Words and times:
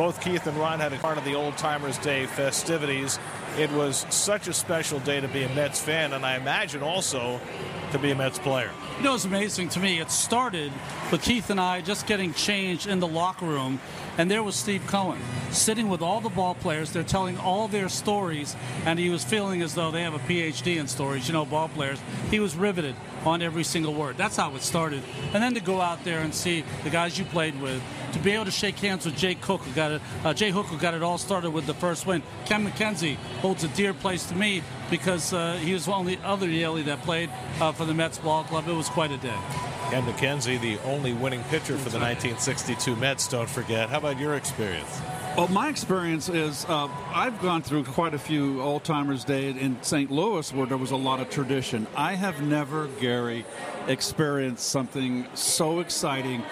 Both 0.00 0.22
Keith 0.22 0.46
and 0.46 0.56
Ron 0.56 0.80
had 0.80 0.94
a 0.94 0.96
part 0.96 1.18
of 1.18 1.26
the 1.26 1.34
Old 1.34 1.58
Timers 1.58 1.98
Day 1.98 2.24
festivities. 2.24 3.18
It 3.58 3.70
was 3.72 4.06
such 4.08 4.48
a 4.48 4.54
special 4.54 4.98
day 5.00 5.20
to 5.20 5.28
be 5.28 5.42
a 5.42 5.48
Mets 5.50 5.78
fan, 5.78 6.14
and 6.14 6.24
I 6.24 6.36
imagine 6.36 6.82
also 6.82 7.38
to 7.92 7.98
be 7.98 8.10
a 8.10 8.14
Mets 8.14 8.38
player. 8.38 8.70
You 8.96 9.04
know, 9.04 9.14
it's 9.14 9.26
amazing 9.26 9.68
to 9.68 9.78
me. 9.78 10.00
It 10.00 10.10
started 10.10 10.72
with 11.12 11.20
Keith 11.20 11.50
and 11.50 11.60
I 11.60 11.82
just 11.82 12.06
getting 12.06 12.32
changed 12.32 12.86
in 12.86 12.98
the 12.98 13.06
locker 13.06 13.44
room, 13.44 13.78
and 14.20 14.30
there 14.30 14.42
was 14.42 14.54
Steve 14.54 14.86
Cohen 14.86 15.18
sitting 15.50 15.88
with 15.88 16.02
all 16.02 16.20
the 16.20 16.28
ball 16.28 16.54
players. 16.54 16.92
They're 16.92 17.02
telling 17.02 17.38
all 17.38 17.68
their 17.68 17.88
stories, 17.88 18.54
and 18.84 18.98
he 18.98 19.08
was 19.08 19.24
feeling 19.24 19.62
as 19.62 19.74
though 19.74 19.90
they 19.90 20.02
have 20.02 20.12
a 20.12 20.18
PhD 20.18 20.76
in 20.76 20.88
stories, 20.88 21.26
you 21.26 21.32
know, 21.32 21.46
ball 21.46 21.70
players. 21.70 21.98
He 22.30 22.38
was 22.38 22.54
riveted 22.54 22.94
on 23.24 23.40
every 23.40 23.64
single 23.64 23.94
word. 23.94 24.18
That's 24.18 24.36
how 24.36 24.54
it 24.56 24.60
started. 24.60 25.02
And 25.32 25.42
then 25.42 25.54
to 25.54 25.60
go 25.60 25.80
out 25.80 26.04
there 26.04 26.18
and 26.18 26.34
see 26.34 26.64
the 26.84 26.90
guys 26.90 27.18
you 27.18 27.24
played 27.24 27.58
with, 27.62 27.82
to 28.12 28.18
be 28.18 28.32
able 28.32 28.44
to 28.44 28.50
shake 28.50 28.78
hands 28.78 29.06
with 29.06 29.16
Jay 29.16 29.36
Cook, 29.36 29.62
who 29.62 29.72
got 29.72 29.92
it, 29.92 30.02
uh, 30.22 30.34
Jay 30.34 30.50
Hook, 30.50 30.66
who 30.66 30.76
got 30.76 30.92
it 30.92 31.02
all 31.02 31.16
started 31.16 31.52
with 31.52 31.64
the 31.64 31.72
first 31.72 32.06
win. 32.06 32.22
Ken 32.44 32.66
MacKenzie 32.66 33.16
holds 33.40 33.64
a 33.64 33.68
dear 33.68 33.94
place 33.94 34.26
to 34.26 34.34
me 34.34 34.62
because 34.90 35.32
uh, 35.32 35.54
he 35.62 35.72
was 35.72 35.88
one 35.88 36.02
of 36.02 36.06
the 36.06 36.18
other 36.28 36.46
Yaley 36.46 36.84
that 36.84 37.00
played 37.04 37.30
uh, 37.58 37.72
for 37.72 37.86
the 37.86 37.94
Mets 37.94 38.18
ball 38.18 38.44
club. 38.44 38.68
It 38.68 38.74
was 38.74 38.90
quite 38.90 39.12
a 39.12 39.16
day. 39.16 39.38
Ken 39.90 40.04
MacKenzie, 40.04 40.60
the 40.60 40.78
only 40.84 41.12
winning 41.14 41.42
pitcher 41.50 41.76
for 41.76 41.90
the 41.90 41.98
1962 41.98 42.94
Mets, 42.94 43.26
don't 43.26 43.50
forget. 43.50 43.90
How 43.90 43.98
about 43.98 44.20
your 44.20 44.36
experience? 44.36 45.00
Well, 45.36 45.48
my 45.48 45.68
experience 45.68 46.28
is 46.28 46.64
uh, 46.68 46.86
I've 47.12 47.42
gone 47.42 47.62
through 47.62 47.82
quite 47.82 48.14
a 48.14 48.18
few 48.18 48.62
Old 48.62 48.84
Timers 48.84 49.24
Day 49.24 49.50
in 49.50 49.82
St. 49.82 50.08
Louis 50.08 50.52
where 50.52 50.66
there 50.66 50.76
was 50.76 50.92
a 50.92 50.96
lot 50.96 51.18
of 51.18 51.28
tradition. 51.28 51.88
I 51.96 52.14
have 52.14 52.40
never, 52.40 52.86
Gary, 53.00 53.44
experienced 53.88 54.68
something 54.68 55.26
so 55.34 55.80
exciting. 55.80 56.44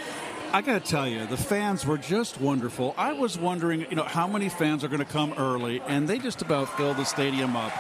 I 0.53 0.61
got 0.61 0.85
to 0.85 0.91
tell 0.91 1.07
you, 1.07 1.25
the 1.27 1.37
fans 1.37 1.87
were 1.87 1.99
just 1.99 2.41
wonderful. 2.41 2.93
I 2.99 3.13
was 3.13 3.39
wondering, 3.39 3.83
you 3.83 3.95
know, 3.95 4.03
how 4.03 4.27
many 4.27 4.49
fans 4.49 4.83
are 4.83 4.89
going 4.89 4.99
to 4.99 5.05
come 5.05 5.33
early, 5.39 5.81
and 5.83 6.09
they 6.09 6.19
just 6.19 6.43
about 6.43 6.77
filled 6.77 6.97
the 6.97 7.05
stadium 7.05 7.55
up. 7.55 7.73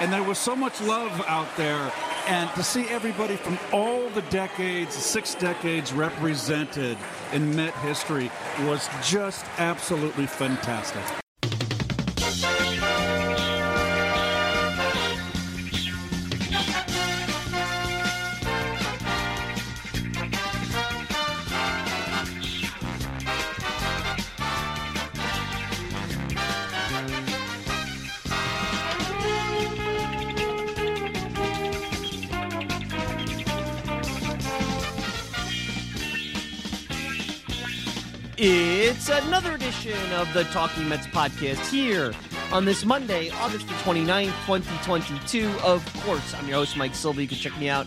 And 0.00 0.12
there 0.12 0.22
was 0.22 0.38
so 0.38 0.56
much 0.56 0.80
love 0.80 1.22
out 1.26 1.48
there, 1.56 1.92
and 2.26 2.50
to 2.54 2.62
see 2.62 2.88
everybody 2.88 3.36
from 3.36 3.58
all 3.72 4.08
the 4.10 4.22
decades, 4.22 4.94
six 4.94 5.34
decades 5.34 5.92
represented 5.92 6.96
in 7.32 7.54
Met 7.54 7.74
history 7.74 8.30
was 8.60 8.88
just 9.02 9.44
absolutely 9.58 10.26
fantastic. 10.26 11.21
It's 38.44 39.08
another 39.08 39.54
edition 39.54 40.12
of 40.14 40.32
the 40.34 40.42
Talking 40.42 40.88
Mets 40.88 41.06
podcast 41.06 41.64
here 41.70 42.12
on 42.50 42.64
this 42.64 42.84
Monday, 42.84 43.30
August 43.30 43.68
the 43.68 43.74
29th, 43.74 44.34
2022. 44.46 45.48
Of 45.62 46.02
course, 46.02 46.34
I'm 46.34 46.48
your 46.48 46.56
host, 46.56 46.76
Mike 46.76 46.96
Silva. 46.96 47.22
You 47.22 47.28
can 47.28 47.38
check 47.38 47.56
me 47.60 47.68
out 47.68 47.86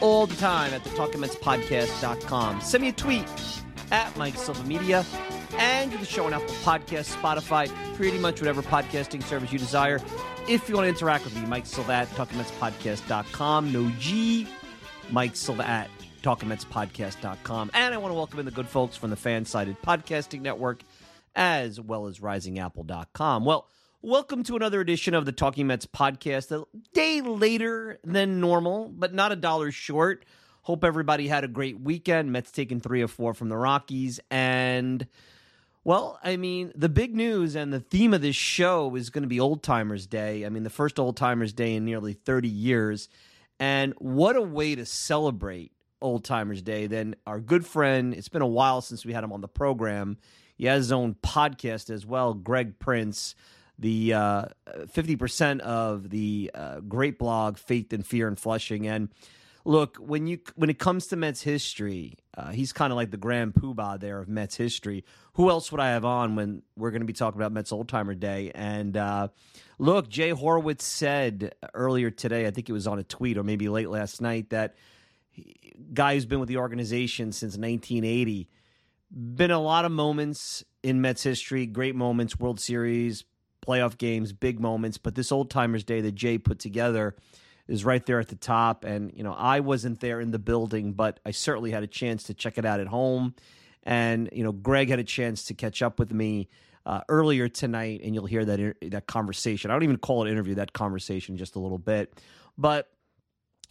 all 0.00 0.26
the 0.26 0.34
time 0.34 0.74
at 0.74 0.82
the 0.82 0.90
TalkingMetsPodcast.com. 0.90 2.62
Send 2.62 2.82
me 2.82 2.88
a 2.88 2.92
tweet 2.92 3.28
at 3.92 4.16
Mike 4.16 4.36
Silva 4.36 4.64
Media 4.64 5.06
and 5.56 5.92
the 5.92 6.04
show 6.04 6.26
on 6.26 6.34
Apple 6.34 6.48
Podcasts, 6.48 7.14
Spotify, 7.14 7.68
pretty 7.94 8.18
much 8.18 8.40
whatever 8.40 8.60
podcasting 8.60 9.22
service 9.22 9.52
you 9.52 9.58
desire. 9.60 10.00
If 10.48 10.68
you 10.68 10.74
want 10.74 10.86
to 10.86 10.88
interact 10.88 11.26
with 11.26 11.36
me, 11.36 11.46
Mike 11.46 11.66
Silva 11.66 11.92
at 11.92 12.08
TalkingMetsPodcast.com. 12.08 13.72
No 13.72 13.88
G, 14.00 14.48
Mike 15.12 15.36
Silva 15.36 15.64
at 15.64 15.88
talkingmetspodcast.com. 16.22 17.70
And 17.74 17.94
I 17.94 17.98
want 17.98 18.12
to 18.12 18.16
welcome 18.16 18.38
in 18.38 18.44
the 18.44 18.50
good 18.50 18.68
folks 18.68 18.96
from 18.96 19.10
the 19.10 19.16
fan-sided 19.16 19.80
podcasting 19.82 20.40
network 20.40 20.82
as 21.34 21.80
well 21.80 22.06
as 22.06 22.20
risingapple.com. 22.20 23.44
Well, 23.44 23.68
welcome 24.00 24.42
to 24.44 24.56
another 24.56 24.80
edition 24.80 25.14
of 25.14 25.24
the 25.24 25.32
Talking 25.32 25.66
Mets 25.66 25.86
podcast. 25.86 26.52
A 26.52 26.64
day 26.94 27.20
later 27.20 27.98
than 28.04 28.40
normal, 28.40 28.88
but 28.88 29.12
not 29.14 29.32
a 29.32 29.36
dollar 29.36 29.70
short. 29.70 30.24
Hope 30.62 30.84
everybody 30.84 31.28
had 31.28 31.44
a 31.44 31.48
great 31.48 31.80
weekend. 31.80 32.32
Mets 32.32 32.52
taking 32.52 32.80
3 32.80 33.02
or 33.02 33.08
4 33.08 33.34
from 33.34 33.48
the 33.48 33.56
Rockies 33.56 34.20
and 34.30 35.06
well, 35.84 36.20
I 36.22 36.36
mean, 36.36 36.70
the 36.76 36.88
big 36.88 37.14
news 37.14 37.56
and 37.56 37.72
the 37.72 37.80
theme 37.80 38.14
of 38.14 38.20
this 38.22 38.36
show 38.36 38.94
is 38.94 39.10
going 39.10 39.22
to 39.22 39.28
be 39.28 39.40
Old 39.40 39.64
Timers 39.64 40.06
Day. 40.06 40.46
I 40.46 40.48
mean, 40.48 40.62
the 40.62 40.70
first 40.70 41.00
Old 41.00 41.16
Timers 41.16 41.52
Day 41.52 41.74
in 41.74 41.84
nearly 41.84 42.12
30 42.12 42.48
years. 42.48 43.08
And 43.58 43.92
what 43.98 44.36
a 44.36 44.42
way 44.42 44.76
to 44.76 44.86
celebrate 44.86 45.72
Old 46.02 46.24
Timers 46.24 46.62
Day 46.62 46.86
than 46.86 47.16
our 47.26 47.40
good 47.40 47.66
friend. 47.66 48.14
It's 48.14 48.28
been 48.28 48.42
a 48.42 48.46
while 48.46 48.80
since 48.80 49.04
we 49.04 49.12
had 49.12 49.24
him 49.24 49.32
on 49.32 49.40
the 49.40 49.48
program. 49.48 50.18
He 50.56 50.66
has 50.66 50.84
his 50.84 50.92
own 50.92 51.14
podcast 51.22 51.90
as 51.90 52.04
well, 52.04 52.34
Greg 52.34 52.78
Prince, 52.78 53.34
the 53.78 54.14
uh, 54.14 54.44
50% 54.68 55.60
of 55.60 56.10
the 56.10 56.50
uh, 56.54 56.80
great 56.80 57.18
blog, 57.18 57.58
Faith 57.58 57.92
and 57.92 58.06
Fear 58.06 58.28
in 58.28 58.36
Flushing. 58.36 58.86
And 58.86 59.08
look, 59.64 59.96
when 59.96 60.26
you 60.26 60.40
when 60.56 60.70
it 60.70 60.78
comes 60.78 61.06
to 61.08 61.16
Mets 61.16 61.42
history, 61.42 62.14
uh, 62.36 62.52
he's 62.52 62.72
kind 62.72 62.92
of 62.92 62.96
like 62.96 63.10
the 63.10 63.16
grand 63.16 63.54
poobah 63.54 64.00
there 64.00 64.18
of 64.18 64.28
Mets 64.28 64.56
history. 64.56 65.04
Who 65.34 65.50
else 65.50 65.70
would 65.72 65.80
I 65.80 65.90
have 65.90 66.04
on 66.04 66.36
when 66.36 66.62
we're 66.76 66.90
going 66.90 67.02
to 67.02 67.06
be 67.06 67.12
talking 67.12 67.40
about 67.40 67.52
Mets 67.52 67.72
Old 67.72 67.88
Timer 67.88 68.14
Day? 68.14 68.52
And 68.54 68.96
uh, 68.96 69.28
look, 69.78 70.08
Jay 70.08 70.32
Horwitz 70.32 70.82
said 70.82 71.54
earlier 71.74 72.10
today, 72.10 72.46
I 72.46 72.50
think 72.50 72.68
it 72.68 72.72
was 72.72 72.86
on 72.86 72.98
a 72.98 73.04
tweet 73.04 73.38
or 73.38 73.42
maybe 73.42 73.68
late 73.68 73.88
last 73.88 74.20
night, 74.20 74.50
that 74.50 74.76
guy 75.92 76.14
who's 76.14 76.26
been 76.26 76.40
with 76.40 76.48
the 76.48 76.58
organization 76.58 77.32
since 77.32 77.52
1980. 77.52 78.48
Been 79.10 79.50
a 79.50 79.60
lot 79.60 79.84
of 79.84 79.92
moments 79.92 80.64
in 80.82 81.00
Mets 81.00 81.22
history, 81.22 81.66
great 81.66 81.94
moments, 81.94 82.38
World 82.38 82.60
Series, 82.60 83.24
playoff 83.66 83.98
games, 83.98 84.32
big 84.32 84.58
moments. 84.58 84.98
But 84.98 85.14
this 85.14 85.32
old 85.32 85.50
timers 85.50 85.84
day 85.84 86.00
that 86.00 86.12
Jay 86.12 86.38
put 86.38 86.58
together 86.58 87.14
is 87.68 87.84
right 87.84 88.04
there 88.04 88.20
at 88.20 88.28
the 88.28 88.36
top. 88.36 88.84
And, 88.84 89.12
you 89.14 89.22
know, 89.22 89.34
I 89.34 89.60
wasn't 89.60 90.00
there 90.00 90.20
in 90.20 90.30
the 90.30 90.38
building, 90.38 90.92
but 90.92 91.20
I 91.24 91.30
certainly 91.30 91.70
had 91.70 91.82
a 91.82 91.86
chance 91.86 92.24
to 92.24 92.34
check 92.34 92.58
it 92.58 92.64
out 92.64 92.80
at 92.80 92.86
home. 92.86 93.34
And, 93.84 94.28
you 94.32 94.44
know, 94.44 94.52
Greg 94.52 94.88
had 94.88 94.98
a 94.98 95.04
chance 95.04 95.44
to 95.44 95.54
catch 95.54 95.82
up 95.82 95.98
with 95.98 96.12
me 96.12 96.48
uh, 96.84 97.00
earlier 97.08 97.48
tonight, 97.48 98.00
and 98.02 98.14
you'll 98.14 98.26
hear 98.26 98.44
that, 98.44 98.76
that 98.90 99.06
conversation. 99.06 99.70
I 99.70 99.74
don't 99.74 99.84
even 99.84 99.98
call 99.98 100.24
it 100.24 100.30
interview, 100.30 100.56
that 100.56 100.72
conversation 100.72 101.36
just 101.36 101.56
a 101.56 101.60
little 101.60 101.78
bit. 101.78 102.20
But 102.58 102.90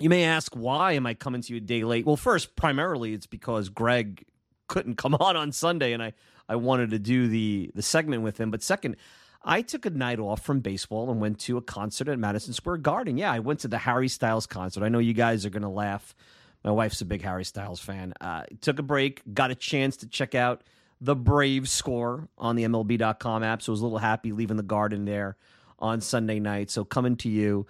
you 0.01 0.09
may 0.09 0.23
ask, 0.23 0.53
why 0.55 0.93
am 0.93 1.05
I 1.05 1.13
coming 1.13 1.41
to 1.41 1.53
you 1.53 1.57
a 1.57 1.61
day 1.61 1.83
late? 1.83 2.05
Well, 2.05 2.17
first, 2.17 2.55
primarily, 2.55 3.13
it's 3.13 3.27
because 3.27 3.69
Greg 3.69 4.25
couldn't 4.67 4.95
come 4.95 5.15
on 5.19 5.35
on 5.35 5.51
Sunday, 5.51 5.93
and 5.93 6.01
I, 6.01 6.13
I 6.49 6.55
wanted 6.55 6.91
to 6.91 6.99
do 6.99 7.27
the 7.27 7.71
the 7.75 7.81
segment 7.81 8.23
with 8.23 8.39
him. 8.39 8.51
But 8.51 8.63
second, 8.63 8.97
I 9.43 9.61
took 9.61 9.85
a 9.85 9.89
night 9.89 10.19
off 10.19 10.43
from 10.43 10.59
baseball 10.59 11.09
and 11.09 11.19
went 11.19 11.39
to 11.41 11.57
a 11.57 11.61
concert 11.61 12.07
at 12.07 12.19
Madison 12.19 12.53
Square 12.53 12.77
Garden. 12.77 13.17
Yeah, 13.17 13.31
I 13.31 13.39
went 13.39 13.61
to 13.61 13.67
the 13.67 13.77
Harry 13.77 14.07
Styles 14.07 14.45
concert. 14.45 14.83
I 14.83 14.89
know 14.89 14.99
you 14.99 15.13
guys 15.13 15.45
are 15.45 15.49
going 15.49 15.63
to 15.63 15.69
laugh. 15.69 16.15
My 16.63 16.71
wife's 16.71 17.01
a 17.01 17.05
big 17.05 17.23
Harry 17.23 17.45
Styles 17.45 17.79
fan. 17.79 18.13
Uh, 18.21 18.43
took 18.61 18.77
a 18.77 18.83
break, 18.83 19.21
got 19.33 19.49
a 19.49 19.55
chance 19.55 19.97
to 19.97 20.07
check 20.07 20.35
out 20.35 20.61
the 20.99 21.15
Brave 21.15 21.67
score 21.67 22.27
on 22.37 22.55
the 22.55 22.63
MLB.com 22.63 23.43
app. 23.43 23.63
So 23.63 23.71
I 23.71 23.73
was 23.73 23.81
a 23.81 23.83
little 23.83 23.97
happy 23.97 24.31
leaving 24.31 24.57
the 24.57 24.63
garden 24.63 25.05
there 25.05 25.37
on 25.79 26.01
Sunday 26.01 26.39
night. 26.39 26.69
So 26.69 26.85
coming 26.85 27.15
to 27.17 27.29
you 27.29 27.65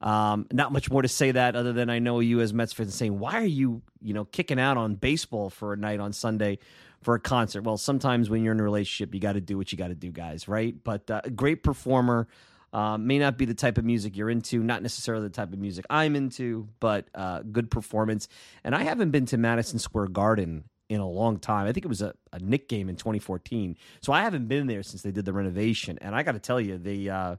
um, 0.00 0.46
not 0.52 0.72
much 0.72 0.90
more 0.90 1.02
to 1.02 1.08
say 1.08 1.30
that 1.32 1.56
other 1.56 1.72
than 1.72 1.88
I 1.88 1.98
know 1.98 2.20
you 2.20 2.40
as 2.40 2.52
Mets 2.52 2.72
fans 2.72 2.94
saying, 2.94 3.18
why 3.18 3.34
are 3.34 3.44
you, 3.44 3.82
you 4.02 4.12
know, 4.12 4.24
kicking 4.24 4.60
out 4.60 4.76
on 4.76 4.94
baseball 4.94 5.50
for 5.50 5.72
a 5.72 5.76
night 5.76 6.00
on 6.00 6.12
Sunday 6.12 6.58
for 7.02 7.14
a 7.14 7.20
concert? 7.20 7.62
Well, 7.62 7.78
sometimes 7.78 8.28
when 8.28 8.42
you're 8.42 8.52
in 8.52 8.60
a 8.60 8.64
relationship, 8.64 9.14
you 9.14 9.20
got 9.20 9.32
to 9.32 9.40
do 9.40 9.56
what 9.56 9.72
you 9.72 9.78
got 9.78 9.88
to 9.88 9.94
do, 9.94 10.10
guys, 10.10 10.48
right? 10.48 10.74
But 10.82 11.10
uh, 11.10 11.22
a 11.24 11.30
great 11.30 11.62
performer. 11.62 12.28
Uh, 12.72 12.98
may 12.98 13.18
not 13.18 13.38
be 13.38 13.46
the 13.46 13.54
type 13.54 13.78
of 13.78 13.84
music 13.86 14.16
you're 14.16 14.28
into, 14.28 14.62
not 14.62 14.82
necessarily 14.82 15.22
the 15.22 15.32
type 15.32 15.50
of 15.50 15.58
music 15.58 15.86
I'm 15.88 16.14
into, 16.14 16.68
but 16.78 17.08
uh, 17.14 17.40
good 17.40 17.70
performance. 17.70 18.28
And 18.64 18.74
I 18.74 18.82
haven't 18.82 19.12
been 19.12 19.24
to 19.26 19.38
Madison 19.38 19.78
Square 19.78 20.08
Garden 20.08 20.64
in 20.90 21.00
a 21.00 21.08
long 21.08 21.38
time. 21.38 21.66
I 21.66 21.72
think 21.72 21.86
it 21.86 21.88
was 21.88 22.02
a, 22.02 22.12
a 22.32 22.38
Knick 22.38 22.68
game 22.68 22.90
in 22.90 22.96
2014. 22.96 23.78
So 24.02 24.12
I 24.12 24.22
haven't 24.22 24.46
been 24.48 24.66
there 24.66 24.82
since 24.82 25.00
they 25.00 25.10
did 25.10 25.24
the 25.24 25.32
renovation. 25.32 25.96
And 26.02 26.14
I 26.14 26.22
got 26.22 26.32
to 26.32 26.38
tell 26.38 26.60
you, 26.60 26.76
the 26.76 27.38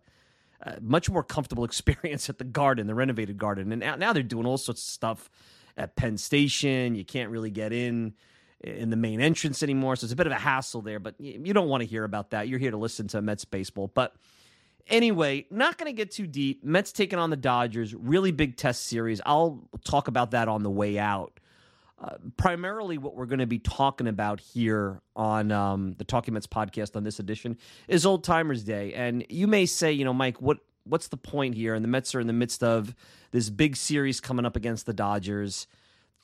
much 0.81 1.09
more 1.09 1.23
comfortable 1.23 1.63
experience 1.65 2.29
at 2.29 2.37
the 2.37 2.43
Garden, 2.43 2.87
the 2.87 2.95
renovated 2.95 3.37
Garden. 3.37 3.71
And 3.71 3.79
now, 3.79 3.95
now 3.95 4.13
they're 4.13 4.23
doing 4.23 4.45
all 4.45 4.57
sorts 4.57 4.81
of 4.81 4.89
stuff 4.89 5.29
at 5.75 5.95
Penn 5.95 6.17
Station. 6.17 6.95
You 6.95 7.05
can't 7.05 7.29
really 7.29 7.51
get 7.51 7.71
in 7.71 8.13
in 8.61 8.89
the 8.89 8.95
main 8.95 9.21
entrance 9.21 9.61
anymore. 9.61 9.95
So 9.95 10.05
it's 10.05 10.13
a 10.13 10.15
bit 10.15 10.25
of 10.25 10.33
a 10.33 10.37
hassle 10.37 10.81
there, 10.81 10.99
but 10.99 11.15
you 11.19 11.53
don't 11.53 11.67
want 11.67 11.81
to 11.81 11.87
hear 11.87 12.03
about 12.03 12.31
that. 12.31 12.47
You're 12.47 12.59
here 12.59 12.71
to 12.71 12.77
listen 12.77 13.07
to 13.09 13.21
Mets 13.21 13.45
baseball. 13.45 13.91
But 13.93 14.15
anyway, 14.87 15.45
not 15.51 15.77
going 15.77 15.91
to 15.91 15.95
get 15.95 16.11
too 16.11 16.27
deep. 16.27 16.63
Mets 16.63 16.91
taking 16.91 17.19
on 17.19 17.29
the 17.29 17.37
Dodgers, 17.37 17.93
really 17.93 18.31
big 18.31 18.57
test 18.57 18.85
series. 18.85 19.21
I'll 19.25 19.69
talk 19.85 20.07
about 20.07 20.31
that 20.31 20.47
on 20.47 20.63
the 20.63 20.71
way 20.71 20.97
out. 20.97 21.39
Primarily, 22.37 22.97
what 22.97 23.15
we're 23.15 23.25
going 23.25 23.39
to 23.39 23.47
be 23.47 23.59
talking 23.59 24.07
about 24.07 24.39
here 24.39 25.01
on 25.15 25.51
um, 25.51 25.95
the 25.97 26.03
Talking 26.03 26.35
Mets 26.35 26.45
podcast 26.45 26.95
on 26.95 27.03
this 27.03 27.19
edition 27.19 27.57
is 27.87 28.05
Old 28.05 28.23
Timers 28.23 28.63
Day. 28.63 28.93
And 28.93 29.25
you 29.29 29.47
may 29.47 29.65
say, 29.65 29.91
you 29.91 30.05
know, 30.05 30.13
Mike, 30.13 30.39
what 30.41 30.59
what's 30.83 31.07
the 31.07 31.17
point 31.17 31.55
here? 31.55 31.73
And 31.73 31.83
the 31.83 31.89
Mets 31.89 32.13
are 32.13 32.19
in 32.19 32.27
the 32.27 32.33
midst 32.33 32.63
of 32.63 32.93
this 33.31 33.49
big 33.49 33.75
series 33.75 34.19
coming 34.19 34.45
up 34.45 34.55
against 34.55 34.85
the 34.85 34.93
Dodgers. 34.93 35.67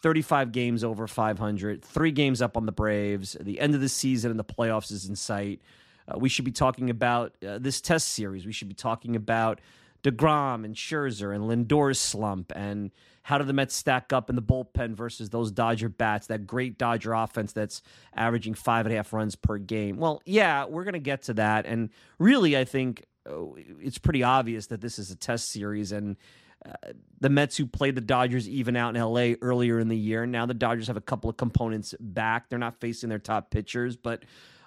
35 0.01 0.51
games 0.51 0.83
over 0.83 1.07
500, 1.07 1.83
three 1.83 2.11
games 2.11 2.41
up 2.41 2.57
on 2.57 2.65
the 2.65 2.73
Braves. 2.73 3.37
The 3.39 3.59
end 3.59 3.73
of 3.73 3.79
the 3.79 3.87
season 3.87 4.31
and 4.31 4.39
the 4.39 4.43
playoffs 4.43 4.91
is 4.91 5.07
in 5.07 5.15
sight. 5.15 5.61
Uh, 6.07 6.17
we 6.19 6.27
should 6.27 6.43
be 6.43 6.51
talking 6.51 6.89
about 6.89 7.33
uh, 7.45 7.57
this 7.57 7.79
test 7.79 8.09
series. 8.09 8.45
We 8.45 8.51
should 8.51 8.67
be 8.67 8.75
talking 8.75 9.15
about 9.15 9.61
DeGrom 10.03 10.65
and 10.65 10.75
Scherzer 10.75 11.33
and 11.33 11.47
Lindor's 11.47 11.99
slump 11.99 12.51
and 12.53 12.91
how 13.23 13.37
do 13.37 13.45
the 13.45 13.53
Mets 13.53 13.73
stack 13.73 14.13
up 14.13 14.29
in 14.29 14.35
the 14.35 14.41
bullpen 14.41 14.95
versus 14.95 15.29
those 15.29 15.51
Dodger 15.51 15.89
bats, 15.89 16.27
that 16.27 16.45
great 16.45 16.77
Dodger 16.77 17.13
offense 17.13 17.53
that's 17.53 17.81
averaging 18.15 18.53
five 18.53 18.85
and 18.85 18.93
a 18.93 18.97
half 18.97 19.13
runs 19.13 19.35
per 19.35 19.57
game? 19.57 19.97
Well, 19.97 20.21
yeah, 20.25 20.65
we're 20.65 20.83
going 20.83 20.93
to 20.93 20.99
get 20.99 21.23
to 21.23 21.33
that. 21.35 21.65
And 21.65 21.89
really, 22.19 22.57
I 22.57 22.65
think 22.65 23.05
uh, 23.29 23.45
it's 23.81 23.97
pretty 23.97 24.23
obvious 24.23 24.67
that 24.67 24.81
this 24.81 24.99
is 24.99 25.09
a 25.09 25.15
test 25.15 25.49
series 25.49 25.93
and 25.93 26.17
uh, 26.65 26.91
the 27.19 27.29
Mets 27.29 27.57
who 27.57 27.65
played 27.65 27.95
the 27.95 28.01
Dodgers 28.01 28.47
even 28.47 28.75
out 28.75 28.95
in 28.95 29.01
LA 29.01 29.35
earlier 29.41 29.79
in 29.79 29.87
the 29.87 29.97
year. 29.97 30.25
Now 30.25 30.45
the 30.45 30.53
Dodgers 30.53 30.87
have 30.87 30.97
a 30.97 31.01
couple 31.01 31.29
of 31.29 31.37
components 31.37 31.95
back. 31.99 32.49
They're 32.49 32.59
not 32.59 32.79
facing 32.79 33.09
their 33.09 33.19
top 33.19 33.51
pitchers, 33.51 33.95
but 33.95 34.23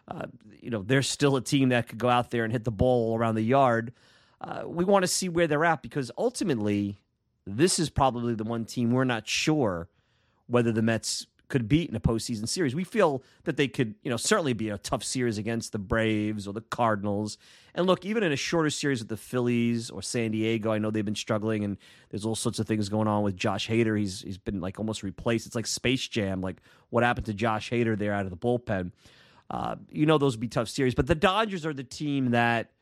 uh, 0.09 0.27
you 0.61 0.71
know 0.71 0.83
they're 0.83 1.03
still 1.03 1.37
a 1.37 1.43
team 1.43 1.71
that 1.71 1.89
could 1.89 1.99
go 1.99 2.09
out 2.09 2.31
there 2.31 2.45
and 2.45 2.53
hit 2.53 2.65
the 2.65 2.71
ball 2.71 3.17
around 3.17 3.35
the 3.35 3.43
yard. 3.43 3.93
Uh, 4.41 4.63
we 4.67 4.85
want 4.85 5.03
to 5.03 5.09
see 5.09 5.29
where 5.29 5.47
they're 5.47 5.65
at 5.65 5.83
because 5.83 6.11
ultimately, 6.19 6.99
this 7.47 7.79
is 7.79 7.91
probably 7.91 8.35
the 8.35 8.45
one 8.45 8.65
team 8.65 8.91
we're 8.91 9.05
not 9.05 9.29
sure 9.29 9.89
whether 10.47 10.73
the 10.73 10.83
Mets 10.83 11.27
could 11.49 11.69
beat 11.69 11.89
in 11.89 11.95
a 11.95 12.01
postseason 12.01 12.49
series. 12.49 12.75
We 12.75 12.85
feel 12.85 13.23
that 13.45 13.57
they 13.57 13.69
could, 13.69 13.95
you 14.03 14.11
know, 14.11 14.17
certainly 14.17 14.53
be 14.53 14.69
a 14.69 14.79
tough 14.79 15.05
series 15.05 15.39
against 15.39 15.73
the 15.73 15.79
Braves 15.79 16.47
or 16.49 16.53
the 16.53 16.61
Cardinals. 16.61 17.39
And 17.75 17.87
look, 17.87 18.05
even 18.05 18.23
in 18.23 18.33
a 18.33 18.37
shorter 18.37 18.71
series 18.71 18.99
with 18.99 19.09
the 19.09 19.17
Phillies 19.17 19.91
or 19.91 20.03
San 20.03 20.33
Diego, 20.33 20.73
I 20.73 20.79
know 20.79 20.91
they've 20.91 21.05
been 21.05 21.15
struggling, 21.15 21.65
and 21.65 21.77
there's 22.11 22.25
all 22.25 22.35
sorts 22.35 22.59
of 22.59 22.67
things 22.67 22.89
going 22.89 23.07
on 23.07 23.23
with 23.23 23.37
Josh 23.37 23.69
Hader. 23.69 23.99
He's 23.99 24.23
he's 24.23 24.39
been 24.39 24.61
like 24.61 24.79
almost 24.79 25.03
replaced. 25.03 25.47
It's 25.47 25.55
like 25.55 25.67
Space 25.67 26.09
Jam, 26.09 26.41
like 26.41 26.57
what 26.91 27.05
happened 27.05 27.27
to 27.27 27.35
Josh 27.35 27.71
Hader 27.71 27.97
there 27.97 28.13
out 28.13 28.25
of 28.25 28.31
the 28.31 28.37
bullpen. 28.37 28.91
Uh, 29.49 29.77
you 29.91 30.07
know 30.07 30.19
those 30.19 30.35
would 30.35 30.41
be 30.41 30.49
tough 30.49 30.69
series, 30.69 30.95
but 30.95 31.07
the 31.07 31.15
Dodgers 31.15 31.65
are 31.65 31.75
the 31.75 31.85
team 31.85 32.33
that 32.33 32.73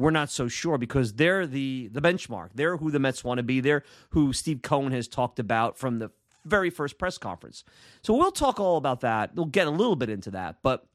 we're 0.00 0.10
not 0.10 0.30
so 0.30 0.48
sure 0.48 0.78
because 0.78 1.12
they're 1.12 1.46
the 1.46 1.90
the 1.92 2.00
benchmark. 2.00 2.50
They're 2.54 2.78
who 2.78 2.90
the 2.90 2.98
Mets 2.98 3.22
want 3.22 3.38
to 3.38 3.42
be. 3.42 3.60
They're 3.60 3.84
who 4.10 4.32
Steve 4.32 4.62
Cohen 4.62 4.92
has 4.92 5.06
talked 5.06 5.38
about 5.38 5.78
from 5.78 5.98
the 5.98 6.10
very 6.46 6.70
first 6.70 6.98
press 6.98 7.18
conference. 7.18 7.64
So 8.02 8.14
we'll 8.14 8.32
talk 8.32 8.58
all 8.58 8.78
about 8.78 9.02
that. 9.02 9.34
We'll 9.34 9.46
get 9.46 9.66
a 9.66 9.70
little 9.70 9.96
bit 9.96 10.08
into 10.08 10.30
that. 10.30 10.56
But 10.62 10.86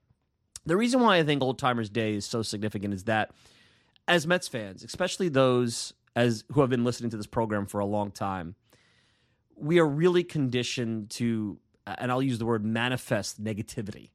the 0.66 0.76
reason 0.76 1.02
why 1.02 1.18
I 1.18 1.24
think 1.24 1.44
Old 1.44 1.60
Timers 1.60 1.90
Day 1.90 2.16
is 2.16 2.26
so 2.26 2.42
significant 2.42 2.96
is 2.96 3.04
that 3.04 3.30
as 4.08 4.26
Mets 4.26 4.48
fans, 4.48 4.84
especially 4.84 5.30
those 5.30 5.94
as 6.16 6.44
who 6.52 6.62
have 6.62 6.72
been 6.72 6.84
listening 6.84 7.12
to 7.12 7.18
this 7.18 7.28
program 7.28 7.68
for 7.68 7.80
a 7.80 7.86
long 7.86 8.10
time, 8.10 8.56
we 9.56 9.80
are 9.80 9.88
really 9.88 10.24
conditioned 10.24 11.12
to, 11.12 11.60
and 11.86 12.12
I'll 12.12 12.24
use 12.24 12.40
the 12.40 12.46
word 12.46 12.66
manifest 12.66 13.44
negativity 13.44 14.10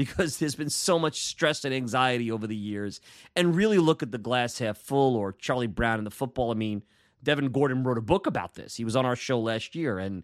because 0.00 0.38
there's 0.38 0.54
been 0.54 0.70
so 0.70 0.98
much 0.98 1.20
stress 1.20 1.62
and 1.66 1.74
anxiety 1.74 2.32
over 2.32 2.46
the 2.46 2.56
years. 2.56 3.02
And 3.36 3.54
really 3.54 3.76
look 3.76 4.02
at 4.02 4.10
the 4.10 4.16
glass 4.16 4.58
half 4.58 4.78
full 4.78 5.14
or 5.14 5.32
Charlie 5.34 5.66
Brown 5.66 5.98
and 5.98 6.06
the 6.06 6.10
football. 6.10 6.50
I 6.50 6.54
mean, 6.54 6.82
Devin 7.22 7.52
Gordon 7.52 7.84
wrote 7.84 7.98
a 7.98 8.00
book 8.00 8.26
about 8.26 8.54
this. 8.54 8.76
He 8.76 8.84
was 8.84 8.96
on 8.96 9.04
our 9.04 9.14
show 9.14 9.38
last 9.38 9.74
year, 9.74 9.98
and 9.98 10.22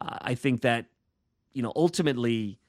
uh, 0.00 0.16
I 0.22 0.34
think 0.34 0.62
that, 0.62 0.86
you 1.52 1.62
know, 1.62 1.70
ultimately, 1.76 2.60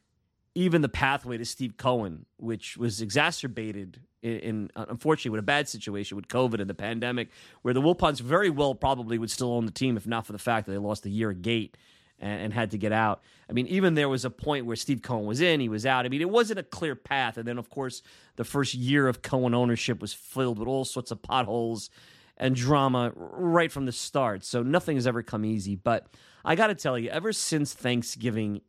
even 0.54 0.82
the 0.82 0.90
pathway 0.90 1.38
to 1.38 1.46
Steve 1.46 1.78
Cohen, 1.78 2.26
which 2.36 2.76
was 2.76 3.00
exacerbated 3.00 4.02
in, 4.22 4.40
in 4.40 4.72
uh, 4.76 4.88
unfortunately 4.90 5.32
with 5.32 5.40
a 5.40 5.44
bad 5.44 5.70
situation 5.70 6.18
with 6.18 6.28
COVID 6.28 6.60
and 6.60 6.70
the 6.70 6.74
pandemic, 6.74 7.30
where 7.62 7.74
the 7.74 7.82
Wilpons 7.82 8.20
very 8.20 8.50
well 8.50 8.76
probably 8.76 9.18
would 9.18 9.32
still 9.32 9.54
own 9.54 9.66
the 9.66 9.72
team 9.72 9.96
if 9.96 10.06
not 10.06 10.26
for 10.26 10.34
the 10.34 10.38
fact 10.38 10.66
that 10.66 10.74
they 10.74 10.78
lost 10.78 11.06
a 11.06 11.10
year 11.10 11.30
of 11.30 11.42
gate 11.42 11.78
and, 12.22 12.42
and, 12.44 12.54
had 12.54 12.72
to 12.72 12.78
get 12.78 12.92
out. 12.92 13.22
I 13.50 13.54
mean, 13.54 13.68
even 13.68 13.96
there 13.96 14.08
was 14.08 14.24
a 14.24 14.30
point 14.30 14.66
where 14.66 14.76
Steve 14.76 15.02
Cohen 15.02 15.26
was 15.26 15.42
in, 15.42 15.60
he 15.60 15.68
was 15.68 15.86
out. 15.86 16.06
I 16.06 16.10
mean, 16.10 16.22
it 16.22 16.30
wasn't 16.30 16.60
a 16.60 16.64
clear 16.64 16.96
path. 16.96 17.38
And 17.38 17.48
then, 17.48 17.58
of 17.58 17.70
course, 17.70 18.02
the 18.36 18.44
first 18.44 18.74
year 18.74 19.08
of 19.08 19.22
Cohen 19.22 19.54
ownership 19.54 20.00
was 20.00 20.14
filled 20.14 20.60
with 20.60 20.68
all 20.68 20.86
sorts 20.86 21.12
of 21.12 21.22
potholes 21.22 21.90
and 22.38 22.56
drama 22.56 23.12
right 23.16 23.72
from 23.72 23.86
the 23.86 23.92
start. 23.92 24.46
So 24.46 24.64
nothing 24.64 24.96
has 24.98 25.08
ever 25.08 25.24
come 25.24 25.44
easy. 25.44 25.76
But 25.76 26.08
I 26.46 26.56
got 26.56 26.68
to 26.68 26.76
tell 26.76 26.98
you, 26.98 27.10
ever 27.10 27.34
since 27.34 27.74
Thanksgiving 27.74 28.62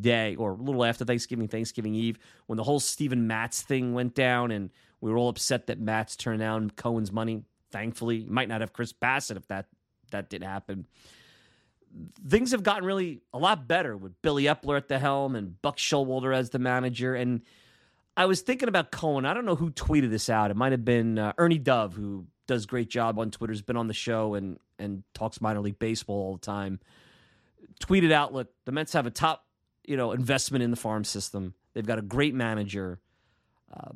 Day 0.00 0.34
or 0.36 0.52
a 0.52 0.54
little 0.54 0.84
after 0.84 1.04
Thanksgiving, 1.04 1.48
Thanksgiving 1.48 1.94
Eve, 1.94 2.18
when 2.46 2.56
the 2.56 2.64
whole 2.64 2.80
Steven 2.80 3.26
Matz 3.26 3.62
thing 3.62 3.94
went 3.94 4.14
down 4.14 4.50
and 4.50 4.70
we 5.00 5.10
were 5.10 5.16
all 5.16 5.28
upset 5.28 5.68
that 5.68 5.78
Matz 5.78 6.16
turned 6.16 6.40
down 6.40 6.70
Cohen's 6.70 7.12
money, 7.12 7.42
thankfully, 7.70 8.26
might 8.28 8.48
not 8.48 8.60
have 8.60 8.72
Chris 8.72 8.92
Bassitt 8.92 9.36
if 9.36 9.46
that 9.48 9.66
that 10.10 10.30
did 10.30 10.42
happen. 10.42 10.86
Things 12.28 12.52
have 12.52 12.62
gotten 12.62 12.84
really 12.84 13.22
a 13.32 13.38
lot 13.38 13.66
better 13.66 13.96
with 13.96 14.20
Billy 14.22 14.44
Eppler 14.44 14.76
at 14.76 14.88
the 14.88 14.98
helm 14.98 15.34
and 15.34 15.60
Buck 15.62 15.78
Showalter 15.78 16.34
as 16.34 16.50
the 16.50 16.58
manager. 16.58 17.14
And 17.14 17.42
I 18.16 18.26
was 18.26 18.42
thinking 18.42 18.68
about 18.68 18.90
Cohen. 18.90 19.24
I 19.24 19.32
don't 19.34 19.46
know 19.46 19.56
who 19.56 19.70
tweeted 19.70 20.10
this 20.10 20.28
out. 20.28 20.50
It 20.50 20.56
might 20.56 20.72
have 20.72 20.84
been 20.84 21.18
uh, 21.18 21.32
Ernie 21.38 21.58
Dove, 21.58 21.94
who 21.94 22.26
does 22.46 22.66
great 22.66 22.88
job 22.88 23.18
on 23.18 23.30
Twitter. 23.30 23.52
Has 23.52 23.62
been 23.62 23.76
on 23.76 23.86
the 23.86 23.94
show 23.94 24.34
and 24.34 24.58
and 24.78 25.04
talks 25.14 25.40
minor 25.40 25.60
league 25.60 25.78
baseball 25.78 26.16
all 26.16 26.32
the 26.34 26.40
time 26.40 26.80
tweeted 27.80 28.12
out, 28.12 28.32
look, 28.32 28.48
the 28.64 28.72
Mets 28.72 28.92
have 28.92 29.06
a 29.06 29.10
top, 29.10 29.44
you 29.84 29.96
know, 29.96 30.12
investment 30.12 30.62
in 30.62 30.70
the 30.70 30.76
farm 30.76 31.04
system. 31.04 31.54
They've 31.74 31.86
got 31.86 31.98
a 31.98 32.02
great 32.02 32.34
manager. 32.34 33.00
Uh, 33.72 33.92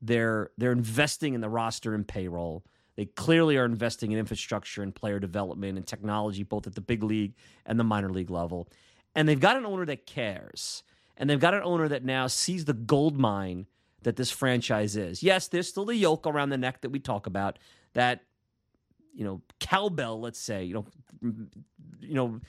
they're 0.00 0.50
they're 0.56 0.72
investing 0.72 1.34
in 1.34 1.40
the 1.40 1.48
roster 1.48 1.94
and 1.94 2.06
payroll. 2.06 2.64
They 2.98 3.04
clearly 3.04 3.56
are 3.56 3.64
investing 3.64 4.10
in 4.10 4.18
infrastructure 4.18 4.82
and 4.82 4.92
player 4.92 5.20
development 5.20 5.78
and 5.78 5.86
technology, 5.86 6.42
both 6.42 6.66
at 6.66 6.74
the 6.74 6.80
big 6.80 7.04
league 7.04 7.34
and 7.64 7.78
the 7.78 7.84
minor 7.84 8.10
league 8.10 8.28
level. 8.28 8.68
And 9.14 9.28
they've 9.28 9.38
got 9.38 9.56
an 9.56 9.64
owner 9.64 9.86
that 9.86 10.04
cares. 10.04 10.82
And 11.16 11.30
they've 11.30 11.38
got 11.38 11.54
an 11.54 11.62
owner 11.62 11.86
that 11.86 12.02
now 12.04 12.26
sees 12.26 12.64
the 12.64 12.72
gold 12.72 13.16
mine 13.16 13.66
that 14.02 14.16
this 14.16 14.32
franchise 14.32 14.96
is. 14.96 15.22
Yes, 15.22 15.46
there's 15.46 15.68
still 15.68 15.84
the 15.84 15.94
yoke 15.94 16.26
around 16.26 16.50
the 16.50 16.58
neck 16.58 16.80
that 16.80 16.90
we 16.90 16.98
talk 16.98 17.28
about, 17.28 17.60
that, 17.92 18.24
you 19.14 19.22
know, 19.22 19.42
cowbell, 19.60 20.20
let's 20.20 20.40
say, 20.40 20.64
you 20.64 20.74
know, 20.74 20.86
you 22.00 22.14
know, 22.14 22.40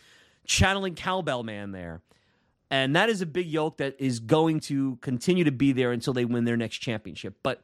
channeling 0.48 0.96
cowbell 0.96 1.44
man 1.44 1.74
there. 1.74 2.02
And 2.72 2.96
that 2.96 3.10
is 3.10 3.22
a 3.22 3.28
big 3.28 3.46
yoke 3.46 3.78
that 3.78 3.98
is 4.00 4.20
going 4.20 4.62
to 4.62 4.96
continue 5.02 5.44
to 5.44 5.52
be 5.52 5.74
there 5.74 5.92
until 5.92 6.14
they 6.14 6.26
win 6.26 6.46
their 6.46 6.58
next 6.58 6.80
championship. 6.80 7.36
But 7.44 7.62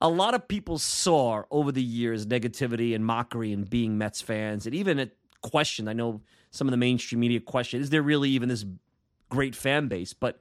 a 0.00 0.08
lot 0.08 0.34
of 0.34 0.46
people 0.48 0.78
saw 0.78 1.44
over 1.50 1.72
the 1.72 1.82
years 1.82 2.26
negativity 2.26 2.94
and 2.94 3.04
mockery 3.04 3.52
and 3.52 3.68
being 3.68 3.96
Mets 3.96 4.20
fans, 4.20 4.66
and 4.66 4.74
even 4.74 4.98
a 4.98 5.10
question. 5.42 5.88
I 5.88 5.92
know 5.92 6.20
some 6.50 6.66
of 6.66 6.72
the 6.72 6.76
mainstream 6.76 7.20
media 7.20 7.40
question: 7.40 7.80
Is 7.80 7.90
there 7.90 8.02
really 8.02 8.30
even 8.30 8.48
this 8.48 8.64
great 9.30 9.54
fan 9.54 9.88
base? 9.88 10.12
But 10.12 10.38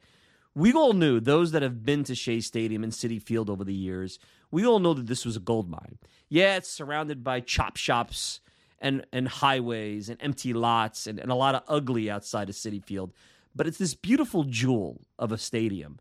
we 0.54 0.74
all 0.74 0.94
knew 0.94 1.20
those 1.20 1.52
that 1.52 1.62
have 1.62 1.86
been 1.86 2.04
to 2.06 2.16
Shea 2.16 2.42
Stadium 2.42 2.84
and 2.84 2.94
Citi 2.94 3.22
Field 3.22 3.50
over 3.50 3.64
the 3.64 3.74
years. 3.74 4.20
We 4.52 4.66
all 4.66 4.80
know 4.80 4.94
that 4.94 5.08
this 5.08 5.26
was 5.26 5.36
a 5.36 5.42
gold 5.42 5.70
mine. 5.70 5.98
Yeah, 6.30 6.58
it's 6.58 6.70
surrounded 6.70 7.24
by 7.24 7.40
chop 7.40 7.78
shops 7.78 8.42
and 8.80 9.06
and 9.14 9.28
highways 9.28 10.10
and 10.10 10.22
empty 10.22 10.54
lots 10.54 11.08
and, 11.08 11.20
and 11.20 11.32
a 11.32 11.36
lot 11.36 11.56
of 11.56 11.64
ugly 11.68 12.10
outside 12.10 12.50
of 12.50 12.56
Citi 12.56 12.84
Field. 12.84 13.14
But 13.56 13.68
it's 13.68 13.78
this 13.78 13.94
beautiful 13.94 14.44
jewel 14.44 15.02
of 15.18 15.32
a 15.32 15.38
stadium 15.38 15.98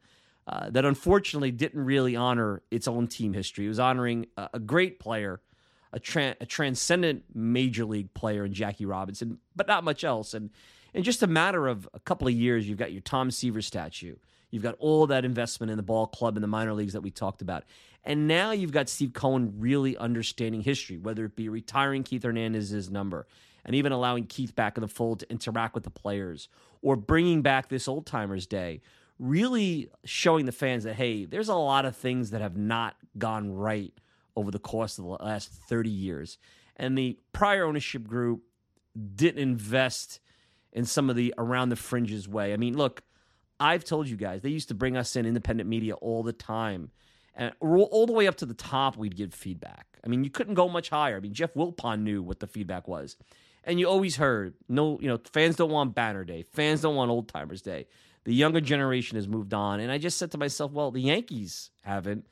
uh, 0.47 0.71
that 0.71 0.85
unfortunately 0.85 1.51
didn't 1.51 1.85
really 1.85 2.17
honor 2.17 2.63
its 2.71 2.87
own 2.87 3.07
team 3.07 3.33
history. 3.33 3.65
It 3.65 3.69
was 3.69 3.79
honoring 3.79 4.27
a, 4.37 4.51
a 4.55 4.59
great 4.59 5.01
player, 5.01 5.41
a, 5.93 5.99
tra- 5.99 6.37
a 6.41 6.47
transcendent 6.47 7.25
major 7.35 7.85
league 7.85 8.13
player 8.15 8.45
in 8.45 8.53
Jackie 8.53 8.87
Robinson, 8.87 9.39
but 9.57 9.67
not 9.67 9.85
much 9.85 10.05
else. 10.05 10.35
And 10.35 10.51
in 10.93 11.03
just 11.03 11.23
a 11.23 11.27
matter 11.27 11.67
of 11.67 11.89
a 11.95 12.01
couple 12.01 12.29
of 12.29 12.35
years, 12.35 12.69
you've 12.69 12.79
got 12.79 12.93
your 12.93 13.01
Tom 13.01 13.31
Seaver 13.31 13.63
statue. 13.63 14.17
You've 14.51 14.63
got 14.63 14.77
all 14.79 15.07
that 15.09 15.25
investment 15.25 15.71
in 15.71 15.77
the 15.77 15.83
ball 15.83 16.07
club 16.07 16.37
and 16.37 16.45
the 16.45 16.49
minor 16.49 16.75
leagues 16.75 16.93
that 16.93 17.01
we 17.01 17.11
talked 17.11 17.43
about. 17.43 17.65
And 18.05 18.29
now 18.29 18.53
you've 18.53 18.71
got 18.71 18.89
Steve 18.89 19.13
Cohen 19.13 19.55
really 19.59 19.97
understanding 19.97 20.61
history, 20.61 20.99
whether 20.99 21.25
it 21.25 21.35
be 21.35 21.49
retiring 21.49 22.03
Keith 22.03 22.23
Hernandez's 22.23 22.91
number 22.91 23.27
and 23.65 23.75
even 23.75 23.93
allowing 23.93 24.27
Keith 24.27 24.55
back 24.55 24.77
in 24.77 24.83
the 24.83 24.89
fold 24.89 25.21
to 25.21 25.31
interact 25.31 25.75
with 25.75 25.85
the 25.85 25.91
players 25.91 26.49
or 26.83 26.97
bringing 26.97 27.43
back 27.43 27.69
this 27.69 27.89
old 27.89 28.05
timers 28.05 28.47
day, 28.47 28.83
really 29.19 29.91
showing 30.05 30.45
the 30.47 30.53
fans 30.53 30.85
that 30.85 30.95
hey, 30.95 31.25
there's 31.25 31.49
a 31.49 31.55
lot 31.55 31.85
of 31.85 31.97
things 31.97 32.31
that 32.31 32.41
have 32.41 32.57
not 32.57 32.97
gone 33.17 33.53
right 33.53 33.93
over 34.37 34.51
the 34.51 34.59
course 34.59 34.99
of 34.99 35.05
the 35.05 35.11
last 35.11 35.51
30 35.69 35.91
years. 35.91 36.39
And 36.77 36.99
the 36.99 37.19
prior 37.33 37.65
ownership 37.65 38.07
group 38.07 38.43
didn't 39.15 39.41
invest 39.41 40.21
in 40.73 40.85
some 40.85 41.09
of 41.09 41.17
the 41.17 41.33
around 41.39 41.69
the 41.69 41.77
fringes 41.77 42.29
way. 42.29 42.53
I 42.53 42.57
mean, 42.57 42.77
look, 42.77 43.03
I've 43.61 43.85
told 43.85 44.09
you 44.09 44.17
guys, 44.17 44.43
they 44.43 44.51
used 44.51 44.69
to 44.69 44.75
bring 44.75 44.97
us 44.97 45.15
in 45.15 45.27
independent 45.27 45.69
media 45.69 45.95
all 45.95 46.23
the 46.23 46.33
time. 46.33 46.91
And 47.37 47.53
all 47.61 48.07
the 48.07 48.13
way 48.13 48.27
up 48.29 48.37
to 48.37 48.47
the 48.47 48.55
top, 48.55 48.97
we'd 48.97 49.17
give 49.17 49.35
feedback. 49.35 49.87
I 50.05 50.09
mean, 50.09 50.23
you 50.23 50.31
couldn't 50.31 50.55
go 50.55 50.69
much 50.69 50.91
higher. 50.91 51.17
I 51.17 51.21
mean, 51.21 51.33
Jeff 51.33 51.55
Wilpon 51.55 52.03
knew 52.03 52.23
what 52.23 52.41
the 52.41 52.47
feedback 52.47 52.87
was. 52.87 53.17
And 53.65 53.81
you 53.81 53.89
always 53.89 54.17
heard, 54.17 54.55
no, 54.69 54.99
you 55.01 55.09
know, 55.09 55.19
fans 55.33 55.57
don't 55.57 55.71
want 55.71 55.95
Banner 55.95 56.25
Day. 56.25 56.45
Fans 56.53 56.83
don't 56.83 56.95
want 56.95 57.11
Old 57.11 57.29
Timers 57.29 57.63
Day. 57.63 57.87
The 58.25 58.35
younger 58.35 58.61
generation 58.61 59.17
has 59.17 59.29
moved 59.29 59.55
on. 59.55 59.81
And 59.81 59.93
I 59.93 59.99
just 59.99 60.17
said 60.17 60.31
to 60.33 60.39
myself, 60.39 60.73
well, 60.73 60.91
the 60.91 61.01
Yankees 61.01 61.71
haven't. 61.83 62.27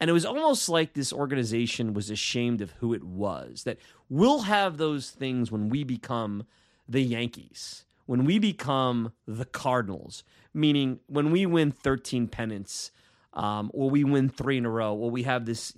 And 0.00 0.08
it 0.08 0.12
was 0.12 0.24
almost 0.24 0.68
like 0.68 0.94
this 0.94 1.12
organization 1.12 1.94
was 1.94 2.10
ashamed 2.10 2.60
of 2.60 2.72
who 2.80 2.94
it 2.94 3.04
was. 3.04 3.64
That 3.64 3.78
we'll 4.08 4.42
have 4.42 4.76
those 4.76 5.10
things 5.10 5.52
when 5.52 5.68
we 5.68 5.84
become 5.84 6.46
the 6.88 7.02
Yankees, 7.02 7.84
when 8.06 8.24
we 8.24 8.38
become 8.38 9.12
the 9.26 9.44
Cardinals, 9.44 10.24
meaning 10.52 11.00
when 11.06 11.30
we 11.30 11.46
win 11.46 11.70
13 11.70 12.28
pennants. 12.28 12.90
Um, 13.32 13.70
or 13.72 13.88
we 13.88 14.02
win 14.02 14.28
three 14.28 14.58
in 14.58 14.66
a 14.66 14.68
row, 14.68 14.92
or 14.92 15.08
we 15.08 15.22
have 15.22 15.46
this, 15.46 15.72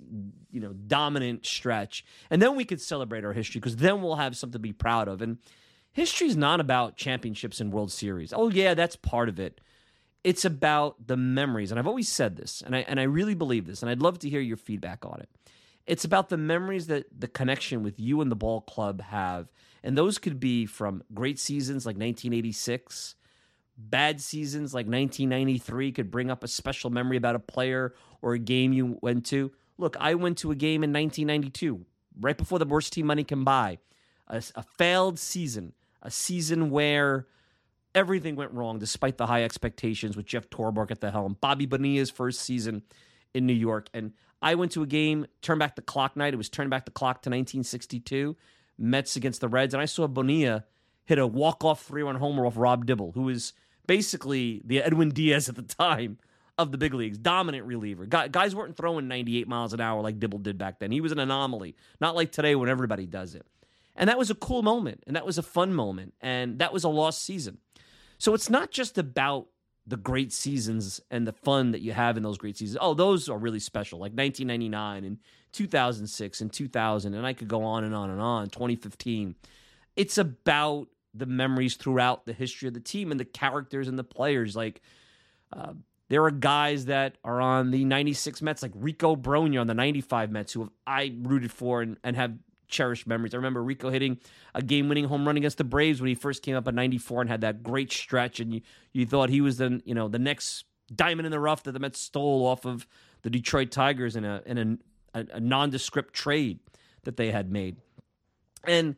you 0.51 0.59
know, 0.59 0.73
dominant 0.73 1.45
stretch, 1.45 2.03
and 2.31 2.41
then 2.41 2.55
we 2.55 2.65
could 2.65 2.81
celebrate 2.81 3.23
our 3.23 3.31
history 3.31 3.59
because 3.59 3.75
then 3.75 4.01
we'll 4.01 4.15
have 4.15 4.35
something 4.35 4.53
to 4.53 4.59
be 4.59 4.73
proud 4.73 5.07
of. 5.07 5.21
And 5.21 5.37
history 5.93 6.27
is 6.27 6.35
not 6.35 6.59
about 6.59 6.97
championships 6.97 7.61
and 7.61 7.71
World 7.71 7.91
Series. 7.91 8.33
Oh 8.35 8.49
yeah, 8.49 8.73
that's 8.73 8.95
part 8.95 9.29
of 9.29 9.39
it 9.39 9.61
it's 10.23 10.45
about 10.45 11.07
the 11.07 11.17
memories. 11.17 11.71
And 11.71 11.79
I've 11.79 11.87
always 11.87 12.09
said 12.09 12.37
this, 12.37 12.63
and 12.65 12.75
I 12.75 12.79
and 12.87 12.99
I 12.99 13.03
really 13.03 13.35
believe 13.35 13.65
this, 13.65 13.81
and 13.81 13.89
I'd 13.89 14.01
love 14.01 14.19
to 14.19 14.29
hear 14.29 14.41
your 14.41 14.57
feedback 14.57 15.05
on 15.05 15.19
it. 15.19 15.29
It's 15.85 16.05
about 16.05 16.29
the 16.29 16.37
memories 16.37 16.87
that 16.87 17.07
the 17.17 17.27
connection 17.27 17.83
with 17.83 17.99
you 17.99 18.21
and 18.21 18.31
the 18.31 18.37
ball 18.37 18.61
club 18.61 19.01
have. 19.01 19.51
And 19.83 19.97
those 19.97 20.17
could 20.17 20.39
be 20.39 20.65
from 20.65 21.03
great 21.13 21.39
seasons 21.39 21.85
like 21.85 21.95
1986, 21.95 23.15
bad 23.77 24.21
seasons 24.21 24.73
like 24.73 24.85
1993 24.85 25.91
could 25.91 26.09
bring 26.09 26.31
up 26.31 26.41
a 26.41 26.47
special 26.47 26.89
memory 26.89 27.17
about 27.17 27.35
a 27.35 27.39
player 27.39 27.93
or 28.21 28.33
a 28.33 28.39
game 28.39 28.71
you 28.71 28.97
went 29.01 29.25
to. 29.25 29.51
Look, 29.77 29.97
I 29.99 30.13
went 30.13 30.37
to 30.37 30.51
a 30.51 30.55
game 30.55 30.85
in 30.85 30.93
1992, 30.93 31.85
right 32.21 32.37
before 32.37 32.59
the 32.59 32.65
worst 32.65 32.93
team 32.93 33.07
money 33.07 33.25
can 33.25 33.43
buy. 33.43 33.79
A, 34.29 34.41
a 34.55 34.63
failed 34.77 35.19
season, 35.19 35.73
a 36.03 36.11
season 36.11 36.69
where 36.69 37.27
everything 37.95 38.35
went 38.35 38.51
wrong 38.51 38.77
despite 38.77 39.17
the 39.17 39.25
high 39.25 39.43
expectations 39.43 40.15
with 40.15 40.25
Jeff 40.25 40.49
Torborg 40.49 40.91
at 40.91 41.01
the 41.01 41.11
helm. 41.11 41.37
Bobby 41.41 41.65
Bonilla's 41.65 42.11
first 42.11 42.41
season 42.41 42.83
in 43.33 43.45
New 43.45 43.53
York. 43.53 43.89
And 43.93 44.13
I 44.41 44.55
went 44.55 44.71
to 44.73 44.83
a 44.83 44.87
game, 44.87 45.25
turn 45.41 45.57
back 45.57 45.75
the 45.75 45.81
clock 45.81 46.15
night. 46.15 46.33
It 46.33 46.37
was 46.37 46.49
turn 46.49 46.69
back 46.69 46.85
the 46.85 46.91
clock 46.91 47.21
to 47.23 47.29
1962, 47.29 48.35
Mets 48.77 49.15
against 49.15 49.41
the 49.41 49.47
Reds. 49.47 49.73
And 49.73 49.81
I 49.81 49.85
saw 49.85 50.05
Bonilla 50.07 50.65
hit 51.05 51.17
a 51.17 51.25
walk-off 51.25 51.83
three-run 51.83 52.15
homer 52.15 52.45
off 52.45 52.57
Rob 52.57 52.85
Dibble, 52.85 53.13
who 53.13 53.23
was 53.23 53.53
basically 53.87 54.61
the 54.65 54.81
Edwin 54.81 55.09
Diaz 55.09 55.49
at 55.49 55.55
the 55.55 55.61
time 55.61 56.17
of 56.57 56.71
the 56.71 56.77
big 56.77 56.93
leagues, 56.93 57.17
dominant 57.17 57.65
reliever. 57.65 58.05
Guys 58.05 58.55
weren't 58.55 58.77
throwing 58.77 59.07
98 59.07 59.47
miles 59.47 59.73
an 59.73 59.81
hour 59.81 60.01
like 60.01 60.19
Dibble 60.19 60.39
did 60.39 60.57
back 60.57 60.79
then. 60.79 60.91
He 60.91 61.01
was 61.01 61.11
an 61.11 61.19
anomaly, 61.19 61.75
not 61.99 62.15
like 62.15 62.31
today 62.31 62.55
when 62.55 62.69
everybody 62.69 63.05
does 63.05 63.35
it. 63.35 63.45
And 63.95 64.09
that 64.09 64.17
was 64.17 64.29
a 64.29 64.35
cool 64.35 64.63
moment, 64.63 65.03
and 65.05 65.15
that 65.15 65.25
was 65.25 65.37
a 65.37 65.43
fun 65.43 65.73
moment, 65.73 66.13
and 66.19 66.59
that 66.59 66.73
was 66.73 66.83
a 66.83 66.89
lost 66.89 67.23
season. 67.23 67.59
So 68.17 68.33
it's 68.33 68.49
not 68.49 68.71
just 68.71 68.97
about 68.97 69.47
the 69.85 69.97
great 69.97 70.31
seasons 70.31 71.01
and 71.11 71.27
the 71.27 71.33
fun 71.33 71.71
that 71.71 71.81
you 71.81 71.91
have 71.91 72.15
in 72.15 72.23
those 72.23 72.37
great 72.37 72.57
seasons. 72.57 72.77
Oh, 72.81 72.93
those 72.93 73.27
are 73.29 73.37
really 73.37 73.59
special, 73.59 73.99
like 73.99 74.13
1999 74.13 75.03
and 75.03 75.17
2006 75.51 76.41
and 76.41 76.51
2000, 76.51 77.13
and 77.13 77.25
I 77.25 77.33
could 77.33 77.47
go 77.47 77.63
on 77.63 77.83
and 77.83 77.93
on 77.93 78.09
and 78.09 78.21
on. 78.21 78.49
2015. 78.49 79.35
It's 79.95 80.17
about 80.17 80.87
the 81.13 81.25
memories 81.25 81.75
throughout 81.75 82.25
the 82.25 82.33
history 82.33 82.67
of 82.67 82.73
the 82.73 82.79
team 82.79 83.11
and 83.11 83.19
the 83.19 83.25
characters 83.25 83.87
and 83.87 83.99
the 83.99 84.03
players. 84.03 84.55
Like, 84.55 84.81
uh, 85.51 85.73
there 86.09 86.23
are 86.23 86.31
guys 86.31 86.85
that 86.85 87.17
are 87.23 87.41
on 87.41 87.71
the 87.71 87.85
96 87.85 88.41
Mets, 88.41 88.61
like 88.61 88.71
Rico 88.75 89.15
Brogna 89.15 89.61
on 89.61 89.67
the 89.67 89.73
95 89.73 90.31
Mets, 90.31 90.53
who 90.53 90.61
have, 90.61 90.69
I 90.87 91.13
rooted 91.21 91.51
for 91.51 91.81
and, 91.81 91.97
and 92.03 92.15
have 92.15 92.33
cherished 92.67 93.07
memories. 93.07 93.33
I 93.33 93.37
remember 93.37 93.63
Rico 93.63 93.89
hitting 93.89 94.19
a 94.53 94.61
game-winning 94.61 95.05
home 95.05 95.25
run 95.25 95.37
against 95.37 95.57
the 95.57 95.63
Braves 95.63 96.01
when 96.01 96.07
he 96.07 96.15
first 96.15 96.43
came 96.43 96.55
up 96.55 96.67
in 96.67 96.75
'94 96.75 97.21
and 97.21 97.29
had 97.29 97.41
that 97.41 97.63
great 97.63 97.91
stretch, 97.91 98.39
and 98.39 98.53
you 98.53 98.61
you 98.91 99.05
thought 99.05 99.29
he 99.29 99.41
was 99.41 99.57
the 99.57 99.81
you 99.85 99.93
know 99.93 100.07
the 100.07 100.19
next 100.19 100.65
diamond 100.93 101.25
in 101.25 101.31
the 101.31 101.39
rough 101.39 101.63
that 101.63 101.71
the 101.71 101.79
Mets 101.79 101.99
stole 101.99 102.45
off 102.45 102.65
of 102.65 102.87
the 103.21 103.29
Detroit 103.29 103.71
Tigers 103.71 104.15
in 104.15 104.25
a 104.25 104.41
in 104.45 104.79
a, 105.13 105.19
a, 105.19 105.25
a 105.33 105.39
nondescript 105.39 106.13
trade 106.13 106.59
that 107.03 107.17
they 107.17 107.31
had 107.31 107.51
made, 107.51 107.77
and 108.65 108.95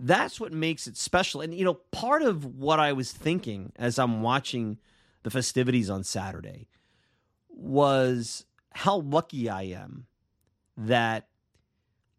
that's 0.00 0.40
what 0.40 0.52
makes 0.52 0.86
it 0.86 0.96
special. 0.96 1.40
And 1.40 1.54
you 1.54 1.64
know, 1.64 1.74
part 1.74 2.22
of 2.22 2.44
what 2.44 2.80
I 2.80 2.92
was 2.92 3.12
thinking 3.12 3.72
as 3.76 3.98
I'm 3.98 4.22
watching 4.22 4.78
the 5.22 5.30
festivities 5.30 5.90
on 5.90 6.04
Saturday 6.04 6.68
was 7.48 8.44
how 8.72 8.98
lucky 8.98 9.48
I 9.48 9.62
am 9.62 10.06
that 10.76 11.28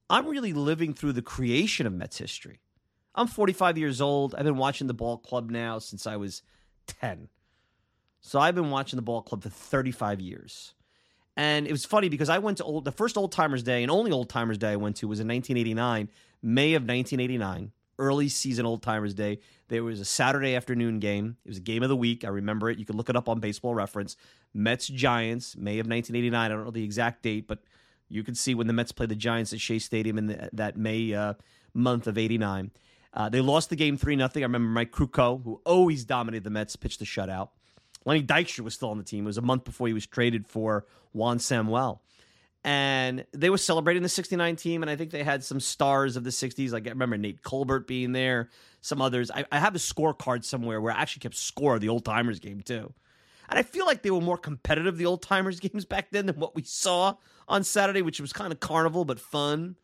I'm 0.09 0.27
really 0.27 0.53
living 0.53 0.93
through 0.93 1.13
the 1.13 1.21
creation 1.21 1.87
of 1.87 1.93
Mets 1.93 2.17
history. 2.17 2.59
I'm 3.15 3.27
45 3.27 3.77
years 3.77 4.01
old. 4.01 4.35
I've 4.35 4.43
been 4.43 4.57
watching 4.57 4.87
the 4.87 4.93
ball 4.93 5.17
club 5.17 5.49
now 5.49 5.79
since 5.79 6.05
I 6.05 6.17
was 6.17 6.41
10. 6.87 7.29
So 8.21 8.39
I've 8.39 8.55
been 8.55 8.71
watching 8.71 8.97
the 8.97 9.03
ball 9.03 9.21
club 9.21 9.43
for 9.43 9.49
35 9.49 10.19
years. 10.19 10.73
And 11.37 11.67
it 11.67 11.71
was 11.71 11.85
funny 11.85 12.09
because 12.09 12.29
I 12.29 12.39
went 12.39 12.57
to 12.57 12.63
old, 12.63 12.85
the 12.85 12.91
first 12.91 13.17
Old 13.17 13.31
Timers 13.31 13.63
Day 13.63 13.83
and 13.83 13.91
only 13.91 14.11
Old 14.11 14.29
Timers 14.29 14.57
Day 14.57 14.71
I 14.71 14.75
went 14.77 14.95
to 14.97 15.07
was 15.07 15.19
in 15.19 15.27
1989, 15.27 16.09
May 16.41 16.73
of 16.73 16.83
1989, 16.83 17.71
early 17.99 18.29
season 18.29 18.65
Old 18.65 18.81
Timers 18.81 19.13
Day. 19.13 19.39
There 19.67 19.83
was 19.83 19.99
a 19.99 20.05
Saturday 20.05 20.55
afternoon 20.55 20.99
game. 20.99 21.37
It 21.45 21.49
was 21.49 21.57
a 21.57 21.61
game 21.61 21.83
of 21.83 21.89
the 21.89 21.95
week. 21.95 22.23
I 22.23 22.29
remember 22.29 22.69
it. 22.69 22.77
You 22.77 22.85
can 22.85 22.95
look 22.95 23.09
it 23.09 23.15
up 23.15 23.27
on 23.27 23.39
Baseball 23.39 23.75
Reference. 23.75 24.15
Mets 24.53 24.87
Giants, 24.87 25.57
May 25.57 25.79
of 25.79 25.87
1989. 25.87 26.39
I 26.39 26.47
don't 26.47 26.63
know 26.63 26.71
the 26.71 26.83
exact 26.83 27.21
date, 27.21 27.47
but 27.47 27.59
you 28.09 28.23
can 28.23 28.35
see 28.35 28.55
when 28.55 28.67
the 28.67 28.73
Mets 28.73 28.91
played 28.91 29.09
the 29.09 29.15
Giants 29.15 29.53
at 29.53 29.59
Shea 29.59 29.79
Stadium 29.79 30.17
in 30.17 30.27
the, 30.27 30.49
that 30.53 30.77
May 30.77 31.13
uh, 31.13 31.33
month 31.73 32.07
of 32.07 32.17
'89. 32.17 32.71
Uh, 33.13 33.29
they 33.29 33.41
lost 33.41 33.69
the 33.69 33.75
game 33.75 33.97
three 33.97 34.15
nothing. 34.15 34.43
I 34.43 34.45
remember 34.45 34.69
Mike 34.69 34.91
Krukow, 34.91 35.41
who 35.43 35.61
always 35.65 36.03
dominated 36.03 36.43
the 36.43 36.49
Mets, 36.49 36.75
pitched 36.75 36.99
the 36.99 37.05
shutout. 37.05 37.49
Lenny 38.05 38.21
Dykstra 38.21 38.59
was 38.59 38.73
still 38.73 38.89
on 38.89 38.97
the 38.97 39.03
team. 39.03 39.23
It 39.23 39.27
was 39.27 39.37
a 39.37 39.41
month 39.41 39.63
before 39.63 39.87
he 39.87 39.93
was 39.93 40.05
traded 40.05 40.47
for 40.47 40.85
Juan 41.13 41.39
Samuel. 41.39 42.01
And 42.63 43.25
they 43.31 43.51
were 43.51 43.59
celebrating 43.59 44.01
the 44.01 44.09
69 44.09 44.55
team, 44.55 44.81
and 44.81 44.89
I 44.89 44.95
think 44.95 45.11
they 45.11 45.23
had 45.23 45.43
some 45.43 45.59
stars 45.59 46.15
of 46.15 46.23
the 46.23 46.31
60s. 46.31 46.71
Like 46.71 46.87
I 46.87 46.89
remember 46.89 47.17
Nate 47.17 47.43
Colbert 47.43 47.87
being 47.87 48.11
there, 48.11 48.49
some 48.81 49.01
others. 49.01 49.29
I, 49.31 49.45
I 49.51 49.59
have 49.59 49.75
a 49.75 49.79
scorecard 49.79 50.43
somewhere 50.43 50.81
where 50.81 50.91
I 50.91 50.99
actually 50.99 51.21
kept 51.21 51.35
score 51.35 51.75
of 51.75 51.81
the 51.81 51.89
old 51.89 52.05
timers 52.05 52.39
game, 52.39 52.61
too. 52.61 52.91
And 53.49 53.59
I 53.59 53.63
feel 53.63 53.85
like 53.85 54.01
they 54.01 54.11
were 54.11 54.21
more 54.21 54.37
competitive, 54.37 54.97
the 54.97 55.05
old 55.05 55.21
timers 55.21 55.59
games 55.61 55.85
back 55.85 56.11
then, 56.11 56.25
than 56.25 56.35
what 56.35 56.55
we 56.55 56.63
saw 56.63 57.15
on 57.47 57.63
Saturday, 57.63 58.01
which 58.01 58.19
was 58.19 58.33
kind 58.33 58.51
of 58.51 58.59
carnival 58.59 59.05
but 59.05 59.19
fun. 59.19 59.75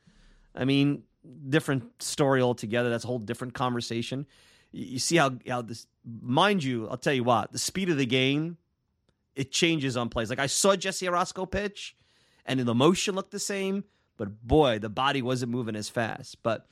I 0.55 0.65
mean, 0.65 1.03
different 1.49 2.01
story 2.01 2.41
altogether. 2.41 2.89
That's 2.89 3.03
a 3.03 3.07
whole 3.07 3.19
different 3.19 3.53
conversation. 3.53 4.25
You 4.71 4.99
see 4.99 5.17
how 5.17 5.33
how 5.47 5.61
this, 5.61 5.87
mind 6.21 6.63
you, 6.63 6.87
I'll 6.87 6.97
tell 6.97 7.13
you 7.13 7.23
what, 7.23 7.51
the 7.51 7.59
speed 7.59 7.89
of 7.89 7.97
the 7.97 8.05
game, 8.05 8.57
it 9.35 9.51
changes 9.51 9.97
on 9.97 10.09
plays. 10.09 10.29
Like 10.29 10.39
I 10.39 10.47
saw 10.47 10.75
Jesse 10.75 11.05
Orosco 11.05 11.49
pitch, 11.49 11.95
and 12.45 12.59
the 12.59 12.75
motion 12.75 13.15
looked 13.15 13.31
the 13.31 13.39
same, 13.39 13.83
but 14.17 14.41
boy, 14.45 14.79
the 14.79 14.89
body 14.89 15.21
wasn't 15.21 15.51
moving 15.51 15.75
as 15.75 15.89
fast. 15.89 16.41
But 16.41 16.67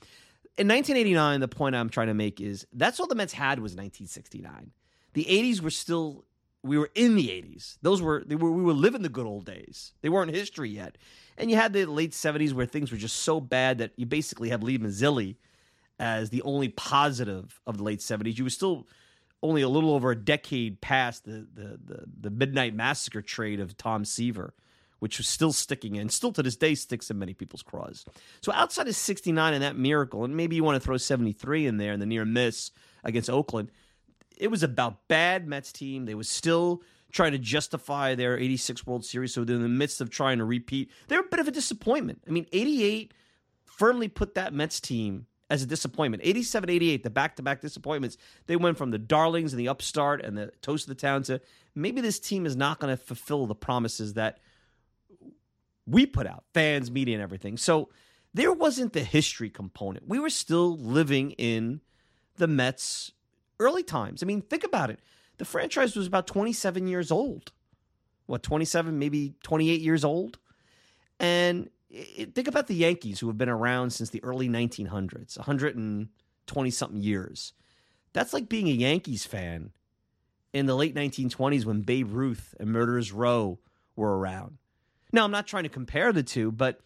in 0.56 0.68
1989, 0.68 1.40
the 1.40 1.48
point 1.48 1.76
I'm 1.76 1.90
trying 1.90 2.08
to 2.08 2.14
make 2.14 2.40
is 2.40 2.66
that's 2.72 3.00
all 3.00 3.06
the 3.06 3.14
Mets 3.14 3.32
had 3.32 3.60
was 3.60 3.72
1969. 3.72 4.72
The 5.12 5.24
80s 5.24 5.60
were 5.60 5.70
still 5.70 6.24
we 6.62 6.78
were 6.78 6.90
in 6.94 7.14
the 7.14 7.28
80s. 7.28 7.78
Those 7.82 8.02
were, 8.02 8.24
were 8.28 8.50
we 8.50 8.62
were 8.62 8.72
living 8.72 9.02
the 9.02 9.08
good 9.08 9.26
old 9.26 9.46
days. 9.46 9.92
They 10.02 10.08
weren't 10.08 10.34
history 10.34 10.70
yet. 10.70 10.98
And 11.38 11.50
you 11.50 11.56
had 11.56 11.72
the 11.72 11.86
late 11.86 12.12
70s 12.12 12.52
where 12.52 12.66
things 12.66 12.92
were 12.92 12.98
just 12.98 13.16
so 13.16 13.40
bad 13.40 13.78
that 13.78 13.92
you 13.96 14.06
basically 14.06 14.50
have 14.50 14.62
Lee 14.62 14.78
Mazzilli 14.78 15.36
as 15.98 16.30
the 16.30 16.42
only 16.42 16.68
positive 16.68 17.60
of 17.66 17.78
the 17.78 17.82
late 17.82 18.00
70s. 18.00 18.36
You 18.36 18.44
were 18.44 18.50
still 18.50 18.86
only 19.42 19.62
a 19.62 19.68
little 19.68 19.94
over 19.94 20.10
a 20.10 20.16
decade 20.16 20.80
past 20.82 21.24
the 21.24 21.46
the 21.54 21.78
the, 21.82 22.04
the 22.20 22.30
Midnight 22.30 22.74
Massacre 22.74 23.22
trade 23.22 23.58
of 23.58 23.76
Tom 23.78 24.04
Seaver, 24.04 24.52
which 24.98 25.16
was 25.16 25.26
still 25.26 25.52
sticking 25.52 25.96
in, 25.96 26.10
still 26.10 26.32
to 26.32 26.42
this 26.42 26.56
day 26.56 26.74
sticks 26.74 27.10
in 27.10 27.18
many 27.18 27.32
people's 27.32 27.62
craws. 27.62 28.04
So 28.42 28.52
outside 28.52 28.86
of 28.86 28.94
69 28.94 29.54
and 29.54 29.62
that 29.62 29.76
miracle, 29.76 30.24
and 30.24 30.36
maybe 30.36 30.56
you 30.56 30.64
want 30.64 30.76
to 30.76 30.80
throw 30.80 30.98
73 30.98 31.66
in 31.66 31.78
there 31.78 31.92
and 31.92 32.02
the 32.02 32.06
near 32.06 32.26
miss 32.26 32.70
against 33.02 33.30
Oakland– 33.30 33.70
it 34.40 34.50
was 34.50 34.62
about 34.62 35.06
bad 35.06 35.46
Mets 35.46 35.72
team. 35.72 36.06
They 36.06 36.14
was 36.14 36.28
still 36.28 36.82
trying 37.12 37.32
to 37.32 37.38
justify 37.38 38.14
their 38.14 38.38
86 38.38 38.86
World 38.86 39.04
Series. 39.04 39.34
So 39.34 39.44
they're 39.44 39.56
in 39.56 39.62
the 39.62 39.68
midst 39.68 40.00
of 40.00 40.10
trying 40.10 40.38
to 40.38 40.44
repeat. 40.44 40.90
They're 41.08 41.20
a 41.20 41.28
bit 41.28 41.40
of 41.40 41.48
a 41.48 41.52
disappointment. 41.52 42.22
I 42.26 42.30
mean, 42.30 42.46
88 42.52 43.12
firmly 43.64 44.08
put 44.08 44.34
that 44.34 44.54
Mets 44.54 44.80
team 44.80 45.26
as 45.50 45.62
a 45.62 45.66
disappointment. 45.66 46.22
87 46.24 46.70
88, 46.70 47.02
the 47.02 47.10
back 47.10 47.36
to 47.36 47.42
back 47.42 47.60
disappointments. 47.60 48.16
They 48.46 48.56
went 48.56 48.78
from 48.78 48.90
the 48.90 48.98
darlings 48.98 49.52
and 49.52 49.60
the 49.60 49.68
upstart 49.68 50.24
and 50.24 50.38
the 50.38 50.52
toast 50.62 50.84
of 50.84 50.88
the 50.88 51.00
town 51.00 51.22
to 51.24 51.40
maybe 51.74 52.00
this 52.00 52.18
team 52.20 52.46
is 52.46 52.56
not 52.56 52.78
going 52.78 52.96
to 52.96 53.02
fulfill 53.02 53.46
the 53.46 53.54
promises 53.54 54.14
that 54.14 54.38
we 55.86 56.06
put 56.06 56.26
out, 56.26 56.44
fans, 56.54 56.90
media, 56.90 57.16
and 57.16 57.22
everything. 57.22 57.56
So 57.56 57.90
there 58.32 58.52
wasn't 58.52 58.92
the 58.92 59.02
history 59.02 59.50
component. 59.50 60.08
We 60.08 60.18
were 60.18 60.30
still 60.30 60.78
living 60.78 61.32
in 61.32 61.80
the 62.36 62.46
Mets' 62.46 63.12
early 63.60 63.84
times. 63.84 64.22
I 64.22 64.26
mean, 64.26 64.42
think 64.42 64.64
about 64.64 64.90
it. 64.90 64.98
The 65.38 65.44
franchise 65.44 65.94
was 65.94 66.06
about 66.06 66.26
27 66.26 66.88
years 66.88 67.10
old. 67.10 67.52
What, 68.26 68.42
27, 68.42 68.98
maybe 68.98 69.34
28 69.42 69.80
years 69.80 70.04
old? 70.04 70.38
And 71.18 71.70
it, 71.88 72.34
think 72.34 72.48
about 72.48 72.66
the 72.66 72.74
Yankees, 72.74 73.20
who 73.20 73.26
have 73.28 73.38
been 73.38 73.48
around 73.48 73.90
since 73.90 74.10
the 74.10 74.22
early 74.22 74.48
1900s, 74.48 75.38
120 75.38 76.70
something 76.70 77.00
years. 77.00 77.52
That's 78.12 78.32
like 78.32 78.48
being 78.48 78.68
a 78.68 78.72
Yankees 78.72 79.24
fan 79.24 79.70
in 80.52 80.66
the 80.66 80.74
late 80.74 80.94
1920s 80.94 81.64
when 81.64 81.82
Babe 81.82 82.12
Ruth 82.12 82.54
and 82.58 82.70
Murderers 82.70 83.12
Row 83.12 83.58
were 83.96 84.18
around. 84.18 84.58
Now, 85.12 85.24
I'm 85.24 85.30
not 85.30 85.46
trying 85.46 85.64
to 85.64 85.68
compare 85.68 86.12
the 86.12 86.22
two, 86.22 86.52
but 86.52 86.80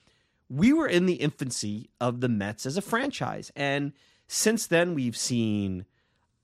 we 0.48 0.72
were 0.72 0.86
in 0.86 1.06
the 1.06 1.14
infancy 1.14 1.90
of 2.00 2.20
the 2.20 2.28
Mets 2.28 2.66
as 2.66 2.76
a 2.76 2.82
franchise. 2.82 3.50
And 3.54 3.92
since 4.26 4.66
then, 4.66 4.94
we've 4.94 5.16
seen 5.16 5.84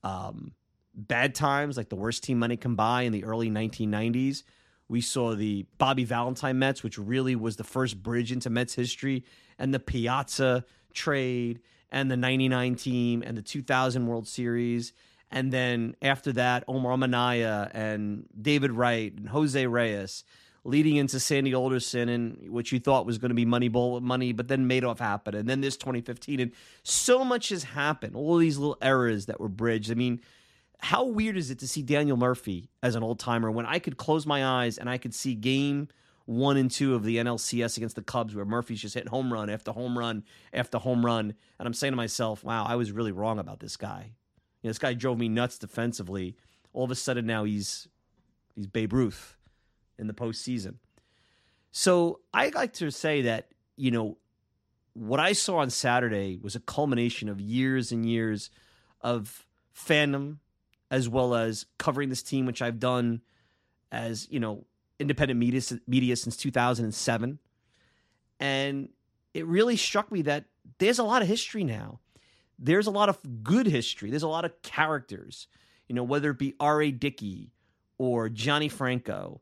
um, 0.03 0.53
bad 0.95 1.35
times 1.35 1.77
like 1.77 1.89
the 1.89 1.97
worst 1.97 2.25
team 2.25 2.39
money 2.39 2.57
can 2.57 2.75
buy 2.75 3.03
in 3.03 3.13
the 3.13 3.25
early 3.25 3.51
1990s. 3.51 4.43
We 4.89 5.01
saw 5.01 5.35
the 5.35 5.67
Bobby 5.79 6.05
Valentine 6.05 6.59
Mets, 6.59 6.83
which 6.83 6.99
really 6.99 7.37
was 7.37 7.57
the 7.57 7.65
first 7.65 8.03
bridge 8.03 8.33
into 8.33 8.51
Mets 8.51 8.75
history, 8.75 9.25
and 9.59 9.73
the 9.73 9.79
Piazza 9.79 10.65
trade, 10.93 11.61
and 11.93 12.11
the 12.11 12.17
99 12.17 12.75
team, 12.75 13.23
and 13.25 13.37
the 13.37 13.43
2000 13.43 14.07
World 14.07 14.27
Series. 14.27 14.93
And 15.31 15.53
then 15.53 15.95
after 16.03 16.33
that, 16.33 16.65
Omar 16.67 16.97
Minaya 16.97 17.71
and 17.73 18.27
David 18.41 18.73
Wright 18.73 19.13
and 19.17 19.29
Jose 19.29 19.65
Reyes 19.67 20.25
leading 20.65 20.97
into 20.97 21.19
Sandy 21.19 21.55
Alderson 21.55 22.09
and 22.09 22.51
what 22.51 22.71
you 22.71 22.79
thought 22.79 23.07
was 23.07 23.19
going 23.19 23.31
to 23.31 23.35
be 23.35 23.47
Moneyball 23.47 24.01
money, 24.03 24.33
but 24.33 24.49
then 24.49 24.69
Madoff 24.69 24.99
happened, 24.99 25.37
and 25.37 25.49
then 25.49 25.61
this 25.61 25.77
2015, 25.77 26.41
and 26.41 26.53
so 26.83 27.25
much 27.25 27.49
has 27.49 27.65
happened. 27.65 28.15
All 28.15 28.37
these 28.37 28.59
little 28.59 28.77
errors 28.83 29.27
that 29.27 29.41
were 29.41 29.49
bridged. 29.49 29.91
I 29.91 29.95
mean, 29.95 30.21
how 30.79 31.05
weird 31.05 31.37
is 31.37 31.51
it 31.51 31.59
to 31.61 31.69
see 31.69 31.83
Daniel 31.83 32.17
Murphy 32.17 32.71
as 32.83 32.95
an 32.95 33.03
old 33.03 33.19
timer 33.19 33.51
when 33.51 33.67
I 33.67 33.79
could 33.79 33.97
close 33.97 34.27
my 34.27 34.45
eyes 34.45 34.79
and 34.79 34.89
I 34.89 34.99
could 34.99 35.15
see 35.15 35.35
game 35.35 35.89
one 36.27 36.57
and 36.57 36.71
two 36.71 36.95
of 36.95 37.03
the 37.03 37.17
NLCS 37.17 37.77
against 37.77 37.97
the 37.97 38.03
Cubs 38.03 38.35
where 38.35 38.45
Murphy's 38.45 38.81
just 38.81 38.95
hitting 38.95 39.11
home 39.11 39.33
run 39.33 39.51
after 39.51 39.73
home 39.73 39.99
run 39.99 40.25
after 40.53 40.79
home 40.79 41.05
run, 41.05 41.35
and 41.59 41.67
I'm 41.67 41.75
saying 41.75 41.93
to 41.93 41.97
myself, 41.97 42.45
"Wow, 42.45 42.65
I 42.65 42.77
was 42.77 42.93
really 42.93 43.13
wrong 43.13 43.39
about 43.39 43.61
this 43.61 43.77
guy." 43.77 44.13
You 44.63 44.69
know, 44.69 44.71
this 44.71 44.79
guy 44.79 44.95
drove 44.95 45.19
me 45.19 45.29
nuts 45.29 45.59
defensively. 45.59 46.37
All 46.73 46.85
of 46.85 46.91
a 46.91 46.95
sudden 46.95 47.27
now 47.27 47.45
he's 47.45 47.89
he's 48.55 48.67
Babe 48.67 48.93
Ruth 48.93 49.37
in 50.01 50.07
the 50.07 50.15
postseason. 50.15 50.77
So 51.71 52.21
I 52.35 52.49
like 52.49 52.73
to 52.75 52.91
say 52.91 53.23
that, 53.23 53.49
you 53.77 53.91
know, 53.91 54.17
what 54.95 55.21
I 55.21 55.35
saw 55.35 55.59
on 55.59 55.71
Saturday 55.71 56.39
was 56.43 56.57
a 56.57 56.61
culmination 56.61 57.29
of 57.29 57.41
years 57.41 57.93
and 57.93 58.05
years 58.05 58.51
of 59.01 59.47
fandom 59.75 60.39
as 60.91 61.09
well 61.09 61.35
as 61.35 61.67
covering 61.79 62.09
this 62.09 62.23
team, 62.23 62.47
which 62.47 62.61
I've 62.61 62.81
done 62.81 63.21
as, 63.93 64.27
you 64.31 64.41
know, 64.41 64.65
independent 64.99 65.39
media, 65.39 65.63
media 65.87 66.17
since 66.17 66.37
2007. 66.37 67.39
And 68.41 68.89
it 69.33 69.47
really 69.47 69.77
struck 69.77 70.11
me 70.11 70.23
that 70.23 70.47
there's 70.79 70.99
a 70.99 71.05
lot 71.05 71.23
of 71.23 71.29
history 71.29 71.63
now. 71.63 72.01
There's 72.59 72.89
a 72.89 72.91
lot 72.91 73.09
of 73.09 73.19
good 73.43 73.67
history. 73.67 74.11
There's 74.11 74.25
a 74.25 74.29
lot 74.29 74.45
of 74.45 74.61
characters, 74.63 75.47
you 75.89 75.95
know, 75.95 76.03
whether 76.03 76.31
it 76.31 76.39
be 76.39 76.55
R.A. 76.59 76.91
Dickey 76.91 77.53
or 77.97 78.29
Johnny 78.29 78.69
Franco 78.69 79.41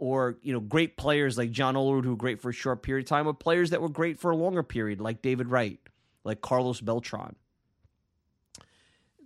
or 0.00 0.38
you 0.42 0.52
know 0.52 0.60
great 0.60 0.96
players 0.96 1.38
like 1.38 1.52
John 1.52 1.74
Olerud 1.74 2.04
who 2.04 2.10
were 2.10 2.16
great 2.16 2.40
for 2.40 2.48
a 2.48 2.54
short 2.54 2.82
period 2.82 3.04
of 3.04 3.08
time, 3.08 3.28
or 3.28 3.34
players 3.34 3.70
that 3.70 3.80
were 3.80 3.88
great 3.88 4.18
for 4.18 4.30
a 4.30 4.36
longer 4.36 4.62
period 4.62 5.00
like 5.00 5.22
David 5.22 5.48
Wright, 5.48 5.78
like 6.24 6.40
Carlos 6.40 6.80
Beltran. 6.80 7.36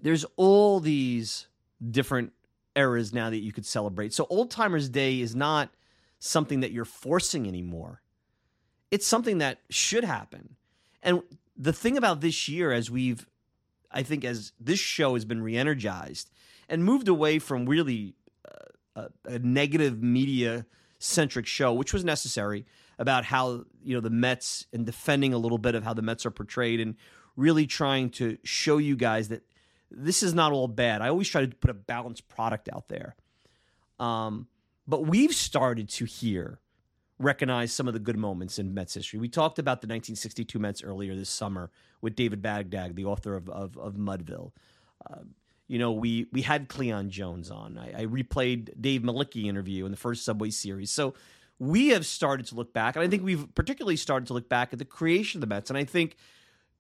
There's 0.03 0.27
all 0.37 0.81
these 0.81 1.47
different 1.91 2.33
eras 2.77 3.15
now 3.15 3.31
that 3.31 3.39
you 3.39 3.53
could 3.53 3.65
celebrate. 3.65 4.13
So 4.13 4.27
Old 4.29 4.51
Timers 4.51 4.89
Day 4.89 5.21
is 5.21 5.35
not 5.35 5.71
something 6.19 6.61
that 6.61 6.73
you're 6.73 6.85
forcing 6.85 7.47
anymore. 7.47 8.03
It's 8.91 9.07
something 9.07 9.39
that 9.39 9.61
should 9.71 10.05
happen. 10.05 10.57
And 11.03 11.23
the 11.57 11.73
thing 11.73 11.97
about 11.97 12.21
this 12.21 12.49
year, 12.49 12.73
as 12.73 12.91
we've, 12.91 13.27
I 13.91 14.03
think, 14.03 14.25
as 14.25 14.53
this 14.59 14.81
show 14.81 15.15
has 15.15 15.25
been 15.25 15.43
re 15.43 15.57
energized 15.57 16.31
and 16.69 16.85
moved 16.85 17.09
away 17.09 17.39
from 17.39 17.67
really 17.67 18.15
a, 18.97 19.09
a 19.25 19.39
negative 19.39 20.03
media 20.03 20.67
centric 20.99 21.47
show, 21.47 21.73
which 21.73 21.93
was 21.93 22.05
necessary 22.05 22.65
about 22.99 23.25
how 23.25 23.65
you 23.83 23.95
know 23.95 24.01
the 24.01 24.11
Mets 24.11 24.67
and 24.73 24.87
defending 24.87 25.33
a 25.33 25.39
little 25.39 25.59
bit 25.59 25.75
of 25.75 25.85
how 25.85 25.95
the 25.95 26.03
Mets 26.03 26.25
are 26.25 26.31
portrayed 26.31 26.81
and 26.81 26.97
really 27.37 27.67
trying 27.67 28.11
to 28.11 28.39
show 28.45 28.79
you 28.79 28.97
guys 28.97 29.29
that 29.29 29.43
this 29.91 30.23
is 30.23 30.35
not 30.35 30.53
all 30.53 30.69
bad. 30.69 31.03
I 31.03 31.09
always 31.09 31.29
try 31.29 31.45
to 31.45 31.55
put 31.57 31.71
a 31.71 31.75
balanced 31.75 32.29
product 32.29 32.69
out 32.73 32.89
there. 32.89 33.17
Um, 33.99 34.49
but 34.87 35.07
we've 35.07 35.35
started 35.35 35.89
to 35.91 36.05
hear 36.05 36.61
recognize 37.19 37.73
some 37.73 37.87
of 37.87 37.95
the 37.95 38.01
good 38.01 38.17
moments 38.17 38.59
in 38.59 38.75
Mets 38.75 38.95
history. 38.95 39.19
We 39.19 39.29
talked 39.29 39.59
about 39.59 39.81
the 39.81 39.87
1962 39.87 40.59
Mets 40.59 40.83
earlier 40.83 41.15
this 41.15 41.31
summer 41.31 41.71
with 42.01 42.17
David 42.17 42.43
Bagdag, 42.43 42.97
the 42.97 43.05
author 43.05 43.37
of, 43.37 43.49
of, 43.49 43.79
of 43.79 43.95
Mudville. 43.95 44.53
Uh, 45.09 45.21
you 45.67 45.79
know, 45.79 45.93
we 45.93 46.27
we 46.33 46.43
had 46.43 46.69
Cleon 46.69 47.11
Jones 47.11 47.51
on. 47.51 47.79
I, 47.79 48.03
I 48.03 48.07
replayed 48.07 48.81
Dave 48.81 49.03
Mlicki 49.03 49.47
interview 49.47 49.85
in 49.85 49.91
the 49.91 49.97
first 49.97 50.25
Subway 50.25 50.51
series. 50.51 50.91
So 50.91 51.15
we 51.59 51.89
have 51.89 52.05
started 52.05 52.47
to 52.47 52.55
look 52.55 52.73
back, 52.73 52.97
and 52.97 53.05
I 53.05 53.09
think 53.09 53.25
we've 53.25 53.47
particularly 53.55 53.97
started 53.97 54.27
to 54.27 54.35
look 54.35 54.49
back 54.49 54.73
at 54.73 54.79
the 54.79 54.85
creation 54.85 55.39
of 55.39 55.41
the 55.41 55.55
Mets. 55.55 55.71
And 55.71 55.79
I 55.79 55.85
think 55.85 56.17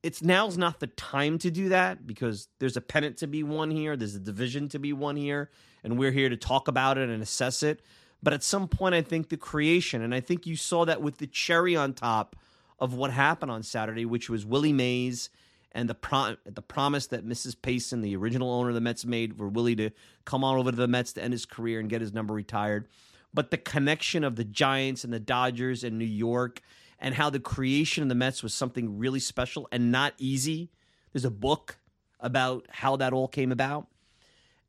it's 0.02 0.22
now's 0.22 0.58
not 0.58 0.80
the 0.80 0.86
time 0.88 1.38
to 1.38 1.50
do 1.50 1.70
that 1.70 2.06
because 2.06 2.48
there's 2.58 2.76
a 2.76 2.82
pennant 2.82 3.16
to 3.18 3.26
be 3.26 3.42
won 3.42 3.70
here, 3.70 3.96
there's 3.96 4.14
a 4.14 4.20
division 4.20 4.68
to 4.70 4.78
be 4.78 4.92
won 4.92 5.16
here, 5.16 5.50
and 5.82 5.98
we're 5.98 6.10
here 6.10 6.28
to 6.28 6.36
talk 6.36 6.68
about 6.68 6.98
it 6.98 7.08
and 7.08 7.22
assess 7.22 7.62
it. 7.62 7.80
But 8.22 8.34
at 8.34 8.42
some 8.42 8.68
point, 8.68 8.94
I 8.94 9.02
think 9.02 9.28
the 9.28 9.36
creation, 9.36 10.02
and 10.02 10.14
I 10.14 10.20
think 10.20 10.46
you 10.46 10.56
saw 10.56 10.84
that 10.84 11.00
with 11.00 11.18
the 11.18 11.26
cherry 11.26 11.76
on 11.76 11.94
top 11.94 12.36
of 12.78 12.94
what 12.94 13.10
happened 13.12 13.50
on 13.50 13.62
Saturday, 13.62 14.04
which 14.04 14.28
was 14.28 14.44
Willie 14.44 14.72
Mays 14.72 15.30
and 15.74 15.88
the 15.88 15.94
pro- 15.94 16.36
the 16.44 16.62
promise 16.62 17.08
that 17.08 17.26
Mrs. 17.26 17.56
Payson, 17.60 18.00
the 18.00 18.16
original 18.16 18.50
owner 18.50 18.68
of 18.68 18.74
the 18.74 18.80
Mets, 18.80 19.04
made 19.04 19.36
for 19.36 19.48
Willie 19.48 19.76
to 19.76 19.90
come 20.24 20.44
on 20.44 20.56
over 20.56 20.70
to 20.70 20.76
the 20.76 20.88
Mets 20.88 21.12
to 21.14 21.22
end 21.22 21.32
his 21.32 21.44
career 21.44 21.80
and 21.80 21.90
get 21.90 22.00
his 22.00 22.12
number 22.12 22.32
retired. 22.32 22.88
But 23.32 23.50
the 23.50 23.58
connection 23.58 24.22
of 24.22 24.36
the 24.36 24.44
Giants 24.44 25.02
and 25.02 25.12
the 25.12 25.18
Dodgers 25.18 25.82
and 25.82 25.98
New 25.98 26.04
York 26.04 26.60
and 27.00 27.16
how 27.16 27.28
the 27.28 27.40
creation 27.40 28.04
of 28.04 28.08
the 28.08 28.14
Mets 28.14 28.42
was 28.42 28.54
something 28.54 28.96
really 28.96 29.18
special 29.18 29.68
and 29.72 29.90
not 29.90 30.14
easy. 30.18 30.70
There's 31.12 31.24
a 31.24 31.30
book 31.30 31.78
about 32.20 32.66
how 32.70 32.96
that 32.96 33.12
all 33.12 33.28
came 33.28 33.50
about. 33.50 33.88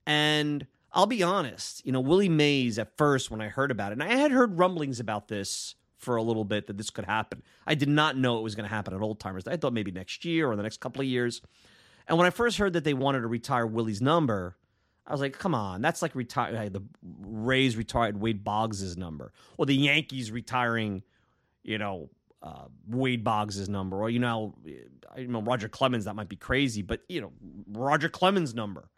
And 0.07 0.65
I'll 0.91 1.05
be 1.05 1.23
honest, 1.23 1.85
you 1.85 1.91
know, 1.91 1.99
Willie 1.99 2.29
Mays 2.29 2.79
at 2.79 2.97
first 2.97 3.29
when 3.29 3.41
I 3.41 3.49
heard 3.49 3.69
about 3.69 3.91
it, 3.91 3.99
and 3.99 4.03
I 4.03 4.15
had 4.15 4.31
heard 4.31 4.57
rumblings 4.57 4.99
about 4.99 5.27
this 5.27 5.75
for 6.05 6.15
a 6.15 6.23
little 6.23 6.45
bit 6.45 6.67
that 6.67 6.77
this 6.77 6.89
could 6.89 7.05
happen. 7.05 7.43
I 7.67 7.75
did 7.75 7.89
not 7.89 8.15
know 8.15 8.37
it 8.37 8.41
was 8.43 8.55
going 8.55 8.67
to 8.67 8.73
happen 8.73 8.93
at 8.93 9.01
Old 9.01 9.19
Timers. 9.19 9.47
I 9.47 9.57
thought 9.57 9.73
maybe 9.73 9.91
next 9.91 10.23
year 10.23 10.49
or 10.49 10.55
the 10.55 10.63
next 10.63 10.79
couple 10.79 11.01
of 11.01 11.07
years. 11.07 11.41
And 12.07 12.17
when 12.17 12.27
I 12.27 12.29
first 12.29 12.57
heard 12.57 12.73
that 12.73 12.83
they 12.83 12.93
wanted 12.93 13.21
to 13.21 13.27
retire 13.27 13.65
Willie's 13.65 14.01
number, 14.01 14.55
I 15.07 15.11
was 15.11 15.21
like, 15.21 15.37
come 15.37 15.53
on, 15.53 15.81
that's 15.81 16.01
like 16.01 16.15
retire 16.15 16.69
the 16.69 16.83
Rays 17.21 17.75
retired 17.75 18.19
Wade 18.19 18.43
Boggs's 18.43 18.97
number, 18.97 19.33
or 19.57 19.65
the 19.65 19.75
Yankees 19.75 20.31
retiring, 20.31 21.03
you 21.63 21.77
know, 21.77 22.09
uh, 22.41 22.65
Wade 22.87 23.23
Boggs's 23.23 23.69
number, 23.69 23.97
or 23.97 24.09
you 24.09 24.19
know, 24.19 24.55
I 25.15 25.23
know 25.23 25.41
Roger 25.41 25.67
Clemens. 25.67 26.05
That 26.05 26.15
might 26.15 26.29
be 26.29 26.35
crazy, 26.35 26.81
but 26.81 27.01
you 27.07 27.21
know, 27.21 27.31
Roger 27.71 28.09
Clemens' 28.09 28.53
number. 28.53 28.89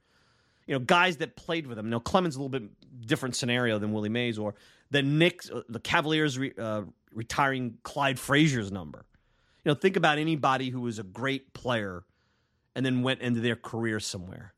You 0.66 0.76
know, 0.76 0.80
guys 0.80 1.18
that 1.18 1.38
played 1.38 1.66
with 1.66 1.80
him. 1.80 1.90
Know, 1.90 2.02
Clemens 2.02 2.36
a 2.36 2.40
little 2.40 2.50
bit 2.50 2.64
different 3.06 3.36
scenario 3.36 3.80
than 3.80 3.94
Willie 3.94 4.10
Mays, 4.10 4.38
or 4.38 4.56
the 4.92 5.02
Knicks, 5.02 5.50
uh, 5.50 5.62
the 5.70 5.80
Cavaliers 5.80 6.38
re, 6.38 6.54
uh, 6.58 6.84
retiring 7.14 7.78
Clyde 7.84 8.20
Frazier's 8.20 8.72
number. 8.72 9.06
You 9.64 9.72
know, 9.72 9.76
think 9.76 9.96
about 9.96 10.18
anybody 10.18 10.70
who 10.70 10.82
was 10.82 11.00
a 11.00 11.04
great 11.04 11.54
player 11.54 12.06
and 12.76 12.86
then 12.86 13.02
went 13.02 13.22
into 13.22 13.42
their 13.42 13.56
career 13.56 14.00
somewhere 14.00 14.54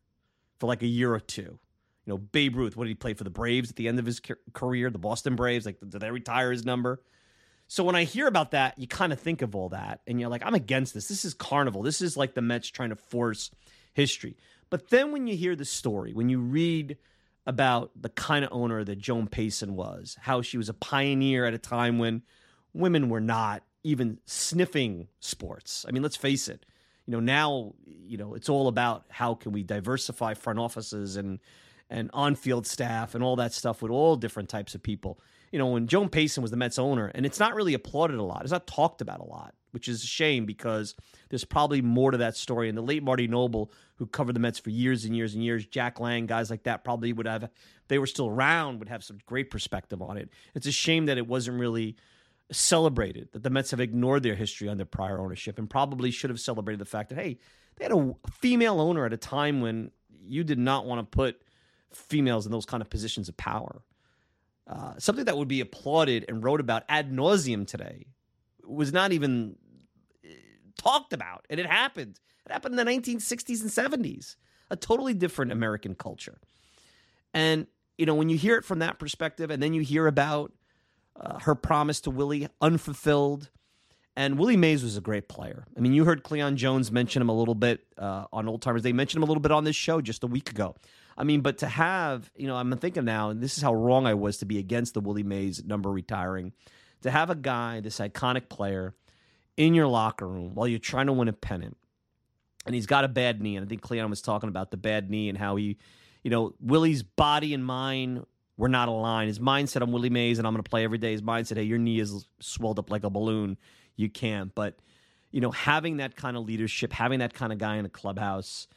for 0.60 0.68
like 0.68 0.84
a 0.84 0.88
year 0.88 1.13
or 1.13 1.20
two. 1.20 1.60
You 2.06 2.13
know, 2.13 2.18
Babe 2.18 2.56
Ruth, 2.56 2.76
what 2.76 2.86
did 2.86 2.89
he 2.89 2.96
play 2.96 3.13
for 3.13 3.24
the 3.24 3.30
Braves 3.30 3.70
at 3.70 3.76
the 3.76 3.88
end 3.88 4.00
of 4.00 4.06
his 4.06 4.22
career? 4.54 4.89
The 4.89 4.98
Boston 4.98 5.36
Braves, 5.36 5.65
like, 5.65 5.80
did 5.80 6.02
they 6.02 6.12
retire 6.12 6.52
his 6.52 6.65
number? 6.65 7.02
So 7.68 7.84
when 7.84 7.96
I 7.96 8.04
hear 8.04 8.26
about 8.26 8.52
that, 8.52 8.80
you 8.80 8.88
kind 8.88 9.13
of 9.13 9.20
think 9.20 9.44
of 9.44 9.56
all 9.56 9.70
that 9.70 10.02
and 10.08 10.20
you're 10.20 10.30
like, 10.30 10.42
I'm 10.44 10.56
against 10.56 10.96
this. 10.96 11.08
This 11.08 11.24
is 11.24 11.36
carnival. 11.36 11.84
This 11.84 12.02
is 12.02 12.18
like 12.18 12.34
the 12.34 12.42
Mets 12.42 12.68
trying 12.68 12.89
to 12.89 12.96
force 12.96 13.52
history. 13.94 14.38
But 14.72 14.89
then 14.89 15.12
when 15.12 15.28
you 15.28 15.36
hear 15.36 15.56
the 15.56 15.65
story, 15.65 16.13
when 16.13 16.30
you 16.30 16.39
read 16.39 16.98
about 17.50 17.90
the 18.00 18.10
kind 18.10 18.46
of 18.46 18.52
owner 18.54 18.84
that 18.84 19.00
Joan 19.00 19.28
Payson 19.28 19.76
was, 19.76 20.16
how 20.22 20.44
she 20.44 20.56
was 20.56 20.70
a 20.70 20.74
pioneer 20.76 21.46
at 21.46 21.54
a 21.56 21.58
time 21.58 21.98
when 21.98 22.22
women 22.74 23.10
were 23.10 23.20
not 23.20 23.64
even 23.84 24.20
sniffing 24.26 25.08
sports. 25.20 25.84
I 25.88 25.92
mean, 25.92 26.04
let's 26.04 26.16
face 26.16 26.48
it. 26.48 26.64
You 27.08 27.14
know, 27.14 27.20
now 27.20 27.74
you 27.84 28.18
know 28.18 28.36
it's 28.36 28.50
all 28.50 28.68
about 28.68 29.06
how 29.10 29.34
can 29.34 29.52
we 29.52 29.64
diversify 29.64 30.36
front 30.36 30.60
offices 30.60 31.16
and 31.16 31.40
and 31.90 32.12
on-field 32.14 32.68
staff 32.68 33.16
and 33.16 33.24
all 33.24 33.36
that 33.38 33.52
stuff 33.52 33.82
with 33.82 33.92
all 33.92 34.16
different 34.16 34.48
types 34.48 34.76
of 34.76 34.84
people. 34.84 35.20
You 35.52 35.58
know, 35.58 35.66
when 35.70 35.88
Joan 35.88 36.10
Payson 36.10 36.44
was 36.44 36.52
the 36.52 36.58
Mets 36.58 36.78
owner, 36.78 37.12
and 37.16 37.26
it's 37.26 37.40
not 37.40 37.56
really 37.56 37.74
applauded 37.74 38.20
a 38.20 38.24
lot. 38.24 38.44
It's 38.44 38.52
not 38.52 38.68
talked 38.68 39.02
about 39.02 39.22
a 39.22 39.26
lot, 39.26 39.56
which 39.72 39.88
is 39.88 40.04
a 40.04 40.08
shame 40.08 40.46
because 40.46 40.96
there's 41.30 41.46
probably 41.46 41.82
more 41.82 42.12
to 42.12 42.18
that 42.18 42.36
story. 42.36 42.70
And 42.70 42.78
the 42.78 42.82
late 42.82 43.04
Marty 43.04 43.28
Noble, 43.28 43.72
who 43.96 44.06
covered 44.06 44.36
the 44.36 44.40
Mets 44.40 44.60
for 44.60 44.70
years 44.70 45.06
and 45.06 45.16
years 45.16 45.34
and 45.34 45.44
years, 45.44 45.66
Jack 45.66 46.00
Lang, 46.00 46.26
guys 46.26 46.50
like 46.50 46.64
that, 46.64 46.84
probably 46.84 47.14
would 47.14 47.28
have, 47.28 47.50
they 47.88 48.00
were 48.00 48.08
still 48.08 48.28
around, 48.28 48.80
would 48.80 48.90
have 48.90 49.04
some 49.04 49.20
great 49.26 49.50
perspective 49.50 50.02
on 50.02 50.18
it. 50.18 50.30
It's 50.56 50.68
a 50.68 50.72
shame 50.72 51.06
that 51.08 51.18
it 51.18 51.28
wasn't 51.28 51.60
really 51.60 51.96
celebrated, 52.52 53.30
that 53.34 53.44
the 53.44 53.50
Mets 53.50 53.72
have 53.72 53.80
ignored 53.80 54.24
their 54.24 54.36
history 54.36 54.70
under 54.70 54.86
prior 54.86 55.20
ownership 55.20 55.60
and 55.60 55.70
probably 55.70 56.12
should 56.12 56.30
have 56.30 56.40
celebrated 56.40 56.80
the 56.80 56.86
fact 56.86 57.10
that, 57.10 57.18
hey, 57.18 57.38
they 57.76 57.86
had 57.86 57.92
a 57.92 58.14
female 58.32 58.82
owner 58.82 59.06
at 59.06 59.14
a 59.14 59.18
time 59.18 59.62
when 59.62 59.92
you 60.22 60.44
did 60.44 60.60
not 60.60 60.86
want 60.86 61.00
to 61.00 61.16
put 61.16 61.42
females 61.94 62.46
in 62.46 62.52
those 62.52 62.66
kind 62.66 62.82
of 62.82 62.90
positions 62.90 63.30
of 63.30 63.38
power. 63.38 63.82
Uh, 64.68 64.94
something 65.00 65.26
that 65.26 65.38
would 65.38 65.48
be 65.48 65.62
applauded 65.62 66.26
and 66.28 66.44
wrote 66.44 66.60
about 66.60 66.84
ad 66.90 67.12
nauseum 67.12 67.66
today 67.66 68.06
was 68.70 68.94
not 68.94 69.12
even 69.12 69.56
uh, 70.26 70.30
talked 70.78 71.14
about, 71.14 71.46
and 71.50 71.60
it 71.60 71.66
happened. 71.66 72.20
It 72.46 72.52
happened 72.52 72.80
in 72.80 72.86
the 72.86 72.92
1960s 72.92 73.62
and 73.62 74.04
70s. 74.04 74.36
A 74.72 74.76
totally 74.76 75.14
different 75.14 75.52
American 75.52 75.96
culture. 75.96 76.40
And 77.34 77.68
you 77.98 78.06
know, 78.06 78.16
when 78.16 78.30
you 78.30 78.38
hear 78.38 78.56
it 78.56 78.64
from 78.64 78.80
that 78.80 78.98
perspective, 78.98 79.52
and 79.52 79.62
then 79.62 79.74
you 79.74 79.82
hear 79.82 80.08
about 80.08 80.54
uh, 81.20 81.40
her 81.40 81.54
promise 81.54 82.00
to 82.02 82.12
Willie 82.12 82.48
unfulfilled, 82.62 83.50
and 84.16 84.40
Willie 84.40 84.58
Mays 84.58 84.84
was 84.84 84.96
a 84.96 85.02
great 85.02 85.28
player. 85.28 85.66
I 85.78 85.82
mean, 85.82 85.94
you 85.94 86.06
heard 86.06 86.24
Cleon 86.24 86.56
Jones 86.56 86.92
mention 86.92 87.22
him 87.22 87.30
a 87.30 87.38
little 87.38 87.56
bit 87.56 87.82
uh, 87.98 88.26
on 88.32 88.48
Old 88.48 88.62
Timers. 88.62 88.84
They 88.84 88.94
mentioned 88.94 89.20
him 89.20 89.24
a 89.24 89.26
little 89.26 89.42
bit 89.42 89.52
on 89.52 89.66
this 89.66 89.76
show 89.76 90.02
just 90.02 90.24
a 90.24 90.28
week 90.28 90.50
ago. 90.50 90.76
I 91.18 91.26
mean, 91.26 91.42
but 91.42 91.58
to 91.60 91.68
have, 91.68 92.32
you 92.36 92.48
know, 92.48 92.56
I'm 92.56 92.72
thinking 92.78 93.04
now, 93.04 93.30
and 93.30 93.42
this 93.42 93.58
is 93.58 93.64
how 93.64 93.74
wrong 93.74 94.08
I 94.08 94.14
was 94.14 94.38
to 94.38 94.46
be 94.46 94.58
against 94.58 94.94
the 94.94 95.02
Willie 95.02 95.24
Mays 95.24 95.64
number 95.66 95.92
retiring. 95.92 96.54
To 97.04 97.12
have 97.12 97.30
a 97.30 97.36
guy, 97.36 97.80
this 97.80 98.00
iconic 98.00 98.50
player, 98.50 98.94
in 99.58 99.74
your 99.74 99.88
locker 99.88 100.28
room 100.28 100.56
while 100.56 100.68
you're 100.68 100.80
trying 100.80 101.08
to 101.08 101.14
win 101.14 101.28
a 101.28 101.34
pennant, 101.34 101.78
and 102.66 102.74
he's 102.74 102.86
got 102.86 103.04
a 103.04 103.10
bad 103.10 103.42
knee. 103.42 103.58
And 103.58 103.66
I 103.66 103.70
think 103.70 103.82
Cleon 103.82 104.10
was 104.10 104.22
talking 104.22 104.50
about 104.50 104.72
the 104.72 104.78
bad 104.78 105.10
knee 105.10 105.28
and 105.28 105.38
how 105.38 105.58
he, 105.58 105.78
you 106.24 106.32
know, 106.32 106.54
Willie's 106.62 107.04
body 107.04 107.54
and 107.54 107.66
mind 107.66 108.26
were 108.58 108.70
not 108.70 108.90
aligned. 108.90 109.28
His 109.28 109.40
mind 109.40 109.70
said, 109.70 109.82
I'm 109.82 109.92
Willie 109.92 110.10
Mays 110.10 110.38
and 110.38 110.48
I'm 110.48 110.54
going 110.54 110.64
to 110.64 110.70
play 110.70 110.84
every 110.84 110.98
day. 110.98 111.12
His 111.12 111.24
mind 111.24 111.48
said, 111.48 111.58
hey, 111.58 111.64
your 111.64 111.78
knee 111.78 112.00
is 112.00 112.28
swelled 112.40 112.78
up 112.78 112.92
like 112.92 113.04
a 113.04 113.10
balloon. 113.10 113.58
You 113.96 114.10
can't. 114.10 114.54
But, 114.54 114.78
you 115.32 115.42
know, 115.42 115.52
having 115.52 115.98
that 115.98 116.16
kind 116.16 116.36
of 116.36 116.44
leadership, 116.44 116.94
having 116.94 117.20
that 117.20 117.34
kind 117.34 117.52
of 117.52 117.58
guy 117.58 117.78
in 117.78 117.86
a 117.86 117.90
clubhouse, 117.90 118.68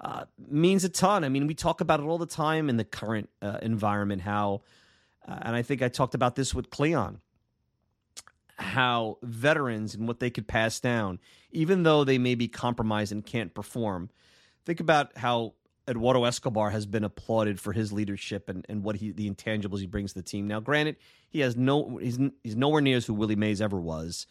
uh, 0.00 0.24
means 0.48 0.84
a 0.84 0.88
ton. 0.88 1.24
I 1.24 1.28
mean, 1.28 1.46
we 1.46 1.54
talk 1.54 1.80
about 1.80 2.00
it 2.00 2.04
all 2.04 2.18
the 2.18 2.26
time 2.26 2.68
in 2.68 2.76
the 2.76 2.84
current 2.84 3.28
uh, 3.40 3.58
environment. 3.62 4.22
How, 4.22 4.62
uh, 5.26 5.38
and 5.42 5.54
I 5.54 5.62
think 5.62 5.82
I 5.82 5.88
talked 5.88 6.14
about 6.14 6.34
this 6.34 6.54
with 6.54 6.70
Cleon, 6.70 7.20
how 8.60 9.18
veterans 9.22 9.94
and 9.94 10.06
what 10.06 10.20
they 10.20 10.30
could 10.30 10.46
pass 10.46 10.80
down, 10.80 11.18
even 11.50 11.82
though 11.82 12.04
they 12.04 12.18
may 12.18 12.34
be 12.34 12.48
compromised 12.48 13.12
and 13.12 13.24
can't 13.24 13.54
perform. 13.54 14.10
Think 14.64 14.80
about 14.80 15.16
how 15.16 15.54
Eduardo 15.88 16.24
Escobar 16.24 16.70
has 16.70 16.86
been 16.86 17.04
applauded 17.04 17.58
for 17.60 17.72
his 17.72 17.92
leadership 17.92 18.48
and, 18.48 18.64
and 18.68 18.84
what 18.84 18.96
he 18.96 19.10
the 19.10 19.28
intangibles 19.28 19.80
he 19.80 19.86
brings 19.86 20.12
to 20.12 20.20
the 20.20 20.24
team. 20.24 20.46
Now, 20.46 20.60
granted, 20.60 20.96
he 21.28 21.40
has 21.40 21.56
no 21.56 21.96
he's 21.96 22.18
he's 22.44 22.56
nowhere 22.56 22.80
near 22.80 22.98
as 22.98 23.06
who 23.06 23.14
Willie 23.14 23.36
Mays 23.36 23.60
ever 23.60 23.80
was 23.80 24.26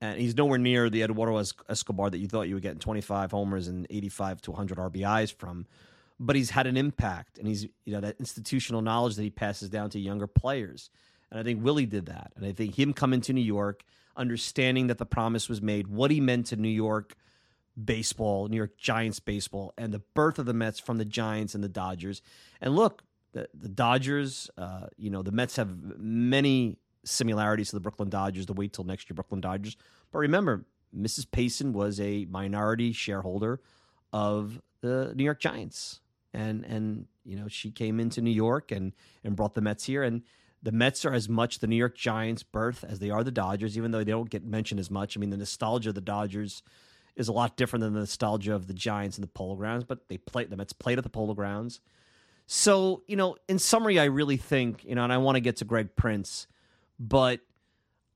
and 0.00 0.20
he's 0.20 0.36
nowhere 0.36 0.58
near 0.58 0.88
the 0.88 1.02
Eduardo 1.02 1.42
Escobar 1.68 2.10
that 2.10 2.18
you 2.18 2.28
thought 2.28 2.48
you 2.48 2.54
would 2.54 2.62
get 2.62 2.80
25 2.80 3.30
homers 3.32 3.68
and 3.68 3.86
85 3.90 4.40
to 4.42 4.50
100 4.52 4.78
RBIs 4.78 5.34
from. 5.34 5.66
But 6.20 6.36
he's 6.36 6.50
had 6.50 6.66
an 6.66 6.76
impact, 6.76 7.38
and 7.38 7.46
he's 7.46 7.64
you 7.84 7.92
know 7.92 8.00
that 8.00 8.16
institutional 8.18 8.82
knowledge 8.82 9.14
that 9.16 9.22
he 9.22 9.30
passes 9.30 9.68
down 9.68 9.90
to 9.90 10.00
younger 10.00 10.26
players. 10.26 10.90
And 11.30 11.40
I 11.40 11.42
think 11.42 11.62
Willie 11.62 11.86
did 11.86 12.06
that. 12.06 12.32
And 12.36 12.44
I 12.44 12.52
think 12.52 12.78
him 12.78 12.92
coming 12.92 13.20
to 13.22 13.32
New 13.32 13.40
York, 13.40 13.84
understanding 14.16 14.86
that 14.88 14.98
the 14.98 15.06
promise 15.06 15.48
was 15.48 15.60
made, 15.60 15.88
what 15.88 16.10
he 16.10 16.20
meant 16.20 16.46
to 16.46 16.56
New 16.56 16.68
York 16.68 17.14
baseball, 17.82 18.48
New 18.48 18.56
York 18.56 18.76
Giants 18.76 19.20
baseball, 19.20 19.72
and 19.78 19.92
the 19.92 20.00
birth 20.14 20.38
of 20.38 20.46
the 20.46 20.54
Mets 20.54 20.80
from 20.80 20.98
the 20.98 21.04
Giants 21.04 21.54
and 21.54 21.62
the 21.62 21.68
Dodgers. 21.68 22.22
And 22.60 22.74
look, 22.74 23.02
the, 23.32 23.48
the 23.54 23.68
Dodgers, 23.68 24.50
uh, 24.58 24.86
you 24.96 25.10
know, 25.10 25.22
the 25.22 25.32
Mets 25.32 25.56
have 25.56 25.98
many 25.98 26.78
similarities 27.04 27.70
to 27.70 27.76
the 27.76 27.80
Brooklyn 27.80 28.10
Dodgers 28.10 28.46
the 28.46 28.52
wait 28.52 28.72
till 28.72 28.84
next 28.84 29.08
year, 29.08 29.14
Brooklyn 29.14 29.40
Dodgers. 29.40 29.76
But 30.10 30.18
remember, 30.18 30.64
Mrs. 30.96 31.30
Payson 31.30 31.72
was 31.72 32.00
a 32.00 32.24
minority 32.26 32.92
shareholder 32.92 33.60
of 34.12 34.60
the 34.80 35.12
New 35.14 35.24
York 35.24 35.40
Giants. 35.40 36.00
And 36.34 36.64
and 36.64 37.06
you 37.24 37.36
know, 37.36 37.48
she 37.48 37.70
came 37.70 38.00
into 38.00 38.20
New 38.20 38.30
York 38.30 38.70
and 38.70 38.94
and 39.24 39.36
brought 39.36 39.54
the 39.54 39.60
Mets 39.60 39.84
here. 39.84 40.02
And 40.02 40.22
the 40.62 40.72
Mets 40.72 41.04
are 41.04 41.14
as 41.14 41.28
much 41.28 41.60
the 41.60 41.66
New 41.66 41.76
York 41.76 41.96
Giants' 41.96 42.42
birth 42.42 42.84
as 42.86 42.98
they 42.98 43.10
are 43.10 43.22
the 43.22 43.30
Dodgers, 43.30 43.76
even 43.76 43.90
though 43.90 43.98
they 43.98 44.10
don't 44.10 44.30
get 44.30 44.44
mentioned 44.44 44.80
as 44.80 44.90
much. 44.90 45.16
I 45.16 45.20
mean, 45.20 45.30
the 45.30 45.36
nostalgia 45.36 45.90
of 45.90 45.94
the 45.94 46.00
Dodgers 46.00 46.62
is 47.16 47.28
a 47.28 47.32
lot 47.32 47.56
different 47.56 47.82
than 47.82 47.94
the 47.94 48.00
nostalgia 48.00 48.54
of 48.54 48.66
the 48.66 48.74
Giants 48.74 49.16
and 49.16 49.22
the 49.22 49.28
Polo 49.28 49.56
Grounds, 49.56 49.84
but 49.84 50.08
they 50.08 50.18
play 50.18 50.44
the 50.44 50.56
Mets 50.56 50.72
played 50.72 50.98
at 50.98 51.04
the 51.04 51.10
Polo 51.10 51.34
Grounds. 51.34 51.80
So, 52.46 53.02
you 53.06 53.16
know, 53.16 53.36
in 53.48 53.58
summary, 53.58 53.98
I 53.98 54.04
really 54.04 54.36
think, 54.36 54.84
you 54.84 54.94
know, 54.94 55.04
and 55.04 55.12
I 55.12 55.18
want 55.18 55.36
to 55.36 55.40
get 55.40 55.56
to 55.56 55.64
Greg 55.64 55.96
Prince 55.96 56.46
but 56.98 57.40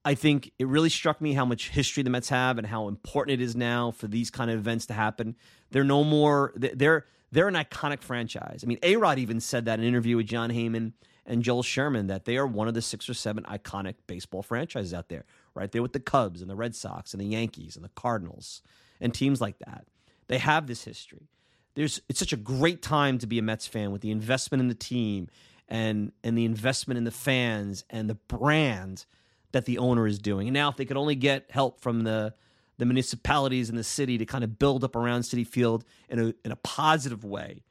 I 0.05 0.15
think 0.15 0.51
it 0.59 0.67
really 0.67 0.89
struck 0.89 1.21
me 1.21 1.33
how 1.33 1.45
much 1.45 1.71
history 1.71 2.03
the 2.03 2.11
Mets 2.11 2.29
have 2.31 2.59
and 2.59 2.67
how 2.67 2.89
important 2.89 3.41
it 3.41 3.45
is 3.45 3.55
now 3.55 3.93
for 3.93 4.09
these 4.09 4.31
kind 4.31 4.51
of 4.51 4.59
events 4.59 4.87
to 4.87 4.95
happen. 4.95 5.37
They're 5.71 5.85
no 5.85 6.03
more 6.03 6.53
they're 6.57 7.07
they're 7.31 7.49
an 7.49 7.55
iconic 7.55 8.03
franchise. 8.03 8.61
I 8.63 8.67
mean, 8.67 8.79
A 8.83 8.97
Rod 8.97 9.19
even 9.19 9.41
said 9.41 9.65
that 9.67 9.79
in 9.79 9.85
an 9.85 9.89
interview 9.89 10.17
with 10.17 10.27
Jon 10.27 10.51
Heyman 10.51 10.93
and 11.27 11.43
Joel 11.43 11.63
Sherman 11.63 12.09
that 12.09 12.25
they 12.25 12.37
are 12.37 12.47
one 12.47 12.69
of 12.69 12.75
the 12.75 12.83
six 12.83 13.09
or 13.09 13.15
seven 13.15 13.45
iconic 13.45 13.95
baseball 14.07 14.43
franchises 14.43 14.93
out 14.93 15.09
there, 15.09 15.25
right 15.55 15.71
there 15.71 15.83
with 15.83 15.93
the 15.93 16.01
Cubs 16.01 16.41
and 16.41 16.51
the 16.51 16.57
Red 16.57 16.75
Sox 16.75 17.13
and 17.13 17.21
the 17.21 17.27
Yankees 17.27 17.77
and 17.77 17.85
the 17.85 17.91
Cardinals 17.91 18.63
and 19.01 19.15
teams 19.15 19.41
like 19.41 19.59
that. 19.61 19.87
They 20.29 20.39
have 20.39 20.67
this 20.67 20.85
history. 20.85 21.29
There's 21.75 22.01
it's 22.09 22.19
such 22.19 22.33
a 22.33 22.37
great 22.37 22.83
time 22.83 23.19
to 23.19 23.27
be 23.27 23.39
a 23.39 23.43
Mets 23.43 23.67
fan 23.67 23.93
with 23.93 24.03
the 24.03 24.11
investment 24.11 24.61
in 24.61 24.69
the 24.69 24.75
team 24.75 25.29
and 25.69 26.13
and 26.23 26.37
the 26.37 26.45
investment 26.45 26.99
in 26.99 27.05
the 27.05 27.11
fans 27.11 27.85
and 27.91 28.09
the 28.09 28.15
brand 28.15 29.07
that 29.53 29.65
the 29.65 29.79
owner 29.79 30.07
is 30.07 30.19
doing. 30.19 30.49
And 30.49 30.55
now, 30.55 30.69
if 30.69 30.77
they 30.77 30.85
could 30.85 30.97
only 30.97 31.15
get 31.15 31.51
help 31.51 31.81
from 31.81 32.03
the 32.03 32.35
the 32.79 32.87
municipalities 32.87 33.69
and 33.69 33.79
the 33.79 33.85
city 33.85 34.19
to 34.19 34.27
kind 34.27 34.43
of 34.43 34.59
build 34.59 34.83
up 34.83 34.97
around 34.97 35.23
Citi 35.23 35.47
Field 35.47 35.85
in 36.09 36.19
a 36.19 36.35
in 36.45 36.53
a 36.53 36.57
positive 36.57 37.25
way, 37.25 37.63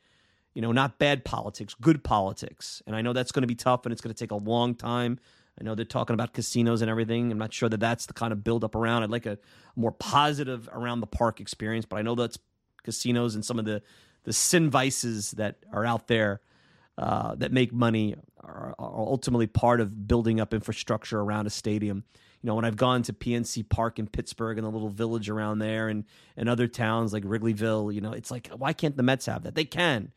you 0.53 0.61
know, 0.61 0.71
not 0.71 0.99
bad 0.99 1.23
politics, 1.23 1.75
good 1.79 2.03
politics. 2.03 2.81
And 2.85 2.95
I 2.95 3.01
know 3.01 3.13
that's 3.13 3.31
going 3.31 3.43
to 3.43 3.47
be 3.47 3.55
tough 3.55 3.85
and 3.85 3.93
it's 3.93 4.01
going 4.01 4.13
to 4.13 4.19
take 4.19 4.31
a 4.31 4.35
long 4.35 4.75
time. 4.75 5.19
I 5.59 5.63
know 5.63 5.75
they're 5.75 5.85
talking 5.85 6.13
about 6.13 6.33
casinos 6.33 6.81
and 6.81 6.89
everything. 6.89 7.31
I'm 7.31 7.37
not 7.37 7.53
sure 7.53 7.69
that 7.69 7.79
that's 7.79 8.05
the 8.05 8.13
kind 8.13 8.33
of 8.33 8.43
build 8.43 8.63
up 8.63 8.75
around. 8.75 9.03
I'd 9.03 9.09
like 9.09 9.25
a 9.25 9.37
more 9.75 9.91
positive 9.91 10.69
around 10.71 11.01
the 11.01 11.07
park 11.07 11.39
experience, 11.39 11.85
but 11.85 11.97
I 11.97 12.01
know 12.01 12.15
that's 12.15 12.39
casinos 12.83 13.35
and 13.35 13.45
some 13.45 13.59
of 13.59 13.65
the 13.65 13.81
the 14.23 14.33
sin 14.33 14.69
vices 14.69 15.31
that 15.31 15.57
are 15.73 15.85
out 15.85 16.07
there 16.07 16.41
uh, 16.97 17.33
that 17.35 17.51
make 17.51 17.73
money 17.73 18.15
are, 18.39 18.75
are, 18.77 18.99
ultimately 18.99 19.47
part 19.47 19.81
of 19.81 20.07
building 20.07 20.39
up 20.39 20.53
infrastructure 20.53 21.19
around 21.19 21.47
a 21.47 21.49
stadium. 21.49 22.03
You 22.41 22.47
know, 22.47 22.55
when 22.55 22.65
I've 22.65 22.75
gone 22.75 23.01
to 23.03 23.13
PNC 23.13 23.67
Park 23.69 23.97
in 23.97 24.07
Pittsburgh 24.07 24.57
and 24.57 24.65
the 24.65 24.71
little 24.71 24.89
village 24.89 25.29
around 25.29 25.59
there 25.59 25.87
and, 25.87 26.05
and 26.37 26.49
other 26.49 26.67
towns 26.67 27.13
like 27.13 27.23
Wrigleyville, 27.23 27.93
you 27.93 28.01
know, 28.01 28.11
it's 28.11 28.29
like, 28.29 28.49
why 28.49 28.73
can't 28.73 28.97
the 28.97 29.03
Mets 29.03 29.25
have 29.25 29.43
that? 29.43 29.55
They 29.55 29.65
can. 29.65 30.11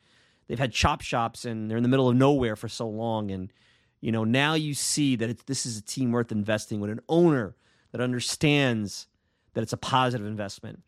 They've 0.46 0.58
had 0.58 0.72
chop 0.72 1.00
shops 1.00 1.44
and 1.44 1.70
they're 1.70 1.76
in 1.76 1.82
the 1.82 1.88
middle 1.88 2.08
of 2.08 2.16
nowhere 2.16 2.56
for 2.56 2.68
so 2.68 2.88
long. 2.88 3.30
And, 3.30 3.52
you 4.00 4.12
know, 4.12 4.24
now 4.24 4.54
you 4.54 4.74
see 4.74 5.16
that 5.16 5.46
this 5.46 5.66
is 5.66 5.78
a 5.78 5.82
team 5.82 6.12
worth 6.12 6.32
investing 6.32 6.80
with 6.80 6.90
an 6.90 7.00
owner 7.08 7.56
that 7.92 8.00
understands 8.00 9.06
that 9.54 9.62
it's 9.62 9.72
a 9.72 9.78
positive 9.78 10.26
investment. 10.26 10.82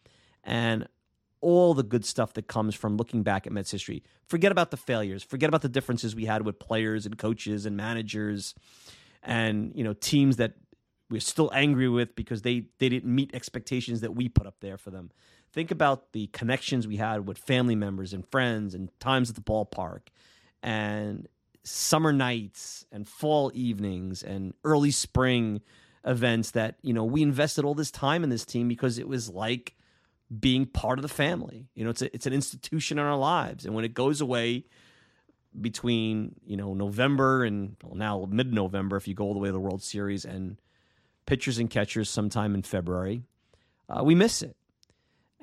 And 0.44 0.88
all 1.40 1.74
the 1.74 1.82
good 1.82 2.04
stuff 2.04 2.32
that 2.34 2.48
comes 2.48 2.74
from 2.74 2.96
looking 2.96 3.22
back 3.22 3.46
at 3.46 3.52
Mets 3.52 3.70
history. 3.70 4.02
Forget 4.26 4.50
about 4.52 4.70
the 4.70 4.76
failures. 4.76 5.22
Forget 5.22 5.48
about 5.48 5.62
the 5.62 5.68
differences 5.68 6.14
we 6.14 6.24
had 6.24 6.44
with 6.44 6.58
players 6.58 7.06
and 7.06 7.16
coaches 7.16 7.66
and 7.66 7.76
managers 7.76 8.54
and, 9.22 9.72
you 9.74 9.84
know, 9.84 9.92
teams 9.92 10.36
that 10.36 10.54
we're 11.10 11.20
still 11.20 11.50
angry 11.54 11.88
with 11.88 12.16
because 12.16 12.42
they 12.42 12.64
they 12.78 12.88
didn't 12.88 13.14
meet 13.14 13.34
expectations 13.34 14.00
that 14.00 14.14
we 14.14 14.28
put 14.28 14.46
up 14.46 14.56
there 14.60 14.76
for 14.76 14.90
them. 14.90 15.10
Think 15.56 15.70
about 15.70 16.12
the 16.12 16.26
connections 16.26 16.86
we 16.86 16.98
had 16.98 17.26
with 17.26 17.38
family 17.38 17.74
members 17.74 18.12
and 18.12 18.28
friends 18.28 18.74
and 18.74 18.90
times 19.00 19.30
at 19.30 19.36
the 19.36 19.40
ballpark 19.40 20.00
and 20.62 21.26
summer 21.64 22.12
nights 22.12 22.84
and 22.92 23.08
fall 23.08 23.50
evenings 23.54 24.22
and 24.22 24.52
early 24.64 24.90
spring 24.90 25.62
events 26.04 26.50
that, 26.50 26.74
you 26.82 26.92
know, 26.92 27.04
we 27.04 27.22
invested 27.22 27.64
all 27.64 27.72
this 27.72 27.90
time 27.90 28.22
in 28.22 28.28
this 28.28 28.44
team 28.44 28.68
because 28.68 28.98
it 28.98 29.08
was 29.08 29.30
like 29.30 29.74
being 30.38 30.66
part 30.66 30.98
of 30.98 31.02
the 31.02 31.08
family. 31.08 31.70
You 31.74 31.84
know, 31.84 31.90
it's 31.90 32.02
a, 32.02 32.14
it's 32.14 32.26
an 32.26 32.34
institution 32.34 32.98
in 32.98 33.06
our 33.06 33.16
lives, 33.16 33.64
and 33.64 33.74
when 33.74 33.86
it 33.86 33.94
goes 33.94 34.20
away 34.20 34.66
between 35.58 36.34
you 36.44 36.58
know 36.58 36.74
November 36.74 37.44
and 37.44 37.76
well, 37.82 37.94
now 37.94 38.28
mid 38.28 38.52
November, 38.52 38.98
if 38.98 39.08
you 39.08 39.14
go 39.14 39.24
all 39.24 39.32
the 39.32 39.38
way 39.38 39.48
to 39.48 39.52
the 39.52 39.60
World 39.60 39.82
Series, 39.82 40.26
and 40.26 40.60
pitchers 41.24 41.56
and 41.56 41.70
catchers 41.70 42.10
sometime 42.10 42.54
in 42.54 42.60
February, 42.60 43.22
uh, 43.88 44.04
we 44.04 44.14
miss 44.14 44.42
it. 44.42 44.54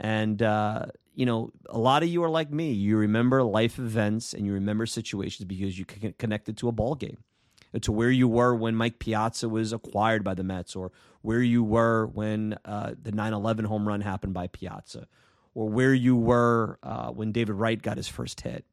And, 0.04 0.42
uh, 0.42 0.88
you 1.16 1.26
know, 1.26 1.52
a 1.70 1.80
lot 1.80 2.04
of 2.04 2.10
you 2.10 2.24
are 2.24 2.30
like 2.30 2.52
me. 2.52 2.74
You 2.74 2.98
remember 2.98 3.42
life 3.42 3.80
events 3.80 4.34
and 4.34 4.46
you 4.46 4.54
remember 4.54 4.86
situations 4.86 5.48
because 5.48 5.80
you 5.80 5.86
connected 5.86 6.58
to 6.58 6.68
a 6.68 6.72
ball 6.74 6.96
game, 6.96 7.18
to 7.82 7.92
where 7.92 8.12
you 8.12 8.28
were 8.28 8.54
when 8.54 8.76
Mike 8.76 9.00
Piazza 9.00 9.48
was 9.48 9.72
acquired 9.72 10.24
by 10.24 10.34
the 10.34 10.44
Mets, 10.44 10.76
or 10.76 10.92
where 11.22 11.42
you 11.42 11.64
were 11.64 12.08
when 12.08 12.58
uh, 12.66 12.94
the 13.02 13.14
9 13.14 13.34
11 13.34 13.66
home 13.66 13.88
run 13.88 14.02
happened 14.02 14.34
by 14.34 14.48
Piazza, 14.48 15.08
or 15.56 15.70
where 15.70 15.94
you 15.94 16.18
were 16.18 16.78
uh, 16.84 17.10
when 17.10 17.32
David 17.32 17.54
Wright 17.54 17.82
got 17.82 17.98
his 17.98 18.10
first 18.10 18.42
hit. 18.42 18.66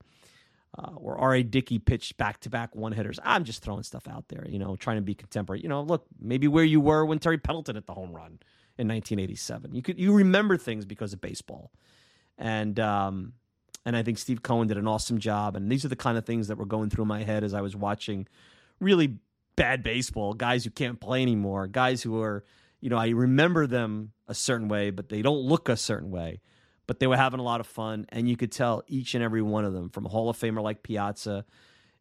Uh, 0.78 0.92
or 0.94 1.18
R.A. 1.18 1.42
Dickey 1.42 1.80
pitched 1.80 2.16
back 2.16 2.38
to 2.38 2.48
back 2.48 2.76
one 2.76 2.92
hitters. 2.92 3.18
I'm 3.24 3.42
just 3.42 3.60
throwing 3.60 3.82
stuff 3.82 4.06
out 4.06 4.28
there, 4.28 4.46
you 4.48 4.60
know, 4.60 4.76
trying 4.76 4.98
to 4.98 5.02
be 5.02 5.16
contemporary. 5.16 5.62
You 5.62 5.68
know, 5.68 5.82
look, 5.82 6.06
maybe 6.20 6.46
where 6.46 6.62
you 6.62 6.80
were 6.80 7.04
when 7.04 7.18
Terry 7.18 7.38
Pendleton 7.38 7.74
hit 7.74 7.86
the 7.86 7.92
home 7.92 8.12
run 8.12 8.38
in 8.80 8.88
1987. 8.88 9.74
You 9.74 9.82
could 9.82 9.98
you 9.98 10.12
remember 10.12 10.56
things 10.56 10.84
because 10.84 11.12
of 11.12 11.20
baseball, 11.20 11.70
and 12.38 12.78
um, 12.80 13.34
and 13.84 13.96
I 13.96 14.02
think 14.02 14.18
Steve 14.18 14.42
Cohen 14.42 14.68
did 14.68 14.78
an 14.78 14.88
awesome 14.88 15.18
job. 15.18 15.56
And 15.56 15.70
these 15.70 15.84
are 15.84 15.88
the 15.88 15.96
kind 15.96 16.18
of 16.18 16.24
things 16.24 16.48
that 16.48 16.58
were 16.58 16.66
going 16.66 16.90
through 16.90 17.06
my 17.06 17.22
head 17.22 17.44
as 17.44 17.54
I 17.54 17.60
was 17.60 17.76
watching 17.76 18.26
really 18.80 19.18
bad 19.56 19.82
baseball. 19.82 20.34
Guys 20.34 20.64
who 20.64 20.70
can't 20.70 21.00
play 21.00 21.22
anymore. 21.22 21.66
Guys 21.66 22.02
who 22.02 22.20
are, 22.20 22.44
you 22.80 22.90
know, 22.90 22.96
I 22.96 23.08
remember 23.08 23.66
them 23.66 24.12
a 24.26 24.34
certain 24.34 24.68
way, 24.68 24.90
but 24.90 25.08
they 25.08 25.22
don't 25.22 25.40
look 25.40 25.68
a 25.68 25.76
certain 25.76 26.10
way 26.10 26.40
but 26.90 26.98
they 26.98 27.06
were 27.06 27.16
having 27.16 27.38
a 27.38 27.42
lot 27.44 27.60
of 27.60 27.68
fun, 27.68 28.04
and 28.08 28.28
you 28.28 28.36
could 28.36 28.50
tell 28.50 28.82
each 28.88 29.14
and 29.14 29.22
every 29.22 29.42
one 29.42 29.64
of 29.64 29.72
them, 29.72 29.90
from 29.90 30.04
Hall 30.06 30.28
of 30.28 30.36
Famer 30.36 30.60
like 30.60 30.82
Piazza, 30.82 31.44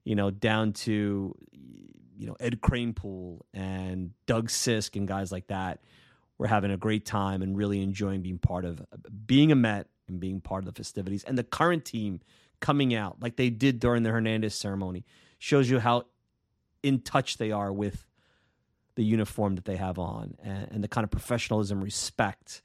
you 0.04 0.15
know, 0.15 0.32
down 0.32 0.74
to 0.74 1.36
you 2.18 2.26
know 2.26 2.36
Ed 2.39 2.60
Kranepool 2.60 3.42
and 3.54 4.13
Doug 4.26 4.50
Sisk 4.50 4.96
and 4.96 5.08
guys 5.08 5.32
like 5.32 5.46
that, 5.50 5.82
were 6.39 6.47
having 6.47 6.71
a 6.71 6.78
great 6.78 7.06
time 7.06 7.43
and 7.43 7.56
really 7.56 7.84
enjoying 7.84 8.21
being 8.21 8.39
part 8.39 8.65
of 8.65 8.82
being 9.28 9.52
a 9.52 9.56
Met 9.56 9.88
and 10.08 10.19
being 10.19 10.41
part 10.41 10.63
of 10.63 10.65
the 10.65 10.71
festivities. 10.71 11.23
And 11.25 11.38
the 11.38 11.43
current 11.43 11.86
team 11.86 12.21
coming 12.60 12.95
out 12.95 13.21
like 13.21 13.36
they 13.36 13.52
did 13.52 13.80
during 13.80 14.02
the 14.02 14.10
Hernandez 14.10 14.56
ceremony 14.56 15.06
shows 15.38 15.69
you 15.69 15.80
how 15.80 16.06
in 16.82 17.02
touch 17.02 17.38
they 17.38 17.52
are 17.52 17.71
with 17.71 18.08
the 18.95 19.04
uniform 19.04 19.56
that 19.56 19.65
they 19.65 19.75
have 19.75 19.99
on 19.99 20.36
and, 20.43 20.67
and 20.71 20.84
the 20.84 20.88
kind 20.88 21.04
of 21.04 21.12
professionalism, 21.12 21.82
respect 21.82 22.62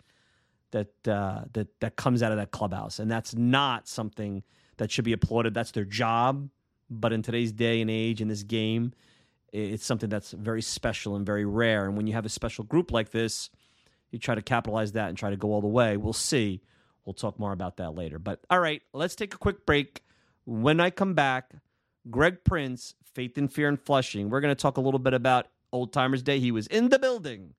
that 0.71 0.89
uh, 1.07 1.43
that 1.53 1.69
that 1.81 1.97
comes 1.97 2.23
out 2.23 2.33
of 2.33 2.39
that 2.39 2.51
clubhouse, 2.51 2.99
and 2.99 3.11
that's 3.11 3.35
not 3.35 3.87
something 3.87 4.43
that 4.79 4.91
should 4.91 5.05
be 5.05 5.13
applauded. 5.13 5.55
That's 5.55 5.71
their 5.71 5.85
job, 5.85 6.49
but 6.91 7.13
in 7.13 7.23
today's 7.23 7.53
day 7.53 7.81
and 7.81 7.91
age, 7.91 8.21
in 8.21 8.27
this 8.27 8.43
game, 8.43 8.93
it's 9.53 9.87
something 9.87 10.09
that's 10.09 10.33
very 10.33 10.63
special 10.63 11.15
and 11.15 11.25
very 11.25 11.45
rare. 11.45 11.87
And 11.87 11.97
when 11.97 12.09
you 12.09 12.15
have 12.15 12.27
a 12.27 12.31
special 12.31 12.65
group 12.65 12.91
like 12.91 13.11
this, 13.11 13.51
you 14.15 14.19
try 14.19 14.35
to 14.35 14.43
capitalize 14.43 14.93
that 14.93 15.11
and 15.11 15.19
try 15.19 15.31
to 15.31 15.37
go 15.37 15.53
all 15.53 15.61
the 15.61 15.69
way. 15.69 15.97
We'll 15.97 16.13
see. 16.15 16.63
We'll 17.05 17.15
talk 17.15 17.39
more 17.39 17.53
about 17.53 17.77
that 17.77 17.95
later. 17.95 18.19
But 18.19 18.41
all 18.49 18.59
right, 18.59 18.83
let's 18.95 19.15
take 19.15 19.35
a 19.35 19.39
quick 19.39 19.67
break. 19.67 20.03
When 20.47 20.81
I 20.81 20.89
come 20.89 21.13
back, 21.13 21.53
Greg 22.11 22.45
Prince, 22.45 22.95
Faith 23.03 23.37
and 23.37 23.53
Fear 23.53 23.69
in 23.69 23.77
Flushing. 23.77 24.31
We're 24.31 24.41
going 24.41 24.55
to 24.55 24.61
talk 24.61 24.79
a 24.79 24.81
little 24.81 24.99
bit 24.99 25.15
about 25.15 25.49
Old 25.73 25.93
Timers 25.93 26.23
Day. 26.23 26.41
He 26.41 26.51
was 26.51 26.67
in 26.67 26.89
the 26.89 26.99
building, 26.99 27.55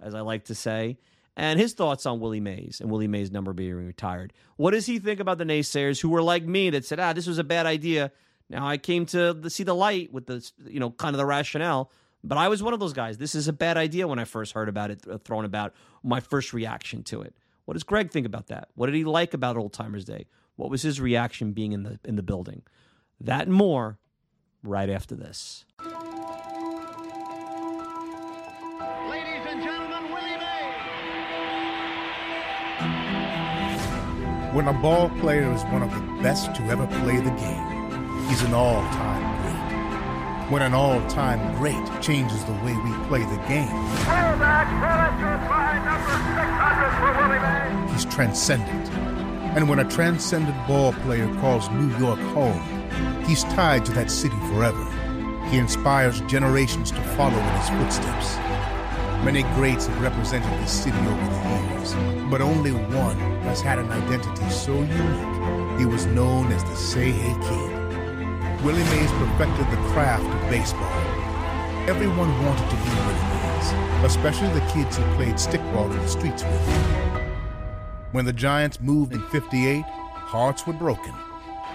as 0.00 0.14
I 0.14 0.20
like 0.20 0.44
to 0.46 0.54
say 0.54 0.98
and 1.36 1.58
his 1.58 1.74
thoughts 1.74 2.06
on 2.06 2.20
Willie 2.20 2.40
Mays 2.40 2.80
and 2.80 2.90
Willie 2.90 3.08
Mays' 3.08 3.30
number 3.30 3.52
being 3.52 3.74
retired. 3.74 4.32
What 4.56 4.70
does 4.70 4.86
he 4.86 4.98
think 4.98 5.20
about 5.20 5.38
the 5.38 5.44
naysayers 5.44 6.00
who 6.00 6.08
were 6.08 6.22
like 6.22 6.44
me 6.44 6.70
that 6.70 6.84
said, 6.84 7.00
ah, 7.00 7.12
this 7.12 7.26
was 7.26 7.38
a 7.38 7.44
bad 7.44 7.66
idea? 7.66 8.12
Now 8.48 8.66
I 8.66 8.76
came 8.76 9.06
to 9.06 9.50
see 9.50 9.64
the 9.64 9.74
light 9.74 10.12
with 10.12 10.26
the, 10.26 10.48
you 10.66 10.78
know, 10.78 10.90
kind 10.90 11.14
of 11.14 11.18
the 11.18 11.26
rationale. 11.26 11.90
But 12.26 12.38
I 12.38 12.48
was 12.48 12.62
one 12.62 12.72
of 12.72 12.80
those 12.80 12.94
guys. 12.94 13.18
This 13.18 13.34
is 13.34 13.48
a 13.48 13.52
bad 13.52 13.76
idea 13.76 14.08
when 14.08 14.18
I 14.18 14.24
first 14.24 14.52
heard 14.52 14.70
about 14.70 14.90
it 14.90 15.04
uh, 15.08 15.18
thrown 15.18 15.44
about. 15.44 15.74
My 16.02 16.20
first 16.20 16.54
reaction 16.54 17.02
to 17.04 17.20
it. 17.20 17.34
What 17.66 17.74
does 17.74 17.82
Greg 17.82 18.10
think 18.10 18.26
about 18.26 18.46
that? 18.46 18.68
What 18.74 18.86
did 18.86 18.94
he 18.94 19.04
like 19.04 19.34
about 19.34 19.58
Old 19.58 19.74
Timers 19.74 20.06
Day? 20.06 20.26
What 20.56 20.70
was 20.70 20.80
his 20.82 21.00
reaction 21.00 21.52
being 21.52 21.72
in 21.72 21.82
the 21.82 21.98
in 22.04 22.16
the 22.16 22.22
building? 22.22 22.62
That 23.20 23.42
and 23.42 23.52
more 23.52 23.98
right 24.62 24.88
after 24.88 25.14
this. 25.14 25.66
Ladies 25.80 25.92
and 29.46 29.62
gentlemen, 29.62 30.10
Willie 30.12 30.38
May. 30.38 30.72
When 34.54 34.68
a 34.68 34.72
ball 34.72 35.10
player 35.20 35.52
is 35.52 35.62
one 35.64 35.82
of 35.82 35.92
the 35.92 36.00
best 36.22 36.54
to 36.54 36.62
ever 36.64 36.86
play 36.86 37.16
the 37.16 37.30
game, 37.30 38.28
he's 38.28 38.42
an 38.42 38.54
all 38.54 38.80
time 38.92 39.24
great. 39.24 39.33
When 40.50 40.60
an 40.60 40.74
all 40.74 41.00
time 41.08 41.56
great 41.56 42.02
changes 42.02 42.44
the 42.44 42.52
way 42.52 42.76
we 42.76 42.92
play 43.08 43.20
the 43.20 43.40
game, 43.48 43.66
he's 47.88 48.04
transcendent. 48.04 48.90
And 49.56 49.70
when 49.70 49.78
a 49.78 49.88
transcendent 49.88 50.56
ball 50.68 50.92
player 50.92 51.32
calls 51.40 51.70
New 51.70 51.96
York 51.96 52.18
home, 52.34 52.62
he's 53.24 53.44
tied 53.44 53.86
to 53.86 53.92
that 53.92 54.10
city 54.10 54.36
forever. 54.52 54.84
He 55.50 55.56
inspires 55.56 56.20
generations 56.22 56.90
to 56.90 57.00
follow 57.16 57.38
in 57.38 57.54
his 57.60 57.68
footsteps. 57.70 58.36
Many 59.24 59.44
greats 59.54 59.86
have 59.86 60.02
represented 60.02 60.50
this 60.60 60.72
city 60.72 60.98
over 60.98 61.24
the 61.24 61.72
years, 61.72 61.94
but 62.30 62.42
only 62.42 62.72
one 62.72 63.16
has 63.44 63.62
had 63.62 63.78
an 63.78 63.90
identity 63.90 64.50
so 64.50 64.74
unique 64.74 65.78
he 65.78 65.86
was 65.86 66.04
known 66.04 66.52
as 66.52 66.62
the 66.64 66.76
Say 66.76 67.12
Hey 67.12 67.34
Kid. 67.48 67.73
Willie 68.64 68.82
Mays 68.84 69.10
perfected 69.12 69.66
the 69.70 69.76
craft 69.92 70.24
of 70.24 70.50
baseball. 70.50 70.88
Everyone 71.88 72.30
wanted 72.44 72.68
to 72.70 72.76
be 72.76 72.90
Willie 73.06 73.28
Mays, 73.30 74.04
especially 74.04 74.48
the 74.48 74.66
kids 74.72 74.96
who 74.96 75.04
played 75.14 75.34
stickball 75.34 75.90
in 75.90 75.98
the 75.98 76.08
streets 76.08 76.42
with. 76.42 76.68
him. 76.68 77.20
When 78.12 78.24
the 78.24 78.32
Giants 78.32 78.80
moved 78.80 79.12
in 79.12 79.20
58, 79.28 79.84
hearts 79.84 80.66
were 80.66 80.72
broken. 80.72 81.14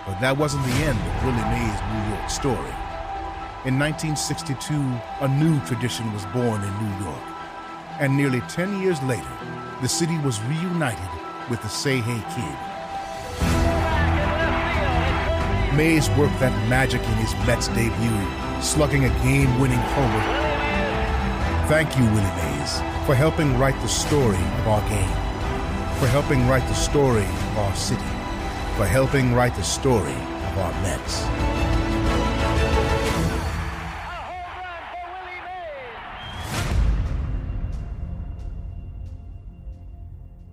But 0.06 0.20
that 0.20 0.38
wasn't 0.38 0.66
the 0.66 0.74
end 0.84 1.00
of 1.00 1.24
Willie 1.24 1.50
Mays' 1.54 1.82
New 1.94 2.16
York 2.16 2.30
story. 2.30 2.74
In 3.66 3.78
1962, 3.78 4.74
a 5.22 5.28
new 5.28 5.64
tradition 5.66 6.12
was 6.12 6.26
born 6.28 6.64
in 6.64 6.74
New 6.84 7.06
York 7.06 7.30
and 8.00 8.16
nearly 8.16 8.40
10 8.42 8.82
years 8.82 9.02
later, 9.04 9.38
the 9.82 9.90
city 9.90 10.18
was 10.20 10.42
reunited 10.44 11.10
with 11.50 11.62
the 11.62 11.68
Say 11.68 12.00
Hey 12.00 12.24
Kid. 12.34 12.69
Mays 15.80 16.10
worked 16.18 16.38
that 16.42 16.52
magic 16.68 17.00
in 17.00 17.14
his 17.14 17.34
Mets 17.48 17.70
debut, 17.70 18.62
slugging 18.62 19.06
a 19.06 19.24
game 19.24 19.58
winning 19.62 19.80
homer. 19.80 20.24
Thank 21.70 21.98
you, 21.98 22.04
Willie 22.04 22.36
Mays, 22.36 22.80
for 23.06 23.16
helping 23.16 23.58
write 23.58 23.80
the 23.82 23.88
story 23.88 24.36
of 24.36 24.68
our 24.68 24.82
game, 24.90 25.08
for 25.98 26.08
helping 26.08 26.46
write 26.50 26.68
the 26.68 26.74
story 26.74 27.24
of 27.24 27.58
our 27.60 27.76
city, 27.78 28.12
for 28.76 28.86
helping 28.86 29.34
write 29.34 29.56
the 29.56 29.64
story 29.64 30.12
of 30.12 30.58
our 30.58 30.74
Mets. 30.82 31.59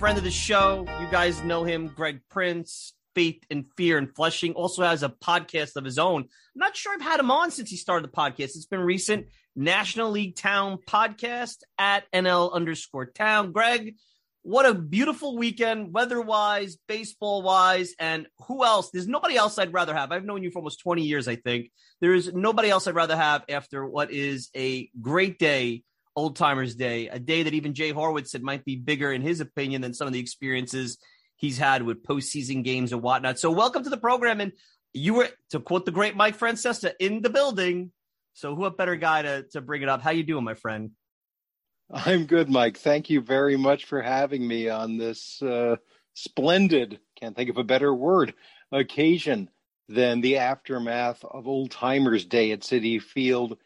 Friend 0.00 0.16
of 0.16 0.24
the 0.24 0.30
show, 0.30 0.86
you 0.98 1.06
guys 1.10 1.42
know 1.42 1.62
him, 1.62 1.88
Greg 1.88 2.20
Prince, 2.30 2.94
Faith 3.14 3.44
and 3.50 3.66
Fear 3.76 3.98
in 3.98 4.06
Flushing, 4.06 4.54
also 4.54 4.82
has 4.82 5.02
a 5.02 5.10
podcast 5.10 5.76
of 5.76 5.84
his 5.84 5.98
own. 5.98 6.22
I'm 6.22 6.28
not 6.54 6.74
sure 6.74 6.94
I've 6.94 7.02
had 7.02 7.20
him 7.20 7.30
on 7.30 7.50
since 7.50 7.68
he 7.68 7.76
started 7.76 8.08
the 8.08 8.16
podcast. 8.16 8.56
It's 8.56 8.64
been 8.64 8.80
recent. 8.80 9.26
National 9.54 10.10
League 10.10 10.36
Town 10.36 10.78
podcast 10.88 11.56
at 11.76 12.10
NL 12.12 12.50
underscore 12.50 13.04
town. 13.04 13.52
Greg, 13.52 13.96
what 14.40 14.64
a 14.64 14.72
beautiful 14.72 15.36
weekend, 15.36 15.92
weather 15.92 16.22
wise, 16.22 16.78
baseball 16.88 17.42
wise, 17.42 17.94
and 17.98 18.26
who 18.46 18.64
else? 18.64 18.90
There's 18.90 19.06
nobody 19.06 19.36
else 19.36 19.58
I'd 19.58 19.74
rather 19.74 19.92
have. 19.92 20.12
I've 20.12 20.24
known 20.24 20.42
you 20.42 20.50
for 20.50 20.60
almost 20.60 20.80
20 20.80 21.02
years, 21.02 21.28
I 21.28 21.36
think. 21.36 21.70
There 22.00 22.14
is 22.14 22.32
nobody 22.32 22.70
else 22.70 22.86
I'd 22.86 22.94
rather 22.94 23.18
have 23.18 23.44
after 23.50 23.84
what 23.84 24.10
is 24.10 24.48
a 24.56 24.88
great 24.98 25.38
day 25.38 25.82
Old 26.20 26.36
Timers 26.36 26.74
Day, 26.74 27.08
a 27.08 27.18
day 27.18 27.44
that 27.44 27.54
even 27.54 27.72
Jay 27.72 27.94
Horwitz 27.94 28.28
said 28.28 28.42
might 28.42 28.62
be 28.62 28.76
bigger 28.76 29.10
in 29.10 29.22
his 29.22 29.40
opinion 29.40 29.80
than 29.80 29.94
some 29.94 30.06
of 30.06 30.12
the 30.12 30.20
experiences 30.20 30.98
he's 31.36 31.56
had 31.56 31.82
with 31.82 32.04
postseason 32.04 32.62
games 32.62 32.92
and 32.92 33.00
whatnot. 33.00 33.38
So 33.38 33.50
welcome 33.50 33.82
to 33.84 33.88
the 33.88 33.96
program. 33.96 34.42
And 34.42 34.52
you 34.92 35.14
were, 35.14 35.30
to 35.52 35.60
quote 35.60 35.86
the 35.86 35.92
great 35.92 36.16
Mike 36.16 36.38
Francesa, 36.38 36.92
in 37.00 37.22
the 37.22 37.30
building. 37.30 37.90
So 38.34 38.54
who 38.54 38.66
a 38.66 38.70
better 38.70 38.96
guy 38.96 39.22
to, 39.22 39.44
to 39.52 39.62
bring 39.62 39.80
it 39.80 39.88
up? 39.88 40.02
How 40.02 40.10
you 40.10 40.22
doing, 40.22 40.44
my 40.44 40.52
friend? 40.52 40.90
I'm 41.90 42.26
good, 42.26 42.50
Mike. 42.50 42.76
Thank 42.76 43.08
you 43.08 43.22
very 43.22 43.56
much 43.56 43.86
for 43.86 44.02
having 44.02 44.46
me 44.46 44.68
on 44.68 44.98
this 44.98 45.40
uh, 45.40 45.76
splendid, 46.12 47.00
can't 47.18 47.34
think 47.34 47.48
of 47.48 47.56
a 47.56 47.64
better 47.64 47.94
word, 47.94 48.34
occasion 48.70 49.48
than 49.88 50.20
the 50.20 50.36
aftermath 50.36 51.24
of 51.24 51.48
Old 51.48 51.70
Timers 51.70 52.26
Day 52.26 52.52
at 52.52 52.60
Citi 52.60 53.00
Field 53.00 53.56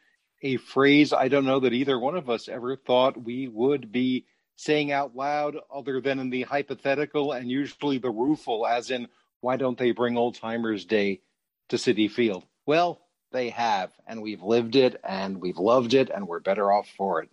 a 0.44 0.58
phrase 0.58 1.12
I 1.12 1.28
don't 1.28 1.46
know 1.46 1.60
that 1.60 1.72
either 1.72 1.98
one 1.98 2.16
of 2.16 2.28
us 2.28 2.48
ever 2.48 2.76
thought 2.76 3.24
we 3.24 3.48
would 3.48 3.90
be 3.90 4.26
saying 4.56 4.92
out 4.92 5.16
loud, 5.16 5.56
other 5.74 6.00
than 6.00 6.20
in 6.20 6.30
the 6.30 6.42
hypothetical 6.42 7.32
and 7.32 7.50
usually 7.50 7.98
the 7.98 8.10
rueful, 8.10 8.66
as 8.66 8.90
in, 8.90 9.08
why 9.40 9.56
don't 9.56 9.78
they 9.78 9.90
bring 9.90 10.16
Old 10.16 10.36
Timers 10.36 10.84
Day 10.84 11.22
to 11.70 11.76
Citi 11.76 12.10
Field? 12.10 12.44
Well, 12.66 13.00
they 13.32 13.50
have, 13.50 13.90
and 14.06 14.22
we've 14.22 14.42
lived 14.42 14.76
it 14.76 15.00
and 15.02 15.40
we've 15.40 15.58
loved 15.58 15.94
it, 15.94 16.10
and 16.10 16.28
we're 16.28 16.40
better 16.40 16.70
off 16.70 16.88
for 16.96 17.22
it. 17.22 17.30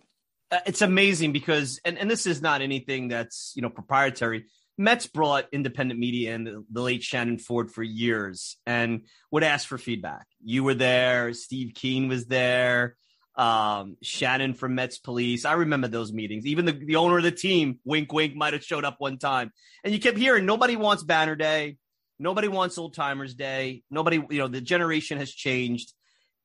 Uh, 0.50 0.58
it's 0.66 0.82
amazing 0.82 1.32
because, 1.32 1.80
and, 1.84 1.96
and 1.98 2.10
this 2.10 2.26
is 2.26 2.42
not 2.42 2.60
anything 2.60 3.08
that's 3.08 3.52
you 3.54 3.62
know 3.62 3.70
proprietary. 3.70 4.46
Mets 4.78 5.06
brought 5.06 5.46
independent 5.52 6.00
media 6.00 6.34
and 6.34 6.46
the, 6.46 6.64
the 6.70 6.80
late 6.80 7.02
Shannon 7.02 7.38
Forde 7.38 7.70
for 7.70 7.82
years 7.82 8.56
and 8.66 9.02
would 9.30 9.44
ask 9.44 9.68
for 9.68 9.78
feedback. 9.78 10.26
You 10.42 10.64
were 10.64 10.74
there, 10.74 11.32
Steve 11.34 11.74
Keane 11.74 12.08
was 12.08 12.26
there, 12.26 12.96
um, 13.36 13.96
Shannon 14.02 14.54
from 14.54 14.74
Mets 14.74 14.98
Police. 14.98 15.44
I 15.44 15.52
remember 15.52 15.88
those 15.88 16.12
meetings. 16.12 16.46
Even 16.46 16.64
the, 16.64 16.72
the 16.72 16.96
owner 16.96 17.18
of 17.18 17.24
the 17.24 17.30
team, 17.30 17.78
wink, 17.84 18.12
wink, 18.12 18.34
might 18.34 18.54
have 18.54 18.64
showed 18.64 18.84
up 18.84 18.96
one 18.98 19.18
time. 19.18 19.52
And 19.84 19.92
you 19.92 20.00
kept 20.00 20.18
hearing 20.18 20.46
nobody 20.46 20.76
wants 20.76 21.02
Banner 21.02 21.36
Day. 21.36 21.76
Nobody 22.18 22.48
wants 22.48 22.78
Old 22.78 22.94
Timers 22.94 23.34
Day. 23.34 23.82
Nobody, 23.90 24.22
you 24.30 24.38
know, 24.38 24.48
the 24.48 24.60
generation 24.60 25.18
has 25.18 25.30
changed. 25.30 25.92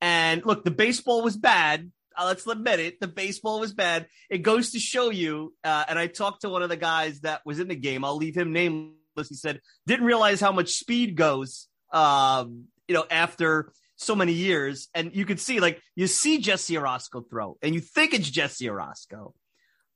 And 0.02 0.46
look, 0.46 0.64
the 0.64 0.72
baseball 0.72 1.24
was 1.24 1.38
bad. 1.38 1.92
Let's 2.26 2.48
admit 2.48 2.80
it. 2.80 3.00
The 3.00 3.08
baseball 3.08 3.60
was 3.60 3.74
bad. 3.74 4.08
It 4.30 4.40
goes 4.40 4.72
to 4.72 4.80
show 4.80 5.10
you. 5.10 5.54
Uh, 5.64 5.86
and 5.88 6.00
I 6.00 6.08
talked 6.08 6.42
to 6.42 6.50
one 6.50 6.64
of 6.64 6.70
the 6.70 6.78
guys 6.78 7.22
that 7.22 7.42
was 7.46 7.60
in 7.60 7.68
the 7.68 7.76
game. 7.76 8.04
I'll 8.04 8.18
leave 8.18 8.36
him 8.36 8.54
nameless. 8.54 9.30
He 9.30 9.36
said, 9.36 9.62
didn't 9.86 10.06
realize 10.06 10.40
how 10.40 10.52
much 10.52 10.74
speed 10.74 11.16
goes, 11.16 11.68
um, 11.92 12.66
you 12.88 12.96
know, 12.96 13.06
after 13.10 13.72
so 13.98 14.16
many 14.16 14.34
years. 14.34 14.90
And 14.94 15.16
you 15.16 15.26
could 15.26 15.40
see, 15.40 15.60
like, 15.60 15.82
you 15.96 16.08
see 16.08 16.40
Jesse 16.40 16.76
Orosco 16.76 17.28
throw, 17.30 17.58
and 17.62 17.76
you 17.76 17.82
think 17.82 18.14
it's 18.14 18.30
Jesse 18.30 18.66
Orosco, 18.66 19.34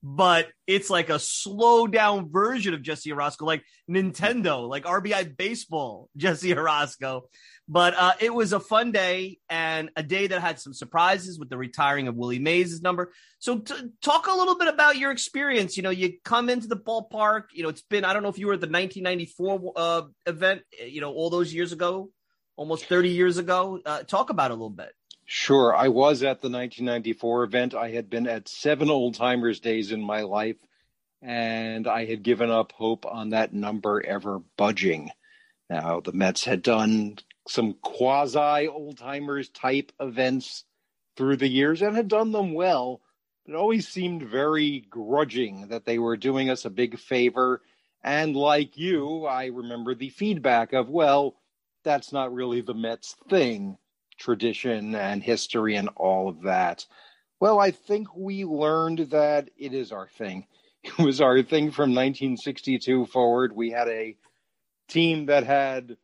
but 0.03 0.47
it's 0.65 0.89
like 0.89 1.09
a 1.09 1.19
slow 1.19 1.87
down 1.87 2.31
version 2.31 2.73
of 2.73 2.81
Jesse 2.81 3.11
Orosco, 3.11 3.45
like 3.45 3.63
Nintendo, 3.89 4.67
like 4.67 4.83
RBI 4.83 5.37
Baseball, 5.37 6.09
Jesse 6.17 6.53
Orosco. 6.53 7.21
But 7.71 7.93
uh, 7.97 8.13
it 8.19 8.33
was 8.33 8.51
a 8.51 8.59
fun 8.59 8.91
day 8.91 9.39
and 9.49 9.91
a 9.95 10.03
day 10.03 10.27
that 10.27 10.41
had 10.41 10.59
some 10.59 10.73
surprises 10.73 11.39
with 11.39 11.49
the 11.49 11.57
retiring 11.57 12.09
of 12.09 12.17
Willie 12.17 12.37
Mays' 12.37 12.81
number. 12.81 13.13
So, 13.39 13.59
t- 13.59 13.73
talk 14.01 14.27
a 14.27 14.35
little 14.35 14.57
bit 14.57 14.67
about 14.67 14.97
your 14.97 15.11
experience. 15.11 15.77
You 15.77 15.83
know, 15.83 15.89
you 15.89 16.15
come 16.25 16.49
into 16.49 16.67
the 16.67 16.75
ballpark. 16.75 17.43
You 17.53 17.63
know, 17.63 17.69
it's 17.69 17.81
been 17.81 18.03
I 18.03 18.11
don't 18.11 18.23
know 18.23 18.29
if 18.29 18.37
you 18.37 18.47
were 18.47 18.55
at 18.55 18.61
the 18.61 18.67
1994 18.67 19.73
uh, 19.77 20.01
event. 20.25 20.63
You 20.85 20.99
know, 20.99 21.13
all 21.13 21.29
those 21.29 21.53
years 21.53 21.71
ago 21.71 22.09
almost 22.61 22.85
30 22.85 23.09
years 23.09 23.37
ago. 23.37 23.79
Uh, 23.85 24.03
talk 24.03 24.29
about 24.29 24.51
a 24.51 24.53
little 24.53 24.69
bit. 24.69 24.91
Sure. 25.25 25.75
I 25.75 25.87
was 25.87 26.23
at 26.23 26.41
the 26.41 26.49
1994 26.49 27.43
event. 27.43 27.73
I 27.73 27.89
had 27.89 28.09
been 28.09 28.27
at 28.27 28.47
seven 28.47 28.89
old 28.89 29.15
timers 29.15 29.59
days 29.59 29.91
in 29.91 30.01
my 30.01 30.21
life, 30.21 30.57
and 31.21 31.87
I 31.87 32.05
had 32.05 32.21
given 32.21 32.51
up 32.51 32.71
hope 32.73 33.05
on 33.05 33.29
that 33.29 33.53
number 33.53 34.05
ever 34.05 34.41
budging. 34.57 35.09
Now, 35.69 36.01
the 36.01 36.11
Mets 36.11 36.43
had 36.43 36.61
done 36.61 37.17
some 37.51 37.73
quasi 37.81 38.67
old 38.67 38.97
timers 38.97 39.49
type 39.49 39.91
events 39.99 40.63
through 41.15 41.37
the 41.37 41.47
years 41.47 41.81
and 41.81 41.95
had 41.95 42.07
done 42.07 42.31
them 42.31 42.53
well. 42.53 43.01
It 43.45 43.55
always 43.55 43.87
seemed 43.87 44.23
very 44.23 44.85
grudging 44.89 45.67
that 45.67 45.85
they 45.85 45.99
were 45.99 46.15
doing 46.15 46.49
us 46.49 46.65
a 46.65 46.69
big 46.69 46.97
favor. 46.97 47.61
And 48.03 48.35
like 48.35 48.77
you, 48.77 49.25
I 49.25 49.47
remember 49.47 49.93
the 49.93 50.09
feedback 50.09 50.73
of, 50.73 50.89
well, 50.89 51.35
that's 51.83 52.11
not 52.11 52.33
really 52.33 52.61
the 52.61 52.73
Mets 52.73 53.15
thing, 53.29 53.77
tradition 54.17 54.95
and 54.95 55.21
history 55.21 55.75
and 55.75 55.89
all 55.95 56.29
of 56.29 56.41
that. 56.43 56.85
Well, 57.39 57.59
I 57.59 57.71
think 57.71 58.15
we 58.15 58.45
learned 58.45 59.09
that 59.09 59.49
it 59.57 59.73
is 59.73 59.91
our 59.91 60.07
thing. 60.07 60.47
It 60.83 60.97
was 60.97 61.21
our 61.21 61.43
thing 61.43 61.69
from 61.69 61.91
1962 61.91 63.05
forward. 63.05 63.55
We 63.55 63.69
had 63.69 63.87
a 63.87 64.17
team 64.87 65.27
that 65.27 65.43
had 65.43 65.95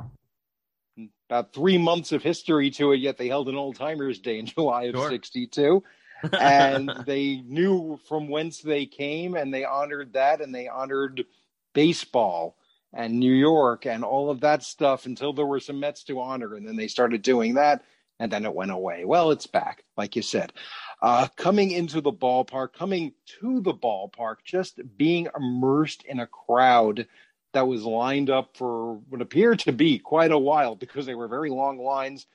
about 1.29 1.53
three 1.53 1.77
months 1.77 2.11
of 2.11 2.23
history 2.23 2.69
to 2.71 2.91
it, 2.91 2.97
yet 2.97 3.17
they 3.17 3.27
held 3.27 3.49
an 3.49 3.55
old 3.55 3.75
timers 3.75 4.19
day 4.19 4.39
in 4.39 4.45
July 4.47 4.83
of 4.83 4.95
sure. 4.95 5.09
62. 5.09 5.83
and 6.39 6.91
they 7.05 7.43
knew 7.45 7.99
from 8.07 8.27
whence 8.27 8.59
they 8.59 8.85
came 8.85 9.35
and 9.35 9.53
they 9.53 9.63
honored 9.63 10.13
that 10.13 10.41
and 10.41 10.53
they 10.53 10.67
honored 10.67 11.25
baseball 11.73 12.57
and 12.91 13.19
New 13.19 13.33
York 13.33 13.85
and 13.85 14.03
all 14.03 14.31
of 14.31 14.39
that 14.39 14.63
stuff 14.63 15.05
until 15.05 15.33
there 15.33 15.45
were 15.45 15.59
some 15.59 15.79
Mets 15.79 16.03
to 16.05 16.19
honor. 16.19 16.55
And 16.55 16.67
then 16.67 16.75
they 16.75 16.87
started 16.87 17.21
doing 17.21 17.53
that 17.55 17.83
and 18.19 18.31
then 18.31 18.45
it 18.45 18.53
went 18.53 18.71
away. 18.71 19.05
Well, 19.05 19.31
it's 19.31 19.47
back, 19.47 19.83
like 19.95 20.15
you 20.15 20.21
said. 20.21 20.53
Uh, 21.01 21.27
coming 21.35 21.71
into 21.71 22.01
the 22.01 22.11
ballpark, 22.11 22.73
coming 22.73 23.13
to 23.39 23.61
the 23.61 23.73
ballpark, 23.73 24.37
just 24.43 24.79
being 24.97 25.27
immersed 25.37 26.03
in 26.03 26.19
a 26.19 26.25
crowd 26.25 27.07
that 27.53 27.67
was 27.67 27.83
lined 27.83 28.29
up 28.29 28.57
for 28.57 28.95
what 29.09 29.21
appeared 29.21 29.59
to 29.59 29.71
be 29.71 29.99
quite 29.99 30.31
a 30.31 30.37
while 30.37 30.75
because 30.75 31.05
they 31.05 31.15
were 31.15 31.27
very 31.27 31.49
long 31.49 31.79
lines. 31.79 32.27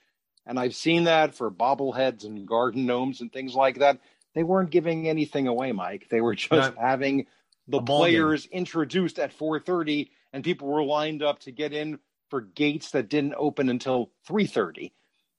And 0.45 0.59
I've 0.59 0.75
seen 0.75 1.05
that 1.05 1.35
for 1.35 1.49
bobbleheads 1.49 2.25
and 2.25 2.47
garden 2.47 2.85
gnomes 2.85 3.21
and 3.21 3.31
things 3.31 3.55
like 3.55 3.79
that. 3.79 3.99
They 4.35 4.43
weren't 4.43 4.71
giving 4.71 5.07
anything 5.07 5.47
away, 5.47 5.71
Mike. 5.71 6.07
They 6.09 6.21
were 6.21 6.35
just 6.35 6.75
having 6.75 7.27
the 7.67 7.81
players 7.81 8.47
game. 8.47 8.59
introduced 8.59 9.19
at 9.19 9.31
4:30 9.31 10.09
and 10.33 10.43
people 10.43 10.67
were 10.67 10.83
lined 10.83 11.23
up 11.23 11.39
to 11.41 11.51
get 11.51 11.71
in 11.71 11.99
for 12.29 12.41
gates 12.41 12.91
that 12.91 13.09
didn't 13.09 13.35
open 13.37 13.69
until 13.69 14.11
3:30. 14.27 14.91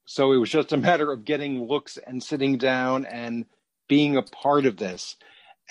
So 0.07 0.33
it 0.33 0.37
was 0.37 0.51
just 0.51 0.73
a 0.73 0.77
matter 0.77 1.11
of 1.11 1.25
getting 1.25 1.67
looks 1.67 1.97
and 1.97 2.23
sitting 2.23 2.57
down 2.57 3.05
and 3.05 3.47
being 3.89 4.17
a 4.17 4.23
part 4.23 4.67
of 4.67 4.77
this. 4.77 5.17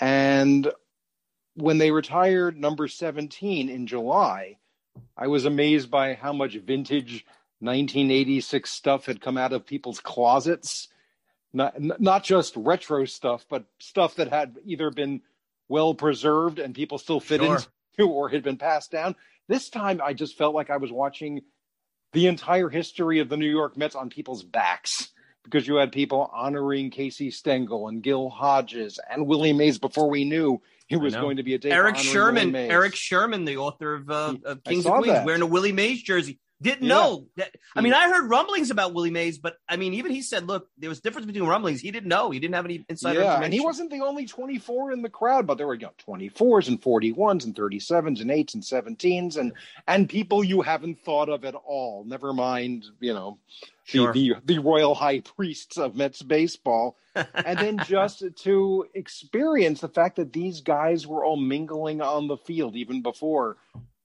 And 0.00 0.70
when 1.54 1.78
they 1.78 1.90
retired 1.90 2.58
number 2.58 2.88
17 2.88 3.68
in 3.68 3.86
July, 3.86 4.58
I 5.16 5.26
was 5.28 5.44
amazed 5.44 5.90
by 5.90 6.14
how 6.14 6.32
much 6.32 6.54
vintage 6.54 7.24
1986 7.60 8.70
stuff 8.70 9.06
had 9.06 9.20
come 9.20 9.38
out 9.38 9.52
of 9.52 9.66
people's 9.66 10.00
closets. 10.00 10.88
Not, 11.52 11.74
not 12.00 12.24
just 12.24 12.56
retro 12.56 13.04
stuff, 13.04 13.46
but 13.48 13.64
stuff 13.78 14.16
that 14.16 14.28
had 14.28 14.56
either 14.64 14.90
been 14.90 15.22
well 15.68 15.94
preserved 15.94 16.58
and 16.58 16.74
people 16.74 16.98
still 16.98 17.20
fit 17.20 17.40
Sure. 17.40 17.58
into 17.98 18.10
or 18.10 18.28
had 18.28 18.42
been 18.42 18.56
passed 18.56 18.90
down. 18.90 19.14
This 19.48 19.68
time 19.70 20.00
I 20.02 20.14
just 20.14 20.36
felt 20.36 20.54
like 20.54 20.70
I 20.70 20.78
was 20.78 20.90
watching 20.90 21.42
the 22.12 22.26
entire 22.26 22.68
history 22.68 23.20
of 23.20 23.28
the 23.28 23.36
New 23.36 23.50
York 23.50 23.76
Mets 23.76 23.94
on 23.94 24.10
people's 24.10 24.42
backs 24.42 25.10
because 25.44 25.66
you 25.68 25.76
had 25.76 25.92
people 25.92 26.30
honoring 26.32 26.90
Casey 26.90 27.30
Stengel 27.30 27.88
and 27.88 28.02
Gil 28.02 28.30
Hodges 28.30 28.98
and 29.10 29.26
Willie 29.26 29.52
Mays 29.52 29.78
before 29.78 30.08
we 30.10 30.24
knew 30.24 30.60
it 30.94 31.00
was 31.00 31.14
going 31.14 31.36
to 31.36 31.42
be 31.42 31.54
a 31.54 31.58
day. 31.58 31.70
Erik 31.70 31.96
Sherman, 31.96 32.54
Erik 32.54 32.94
Sherman, 32.94 33.44
the 33.44 33.58
author 33.58 33.94
of, 33.94 34.10
uh, 34.10 34.34
of 34.44 34.64
Kings 34.64 34.86
of 34.86 34.92
Queens, 34.92 35.14
that. 35.14 35.26
wearing 35.26 35.42
a 35.42 35.46
Willie 35.46 35.72
Mays 35.72 36.02
jersey. 36.02 36.38
Didn't 36.62 36.84
Yeah. 36.84 36.94
know 36.94 37.26
that. 37.36 37.54
I 37.76 37.82
mean, 37.82 37.92
I 37.92 38.08
heard 38.08 38.30
rumblings 38.30 38.70
about 38.70 38.94
Willie 38.94 39.10
Mays, 39.10 39.38
but 39.38 39.56
I 39.68 39.76
mean, 39.76 39.94
even 39.94 40.12
he 40.12 40.22
said, 40.22 40.46
"Look, 40.46 40.68
there 40.78 40.88
was 40.88 41.00
difference 41.00 41.26
between 41.26 41.46
rumblings." 41.46 41.80
He 41.80 41.90
didn't 41.90 42.08
know. 42.08 42.30
He 42.30 42.38
didn't 42.38 42.54
have 42.54 42.64
any 42.64 42.84
insider 42.88 43.20
yeah, 43.20 43.42
and 43.42 43.52
he 43.52 43.60
wasn't 43.60 43.90
the 43.90 44.00
only 44.00 44.24
24 44.24 44.92
in 44.92 45.02
the 45.02 45.10
crowd, 45.10 45.46
but 45.46 45.58
there 45.58 45.66
were 45.66 45.74
you 45.74 45.80
know 45.86 45.92
24s 46.06 46.68
and 46.68 46.80
41s 46.80 47.44
and 47.44 47.54
37s 47.54 48.20
and 48.20 48.30
8s 48.30 48.54
and 48.54 48.62
17s 48.62 49.36
and 49.36 49.52
and 49.88 50.08
people 50.08 50.42
you 50.44 50.62
haven't 50.62 51.00
thought 51.00 51.28
of 51.28 51.44
at 51.44 51.54
all. 51.56 52.04
Never 52.06 52.32
mind, 52.32 52.86
you 53.00 53.12
know, 53.12 53.38
Sure. 53.84 54.12
the, 54.12 54.34
the 54.44 54.54
the 54.54 54.58
royal 54.60 54.94
high 54.94 55.20
priests 55.20 55.76
of 55.76 55.94
Mets 55.94 56.22
baseball. 56.22 56.96
and 57.14 57.58
then 57.58 57.78
just 57.86 58.24
to 58.42 58.86
experience 58.94 59.80
the 59.80 59.88
fact 59.88 60.16
that 60.16 60.32
these 60.32 60.60
guys 60.62 61.06
were 61.06 61.24
all 61.24 61.36
mingling 61.36 62.00
on 62.00 62.26
the 62.26 62.36
field 62.38 62.76
even 62.76 63.02
before 63.02 63.56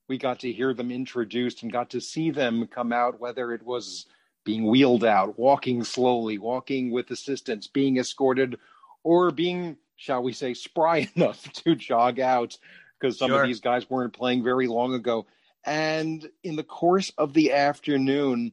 we 0.07 0.17
got 0.17 0.39
to 0.39 0.51
hear 0.51 0.73
them 0.73 0.91
introduced 0.91 1.63
and 1.63 1.71
got 1.71 1.91
to 1.91 2.01
see 2.01 2.29
them 2.31 2.67
come 2.67 2.91
out, 2.91 3.19
whether 3.19 3.53
it 3.53 3.63
was 3.63 4.05
being 4.43 4.65
wheeled 4.65 5.03
out, 5.03 5.37
walking 5.37 5.83
slowly, 5.83 6.37
walking 6.37 6.91
with 6.91 7.11
assistance, 7.11 7.67
being 7.67 7.97
escorted, 7.97 8.57
or 9.03 9.29
being, 9.31 9.77
shall 9.95 10.23
we 10.23 10.33
say, 10.33 10.53
spry 10.53 11.07
enough 11.15 11.43
to 11.53 11.75
jog 11.75 12.19
out 12.19 12.57
because 12.99 13.17
some 13.17 13.29
Sure. 13.29 13.41
of 13.43 13.47
these 13.47 13.59
guys 13.61 13.89
weren't 13.89 14.13
playing 14.13 14.43
very 14.43 14.67
long 14.67 14.93
ago. 14.93 15.25
And 15.65 16.27
in 16.43 16.55
the 16.55 16.63
course 16.63 17.11
of 17.17 17.33
the 17.33 17.53
afternoon, 17.53 18.51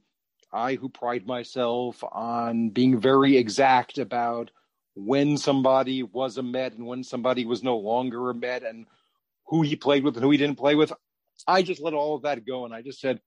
I, 0.52 0.74
who 0.74 0.88
pride 0.88 1.26
myself 1.26 2.02
on 2.04 2.70
being 2.70 3.00
very 3.00 3.36
exact 3.36 3.98
about 3.98 4.50
when 4.94 5.36
somebody 5.36 6.02
was 6.02 6.38
a 6.38 6.42
Met 6.42 6.72
and 6.74 6.86
when 6.86 7.04
somebody 7.04 7.44
was 7.44 7.62
no 7.62 7.76
longer 7.76 8.30
a 8.30 8.34
Met 8.34 8.62
and 8.62 8.86
who 9.48 9.62
he 9.62 9.76
played 9.76 10.04
with 10.04 10.16
and 10.16 10.24
who 10.24 10.30
he 10.30 10.38
didn't 10.38 10.58
play 10.58 10.74
with, 10.74 10.92
I 11.46 11.62
just 11.62 11.82
let 11.82 11.94
all 11.94 12.14
of 12.14 12.22
that 12.22 12.46
go 12.46 12.64
and 12.64 12.74
I 12.74 12.82
just 12.82 13.00
said, 13.00 13.20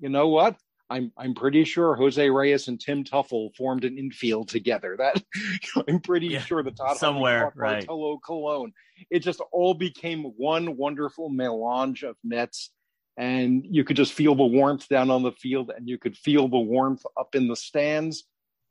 you 0.00 0.08
know 0.08 0.28
what? 0.28 0.56
I'm 0.90 1.12
I'm 1.16 1.34
pretty 1.34 1.64
sure 1.64 1.94
Jose 1.94 2.28
Reyes 2.28 2.68
and 2.68 2.78
Tim 2.78 3.04
Teufel 3.04 3.54
formed 3.56 3.84
an 3.84 3.96
infield 3.96 4.48
together. 4.48 4.96
That 4.98 5.22
I'm 5.88 6.00
pretty 6.00 6.28
Yeah, 6.28 6.40
sure 6.40 6.62
the 6.62 6.72
Todd 6.72 6.98
somewhere, 6.98 7.52
right. 7.56 7.86
Bartolo 7.86 8.18
Colon. 8.18 8.72
It 9.10 9.20
just 9.20 9.40
all 9.52 9.74
became 9.74 10.24
one 10.36 10.76
wonderful 10.76 11.30
melange 11.30 12.02
of 12.02 12.16
Mets, 12.22 12.70
and 13.16 13.64
you 13.68 13.84
could 13.84 13.96
just 13.96 14.12
feel 14.12 14.34
the 14.34 14.44
warmth 14.44 14.88
down 14.88 15.10
on 15.10 15.22
the 15.22 15.32
field, 15.32 15.70
and 15.76 15.88
you 15.88 15.98
could 15.98 16.16
feel 16.16 16.48
the 16.48 16.58
warmth 16.58 17.04
up 17.18 17.34
in 17.34 17.48
the 17.48 17.56
stands. 17.56 18.24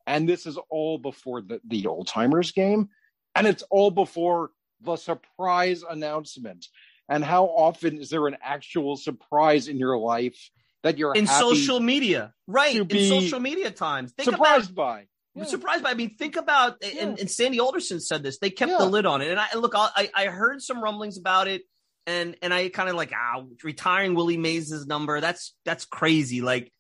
And 0.05 0.27
this 0.27 0.45
is 0.45 0.57
all 0.69 0.97
before 0.97 1.41
the 1.41 1.61
the 1.65 1.87
old 1.87 2.07
timers 2.07 2.51
game, 2.51 2.89
and 3.35 3.47
it's 3.47 3.63
all 3.69 3.89
before 3.91 4.51
the 4.81 4.97
surprise 4.97 5.83
announcement. 5.89 6.67
And 7.09 7.23
how 7.23 7.45
often 7.45 7.99
is 7.99 8.09
there 8.09 8.27
an 8.27 8.37
actual 8.41 8.95
surprise 8.97 9.67
in 9.67 9.77
your 9.77 9.97
life 9.97 10.49
that 10.83 10.97
you're 10.97 11.15
in 11.15 11.27
social 11.27 11.79
media, 11.79 12.33
right? 12.47 12.75
In 12.75 13.07
social 13.09 13.39
media 13.39 13.71
times, 13.71 14.11
think 14.11 14.29
surprised 14.29 14.71
about. 14.71 14.75
by? 14.75 15.07
Yeah. 15.35 15.45
surprised 15.45 15.83
by. 15.83 15.91
I 15.91 15.93
mean, 15.95 16.11
think 16.15 16.35
about, 16.35 16.83
and, 16.83 16.93
Yeah. 16.93 17.15
and 17.21 17.31
Sandy 17.31 17.59
Alderson 17.59 17.99
said 17.99 18.21
this. 18.23 18.37
They 18.39 18.49
kept 18.51 18.71
Yeah. 18.71 18.77
the 18.79 18.85
lid 18.85 19.05
on 19.05 19.21
it, 19.21 19.29
and 19.31 19.39
I 19.39 19.47
and 19.53 19.61
look. 19.61 19.73
I 19.75 20.09
I 20.13 20.25
heard 20.25 20.61
some 20.61 20.83
rumblings 20.83 21.17
about 21.17 21.47
it, 21.47 21.63
and 22.08 22.36
and 22.41 22.54
I 22.54 22.70
kind 22.70 22.89
of 22.89 22.95
like, 22.95 23.12
ah, 23.16 23.43
retiring 23.64 24.14
Willie 24.16 24.38
Mays' 24.38 24.86
number. 24.86 25.22
That's 25.22 25.56
that's 25.66 25.86
crazy. 25.86 26.41
Like 26.41 26.72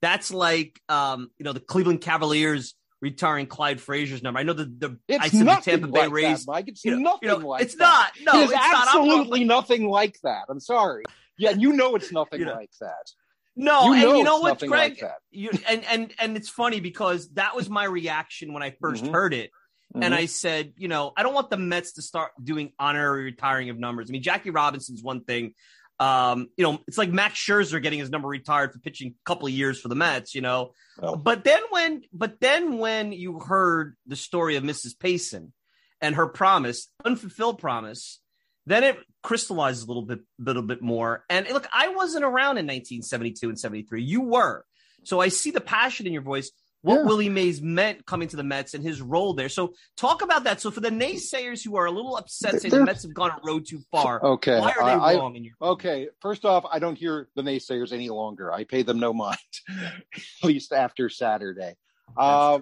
that's 0.00 0.32
like, 0.32 0.80
um, 0.88 1.30
you 1.38 1.44
know, 1.44 1.52
the 1.52 1.60
Cleveland 1.60 2.00
Cavaliers 2.00 2.74
retiring 3.00 3.46
Clyde 3.46 3.80
Frazier's 3.80 4.22
number. 4.22 4.40
I 4.40 4.42
know 4.42 4.52
the 4.52 4.64
the 4.66 4.98
I 5.10 5.26
It's 5.26 5.38
said 5.38 5.46
the 5.46 5.56
Tampa 5.62 5.86
Bay 5.88 6.00
like 6.02 6.10
Rays. 6.12 6.44
that, 6.44 6.52
Mike. 6.52 6.68
It's 6.68 6.84
you 6.84 6.92
know, 6.92 6.98
nothing 6.98 7.28
you 7.28 7.38
know, 7.38 7.46
like 7.48 7.62
it's 7.62 7.74
that. 7.76 8.10
not. 8.24 8.34
No, 8.34 8.40
it 8.40 8.44
it's 8.44 8.52
not. 8.52 8.86
Absolutely 8.88 9.44
nothing 9.44 9.88
like 9.88 10.18
that. 10.22 10.44
I'm 10.48 10.60
sorry. 10.60 11.04
Yeah, 11.38 11.50
you 11.50 11.72
know 11.72 11.94
it's 11.96 12.12
nothing 12.12 12.40
You 12.40 12.46
know, 12.46 12.54
like 12.54 12.70
that. 12.80 13.10
No, 13.56 13.84
You 13.86 13.92
and 13.94 14.02
know 14.02 14.14
you 14.16 14.24
know 14.24 14.46
it's 14.46 14.62
what, 14.62 14.68
Greg? 14.70 15.02
like. 15.02 15.12
You, 15.30 15.50
and 15.68 15.84
and 15.84 16.14
and 16.18 16.36
it's 16.36 16.48
funny 16.48 16.80
because 16.80 17.28
that 17.34 17.54
was 17.56 17.68
my 17.68 17.84
reaction 17.84 18.52
when 18.52 18.62
I 18.62 18.70
1st 18.70 19.04
Mhm. 19.04 19.12
heard 19.12 19.34
it, 19.34 19.50
and 19.94 20.14
Mhm. 20.14 20.16
I 20.16 20.26
said, 20.26 20.72
you 20.76 20.88
know, 20.88 21.12
I 21.16 21.22
don't 21.22 21.34
want 21.34 21.50
the 21.50 21.56
Mets 21.56 21.92
to 21.94 22.02
start 22.02 22.32
doing 22.42 22.72
honorary 22.78 23.24
retiring 23.24 23.70
of 23.70 23.78
numbers. 23.78 24.08
I 24.08 24.12
mean, 24.12 24.22
Jackie 24.22 24.50
Robinson's 24.50 25.02
one 25.02 25.24
thing. 25.24 25.54
Um, 26.00 26.48
you 26.56 26.64
know, 26.64 26.80
it's 26.88 26.98
like 26.98 27.10
Max 27.10 27.38
Scherzer 27.38 27.80
getting 27.80 27.98
his 28.00 28.10
number 28.10 28.26
retired 28.28 28.72
for 28.72 28.78
pitching 28.80 29.08
a 29.14 29.24
couple 29.24 29.46
of 29.46 29.52
years 29.52 29.80
for 29.80 29.88
the 29.88 29.94
Mets. 29.94 30.34
You 30.34 30.40
know, 30.40 30.72
Well. 30.98 31.16
but 31.16 31.44
then 31.44 31.62
when, 31.70 32.02
but 32.12 32.40
then 32.40 32.78
when 32.78 33.12
you 33.12 33.38
heard 33.38 33.96
the 34.06 34.16
story 34.16 34.56
of 34.56 34.64
Mrs. 34.64 34.98
Payson 34.98 35.52
and 36.00 36.16
her 36.16 36.26
promise, 36.26 36.88
unfulfilled 37.04 37.58
promise, 37.60 38.20
then 38.66 38.82
it 38.84 38.96
crystallized 39.22 39.84
a 39.84 39.86
little 39.86 40.04
bit, 40.04 40.20
little 40.38 40.62
bit 40.62 40.82
more. 40.82 41.24
And 41.28 41.46
look, 41.50 41.68
I 41.72 41.88
wasn't 41.88 42.24
around 42.24 42.58
in 42.58 42.66
1972 42.66 43.48
and 43.48 43.58
73. 43.58 44.02
You 44.02 44.22
were, 44.22 44.64
so 45.04 45.20
I 45.20 45.28
see 45.28 45.50
the 45.50 45.60
passion 45.60 46.06
in 46.06 46.12
your 46.12 46.22
voice. 46.22 46.50
What 46.82 46.96
Yeah. 46.96 47.02
Willie 47.04 47.28
Mays 47.28 47.62
meant 47.62 48.04
coming 48.06 48.26
to 48.28 48.36
the 48.36 48.42
Mets 48.42 48.74
and 48.74 48.82
his 48.82 49.00
role 49.00 49.34
there. 49.34 49.48
So 49.48 49.74
talk 49.96 50.20
about 50.22 50.44
that. 50.44 50.60
So 50.60 50.70
for 50.72 50.80
the 50.80 50.90
naysayers 50.90 51.64
who 51.64 51.76
are 51.76 51.86
a 51.86 51.90
little 51.92 52.16
upset 52.16 52.60
saying 52.60 52.72
the 52.74 52.84
Mets 52.84 53.02
have 53.04 53.14
gone 53.14 53.30
a 53.30 53.38
road 53.44 53.66
too 53.68 53.80
far, 53.92 54.20
Okay. 54.24 54.58
why 54.58 54.72
are 54.72 54.84
they 54.84 54.90
I- 54.92 55.12
I- 55.12 55.14
wrong 55.16 55.36
in 55.36 55.44
your 55.44 55.54
Okay, 55.62 56.08
first 56.20 56.44
off, 56.44 56.64
I 56.70 56.80
don't 56.80 56.98
hear 56.98 57.28
the 57.36 57.42
naysayers 57.42 57.92
any 57.92 58.08
longer. 58.10 58.52
I 58.52 58.64
pay 58.64 58.82
them 58.82 58.98
no 58.98 59.12
mind, 59.12 59.38
at 59.68 60.02
least 60.42 60.72
after 60.72 61.08
Saturday. 61.08 61.76
Uh, 62.16 62.60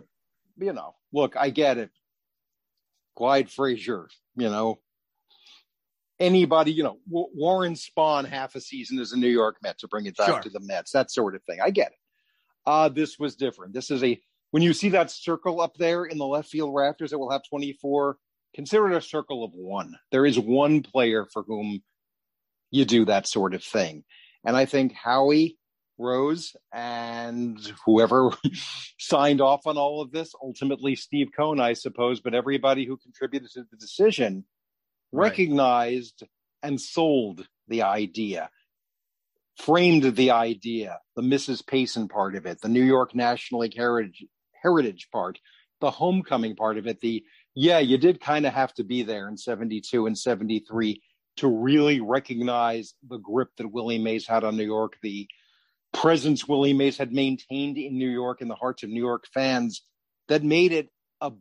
you 0.59 0.73
know, 0.75 0.97
look, 1.13 1.35
I 1.37 1.49
get 1.49 1.79
it. 1.79 1.91
Clyde 3.17 3.51
Frazier, 3.51 4.09
you 4.37 4.51
know, 4.51 4.81
anybody, 6.19 6.73
you 6.73 6.83
know, 6.83 6.99
W- 7.09 7.29
Warren 7.35 7.73
Spahn 7.75 8.27
half 8.27 8.55
a 8.55 8.61
season 8.61 8.99
as 8.99 9.13
a 9.13 9.17
New 9.19 9.29
York 9.29 9.57
Met 9.63 9.79
to 9.79 9.89
bring 9.89 10.05
it 10.07 10.17
back 10.17 10.29
Sure. 10.29 10.41
to 10.41 10.51
the 10.51 10.61
Mets, 10.61 10.93
that 10.93 11.11
sort 11.11 11.35
of 11.35 11.43
thing. 11.45 11.61
I 11.63 11.71
get 11.71 11.93
it. 11.93 11.99
Uh, 12.67 12.89
this 12.89 13.19
was 13.19 13.37
different. 13.37 13.73
This 13.73 13.91
is 13.91 14.03
a, 14.05 14.21
when 14.51 14.63
you 14.63 14.73
see 14.73 14.91
that 14.91 15.11
circle 15.11 15.61
up 15.61 15.77
there 15.77 16.05
in 16.05 16.19
the 16.19 16.27
left 16.27 16.49
field 16.49 16.75
rafters 16.75 17.11
that 17.11 17.19
will 17.19 17.31
have 17.31 17.43
24, 17.49 18.17
consider 18.55 18.91
it 18.91 18.97
a 18.97 19.01
circle 19.01 19.45
of 19.45 19.53
one. 19.55 19.95
There 20.11 20.27
is 20.27 20.39
one 20.39 20.83
player 20.83 21.27
for 21.33 21.43
whom 21.43 21.83
you 22.71 22.85
do 22.85 23.05
that 23.07 23.27
sort 23.27 23.55
of 23.55 23.63
thing. 23.65 24.05
And 24.45 24.57
I 24.57 24.65
think 24.65 24.93
Howie 24.93 25.59
Rose 25.99 26.57
and 26.73 27.59
whoever 27.85 28.31
signed 28.99 29.41
off 29.41 29.67
on 29.67 29.77
all 29.77 30.01
of 30.01 30.13
this, 30.13 30.33
ultimately 30.43 30.97
Steve 30.97 31.29
Cohen, 31.37 31.61
I 31.61 31.75
suppose, 31.75 32.21
but 32.21 32.35
everybody 32.35 32.85
who 32.87 32.97
contributed 32.97 33.51
to 33.53 33.65
the 33.71 33.77
decision 33.77 34.45
Right. 35.13 35.31
recognized 35.31 36.23
and 36.63 36.81
sold 36.81 37.47
the 37.69 37.83
idea, 37.83 38.49
framed 39.65 40.17
the 40.17 40.31
idea, 40.31 40.99
the 41.17 41.23
Mrs. 41.23 41.67
Payson 41.67 42.09
part 42.09 42.35
of 42.35 42.47
it, 42.47 42.61
the 42.61 42.69
New 42.69 42.83
York 42.83 43.15
National 43.15 43.61
League 43.61 43.77
heritage, 43.77 44.25
heritage 44.63 45.09
part, 45.13 45.39
the 45.81 45.91
homecoming 45.91 46.57
part 46.57 46.79
of 46.79 46.87
it, 46.87 47.01
the 47.01 47.23
yeah, 47.55 47.79
you 47.79 47.99
did 47.99 48.21
kind 48.21 48.47
of 48.47 48.53
have 48.53 48.73
to 48.75 48.85
be 48.85 49.03
there 49.03 49.29
in 49.29 49.37
72 49.37 50.07
and 50.07 50.17
73 50.17 51.03
to 51.39 51.49
really 51.49 52.01
recognize 52.01 52.95
the 53.09 53.19
grip 53.19 53.49
that 53.57 53.71
Willie 53.71 53.99
Mays 53.99 54.27
had 54.27 54.45
on 54.45 54.57
New 54.57 54.65
York, 54.65 54.97
the 55.03 55.29
presence 55.93 56.47
Willie 56.47 56.73
Mays 56.73 56.97
had 56.97 57.13
maintained 57.13 57.77
in 57.77 57.99
New 57.99 58.09
York 58.09 58.41
in 58.41 58.49
the 58.49 58.55
hearts 58.55 58.83
of 58.83 58.91
New 58.91 59.01
York 59.01 59.25
fans 59.33 59.83
that 60.29 60.45
made 60.45 60.73
it 60.73 60.89
a 61.21 61.33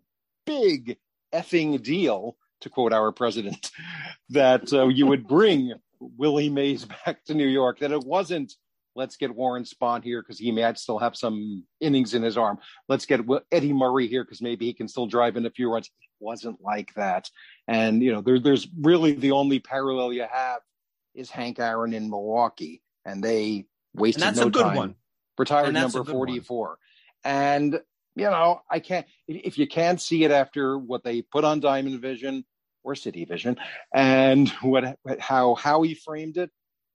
big 0.46 0.98
effing 1.34 1.82
deal, 1.84 2.36
to 2.62 2.70
quote 2.70 2.92
our 2.92 3.12
president, 3.12 3.72
that 4.30 4.74
uh, 4.74 4.88
you 4.88 5.06
would 5.06 5.28
bring 5.28 5.74
Willie 6.00 6.50
Mays 6.50 6.86
back 7.06 7.24
to 7.26 7.34
New 7.34 7.48
York, 7.48 7.80
that 7.80 7.92
it 7.92 8.04
wasn't 8.04 8.54
let's 8.96 9.16
get 9.16 9.34
Warren 9.34 9.64
Spahn 9.64 10.04
here 10.04 10.22
because 10.22 10.38
he 10.38 10.52
might 10.52 10.78
still 10.78 11.00
have 11.00 11.16
some 11.16 11.64
innings 11.80 12.14
in 12.14 12.22
his 12.22 12.38
arm. 12.38 12.60
Let's 12.88 13.06
get 13.06 13.22
Eddie 13.52 13.74
Murray 13.74 14.08
here 14.08 14.24
because 14.24 14.42
maybe 14.42 14.66
he 14.66 14.74
can 14.74 14.88
still 14.88 15.08
drive 15.08 15.38
in 15.38 15.46
a 15.46 15.50
few 15.50 15.72
runs. 15.72 15.88
It 15.88 15.94
wasn't 16.20 16.62
like 16.62 16.94
that. 16.96 17.30
And, 17.68 18.04
you 18.04 18.12
know, 18.12 18.22
there, 18.22 18.40
there's 18.40 18.68
really 18.80 19.14
the 19.14 19.32
only 19.32 19.60
parallel 19.60 20.12
you 20.12 20.26
have 20.30 20.62
is 21.16 21.30
Hank 21.30 21.60
Aaron 21.60 21.94
in 21.94 22.10
Milwaukee. 22.10 22.82
And 23.06 23.24
they 23.24 23.66
wasted 23.94 24.24
And 24.24 24.28
that's 24.28 24.42
no 24.42 24.48
a 24.48 24.52
good 24.52 24.64
time. 24.64 24.76
one. 24.76 24.96
Retired 25.38 25.68
And 25.68 25.76
that's 25.76 25.94
a 25.94 25.98
number 25.98 26.12
good 26.12 26.18
one. 26.18 26.28
44. 26.28 26.78
And, 27.24 27.80
you 28.16 28.26
know, 28.26 28.62
I 28.70 28.80
can't, 28.80 29.08
if 29.28 29.46
if 29.46 29.58
you 29.58 29.68
can't 29.68 30.02
see 30.02 30.26
it 30.26 30.32
after 30.32 30.78
what 30.78 31.04
they 31.04 31.22
put 31.22 31.46
on 31.46 31.62
Diamond 31.62 32.02
Vision 32.02 32.44
or 32.84 32.96
City 32.96 33.26
Vision 33.26 33.58
and 33.94 34.50
what, 34.62 34.98
how, 35.20 35.56
how 35.56 35.82
he 35.82 35.94
framed 35.94 36.38
it, 36.38 36.50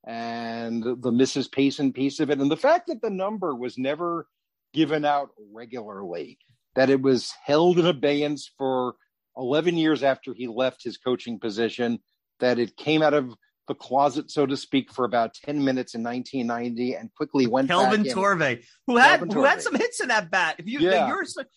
and 0.07 0.83
the 0.83 1.11
Mrs. 1.11 1.51
Payson 1.51 1.93
piece 1.93 2.21
of 2.21 2.31
it, 2.31 2.39
and 2.39 2.51
the 2.51 2.57
fact 2.57 2.89
that 2.89 3.01
the 3.03 3.11
number 3.11 3.55
was 3.55 3.79
never 3.79 4.27
given 4.73 5.05
out 5.05 5.31
regularly, 5.53 6.39
that 6.75 6.91
it 6.91 7.01
was 7.01 7.33
held 7.45 7.79
in 7.79 7.87
abeyance 7.87 8.51
for 8.59 8.95
11 9.37 9.77
years 9.77 10.03
after 10.03 10.35
he 10.35 10.47
left 10.47 10.83
his 10.83 10.99
coaching 10.99 11.39
position, 11.39 11.99
that 12.41 12.59
it 12.59 12.77
came 12.77 13.03
out 13.03 13.15
of 13.15 13.35
the 13.67 13.75
closet, 13.75 14.31
so 14.31 14.45
to 14.47 14.57
speak, 14.57 14.93
for 14.93 15.05
about 15.05 15.35
10 15.35 15.65
minutes 15.65 15.95
in 15.95 16.03
1990 16.03 16.95
and 16.95 17.13
quickly 17.15 17.47
went 17.47 17.69
to 17.69 17.75
Kelvin. 17.75 18.05
Torve, 18.05 18.59
who 18.87 18.97
had 18.97 19.21
Kelvin 19.21 19.31
who 19.31 19.45
had 19.45 19.63
some 19.63 19.75
hits 19.75 20.01
in 20.01 20.09
that 20.09 20.31
bat. 20.31 20.57
If 20.59 20.67
you, 20.67 20.81
Yeah. 20.81 21.11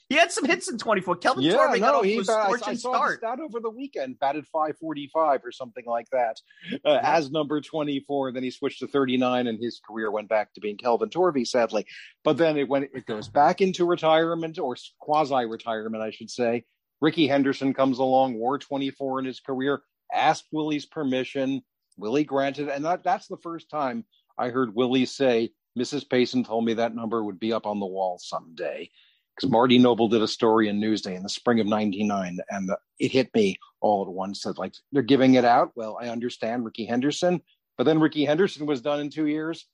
he 0.10 0.16
had 0.16 0.32
some 0.32 0.46
hits 0.46 0.70
in 0.70 0.78
24. 0.78 1.18
Kelvin 1.18 1.44
Yeah, 1.44 1.54
Torve 1.58 1.80
got 1.80 1.92
no, 1.94 2.02
he 2.02 2.18
a 2.18 2.22
bat- 2.24 2.30
I, 2.30 2.42
I 2.42 2.46
scorching 2.46 2.78
saw 2.78 2.94
start. 3.10 3.24
over 3.40 3.60
the 3.60 3.70
weekend, 3.70 4.20
batted 4.20 4.46
545 4.48 5.42
or 5.44 5.52
something 5.52 5.84
like 5.86 6.08
that 6.12 6.38
uh, 6.86 7.00
as 7.02 7.30
number 7.32 7.60
24. 7.60 8.32
Then 8.32 8.44
he 8.44 8.52
switched 8.52 8.80
to 8.80 8.88
39 8.88 9.48
and 9.48 9.62
his 9.62 9.82
career 9.86 10.10
went 10.10 10.30
back 10.30 10.54
to 10.54 10.62
being 10.62 10.78
Kelvin 10.78 11.10
Torve, 11.10 11.46
sadly. 11.46 11.86
But 12.24 12.38
then 12.38 12.58
it 12.58 12.70
went, 12.70 12.90
it 12.94 13.06
goes 13.06 13.28
back 13.28 13.62
into 13.62 13.86
retirement 13.86 14.60
or 14.60 14.76
quasi 15.00 15.46
retirement, 15.46 16.04
I 16.04 16.12
should 16.12 16.30
say. 16.30 16.64
Rickey 17.02 17.28
Henderson 17.28 17.74
comes 17.74 18.00
along, 18.00 18.36
wore 18.36 18.58
24 18.58 19.20
in 19.20 19.26
his 19.26 19.40
career, 19.40 19.82
asked 20.12 20.46
Willie's 20.52 20.86
permission. 20.86 21.62
Willie 21.98 22.24
granted, 22.24 22.70
and 22.70 22.86
that, 22.86 23.04
that's 23.04 23.28
the 23.28 23.38
first 23.38 23.70
time 23.70 24.06
I 24.38 24.50
heard 24.50 24.76
Willie 24.76 25.06
say, 25.06 25.52
Mrs. 25.78 26.10
Payson 26.10 26.44
told 26.44 26.66
me 26.66 26.74
that 26.76 26.96
number 26.96 27.24
would 27.24 27.40
be 27.40 27.54
up 27.54 27.66
on 27.66 27.80
the 27.80 27.86
wall 27.86 28.18
someday. 28.20 28.90
Because 29.36 29.52
Marty 29.52 29.78
Noble 29.78 30.08
did 30.08 30.24
a 30.24 30.28
story 30.28 30.68
in 30.68 30.82
Newsday 30.82 31.16
in 31.16 31.22
the 31.22 31.30
spring 31.30 31.60
of 31.60 31.68
99, 31.68 32.40
and 32.50 32.72
it 33.00 33.12
hit 33.12 33.34
me 33.36 33.58
all 33.82 34.02
at 34.02 34.12
once 34.12 34.42
that, 34.42 34.58
like, 34.58 34.74
they're 34.92 35.04
giving 35.04 35.36
it 35.36 35.46
out. 35.46 35.72
Well, 35.76 35.98
I 36.02 36.10
understand 36.10 36.66
Rickey 36.66 36.86
Henderson, 36.86 37.42
but 37.78 37.84
then 37.84 38.00
Rickey 38.00 38.26
Henderson 38.26 38.66
was 38.66 38.82
done 38.82 39.00
in 39.00 39.12
two 39.12 39.28
years, 39.28 39.68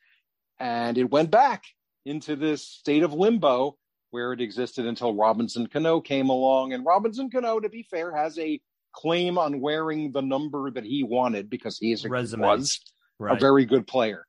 and 0.60 0.98
it 0.98 1.10
went 1.10 1.32
back 1.32 1.64
into 2.06 2.36
this 2.36 2.68
state 2.68 3.04
of 3.04 3.14
limbo 3.14 3.78
where 4.12 4.34
it 4.34 4.42
existed 4.42 4.86
until 4.86 5.16
Robinson 5.16 5.66
Cano 5.68 6.02
came 6.02 6.30
along. 6.30 6.74
And 6.74 6.86
Robinson 6.86 7.32
Cano, 7.32 7.60
to 7.60 7.70
be 7.70 7.84
fair, 7.84 8.14
has 8.14 8.38
a 8.38 8.62
claim 8.94 9.38
on 9.38 9.60
wearing 9.60 10.12
the 10.12 10.22
number 10.22 10.72
that 10.72 10.84
he 10.84 11.04
wanted 11.04 11.50
because 11.50 11.78
he 11.78 11.92
is 11.92 12.06
a, 12.06 12.10
Resume. 12.10 12.42
was 12.48 12.80
a 13.20 13.36
very 13.36 13.66
good 13.66 13.88
player. 13.88 14.26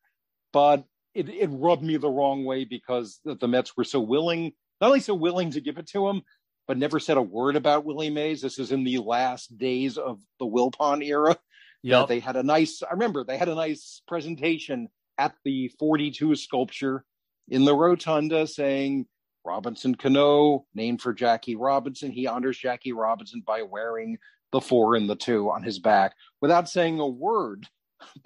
But 0.52 0.84
it, 1.14 1.28
it 1.28 1.48
rubbed 1.52 1.82
me 1.82 1.96
the 1.96 2.10
wrong 2.10 2.44
way 2.44 2.64
because 2.64 3.20
the, 3.24 3.34
the 3.34 3.48
Mets 3.48 3.76
were 3.76 3.84
so 3.84 4.00
willing, 4.00 4.52
not 4.80 4.88
only 4.88 5.00
so 5.00 5.14
willing 5.14 5.50
to 5.52 5.60
give 5.60 5.78
it 5.78 5.88
to 5.88 6.08
him, 6.08 6.22
but 6.66 6.78
never 6.78 6.98
said 6.98 7.16
a 7.16 7.22
word 7.22 7.56
about 7.56 7.84
Willie 7.84 8.10
Mays. 8.10 8.40
This 8.40 8.58
is 8.58 8.72
in 8.72 8.84
the 8.84 8.98
last 8.98 9.56
days 9.58 9.98
of 9.98 10.20
the 10.38 10.46
Wilpon 10.46 11.04
era. 11.04 11.36
Yeah, 11.82 12.06
they 12.08 12.18
had 12.18 12.36
a 12.36 12.42
nice, 12.42 12.82
I 12.82 12.92
remember 12.92 13.24
they 13.24 13.36
had 13.36 13.50
a 13.50 13.54
nice 13.54 14.00
presentation 14.08 14.88
at 15.18 15.34
the 15.44 15.68
42 15.78 16.34
sculpture 16.34 17.04
in 17.48 17.66
the 17.66 17.74
rotunda 17.74 18.46
saying 18.46 19.06
Robinson 19.44 19.94
Cano, 19.94 20.64
named 20.74 21.02
for 21.02 21.12
Jackie 21.12 21.56
Robinson. 21.56 22.10
He 22.10 22.26
honors 22.26 22.58
Jackie 22.58 22.92
Robinson 22.92 23.42
by 23.46 23.62
wearing 23.62 24.16
the 24.54 24.62
four 24.62 24.96
and 24.96 25.10
the 25.10 25.16
two 25.16 25.50
on 25.50 25.64
his 25.64 25.80
back 25.80 26.14
without 26.42 26.70
saying 26.70 27.00
a 27.00 27.08
word 27.08 27.68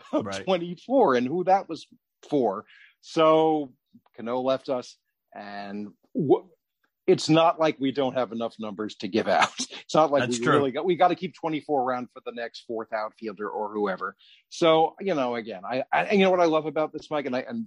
about 0.13 0.27
Right. 0.27 0.45
24 0.47 1.17
and 1.17 1.29
who 1.29 1.45
that 1.45 1.69
was 1.69 1.87
for. 2.31 2.67
So 3.03 3.73
Cano 4.17 4.41
left 4.41 4.71
us, 4.71 4.97
and 5.35 5.89
w- 6.15 6.49
it's 7.07 7.29
not 7.29 7.61
like 7.61 7.79
we 7.81 7.93
don't 7.93 8.15
have 8.15 8.33
enough 8.33 8.57
numbers 8.61 8.97
to 8.97 9.09
give 9.09 9.29
out. 9.29 9.51
It's 9.87 9.95
not 9.97 10.13
like 10.13 10.23
That's 10.23 10.39
we 10.39 10.41
true. 10.41 10.59
really 10.59 10.73
got 10.73 10.87
we 10.87 10.97
got 10.97 11.09
to 11.09 11.17
keep 11.17 11.35
24 11.37 11.83
around 11.83 12.09
for 12.15 12.23
the 12.27 12.33
next 12.33 12.65
fourth 12.67 12.93
outfielder 12.93 13.49
or 13.51 13.73
whoever. 13.75 14.17
So 14.51 14.97
you 15.01 15.15
know, 15.15 15.37
again, 15.37 15.63
I, 15.71 15.85
I 15.93 16.05
and 16.05 16.19
you 16.21 16.27
know 16.27 16.33
what 16.33 16.41
I 16.41 16.47
love 16.47 16.67
about 16.67 16.93
this, 16.93 17.11
Mike, 17.11 17.27
and 17.27 17.37
I 17.37 17.41
and 17.41 17.67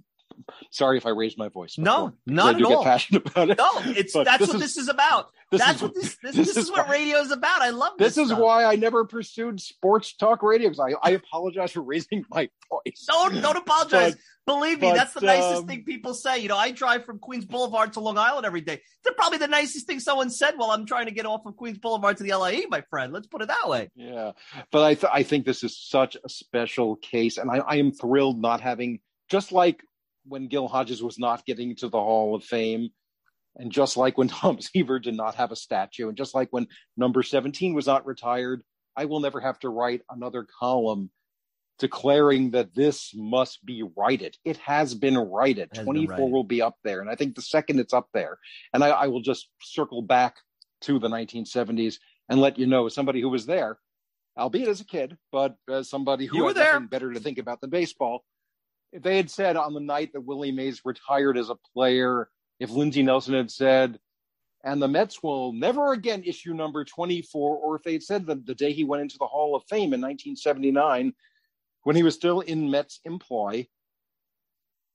sorry 0.70 0.98
if 0.98 1.06
I 1.06 1.10
raised 1.10 1.38
my 1.38 1.48
voice. 1.48 1.76
No, 1.78 2.12
not 2.26 2.46
I 2.46 2.50
at 2.50 2.56
do 2.58 2.64
get 2.68 2.76
all. 2.76 2.84
passionate 2.84 3.26
about 3.26 3.50
it. 3.50 3.58
No, 3.58 3.70
it's 3.92 4.12
But 4.12 4.24
that's 4.24 4.38
this 4.40 4.48
what 4.48 4.56
is- 4.56 4.62
this 4.62 4.76
is 4.76 4.88
about. 4.88 5.30
this 5.50 5.60
that's 5.60 5.76
is- 5.76 5.82
what 5.82 5.94
this 5.94 6.02
this, 6.04 6.16
this 6.22 6.36
this, 6.48 6.56
is 6.56 6.64
is 6.64 6.70
what 6.70 6.88
radio 6.88 7.18
is 7.18 7.30
about. 7.30 7.62
I 7.62 7.70
love 7.70 7.92
this. 7.98 8.14
This 8.14 8.24
is 8.24 8.28
stuff. 8.30 8.40
why 8.40 8.64
I 8.64 8.76
never 8.76 9.04
pursued 9.04 9.60
sports 9.60 10.14
talk 10.14 10.42
radio 10.42 10.68
because 10.70 10.80
I, 10.80 10.94
I 11.08 11.10
apologize 11.12 11.72
for 11.72 11.82
raising 11.82 12.24
my 12.30 12.48
voice. 12.70 13.06
Don't 13.08 13.40
don't 13.40 13.56
apologize. 13.56 14.12
But- 14.14 14.20
Believe 14.44 14.80
me, 14.80 14.88
but, 14.88 14.96
that's 14.96 15.14
the 15.14 15.20
nicest 15.20 15.60
um, 15.62 15.68
thing 15.68 15.84
people 15.84 16.14
say. 16.14 16.40
You 16.40 16.48
know, 16.48 16.56
I 16.56 16.72
drive 16.72 17.04
from 17.04 17.20
Queens 17.20 17.44
Boulevard 17.44 17.92
to 17.92 18.00
Long 18.00 18.18
Island 18.18 18.44
every 18.44 18.60
day. 18.60 18.80
They're 19.04 19.12
probably 19.14 19.38
the 19.38 19.46
nicest 19.46 19.86
thing 19.86 20.00
someone 20.00 20.30
said 20.30 20.54
while 20.56 20.72
I'm 20.72 20.84
trying 20.84 21.06
to 21.06 21.12
get 21.12 21.26
off 21.26 21.46
of 21.46 21.56
Queens 21.56 21.78
Boulevard 21.78 22.16
to 22.16 22.24
the 22.24 22.34
LIE, 22.34 22.64
my 22.68 22.80
friend. 22.90 23.12
Let's 23.12 23.28
put 23.28 23.40
it 23.42 23.46
that 23.46 23.68
way. 23.68 23.88
Yeah, 23.94 24.32
but 24.72 24.82
I 24.82 24.94
th- 24.94 25.12
I 25.14 25.22
think 25.22 25.46
this 25.46 25.62
is 25.62 25.78
such 25.78 26.16
a 26.24 26.28
special 26.28 26.96
case, 26.96 27.38
and 27.38 27.48
I, 27.52 27.58
I 27.58 27.76
am 27.76 27.92
thrilled 27.92 28.42
not 28.42 28.60
having 28.60 28.98
just 29.30 29.52
like 29.52 29.84
when 30.24 30.48
Gil 30.48 30.68
Hodges 30.68 31.02
was 31.02 31.18
not 31.18 31.44
getting 31.44 31.74
to 31.76 31.88
the 31.88 31.98
Hall 32.00 32.34
of 32.34 32.44
Fame, 32.44 32.90
and 33.56 33.70
just 33.72 33.96
like 33.96 34.16
when 34.18 34.28
Tom 34.40 34.60
Seaver 34.60 34.98
did 34.98 35.16
not 35.16 35.34
have 35.36 35.52
a 35.52 35.56
statue, 35.56 36.08
and 36.08 36.16
just 36.16 36.34
like 36.34 36.48
when 36.50 36.66
number 36.96 37.22
seventeen 37.22 37.74
was 37.74 37.86
not 37.86 38.06
retired, 38.06 38.62
I 38.96 39.04
will 39.06 39.20
never 39.20 39.40
have 39.40 39.58
to 39.60 39.68
write 39.68 40.02
another 40.10 40.46
column 40.58 41.10
declaring 41.78 42.50
that 42.52 42.74
this 42.74 43.12
must 43.14 43.64
be 43.64 43.82
righted. 43.96 44.36
It 44.44 44.56
has 44.58 44.94
been 44.94 45.16
righted. 45.18 45.70
Has 45.70 45.78
been 45.78 45.84
Twenty 45.86 46.06
four 46.06 46.16
righted. 46.16 46.32
will 46.32 46.44
be 46.44 46.62
up 46.62 46.76
there, 46.84 47.00
and 47.00 47.10
I 47.10 47.14
think 47.16 47.34
the 47.34 47.42
second 47.42 47.80
it's 47.80 47.92
up 47.94 48.08
there, 48.14 48.38
and 48.72 48.84
I, 48.84 48.88
I 48.90 49.06
will 49.08 49.22
just 49.22 49.48
circle 49.60 50.02
back 50.02 50.36
to 50.82 50.98
the 50.98 51.08
1970s 51.08 51.96
and 52.28 52.40
let 52.40 52.58
you 52.58 52.66
know, 52.66 52.86
as 52.86 52.94
somebody 52.94 53.20
who 53.20 53.28
was 53.28 53.46
there, 53.46 53.78
albeit 54.36 54.66
as 54.68 54.80
a 54.80 54.84
kid, 54.84 55.16
but 55.30 55.54
as 55.70 55.88
somebody 55.88 56.26
who 56.26 56.38
You 56.38 56.46
had 56.48 56.56
there. 56.56 56.72
nothing 56.74 56.88
better 56.88 57.12
to 57.12 57.20
think 57.20 57.38
about 57.38 57.60
than 57.60 57.70
baseball, 57.70 58.24
if 58.92 59.02
they 59.02 59.16
had 59.16 59.30
said 59.30 59.56
on 59.56 59.74
the 59.74 59.80
night 59.80 60.12
that 60.12 60.20
Willie 60.20 60.52
Mays 60.52 60.82
retired 60.84 61.38
as 61.38 61.48
a 61.48 61.56
player, 61.74 62.28
if 62.60 62.70
Lindsey 62.70 63.02
Nelson 63.02 63.34
had 63.34 63.50
said, 63.50 63.98
and 64.64 64.80
the 64.80 64.88
Mets 64.88 65.22
will 65.22 65.52
never 65.52 65.92
again 65.92 66.22
issue 66.24 66.54
number 66.54 66.84
24, 66.84 67.56
or 67.56 67.76
if 67.76 67.82
they 67.82 67.94
had 67.94 68.02
said 68.02 68.26
that 68.26 68.46
the 68.46 68.54
day 68.54 68.72
he 68.72 68.84
went 68.84 69.02
into 69.02 69.18
the 69.18 69.26
Hall 69.26 69.56
of 69.56 69.64
Fame 69.64 69.92
in 69.92 70.00
1979, 70.00 71.14
when 71.82 71.96
he 71.96 72.02
was 72.02 72.14
still 72.14 72.40
in 72.40 72.70
Mets 72.70 73.00
employ, 73.04 73.66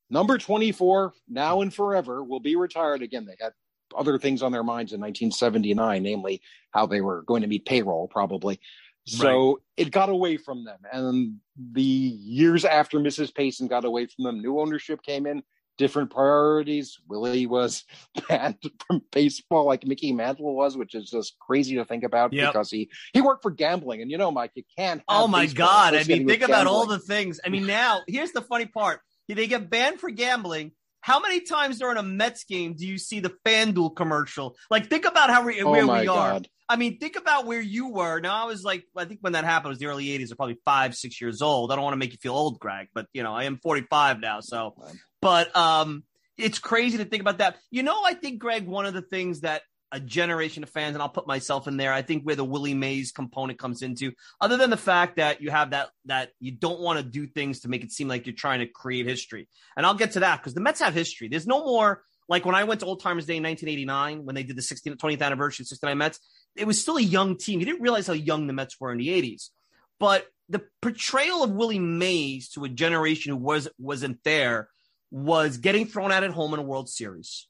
number 0.08 0.38
24, 0.38 1.12
now 1.28 1.60
and 1.60 1.74
forever, 1.74 2.24
will 2.24 2.40
be 2.40 2.56
retired. 2.56 3.02
Again, 3.02 3.26
they 3.26 3.36
had 3.38 3.52
other 3.96 4.18
things 4.18 4.42
on 4.42 4.52
their 4.52 4.62
minds 4.62 4.92
in 4.92 5.00
1979, 5.00 6.02
namely 6.02 6.40
how 6.70 6.86
they 6.86 7.00
were 7.00 7.22
going 7.22 7.42
to 7.42 7.48
meet 7.48 7.66
payroll, 7.66 8.08
probably. 8.08 8.60
So 9.08 9.60
it 9.76 9.90
got 9.90 10.08
away 10.08 10.36
from 10.36 10.64
them. 10.64 10.78
And 10.92 11.36
the 11.56 11.82
years 11.82 12.64
after 12.64 12.98
Mrs. 12.98 13.34
Payson 13.34 13.68
got 13.68 13.84
away 13.84 14.06
from 14.06 14.24
them, 14.24 14.40
new 14.40 14.60
ownership 14.60 15.02
came 15.02 15.26
in, 15.26 15.42
different 15.78 16.10
priorities. 16.10 16.98
Willie 17.08 17.46
was 17.46 17.84
banned 18.28 18.58
from 18.86 19.02
baseball 19.12 19.64
like 19.64 19.86
Mickey 19.86 20.12
Mantle 20.12 20.54
was, 20.54 20.76
which 20.76 20.94
is 20.94 21.10
just 21.10 21.38
crazy 21.38 21.76
to 21.76 21.84
think 21.84 22.04
about 22.04 22.32
Yep. 22.32 22.52
because 22.52 22.70
he, 22.70 22.90
he 23.12 23.20
worked 23.20 23.42
for 23.42 23.50
gambling. 23.50 24.02
And 24.02 24.10
you 24.10 24.18
know, 24.18 24.30
Mike, 24.30 24.52
you 24.54 24.64
can't. 24.76 25.02
Oh 25.08 25.26
my 25.26 25.46
God. 25.46 25.94
I 25.94 26.04
mean, 26.04 26.26
think 26.28 26.42
about 26.42 26.66
all 26.66 26.86
the 26.86 26.98
things. 26.98 27.40
I 27.44 27.48
mean, 27.48 27.66
now 27.66 28.02
here's 28.06 28.32
the 28.32 28.42
funny 28.42 28.66
part. 28.66 29.00
They 29.28 29.46
get 29.46 29.68
banned 29.70 30.00
for 30.00 30.10
gambling. 30.10 30.72
How 31.00 31.20
many 31.20 31.40
times 31.42 31.78
during 31.78 31.96
a 31.96 32.02
Mets 32.02 32.44
game 32.44 32.74
do 32.74 32.86
you 32.86 32.98
see 32.98 33.20
the 33.20 33.32
FanDuel 33.46 33.94
commercial? 33.94 34.56
Like, 34.70 34.90
think 34.90 35.04
about 35.04 35.30
how 35.30 35.44
we, 35.46 35.62
Oh 35.62 35.70
where 35.70 35.86
we 35.86 36.08
are. 36.08 36.40
I 36.68 36.76
mean, 36.76 36.98
think 36.98 37.16
about 37.16 37.46
where 37.46 37.60
you 37.60 37.88
were. 37.88 38.20
Now, 38.20 38.42
I 38.42 38.46
was 38.46 38.62
like, 38.62 38.84
I 38.96 39.06
think 39.06 39.20
when 39.22 39.32
that 39.32 39.44
happened, 39.44 39.70
it 39.70 39.72
was 39.72 39.78
the 39.78 39.86
early 39.86 40.06
80s, 40.06 40.32
or 40.32 40.36
probably 40.36 40.58
five, 40.64 40.94
six 40.94 41.20
years 41.20 41.40
old. 41.40 41.72
I 41.72 41.76
don't 41.76 41.84
want 41.84 41.94
to 41.94 41.98
make 41.98 42.12
you 42.12 42.18
feel 42.18 42.34
old, 42.34 42.58
Greg, 42.58 42.88
but, 42.94 43.06
you 43.12 43.22
know, 43.22 43.34
I 43.34 43.44
am 43.44 43.58
45 43.58 44.20
now. 44.20 44.40
So, 44.40 44.74
but 45.22 45.54
um, 45.56 46.04
it's 46.36 46.58
crazy 46.58 46.98
to 46.98 47.06
think 47.06 47.22
about 47.22 47.38
that. 47.38 47.56
You 47.70 47.82
know, 47.82 48.02
I 48.04 48.14
think, 48.14 48.38
Greg, 48.38 48.66
one 48.66 48.84
of 48.84 48.92
the 48.92 49.02
things 49.02 49.40
that 49.40 49.62
a 49.90 49.98
generation 49.98 50.62
of 50.62 50.68
fans, 50.68 50.94
and 50.94 51.02
I'll 51.02 51.08
put 51.08 51.26
myself 51.26 51.66
in 51.66 51.78
there, 51.78 51.92
I 51.92 52.02
think 52.02 52.24
where 52.24 52.36
the 52.36 52.44
Willie 52.44 52.74
Mays 52.74 53.12
component 53.12 53.58
comes 53.58 53.80
into, 53.80 54.12
other 54.38 54.58
than 54.58 54.68
the 54.68 54.76
fact 54.76 55.16
that 55.16 55.40
you 55.40 55.50
have 55.50 55.70
that, 55.70 55.88
that 56.04 56.32
you 56.40 56.52
don't 56.52 56.80
want 56.80 56.98
to 56.98 57.02
do 57.02 57.26
things 57.26 57.60
to 57.60 57.68
make 57.68 57.82
it 57.82 57.92
seem 57.92 58.08
like 58.08 58.26
you're 58.26 58.34
trying 58.34 58.60
to 58.60 58.66
create 58.66 59.06
history. 59.06 59.48
And 59.76 59.86
I'll 59.86 59.94
get 59.94 60.12
to 60.12 60.20
that 60.20 60.40
because 60.40 60.52
the 60.52 60.60
Mets 60.60 60.80
have 60.80 60.92
history. 60.92 61.28
There's 61.28 61.46
no 61.46 61.64
more 61.64 62.02
like 62.28 62.44
when 62.44 62.54
I 62.54 62.64
went 62.64 62.80
to 62.80 62.86
Old 62.86 63.00
Timers 63.00 63.26
Day 63.26 63.36
in 63.36 63.42
1989, 63.42 64.24
when 64.24 64.34
they 64.34 64.42
did 64.42 64.56
the 64.56 64.62
16th, 64.62 64.96
20th 64.96 65.22
anniversary 65.22 65.64
of 65.64 65.68
69 65.68 65.96
Mets, 65.96 66.20
it 66.58 66.66
was 66.66 66.80
still 66.80 66.96
a 66.96 67.02
young 67.02 67.36
team. 67.36 67.60
You 67.60 67.66
didn't 67.66 67.82
realize 67.82 68.06
how 68.06 68.12
young 68.12 68.46
the 68.46 68.52
Mets 68.52 68.80
were 68.80 68.92
in 68.92 68.98
the 68.98 69.08
80s. 69.08 69.50
But 69.98 70.26
the 70.48 70.62
portrayal 70.80 71.42
of 71.42 71.50
Willie 71.50 71.78
Mays 71.78 72.50
to 72.50 72.64
a 72.64 72.68
generation 72.68 73.32
who 73.32 73.36
was 73.36 73.68
wasn't 73.78 74.22
there 74.24 74.68
was 75.10 75.58
getting 75.58 75.86
thrown 75.86 76.12
out 76.12 76.24
at 76.24 76.30
home 76.30 76.54
in 76.54 76.60
a 76.60 76.62
World 76.62 76.88
Series. 76.88 77.46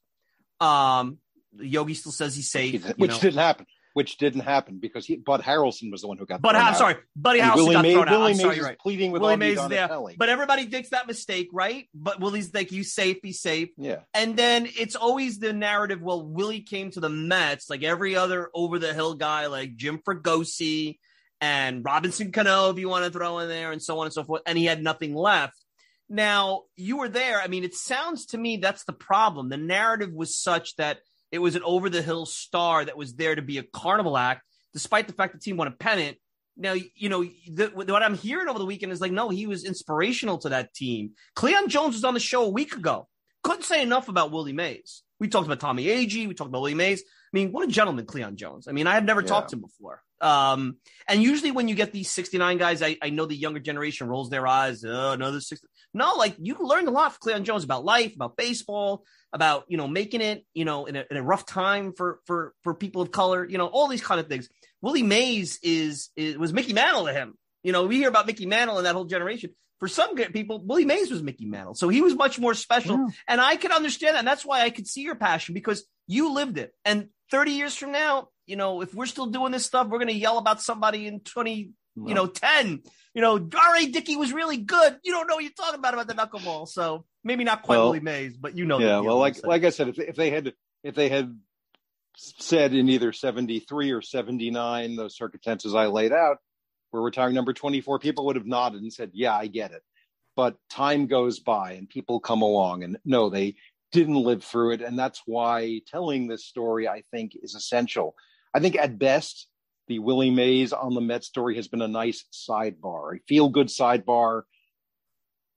Um, 0.59 1.17
Yogi 1.57 1.93
still 1.93 2.11
says 2.11 2.35
he's 2.35 2.49
safe, 2.49 2.85
which 2.97 3.11
know. 3.11 3.19
didn't 3.19 3.39
happen. 3.39 3.65
Which 3.93 4.17
didn't 4.17 4.41
happen 4.41 4.77
because 4.77 5.05
he, 5.05 5.15
Bud 5.15 5.41
Harrelson 5.41 5.91
was 5.91 6.01
the 6.01 6.07
one 6.07 6.17
who 6.17 6.25
got. 6.25 6.41
But 6.41 6.55
I'm 6.55 6.75
sorry, 6.75 6.97
Buddy 7.15 7.39
Harrelson 7.39 7.55
Willie 7.55 7.73
got 7.73 7.81
May- 7.81 7.93
thrown 7.93 8.07
out. 8.07 8.19
Willie 8.19 8.31
I'm 8.31 8.37
Mays 8.37 8.61
right. 8.61 8.77
pleading 8.79 9.11
with 9.11 9.21
Willie 9.21 9.35
Mays 9.35 9.67
there, 9.67 9.89
but 10.17 10.29
everybody 10.29 10.67
makes 10.67 10.89
that 10.89 11.07
mistake, 11.07 11.49
right? 11.51 11.89
But 11.93 12.19
Willie's 12.19 12.53
like, 12.53 12.71
"You 12.71 12.83
safe, 12.83 13.21
be 13.21 13.33
safe." 13.33 13.69
Yeah. 13.77 14.01
And 14.13 14.37
then 14.37 14.67
it's 14.77 14.95
always 14.95 15.39
the 15.39 15.53
narrative. 15.53 16.01
Well, 16.01 16.23
Willie 16.23 16.61
came 16.61 16.91
to 16.91 16.99
the 16.99 17.09
Mets 17.09 17.69
like 17.69 17.83
every 17.83 18.15
other 18.15 18.49
over 18.53 18.77
the 18.77 18.93
hill 18.93 19.15
guy, 19.15 19.47
like 19.47 19.75
Jim 19.75 19.99
Fregosi 19.99 20.99
and 21.41 21.83
Robinson 21.83 22.31
Cano, 22.31 22.69
if 22.69 22.77
you 22.77 22.89
want 22.89 23.05
to 23.05 23.11
throw 23.11 23.39
in 23.39 23.49
there, 23.49 23.71
and 23.71 23.81
so 23.81 23.99
on 23.99 24.05
and 24.05 24.13
so 24.13 24.23
forth. 24.23 24.41
And 24.45 24.57
he 24.57 24.65
had 24.65 24.83
nothing 24.83 25.15
left. 25.15 25.55
Now, 26.09 26.63
you 26.75 26.97
were 26.97 27.09
there. 27.09 27.39
I 27.39 27.47
mean, 27.47 27.63
it 27.63 27.75
sounds 27.75 28.27
to 28.27 28.37
me 28.37 28.57
that's 28.57 28.83
the 28.83 28.93
problem. 28.93 29.49
The 29.49 29.57
narrative 29.57 30.11
was 30.11 30.35
such 30.35 30.75
that 30.77 30.99
it 31.31 31.39
was 31.39 31.55
an 31.55 31.63
over 31.63 31.89
the 31.89 32.01
hill 32.01 32.25
star 32.25 32.85
that 32.85 32.97
was 32.97 33.15
there 33.15 33.35
to 33.35 33.41
be 33.41 33.57
a 33.57 33.63
carnival 33.63 34.17
act, 34.17 34.43
despite 34.73 35.07
the 35.07 35.13
fact 35.13 35.33
the 35.33 35.39
team 35.39 35.57
won 35.57 35.67
a 35.67 35.71
pennant. 35.71 36.17
Now, 36.57 36.73
you 36.73 37.07
know, 37.07 37.23
the, 37.23 37.71
what 37.73 38.03
I'm 38.03 38.15
hearing 38.15 38.49
over 38.49 38.59
the 38.59 38.65
weekend 38.65 38.91
is 38.91 38.99
like, 38.99 39.13
no, 39.13 39.29
he 39.29 39.47
was 39.47 39.63
inspirational 39.63 40.39
to 40.39 40.49
that 40.49 40.73
team. 40.73 41.11
Cleon 41.35 41.69
Jones 41.69 41.95
was 41.95 42.03
on 42.03 42.13
the 42.13 42.19
show 42.19 42.43
a 42.43 42.49
week 42.49 42.75
ago. 42.75 43.07
Couldn't 43.43 43.63
say 43.63 43.81
enough 43.81 44.09
about 44.09 44.31
Willie 44.31 44.51
Mays. 44.51 45.03
We 45.19 45.29
talked 45.29 45.45
about 45.45 45.61
Tommy 45.61 45.85
Agee. 45.85 46.27
We 46.27 46.33
talked 46.33 46.49
about 46.49 46.61
Willie 46.61 46.75
Mays. 46.75 47.01
I 47.01 47.31
mean, 47.37 47.51
what 47.51 47.63
a 47.63 47.71
gentleman, 47.71 48.05
Cleon 48.05 48.35
Jones. 48.35 48.67
I 48.67 48.73
mean, 48.73 48.87
I 48.87 48.93
had 48.93 49.05
never 49.05 49.21
yeah. 49.21 49.27
talked 49.27 49.51
to 49.51 49.55
him 49.55 49.61
before. 49.61 50.01
Um, 50.21 50.77
and 51.07 51.23
usually 51.23 51.51
when 51.51 51.67
you 51.67 51.75
get 51.75 51.91
these 51.91 52.09
69 52.09 52.57
guys, 52.57 52.81
I, 52.81 52.97
I 53.01 53.09
know 53.09 53.25
the 53.25 53.35
younger 53.35 53.59
generation 53.59 54.07
rolls 54.07 54.29
their 54.29 54.45
eyes. 54.45 54.83
Oh, 54.83 55.11
another 55.11 55.41
60. 55.41 55.65
No, 55.93 56.13
like 56.15 56.35
you 56.39 56.55
learned 56.59 56.87
a 56.87 56.91
lot 56.91 57.13
from 57.13 57.19
Cleon 57.21 57.43
Jones 57.43 57.63
about 57.63 57.83
life, 57.83 58.13
about 58.15 58.37
baseball, 58.37 59.03
about, 59.33 59.65
you 59.67 59.77
know, 59.77 59.87
making 59.87 60.21
it, 60.21 60.45
you 60.53 60.65
know, 60.65 60.85
in 60.85 60.95
a, 60.95 61.05
in 61.09 61.17
a 61.17 61.23
rough 61.23 61.45
time 61.45 61.93
for, 61.93 62.19
for, 62.25 62.53
for 62.63 62.73
people 62.73 63.01
of 63.01 63.11
color, 63.11 63.47
you 63.47 63.57
know, 63.57 63.67
all 63.67 63.87
these 63.87 64.03
kind 64.03 64.19
of 64.19 64.27
things. 64.27 64.49
Willie 64.81 65.03
Mays 65.03 65.59
is, 65.63 66.09
is 66.15 66.37
was 66.37 66.53
Mickey 66.53 66.73
Mantle 66.73 67.07
to 67.07 67.13
him. 67.13 67.35
You 67.63 67.71
know, 67.71 67.87
we 67.87 67.97
hear 67.97 68.09
about 68.09 68.27
Mickey 68.27 68.45
Mantle 68.45 68.77
and 68.77 68.85
that 68.85 68.95
whole 68.95 69.05
generation. 69.05 69.51
For 69.79 69.87
some 69.87 70.15
people, 70.15 70.61
Willie 70.63 70.85
Mays 70.85 71.09
was 71.09 71.23
Mickey 71.23 71.45
Mantle. 71.45 71.73
So 71.73 71.89
he 71.89 72.01
was 72.01 72.13
much 72.13 72.37
more 72.37 72.53
special. 72.53 72.97
Yeah. 72.97 73.07
And 73.27 73.41
I 73.41 73.55
can 73.55 73.71
understand 73.71 74.15
that. 74.15 74.19
And 74.19 74.27
that's 74.27 74.45
why 74.45 74.61
I 74.61 74.69
could 74.69 74.87
see 74.87 75.01
your 75.01 75.15
passion 75.15 75.53
because 75.53 75.85
you 76.05 76.33
lived 76.33 76.57
it. 76.57 76.73
And 76.83 77.09
30 77.31 77.51
years 77.51 77.75
from 77.75 77.91
now, 77.91 78.27
you 78.49 78.55
know, 78.55 78.81
if 78.81 78.93
we're 78.95 79.05
still 79.05 79.27
doing 79.27 79.51
this 79.51 79.65
stuff, 79.65 79.87
we're 79.87 79.99
going 79.99 80.07
to 80.07 80.13
yell 80.13 80.39
about 80.39 80.59
somebody 80.59 81.05
in 81.05 81.19
20, 81.19 81.71
no. 81.95 82.07
you 82.07 82.15
know, 82.15 82.25
10. 82.25 82.81
You 83.13 83.21
know, 83.21 83.35
R.A. 83.35 83.85
Dickey 83.87 84.15
was 84.15 84.33
really 84.33 84.57
good. 84.57 84.97
You 85.03 85.11
don't 85.11 85.27
know 85.27 85.35
what 85.35 85.43
you're 85.43 85.53
talking 85.53 85.77
about 85.77 85.93
about 85.93 86.07
the 86.07 86.15
knuckleball. 86.15 86.67
So 86.67 87.05
maybe 87.23 87.43
not 87.43 87.61
quite 87.61 87.77
well, 87.77 87.87
Willie 87.87 87.99
Mays, 87.99 88.37
but 88.37 88.57
you 88.57 88.65
know. 88.65 88.79
Yeah, 88.79 88.99
well, 88.99 89.17
like 89.17 89.45
like 89.45 89.63
I 89.63 89.69
said, 89.69 89.89
if, 89.89 89.99
if 89.99 90.15
they 90.15 90.31
had 90.31 90.53
if 90.83 90.95
they 90.95 91.09
had 91.09 91.37
said 92.15 92.73
in 92.73 92.89
either 92.89 93.13
73 93.13 93.91
or 93.91 94.01
79 94.01 94.95
those 94.95 95.15
circumstances 95.15 95.73
I 95.73 95.87
laid 95.87 96.11
out, 96.11 96.37
we're 96.91 97.01
retiring 97.01 97.35
number 97.35 97.53
24, 97.53 97.99
people 97.99 98.25
would 98.25 98.35
have 98.35 98.45
nodded 98.45 98.81
and 98.81 98.91
said, 98.91 99.11
"Yeah, 99.13 99.35
I 99.35 99.47
get 99.47 99.71
it." 99.71 99.81
But 100.35 100.55
time 100.69 101.07
goes 101.07 101.39
by 101.39 101.73
and 101.73 101.89
people 101.89 102.19
come 102.19 102.41
along, 102.41 102.83
and 102.83 102.97
no, 103.05 103.29
they 103.29 103.55
didn't 103.91 104.15
live 104.15 104.43
through 104.43 104.73
it, 104.73 104.81
and 104.81 104.97
that's 104.97 105.21
why 105.25 105.81
telling 105.87 106.27
this 106.27 106.45
story, 106.45 106.87
I 106.87 107.03
think, 107.11 107.33
is 107.41 107.55
essential. 107.55 108.15
I 108.53 108.59
think 108.59 108.75
at 108.75 108.97
best, 108.97 109.47
the 109.87 109.99
Willie 109.99 110.31
Mays 110.31 110.73
on 110.73 110.93
the 110.93 111.01
Met 111.01 111.23
story 111.23 111.55
has 111.55 111.67
been 111.67 111.81
a 111.81 111.87
nice 111.87 112.25
sidebar, 112.31 113.15
a 113.15 113.19
feel 113.27 113.49
good 113.49 113.67
sidebar, 113.67 114.43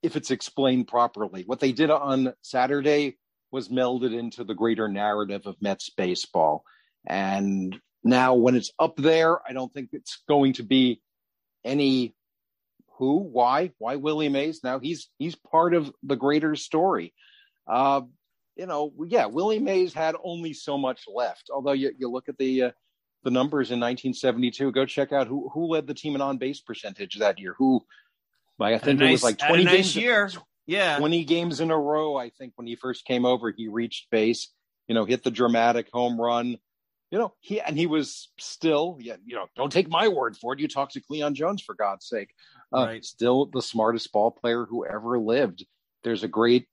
if 0.01 0.15
it's 0.15 0.31
explained 0.31 0.87
properly. 0.87 1.43
What 1.45 1.59
they 1.59 1.71
did 1.71 1.89
on 1.89 2.33
Saturday 2.41 3.17
was 3.51 3.69
melded 3.69 4.17
into 4.17 4.43
the 4.43 4.55
greater 4.55 4.87
narrative 4.87 5.45
of 5.45 5.61
Mets 5.61 5.89
baseball. 5.89 6.63
And 7.05 7.79
now, 8.03 8.33
when 8.33 8.55
it's 8.55 8.71
up 8.79 8.97
there, 8.97 9.39
I 9.47 9.53
don't 9.53 9.71
think 9.71 9.89
it's 9.93 10.23
going 10.27 10.53
to 10.53 10.63
be 10.63 11.01
any 11.63 12.15
who, 12.97 13.17
why, 13.17 13.71
why 13.77 13.95
Willie 13.95 14.29
Mays. 14.29 14.63
Now 14.63 14.79
he's 14.79 15.09
he's 15.17 15.35
part 15.35 15.73
of 15.73 15.91
the 16.03 16.15
greater 16.15 16.55
story. 16.55 17.13
Uh, 17.67 18.01
you 18.55 18.65
know, 18.65 18.93
yeah, 19.07 19.25
Willie 19.25 19.59
Mays 19.59 19.93
had 19.93 20.15
only 20.23 20.53
so 20.53 20.77
much 20.77 21.03
left. 21.07 21.49
Although 21.53 21.71
you, 21.71 21.91
you 21.97 22.09
look 22.11 22.29
at 22.29 22.37
the 22.37 22.63
uh, 22.63 22.71
the 23.23 23.31
numbers 23.31 23.71
in 23.71 23.79
1972, 23.79 24.71
go 24.71 24.85
check 24.85 25.11
out 25.11 25.27
who 25.27 25.49
who 25.53 25.67
led 25.67 25.87
the 25.87 25.93
team 25.93 26.15
in 26.15 26.21
on 26.21 26.37
base 26.37 26.59
percentage 26.59 27.17
that 27.19 27.39
year. 27.39 27.55
Who, 27.57 27.81
I 28.59 28.77
think 28.77 28.99
nice, 28.99 29.09
it 29.09 29.11
was 29.11 29.23
like 29.23 29.37
20 29.37 29.63
nice 29.63 29.73
games. 29.73 29.95
Year. 29.95 30.29
Yeah, 30.65 30.97
20 30.97 31.25
games 31.25 31.59
in 31.59 31.71
a 31.71 31.77
row. 31.77 32.15
I 32.15 32.29
think 32.29 32.53
when 32.55 32.67
he 32.67 32.75
first 32.75 33.05
came 33.05 33.25
over, 33.25 33.51
he 33.51 33.67
reached 33.67 34.09
base. 34.09 34.49
You 34.87 34.95
know, 34.95 35.05
hit 35.05 35.23
the 35.23 35.31
dramatic 35.31 35.87
home 35.91 36.19
run. 36.19 36.57
You 37.11 37.19
know, 37.19 37.33
he 37.39 37.61
and 37.61 37.77
he 37.77 37.85
was 37.85 38.31
still, 38.39 38.97
yeah, 38.99 39.15
you 39.25 39.35
know, 39.35 39.47
don't 39.55 39.71
take 39.71 39.89
my 39.89 40.07
word 40.07 40.35
for 40.35 40.53
it. 40.53 40.59
You 40.59 40.67
talk 40.67 40.91
to 40.91 41.01
Cleon 41.01 41.35
Jones 41.35 41.61
for 41.61 41.75
God's 41.75 42.07
sake. 42.07 42.33
Uh, 42.75 42.85
right. 42.85 43.05
Still 43.05 43.45
the 43.45 43.61
smartest 43.61 44.11
ball 44.11 44.31
player 44.31 44.65
who 44.65 44.85
ever 44.85 45.19
lived. 45.19 45.65
There's 46.03 46.23
a 46.23 46.27
great 46.27 46.67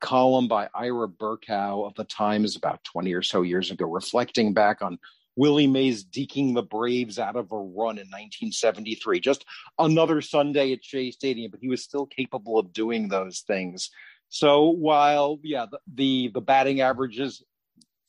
column 0.00 0.46
by 0.46 0.68
Ira 0.74 1.08
Berkow 1.08 1.86
of 1.86 1.94
the 1.94 2.04
Times 2.04 2.56
about 2.56 2.84
20 2.84 3.12
or 3.14 3.22
so 3.22 3.42
years 3.42 3.70
ago, 3.70 3.86
reflecting 3.86 4.52
back 4.52 4.82
on 4.82 4.98
Willie 5.38 5.68
Mays 5.68 6.04
deking 6.04 6.54
the 6.54 6.64
Braves 6.64 7.16
out 7.16 7.36
of 7.36 7.52
a 7.52 7.56
run 7.56 7.96
in 7.96 8.08
1973. 8.08 9.20
Just 9.20 9.44
another 9.78 10.20
Sunday 10.20 10.72
at 10.72 10.84
Shea 10.84 11.12
Stadium, 11.12 11.52
but 11.52 11.60
he 11.60 11.68
was 11.68 11.84
still 11.84 12.06
capable 12.06 12.58
of 12.58 12.72
doing 12.72 13.08
those 13.08 13.40
things. 13.46 13.90
So 14.30 14.70
while, 14.70 15.38
yeah, 15.44 15.66
the, 15.70 15.78
the, 15.94 16.30
the 16.34 16.40
batting 16.40 16.80
averages, 16.80 17.40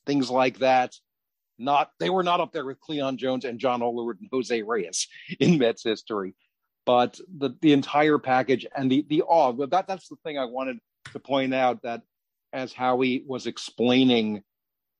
things 0.06 0.28
like 0.28 0.58
that, 0.58 0.96
not 1.56 1.92
they 2.00 2.10
were 2.10 2.24
not 2.24 2.40
up 2.40 2.52
there 2.52 2.64
with 2.64 2.80
Cleon 2.80 3.16
Jones 3.16 3.44
and 3.44 3.60
John 3.60 3.80
Olerud 3.80 4.18
and 4.18 4.28
Jose 4.32 4.62
Reyes 4.62 5.06
in 5.38 5.58
Mets 5.58 5.84
history, 5.84 6.34
but 6.84 7.20
the 7.38 7.50
the 7.60 7.74
entire 7.74 8.18
package 8.18 8.66
and 8.74 8.90
the 8.90 9.04
the 9.10 9.22
awe. 9.22 9.52
That 9.66 9.86
that's 9.86 10.08
the 10.08 10.16
thing 10.24 10.38
I 10.38 10.46
wanted 10.46 10.78
to 11.12 11.20
point 11.20 11.52
out 11.52 11.82
that 11.82 12.00
as 12.50 12.72
Howie 12.72 13.24
was 13.26 13.46
explaining 13.46 14.42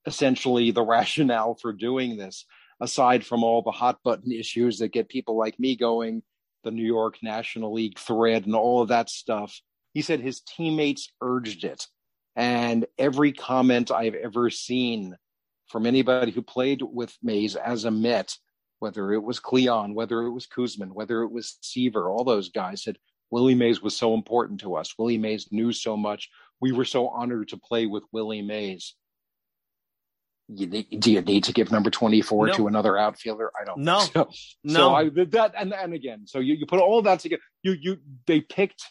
essentially 0.06 0.70
the 0.70 0.82
rationale 0.86 1.54
for 1.54 1.72
doing 1.72 2.16
this, 2.16 2.44
aside 2.80 3.24
from 3.24 3.44
all 3.44 3.62
the 3.62 3.70
hot 3.70 3.98
button 4.02 4.32
issues 4.32 4.78
that 4.78 4.92
get 4.92 5.08
people 5.08 5.36
like 5.36 5.58
me 5.58 5.76
going, 5.76 6.22
the 6.64 6.70
New 6.70 6.84
York 6.84 7.16
National 7.22 7.72
League 7.72 7.98
thread 7.98 8.46
and 8.46 8.54
all 8.54 8.82
of 8.82 8.88
that 8.88 9.08
stuff, 9.08 9.60
he 9.94 10.02
said 10.02 10.20
his 10.20 10.40
teammates 10.40 11.12
urged 11.20 11.64
it. 11.64 11.86
And 12.36 12.86
every 12.98 13.32
comment 13.32 13.90
I've 13.90 14.14
ever 14.14 14.50
seen 14.50 15.16
from 15.68 15.86
anybody 15.86 16.32
who 16.32 16.42
played 16.42 16.82
with 16.82 17.16
Mays 17.22 17.56
as 17.56 17.84
a 17.84 17.90
Met, 17.90 18.36
whether 18.78 19.12
it 19.12 19.22
was 19.22 19.40
Cleon, 19.40 19.94
whether 19.94 20.22
it 20.22 20.30
was 20.30 20.46
Koosman, 20.46 20.92
whether 20.92 21.22
it 21.22 21.30
was 21.30 21.58
Seaver, 21.60 22.08
all 22.08 22.24
those 22.24 22.48
guys 22.48 22.82
said, 22.82 22.98
Willie 23.30 23.54
Mays 23.54 23.80
was 23.80 23.96
so 23.96 24.14
important 24.14 24.60
to 24.60 24.74
us. 24.74 24.94
Willie 24.98 25.18
Mays 25.18 25.52
knew 25.52 25.72
so 25.72 25.96
much. 25.96 26.28
We 26.60 26.72
were 26.72 26.84
so 26.84 27.08
honored 27.08 27.48
to 27.48 27.56
play 27.56 27.86
with 27.86 28.02
Willie 28.12 28.42
Mays. 28.42 28.94
You 30.52 30.66
need, 30.66 31.00
do 31.00 31.12
you 31.12 31.20
need 31.20 31.44
to 31.44 31.52
give 31.52 31.70
number 31.70 31.90
24 31.90 32.48
no. 32.48 32.52
to 32.54 32.66
another 32.66 32.98
outfielder? 32.98 33.50
I 33.60 33.64
don't 33.64 33.80
know. 33.80 34.00
So, 34.00 34.30
no. 34.64 34.74
So 34.74 34.94
I 34.94 35.08
that 35.08 35.54
and 35.56 35.72
and 35.72 35.94
again, 35.94 36.26
so 36.26 36.40
you, 36.40 36.54
you 36.54 36.66
put 36.66 36.80
all 36.80 37.02
that 37.02 37.20
together. 37.20 37.42
You 37.62 37.76
you 37.80 37.98
they 38.26 38.40
picked 38.40 38.82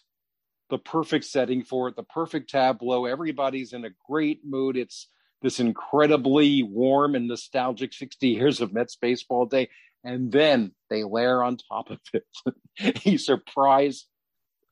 the 0.70 0.78
perfect 0.78 1.26
setting 1.26 1.64
for 1.64 1.90
it, 1.90 1.96
the 1.96 2.04
perfect 2.04 2.50
tableau. 2.50 3.06
Everybody's 3.06 3.74
in 3.74 3.86
a 3.86 3.90
great 4.08 4.42
mood. 4.46 4.78
It's 4.78 5.08
this 5.42 5.60
incredibly 5.60 6.64
warm 6.64 7.16
and 7.16 7.28
nostalgic 7.28 7.94
60 7.94 8.28
years 8.28 8.62
of 8.62 8.74
Mets 8.74 8.96
baseball 8.96 9.46
day. 9.46 9.70
And 10.04 10.32
then 10.32 10.74
they 10.90 11.04
layer 11.04 11.44
on 11.44 11.58
top 11.58 11.90
of 11.90 12.00
it 12.14 13.06
a 13.06 13.18
surprise 13.18 14.06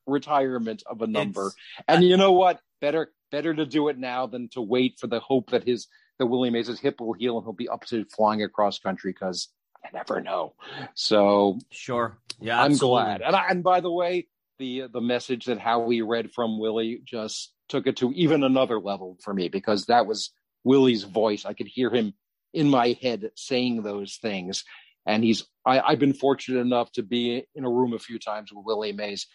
retirement 0.06 0.82
of 0.86 1.02
a 1.02 1.06
number. 1.06 1.48
It's, 1.48 1.56
and 1.86 2.04
you 2.04 2.16
know 2.16 2.32
what? 2.32 2.60
Better 2.80 3.12
better 3.30 3.52
to 3.52 3.66
do 3.66 3.88
it 3.88 3.98
now 3.98 4.26
than 4.26 4.48
to 4.50 4.62
wait 4.62 4.98
for 4.98 5.06
the 5.06 5.20
hope 5.20 5.50
that 5.50 5.64
his 5.64 5.86
that 6.18 6.26
Willie 6.26 6.50
Mays' 6.50 6.78
hip 6.80 7.00
will 7.00 7.12
heal 7.12 7.36
and 7.36 7.44
he'll 7.44 7.52
be 7.52 7.68
up 7.68 7.84
to 7.86 8.04
flying 8.04 8.42
across 8.42 8.78
country 8.78 9.12
because 9.12 9.48
I 9.84 9.88
never 9.92 10.20
know. 10.20 10.54
So 10.94 11.58
sure, 11.70 12.18
yeah, 12.40 12.62
I'm 12.62 12.76
glad. 12.76 13.22
And 13.22 13.34
I, 13.34 13.48
and 13.48 13.62
by 13.62 13.80
the 13.80 13.92
way, 13.92 14.28
the 14.58 14.84
the 14.92 15.00
message 15.00 15.46
that 15.46 15.58
Howie 15.58 16.02
read 16.02 16.32
from 16.32 16.58
Willie 16.58 17.00
just 17.04 17.52
took 17.68 17.86
it 17.86 17.96
to 17.98 18.12
even 18.12 18.42
another 18.42 18.80
level 18.80 19.16
for 19.22 19.32
me 19.32 19.48
because 19.48 19.86
that 19.86 20.06
was 20.06 20.30
Willie's 20.64 21.04
voice. 21.04 21.44
I 21.44 21.52
could 21.52 21.68
hear 21.68 21.90
him 21.90 22.14
in 22.52 22.68
my 22.68 22.96
head 23.00 23.30
saying 23.36 23.82
those 23.82 24.18
things. 24.20 24.64
And 25.06 25.24
he's 25.24 25.46
I, 25.64 25.80
I've 25.80 25.98
been 25.98 26.14
fortunate 26.14 26.60
enough 26.60 26.92
to 26.92 27.02
be 27.02 27.44
in 27.54 27.64
a 27.64 27.70
room 27.70 27.92
a 27.92 27.98
few 27.98 28.18
times 28.18 28.52
with 28.52 28.64
Willie 28.66 28.92
Mays 28.92 29.26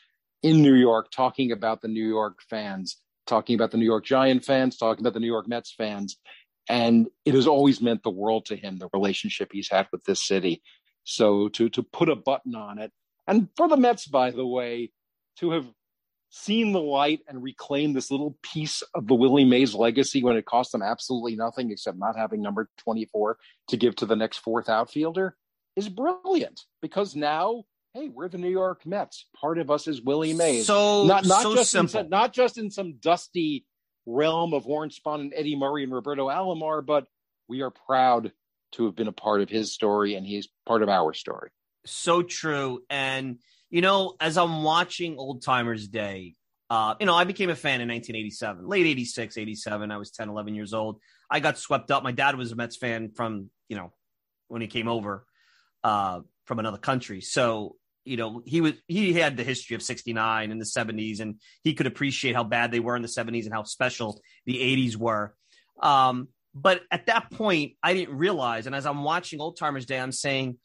in 0.42 0.62
New 0.62 0.76
York 0.76 1.10
talking 1.12 1.52
about 1.52 1.82
the 1.82 1.88
New 1.88 2.08
York 2.08 2.40
fans, 2.50 2.98
talking 3.26 3.56
about 3.56 3.72
the 3.72 3.78
New 3.78 3.86
York 3.86 4.06
Giant 4.06 4.44
fans, 4.44 4.78
talking 4.78 5.04
about 5.04 5.14
the 5.14 5.20
New 5.20 5.28
York 5.28 5.48
Mets 5.48 5.74
fans. 5.76 6.18
And 6.70 7.08
it 7.26 7.34
has 7.34 7.48
always 7.48 7.82
meant 7.82 8.04
the 8.04 8.10
world 8.10 8.46
to 8.46 8.56
him, 8.56 8.78
the 8.78 8.90
relationship 8.94 9.52
he's 9.52 9.70
had 9.70 9.88
with 9.92 10.04
this 10.06 10.24
city. 10.24 10.62
So 11.04 11.50
to 11.50 11.70
to 11.70 11.84
put 11.84 12.10
a 12.10 12.16
button 12.16 12.56
on 12.56 12.80
it, 12.80 12.92
and 13.28 13.50
for 13.58 13.68
the 13.68 13.78
Mets, 13.78 14.08
by 14.08 14.32
the 14.32 14.48
way, 14.48 14.92
to 15.40 15.52
have 15.52 15.66
seen 16.30 16.72
the 16.72 16.82
light 16.82 17.20
and 17.28 17.44
reclaimed 17.44 17.96
this 17.96 18.10
little 18.10 18.38
piece 18.42 18.82
of 18.96 19.08
the 19.08 19.14
Willie 19.14 19.46
Mays 19.46 19.76
legacy 19.76 20.24
when 20.24 20.36
it 20.36 20.46
cost 20.46 20.72
them 20.72 20.82
absolutely 20.82 21.36
nothing 21.36 21.70
except 21.70 21.98
not 21.98 22.18
having 22.18 22.42
number 22.42 22.70
24 22.80 23.38
to 23.68 23.78
give 23.78 23.96
to 23.98 24.08
the 24.08 24.16
next 24.16 24.40
fourth 24.40 24.68
outfielder 24.68 25.36
is 25.76 25.90
brilliant 25.90 26.62
because 26.82 27.16
now 27.16 27.64
hey, 27.94 28.10
we're 28.10 28.28
the 28.28 28.40
New 28.40 28.50
York 28.50 28.86
Mets. 28.86 29.28
Part 29.40 29.60
of 29.60 29.70
us 29.70 29.88
is 29.88 30.02
Willie 30.02 30.34
Mays. 30.34 30.66
So 30.66 31.06
not 31.06 31.26
not 31.26 31.44
so 31.44 31.56
just 31.56 31.72
simple. 31.72 32.00
In, 32.00 32.10
not 32.10 32.34
just 32.34 32.58
in 32.58 32.72
some 32.72 32.96
dusty 33.00 33.66
realm 34.06 34.54
of 34.54 34.66
Warren 34.66 34.90
Spahn 34.90 35.22
and 35.22 35.34
Eddie 35.36 35.56
Murray 35.56 35.84
and 35.84 35.94
Roberto 35.94 36.28
Alomar, 36.28 36.86
but 36.86 37.06
we 37.48 37.62
are 37.62 37.72
proud 37.72 38.32
to 38.74 38.86
have 38.86 38.96
been 38.96 39.08
a 39.08 39.14
part 39.14 39.42
of 39.42 39.50
his 39.50 39.74
story, 39.74 40.16
and 40.16 40.26
he's 40.26 40.48
part 40.66 40.82
of 40.82 40.90
our 40.90 41.14
story. 41.14 41.50
So 41.86 42.24
true. 42.24 42.82
And 42.90 43.40
you 43.70 43.82
know, 43.82 44.16
as 44.20 44.38
I'm 44.38 44.64
watching 44.64 45.18
Old 45.18 45.44
Timers 45.44 45.88
Day, 45.88 46.36
Uh, 46.70 46.96
you 47.00 47.06
know, 47.06 47.14
I 47.14 47.26
became 47.26 47.52
a 47.52 47.56
fan 47.56 47.82
in 47.82 47.90
1987, 47.90 48.68
late 48.68 48.88
86, 48.88 49.38
87. 49.38 49.92
I 49.92 49.98
was 49.98 50.10
10, 50.12 50.30
11 50.30 50.56
years 50.56 50.74
old. 50.74 51.00
I 51.30 51.40
got 51.40 51.60
swept 51.60 51.92
up. 51.92 52.02
My 52.02 52.14
dad 52.14 52.36
was 52.36 52.52
a 52.52 52.56
Mets 52.56 52.78
fan 52.78 53.12
from, 53.16 53.52
you 53.70 53.78
know, 53.78 53.94
when 54.48 54.62
he 54.62 54.68
came 54.68 54.88
over 54.88 55.26
uh, 55.84 56.22
from 56.46 56.60
another 56.60 56.80
country. 56.80 57.22
So, 57.22 57.76
you 58.06 58.18
know, 58.18 58.42
he 58.46 58.62
was 58.62 58.74
he 58.88 59.14
had 59.14 59.38
the 59.38 59.44
history 59.44 59.76
of 59.76 59.82
69 59.82 60.52
in 60.52 60.60
the 60.60 60.66
70s 60.66 61.20
and 61.20 61.40
he 61.64 61.74
could 61.74 61.88
appreciate 61.88 62.36
how 62.36 62.44
bad 62.44 62.72
they 62.72 62.80
were 62.80 62.96
in 62.96 63.02
the 63.02 63.08
70s 63.08 63.46
and 63.46 63.54
how 63.54 63.64
special 63.64 64.22
the 64.46 64.56
80s 64.56 64.96
were. 64.96 65.36
Um, 65.82 66.30
but 66.54 66.82
at 66.92 67.08
that 67.08 67.32
point, 67.32 67.74
I 67.82 67.94
didn't 67.94 68.16
realize. 68.16 68.68
And 68.68 68.76
as 68.76 68.86
I'm 68.86 69.04
watching 69.04 69.42
Old 69.42 69.58
Timers 69.58 69.86
Day, 69.86 70.00
I'm 70.00 70.12
saying 70.12 70.58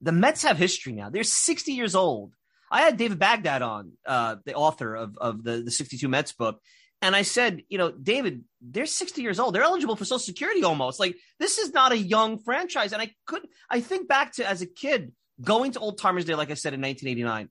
the 0.00 0.12
Mets 0.12 0.42
have 0.42 0.58
history 0.58 0.92
now. 0.92 1.10
They're 1.10 1.22
60 1.22 1.72
years 1.72 1.94
old. 1.94 2.34
I 2.70 2.80
had 2.80 2.96
David 2.96 3.18
Baghdad 3.18 3.62
on, 3.62 3.92
uh, 4.04 4.36
the 4.44 4.54
author 4.54 4.94
of, 4.94 5.16
of 5.18 5.44
the, 5.44 5.62
the 5.62 5.70
62 5.70 6.08
Mets 6.08 6.32
book. 6.32 6.60
And 7.00 7.14
I 7.14 7.22
said, 7.22 7.62
you 7.68 7.78
know, 7.78 7.92
David, 7.92 8.44
they're 8.60 8.86
60 8.86 9.22
years 9.22 9.38
old. 9.38 9.54
They're 9.54 9.62
eligible 9.62 9.94
for 9.94 10.04
Social 10.04 10.18
Security 10.18 10.64
almost. 10.64 10.98
Like, 10.98 11.16
this 11.38 11.58
is 11.58 11.72
not 11.72 11.92
a 11.92 11.98
young 11.98 12.38
franchise. 12.38 12.92
And 12.92 13.02
I 13.02 13.12
could, 13.26 13.46
I 13.70 13.80
think 13.80 14.08
back 14.08 14.32
to 14.34 14.48
as 14.48 14.62
a 14.62 14.66
kid 14.66 15.12
going 15.40 15.72
to 15.72 15.80
Old 15.80 15.98
Timers 15.98 16.24
Day, 16.24 16.34
like 16.34 16.50
I 16.50 16.54
said, 16.54 16.74
in 16.74 16.80
1989. 16.80 17.50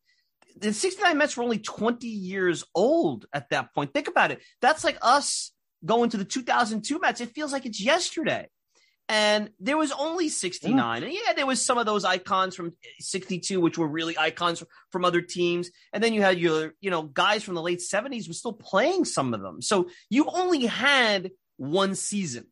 The 0.59 0.73
69 0.73 1.17
Mets 1.17 1.35
were 1.35 1.43
only 1.43 1.59
20 1.59 2.07
years 2.07 2.63
old 2.75 3.25
at 3.33 3.49
that 3.49 3.73
point. 3.73 3.93
Think 3.93 4.07
about 4.07 4.31
it. 4.31 4.41
That's 4.61 4.83
like 4.83 4.97
us 5.01 5.51
going 5.83 6.11
to 6.11 6.17
the 6.17 6.25
2002 6.25 6.99
Mets. 6.99 7.21
It 7.21 7.33
feels 7.33 7.51
like 7.51 7.65
it's 7.65 7.81
yesterday. 7.81 8.47
And 9.09 9.49
there 9.59 9.77
was 9.77 9.91
only 9.91 10.29
69. 10.29 10.77
Yeah. 10.77 11.05
And 11.05 11.13
yeah, 11.13 11.33
there 11.35 11.45
was 11.45 11.63
some 11.63 11.77
of 11.77 11.85
those 11.85 12.05
icons 12.05 12.55
from 12.55 12.73
62, 12.99 13.59
which 13.59 13.77
were 13.77 13.87
really 13.87 14.17
icons 14.17 14.63
from 14.91 15.03
other 15.03 15.21
teams. 15.21 15.69
And 15.91 16.01
then 16.01 16.13
you 16.13 16.21
had 16.21 16.39
your, 16.39 16.73
you 16.79 16.89
know, 16.89 17.03
guys 17.03 17.43
from 17.43 17.55
the 17.55 17.61
late 17.61 17.79
70s 17.79 18.27
were 18.27 18.33
still 18.33 18.53
playing 18.53 19.05
some 19.05 19.33
of 19.33 19.41
them. 19.41 19.61
So 19.61 19.89
you 20.09 20.27
only 20.31 20.65
had 20.67 21.31
one 21.57 21.95
season. 21.95 22.47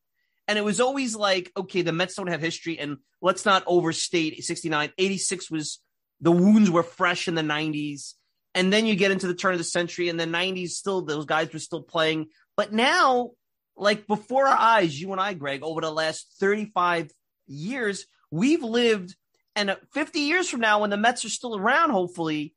And 0.51 0.57
it 0.57 0.65
was 0.65 0.81
always 0.81 1.15
like, 1.15 1.49
okay, 1.55 1.81
the 1.81 1.93
Mets 1.93 2.15
don't 2.15 2.27
have 2.27 2.41
history 2.41 2.77
and 2.77 2.97
let's 3.21 3.45
not 3.45 3.63
overstate 3.67 4.43
69. 4.43 4.91
86 4.97 5.49
was 5.49 5.79
the 6.19 6.29
wounds 6.29 6.69
were 6.69 6.83
fresh 6.83 7.29
in 7.29 7.35
the 7.35 7.41
90s. 7.41 8.15
And 8.53 8.73
then 8.73 8.85
you 8.85 8.97
get 8.97 9.11
into 9.11 9.27
the 9.27 9.33
turn 9.33 9.53
of 9.53 9.59
the 9.59 9.63
century 9.63 10.09
and 10.09 10.19
the 10.19 10.25
90s 10.25 10.71
still 10.71 11.03
those 11.03 11.23
guys 11.23 11.53
were 11.53 11.59
still 11.59 11.81
playing. 11.81 12.27
But 12.57 12.73
now 12.73 13.29
like 13.77 14.07
before 14.07 14.45
our 14.45 14.57
eyes, 14.57 14.99
you 14.99 15.13
and 15.13 15.21
I, 15.21 15.35
Greg, 15.35 15.63
over 15.63 15.79
the 15.79 15.89
last 15.89 16.35
35 16.41 17.13
years, 17.47 18.05
we've 18.29 18.61
lived, 18.61 19.15
and 19.55 19.77
50 19.93 20.19
years 20.19 20.49
from 20.49 20.59
now, 20.59 20.81
when 20.81 20.89
the 20.89 20.97
Mets 20.97 21.23
are 21.23 21.29
still 21.29 21.55
around, 21.55 21.91
hopefully, 21.91 22.55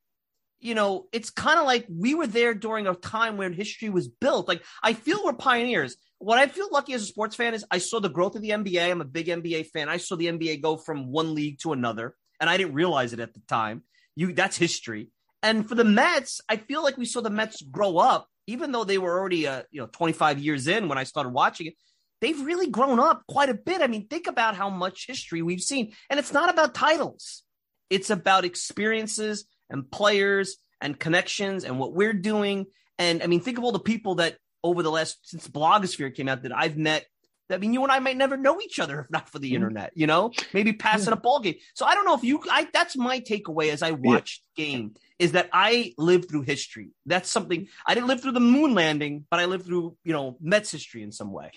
you 0.61 0.75
know, 0.75 1.07
it's 1.13 1.31
kind 1.31 1.59
of 1.59 1.67
like 1.67 1.87
we 1.89 2.15
were 2.15 2.27
there 2.27 2.55
during 2.55 2.87
a 2.87 2.95
time 2.95 3.37
when 3.37 3.53
history 3.53 3.91
was 3.91 4.09
built. 4.09 4.49
Like, 4.49 4.63
I 4.83 4.95
feel 4.95 5.23
we're 5.25 5.35
pioneers. 5.35 5.97
What 6.19 6.39
I 6.39 6.47
feel 6.47 6.69
lucky 6.73 6.95
as 6.95 7.03
a 7.03 7.07
sports 7.07 7.37
fan 7.37 7.55
is 7.55 7.65
I 7.71 7.79
saw 7.79 8.01
the 8.01 8.09
growth 8.09 8.35
of 8.35 8.43
the 8.43 8.51
NBA. 8.51 8.91
I'm 8.91 9.01
a 9.01 9.05
big 9.05 9.27
NBA 9.27 9.67
fan. 9.71 9.89
I 9.89 9.99
saw 9.99 10.17
the 10.17 10.27
NBA 10.27 10.63
go 10.63 10.77
from 10.77 11.11
one 11.11 11.35
league 11.35 11.59
to 11.61 11.73
another, 11.73 12.15
and 12.41 12.49
I 12.49 12.57
didn't 12.57 12.75
realize 12.75 13.13
it 13.13 13.21
at 13.21 13.35
the 13.35 13.41
time. 13.49 13.83
You, 14.17 14.33
that's 14.33 14.57
history. 14.57 15.11
And 15.43 15.69
for 15.69 15.75
the 15.75 15.85
Mets, 15.85 16.41
I 16.49 16.57
feel 16.57 16.83
like 16.83 16.97
we 16.97 17.05
saw 17.05 17.21
the 17.21 17.31
Mets 17.31 17.61
grow 17.61 17.99
up 17.99 18.29
even 18.47 18.73
though 18.73 18.85
they 18.85 18.99
were 18.99 19.19
already 19.19 19.47
uh, 19.47 19.63
you 19.71 19.81
know 19.81 19.87
25 19.87 20.39
years 20.39 20.67
in 20.67 20.89
when 20.89 20.99
I 20.99 21.05
started 21.05 21.31
watching 21.31 21.69
it, 21.69 21.75
they've 22.21 22.41
really 22.41 22.69
grown 22.69 23.01
up 23.01 23.23
quite 23.29 23.49
a 23.49 23.55
bit. 23.55 23.83
I 23.83 23.87
mean, 23.87 24.07
think 24.07 24.27
about 24.27 24.57
how 24.57 24.71
much 24.71 25.07
history 25.07 25.43
we've 25.43 25.61
seen, 25.61 25.93
and 26.11 26.19
it's 26.19 26.33
not 26.33 26.51
about 26.51 26.75
titles; 26.75 27.43
it's 27.91 28.11
about 28.11 28.45
experiences 28.45 29.47
and 29.71 29.91
players 29.91 30.57
and 30.81 30.99
connections 30.99 31.65
and 31.65 31.79
what 31.79 31.93
we're 31.93 32.13
doing. 32.13 32.67
And 32.99 33.23
I 33.23 33.27
mean, 33.27 33.41
think 33.41 33.59
of 33.59 33.65
all 33.65 33.73
the 33.73 33.79
people 33.79 34.17
that 34.17 34.37
over 34.63 34.83
the 34.83 34.91
last 34.91 35.19
since 35.29 35.49
blogosphere 35.49 36.15
came 36.15 36.29
out 36.29 36.43
that 36.43 36.57
I've 36.57 36.77
met 36.77 37.07
I 37.51 37.59
mean, 37.59 37.75
you 37.75 37.83
and 37.83 37.93
I 37.93 37.99
might 37.99 38.17
never 38.17 38.37
know 38.37 38.61
each 38.61 38.79
other 38.79 39.01
if 39.01 39.11
not 39.11 39.29
for 39.29 39.39
the 39.39 39.49
mm-hmm. 39.49 39.57
internet, 39.57 39.93
you 39.95 40.07
know, 40.07 40.33
maybe 40.53 40.73
passing 40.73 41.13
a 41.13 41.17
ball 41.17 41.41
game. 41.41 41.57
So 41.75 41.85
I 41.85 41.95
don't 41.95 42.07
know 42.07 42.15
if 42.15 42.25
you, 42.25 42.41
I, 42.51 42.69
that's 42.73 42.97
my 42.97 43.21
takeaway 43.21 43.71
as 43.71 43.83
I 43.83 43.91
watched 43.93 44.43
yeah. 44.57 44.65
game 44.65 44.95
is 45.19 45.33
that 45.33 45.51
I 45.53 45.95
lived 45.99 46.29
through 46.29 46.43
history. 46.43 46.91
That's 47.07 47.31
something 47.31 47.69
I 47.87 47.95
didn't 47.95 48.09
live 48.09 48.23
through 48.23 48.33
the 48.33 48.41
moon 48.41 48.75
landing, 48.75 49.27
but 49.31 49.41
I 49.41 49.45
lived 49.45 49.67
through, 49.67 49.97
you 50.05 50.13
know, 50.13 50.37
Mets 50.41 50.71
history 50.71 51.03
in 51.03 51.13
some 51.13 51.33
way. 51.33 51.51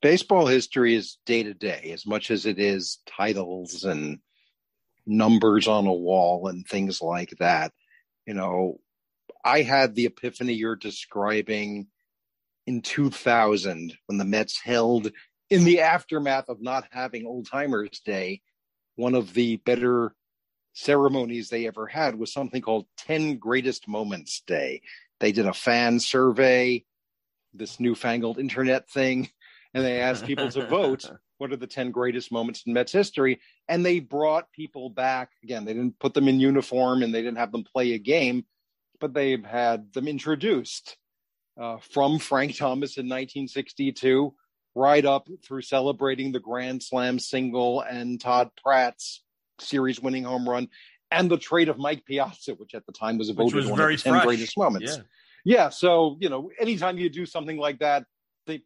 Baseball 0.00 0.46
history 0.46 0.94
is 0.94 1.18
day 1.26 1.42
to 1.42 1.54
day 1.54 1.90
as 1.92 2.06
much 2.06 2.30
as 2.30 2.46
it 2.46 2.58
is 2.58 2.98
titles 3.06 3.84
and 3.84 4.20
numbers 5.06 5.68
on 5.68 5.86
a 5.86 5.92
wall 5.92 6.48
and 6.48 6.66
things 6.66 7.00
like 7.00 7.30
that. 7.38 7.72
You 8.26 8.34
know, 8.34 8.80
I 9.44 9.62
had 9.62 9.94
the 9.94 10.06
epiphany 10.06 10.54
you're 10.54 10.76
describing 10.76 11.88
in 12.66 12.80
2000 12.80 13.94
when 14.06 14.18
the 14.18 14.24
Mets 14.24 14.60
held 14.60 15.10
in 15.50 15.64
the 15.64 15.80
aftermath 15.80 16.48
of 16.48 16.62
not 16.62 16.86
having 16.90 17.26
Old 17.26 17.46
Timers 17.50 18.00
Day, 18.04 18.40
one 18.96 19.14
of 19.14 19.34
the 19.34 19.56
better 19.56 20.14
ceremonies 20.72 21.48
they 21.48 21.66
ever 21.66 21.86
had 21.86 22.18
was 22.18 22.32
something 22.32 22.62
called 22.62 22.86
10 22.98 23.36
Greatest 23.38 23.86
Moments 23.86 24.42
Day. 24.46 24.82
They 25.20 25.32
did 25.32 25.46
a 25.46 25.52
fan 25.52 26.00
survey, 26.00 26.84
this 27.52 27.78
newfangled 27.78 28.38
internet 28.38 28.88
thing, 28.90 29.28
and 29.74 29.84
they 29.84 30.00
asked 30.00 30.24
people 30.24 30.48
to 30.50 30.66
vote 30.66 31.10
what 31.38 31.52
are 31.52 31.56
the 31.56 31.66
10 31.66 31.90
greatest 31.90 32.30
moments 32.30 32.62
in 32.66 32.72
Mets 32.72 32.92
history. 32.92 33.40
And 33.68 33.84
they 33.84 34.00
brought 34.00 34.52
people 34.52 34.88
back. 34.88 35.30
Again, 35.42 35.64
they 35.64 35.74
didn't 35.74 35.98
put 35.98 36.14
them 36.14 36.28
in 36.28 36.40
uniform 36.40 37.02
and 37.02 37.12
they 37.12 37.22
didn't 37.22 37.38
have 37.38 37.52
them 37.52 37.64
play 37.64 37.92
a 37.92 37.98
game, 37.98 38.44
but 39.00 39.12
they've 39.12 39.44
had 39.44 39.92
them 39.92 40.06
introduced 40.06 40.96
uh, 41.60 41.78
from 41.78 42.18
Frank 42.18 42.56
Thomas 42.56 42.96
in 42.96 43.06
1962 43.06 44.34
right 44.76 45.04
up 45.04 45.28
through 45.44 45.62
celebrating 45.62 46.32
the 46.32 46.40
Grand 46.40 46.82
Slam 46.82 47.18
single 47.18 47.80
and 47.80 48.20
Todd 48.20 48.50
Pratt's 48.62 49.22
series 49.60 50.00
winning 50.00 50.24
home 50.24 50.48
run 50.48 50.68
and 51.10 51.30
the 51.30 51.36
trade 51.36 51.68
of 51.68 51.78
Mike 51.78 52.04
Piazza, 52.04 52.54
which 52.54 52.74
at 52.74 52.84
the 52.86 52.92
time 52.92 53.18
was 53.18 53.30
voted 53.30 53.54
was 53.54 53.66
one 53.66 53.80
of 53.80 53.88
the 53.88 53.96
10 53.96 54.12
fresh. 54.12 54.24
greatest 54.24 54.58
moments. 54.58 54.96
Yeah. 54.96 55.02
yeah. 55.44 55.68
So, 55.68 56.16
you 56.20 56.28
know, 56.28 56.50
anytime 56.58 56.98
you 56.98 57.08
do 57.08 57.24
something 57.24 57.56
like 57.56 57.78
that, 57.78 58.04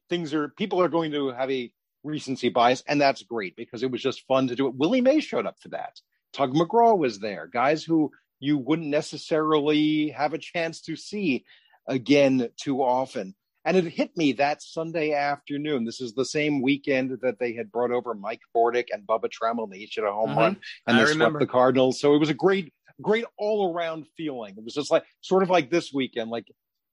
things 0.08 0.34
are, 0.34 0.48
people 0.48 0.80
are 0.80 0.88
going 0.88 1.12
to 1.12 1.28
have 1.30 1.50
a 1.50 1.72
recency 2.04 2.48
bias, 2.48 2.82
and 2.86 3.00
that's 3.00 3.22
great 3.22 3.56
because 3.56 3.82
it 3.82 3.90
was 3.90 4.02
just 4.02 4.26
fun 4.26 4.48
to 4.48 4.56
do 4.56 4.66
it. 4.66 4.74
Willie 4.74 5.00
Mays 5.00 5.24
showed 5.24 5.46
up 5.46 5.56
for 5.60 5.68
that. 5.70 6.00
Tug 6.32 6.52
McGraw 6.54 6.96
was 6.96 7.18
there, 7.18 7.46
guys 7.46 7.82
who 7.84 8.10
you 8.40 8.58
wouldn't 8.58 8.88
necessarily 8.88 10.10
have 10.10 10.32
a 10.32 10.38
chance 10.38 10.80
to 10.82 10.96
see 10.96 11.44
again 11.86 12.50
too 12.56 12.82
often. 12.82 13.34
And 13.64 13.76
it 13.76 13.84
hit 13.84 14.16
me 14.16 14.32
that 14.34 14.62
Sunday 14.62 15.12
afternoon. 15.12 15.84
This 15.84 16.00
is 16.00 16.14
the 16.14 16.24
same 16.24 16.62
weekend 16.62 17.18
that 17.22 17.38
they 17.38 17.52
had 17.52 17.70
brought 17.70 17.90
over 17.90 18.14
Mike 18.14 18.40
Bordick 18.56 18.86
and 18.92 19.06
Bubba 19.06 19.28
Trammell. 19.28 19.70
They 19.70 19.78
each 19.78 19.96
hit 19.96 20.04
a 20.04 20.12
home 20.12 20.30
mm-hmm. 20.30 20.38
run 20.38 20.56
and 20.86 20.96
I 20.96 21.04
they 21.04 21.10
remember. 21.10 21.38
swept 21.38 21.50
the 21.50 21.52
Cardinals. 21.52 22.00
So 22.00 22.14
it 22.14 22.18
was 22.18 22.30
a 22.30 22.34
great, 22.34 22.72
great 23.02 23.24
all 23.36 23.74
around 23.74 24.06
feeling. 24.16 24.54
It 24.56 24.64
was 24.64 24.74
just 24.74 24.90
like 24.90 25.04
sort 25.20 25.42
of 25.42 25.50
like 25.50 25.70
this 25.70 25.92
weekend, 25.92 26.30
like 26.30 26.46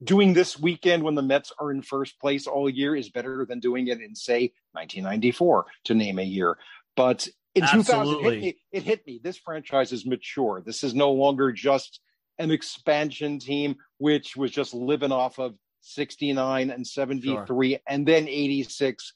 doing 0.04 0.34
this 0.34 0.60
weekend 0.60 1.04
when 1.04 1.16
the 1.16 1.22
Mets 1.22 1.52
are 1.60 1.72
in 1.72 1.82
first 1.82 2.20
place 2.20 2.48
all 2.48 2.70
year 2.70 2.96
is 2.96 3.10
better 3.10 3.46
than 3.48 3.60
doing 3.60 3.88
it 3.88 4.02
in, 4.02 4.16
say, 4.16 4.52
1994, 4.74 5.66
to 5.86 5.94
name 5.94 6.20
a 6.20 6.24
year. 6.24 6.58
But 6.96 7.28
in 7.54 7.64
Absolutely. 7.64 7.86
2000, 7.86 8.26
it 8.26 8.34
hit, 8.34 8.42
me, 8.42 8.58
it 8.72 8.84
hit 8.84 9.08
me. 9.08 9.20
This 9.24 9.38
franchise 9.38 9.92
is 9.92 10.06
mature. 10.06 10.62
This 10.66 10.84
is 10.84 10.94
no 10.94 11.12
longer 11.12 11.52
just 11.52 12.02
an 12.38 12.52
expansion 12.52 13.40
team, 13.40 13.78
which 13.98 14.36
was 14.36 14.52
just 14.52 14.74
living 14.74 15.12
off 15.12 15.40
of 15.40 15.56
69 15.82 16.70
and 16.72 16.86
73 16.86 17.70
sure. 17.70 17.80
and 17.88 18.06
then 18.06 18.28
86 18.28 19.14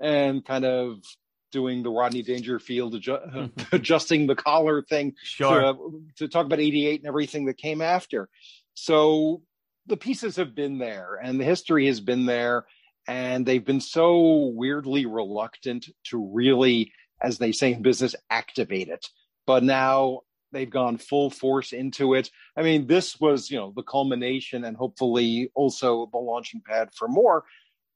and 0.00 0.44
kind 0.44 0.64
of 0.64 0.98
doing 1.50 1.82
the 1.82 1.90
Rodney 1.90 2.22
Dangerfield 2.22 2.94
adju- 2.94 3.50
adjusting 3.72 4.26
the 4.26 4.34
collar 4.34 4.82
thing 4.82 5.14
sure. 5.22 5.60
to, 5.60 6.02
to 6.16 6.28
talk 6.28 6.46
about 6.46 6.60
88 6.60 7.00
and 7.00 7.08
everything 7.08 7.44
that 7.46 7.58
came 7.58 7.82
after. 7.82 8.28
So 8.74 9.42
the 9.86 9.96
pieces 9.96 10.36
have 10.36 10.54
been 10.54 10.78
there 10.78 11.18
and 11.22 11.40
the 11.40 11.44
history 11.44 11.86
has 11.86 12.00
been 12.00 12.26
there 12.26 12.64
and 13.08 13.44
they've 13.44 13.64
been 13.64 13.80
so 13.80 14.52
weirdly 14.54 15.06
reluctant 15.06 15.88
to 16.04 16.30
really 16.32 16.92
as 17.20 17.38
they 17.38 17.52
say 17.52 17.72
in 17.72 17.82
business 17.82 18.14
activate 18.30 18.88
it 18.88 19.08
but 19.46 19.62
now 19.62 20.20
they've 20.52 20.70
gone 20.70 20.98
full 20.98 21.30
force 21.30 21.72
into 21.72 22.14
it. 22.14 22.30
I 22.56 22.62
mean, 22.62 22.86
this 22.86 23.18
was, 23.18 23.50
you 23.50 23.56
know, 23.56 23.72
the 23.74 23.82
culmination 23.82 24.64
and 24.64 24.76
hopefully 24.76 25.50
also 25.54 26.08
the 26.12 26.18
launching 26.18 26.62
pad 26.64 26.90
for 26.94 27.08
more. 27.08 27.44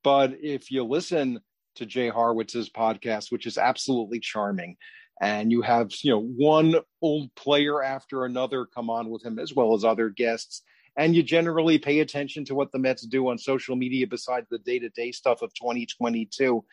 But 0.03 0.37
if 0.41 0.71
you 0.71 0.85
listen 0.85 1.41
to 1.77 1.87
Jay 1.87 2.11
Horwitz's 2.11 2.71
podcast, 2.71 3.31
which 3.31 3.47
is 3.47 3.59
absolutely 3.59 4.21
charming, 4.21 4.77
and 5.21 5.51
you 5.51 5.63
have, 5.63 5.93
you 6.03 6.13
know, 6.13 6.23
one 6.23 6.77
old 7.01 7.35
player 7.35 7.83
after 7.83 8.25
another 8.25 8.67
come 8.67 8.91
on 8.91 9.11
with 9.11 9.25
him, 9.25 9.39
as 9.39 9.55
well 9.55 9.75
as 9.75 9.85
other 9.85 10.11
guests, 10.11 10.63
and 10.97 11.15
you 11.15 11.23
generally 11.23 11.79
pay 11.79 12.01
attention 12.01 12.45
to 12.47 12.55
what 12.55 12.73
the 12.73 12.79
Mets 12.79 13.07
do 13.07 13.29
on 13.29 13.39
social 13.39 13.77
media 13.77 14.07
besides 14.07 14.47
the 14.51 14.59
day 14.59 14.79
to 14.79 14.89
day 14.89 15.13
stuff 15.13 15.43
of 15.43 15.53
2022. 15.55 16.65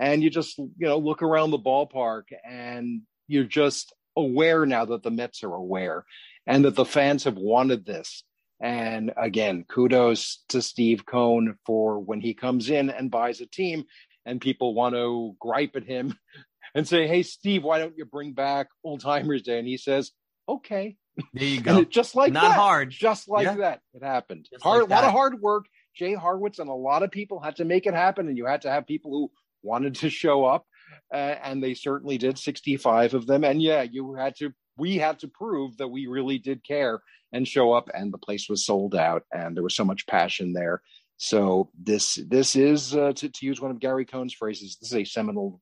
And 0.00 0.22
you 0.22 0.30
just, 0.30 0.58
you 0.58 0.72
know, 0.80 0.98
look 0.98 1.22
around 1.22 1.50
the 1.50 1.58
ballpark 1.58 2.24
and 2.48 3.02
you're 3.26 3.44
just 3.44 3.92
aware 4.16 4.66
now 4.66 4.84
that 4.84 5.02
the 5.02 5.10
Mets 5.10 5.44
are 5.44 5.54
aware 5.54 6.04
and 6.46 6.64
that 6.64 6.74
the 6.74 6.84
fans 6.84 7.24
have 7.24 7.36
wanted 7.36 7.86
this. 7.86 8.24
And 8.60 9.12
again, 9.16 9.64
kudos 9.68 10.42
to 10.48 10.60
Steve 10.60 11.06
Cohen 11.06 11.56
for 11.64 12.00
when 12.00 12.20
he 12.20 12.34
comes 12.34 12.70
in 12.70 12.90
and 12.90 13.10
buys 13.10 13.40
a 13.40 13.46
team 13.46 13.84
and 14.26 14.40
people 14.40 14.74
want 14.74 14.94
to 14.96 15.36
gripe 15.38 15.76
at 15.76 15.84
him 15.84 16.18
and 16.74 16.86
say, 16.86 17.06
Hey, 17.06 17.22
Steve, 17.22 17.62
why 17.62 17.78
don't 17.78 17.96
you 17.96 18.04
bring 18.04 18.32
back 18.32 18.68
Old 18.82 19.00
Timers 19.00 19.42
Day? 19.42 19.58
And 19.58 19.68
he 19.68 19.76
says, 19.76 20.10
Okay. 20.48 20.96
There 21.34 21.44
you 21.44 21.60
go. 21.60 21.82
just 21.84 22.14
like 22.14 22.32
Not 22.32 22.42
that. 22.50 22.52
hard. 22.58 22.90
Just 22.90 23.28
like 23.28 23.44
Yeah. 23.44 23.56
that. 23.56 23.80
It 23.94 24.02
happened. 24.04 24.48
Just 24.50 24.62
hard, 24.62 24.82
like 24.82 24.90
a 24.90 24.94
lot 24.94 25.04
of 25.04 25.10
hard 25.12 25.40
work. 25.40 25.66
Jay 25.94 26.14
Horwitz 26.14 26.60
and 26.60 26.70
a 26.70 26.74
lot 26.74 27.02
of 27.02 27.10
people 27.10 27.40
had 27.40 27.56
to 27.56 27.64
make 27.64 27.86
it 27.86 27.94
happen, 27.94 28.28
and 28.28 28.36
you 28.36 28.46
had 28.46 28.62
to 28.62 28.70
have 28.70 28.86
people 28.86 29.10
who 29.10 29.30
wanted 29.62 29.96
to 29.96 30.10
show 30.10 30.44
up, 30.44 30.64
uh, 31.12 31.16
and 31.42 31.60
they 31.62 31.74
certainly 31.74 32.18
did. 32.18 32.38
Sixty-five 32.38 33.14
of 33.14 33.26
them, 33.26 33.42
and 33.42 33.60
yeah, 33.60 33.82
you 33.82 34.14
had 34.14 34.36
to. 34.36 34.52
We 34.76 34.96
had 34.96 35.18
to 35.20 35.28
prove 35.28 35.76
that 35.78 35.88
we 35.88 36.06
really 36.06 36.38
did 36.38 36.62
care 36.62 37.00
and 37.32 37.48
show 37.48 37.72
up, 37.72 37.90
and 37.92 38.12
the 38.12 38.18
place 38.18 38.48
was 38.48 38.64
sold 38.64 38.94
out, 38.94 39.24
and 39.34 39.56
there 39.56 39.64
was 39.64 39.74
so 39.74 39.84
much 39.84 40.06
passion 40.06 40.52
there. 40.52 40.82
So 41.16 41.70
this 41.76 42.14
this 42.28 42.54
is 42.54 42.94
uh, 42.94 43.12
to, 43.16 43.28
to 43.28 43.46
use 43.46 43.60
one 43.60 43.72
of 43.72 43.80
Gary 43.80 44.04
Cohen's 44.04 44.34
phrases. 44.34 44.76
This 44.80 44.92
is 44.92 44.96
a 44.98 45.04
seminal 45.04 45.60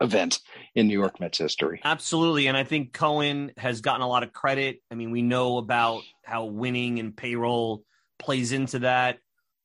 event 0.00 0.40
in 0.74 0.88
New 0.88 0.98
York 0.98 1.20
Mets 1.20 1.38
history. 1.38 1.80
Absolutely. 1.84 2.46
And 2.46 2.56
I 2.56 2.64
think 2.64 2.92
Cohen 2.92 3.52
has 3.56 3.80
gotten 3.80 4.02
a 4.02 4.08
lot 4.08 4.22
of 4.22 4.32
credit. 4.32 4.80
I 4.90 4.94
mean, 4.94 5.10
we 5.10 5.22
know 5.22 5.58
about 5.58 6.02
how 6.24 6.46
winning 6.46 6.98
and 6.98 7.16
payroll 7.16 7.84
plays 8.18 8.52
into 8.52 8.80
that. 8.80 9.18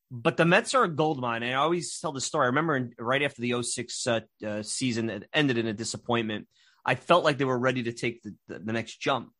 But 0.09 0.35
the 0.35 0.45
Mets 0.45 0.73
are 0.73 0.83
a 0.83 0.89
gold 0.89 1.21
mine. 1.21 1.43
I 1.43 1.53
always 1.53 1.97
tell 1.99 2.11
the 2.11 2.19
story. 2.19 2.43
I 2.43 2.47
remember 2.47 2.89
right 2.99 3.21
after 3.21 3.41
the 3.41 3.61
06 3.63 4.07
uh, 4.07 4.19
uh, 4.45 4.61
season 4.61 5.07
that 5.07 5.23
ended 5.33 5.57
in 5.57 5.67
a 5.67 5.73
disappointment, 5.73 6.47
I 6.85 6.95
felt 6.95 7.23
like 7.23 7.37
they 7.37 7.45
were 7.45 7.57
ready 7.57 7.83
to 7.83 7.93
take 7.93 8.21
the, 8.21 8.35
the, 8.47 8.59
the 8.59 8.73
next 8.73 8.99
jump. 8.99 9.31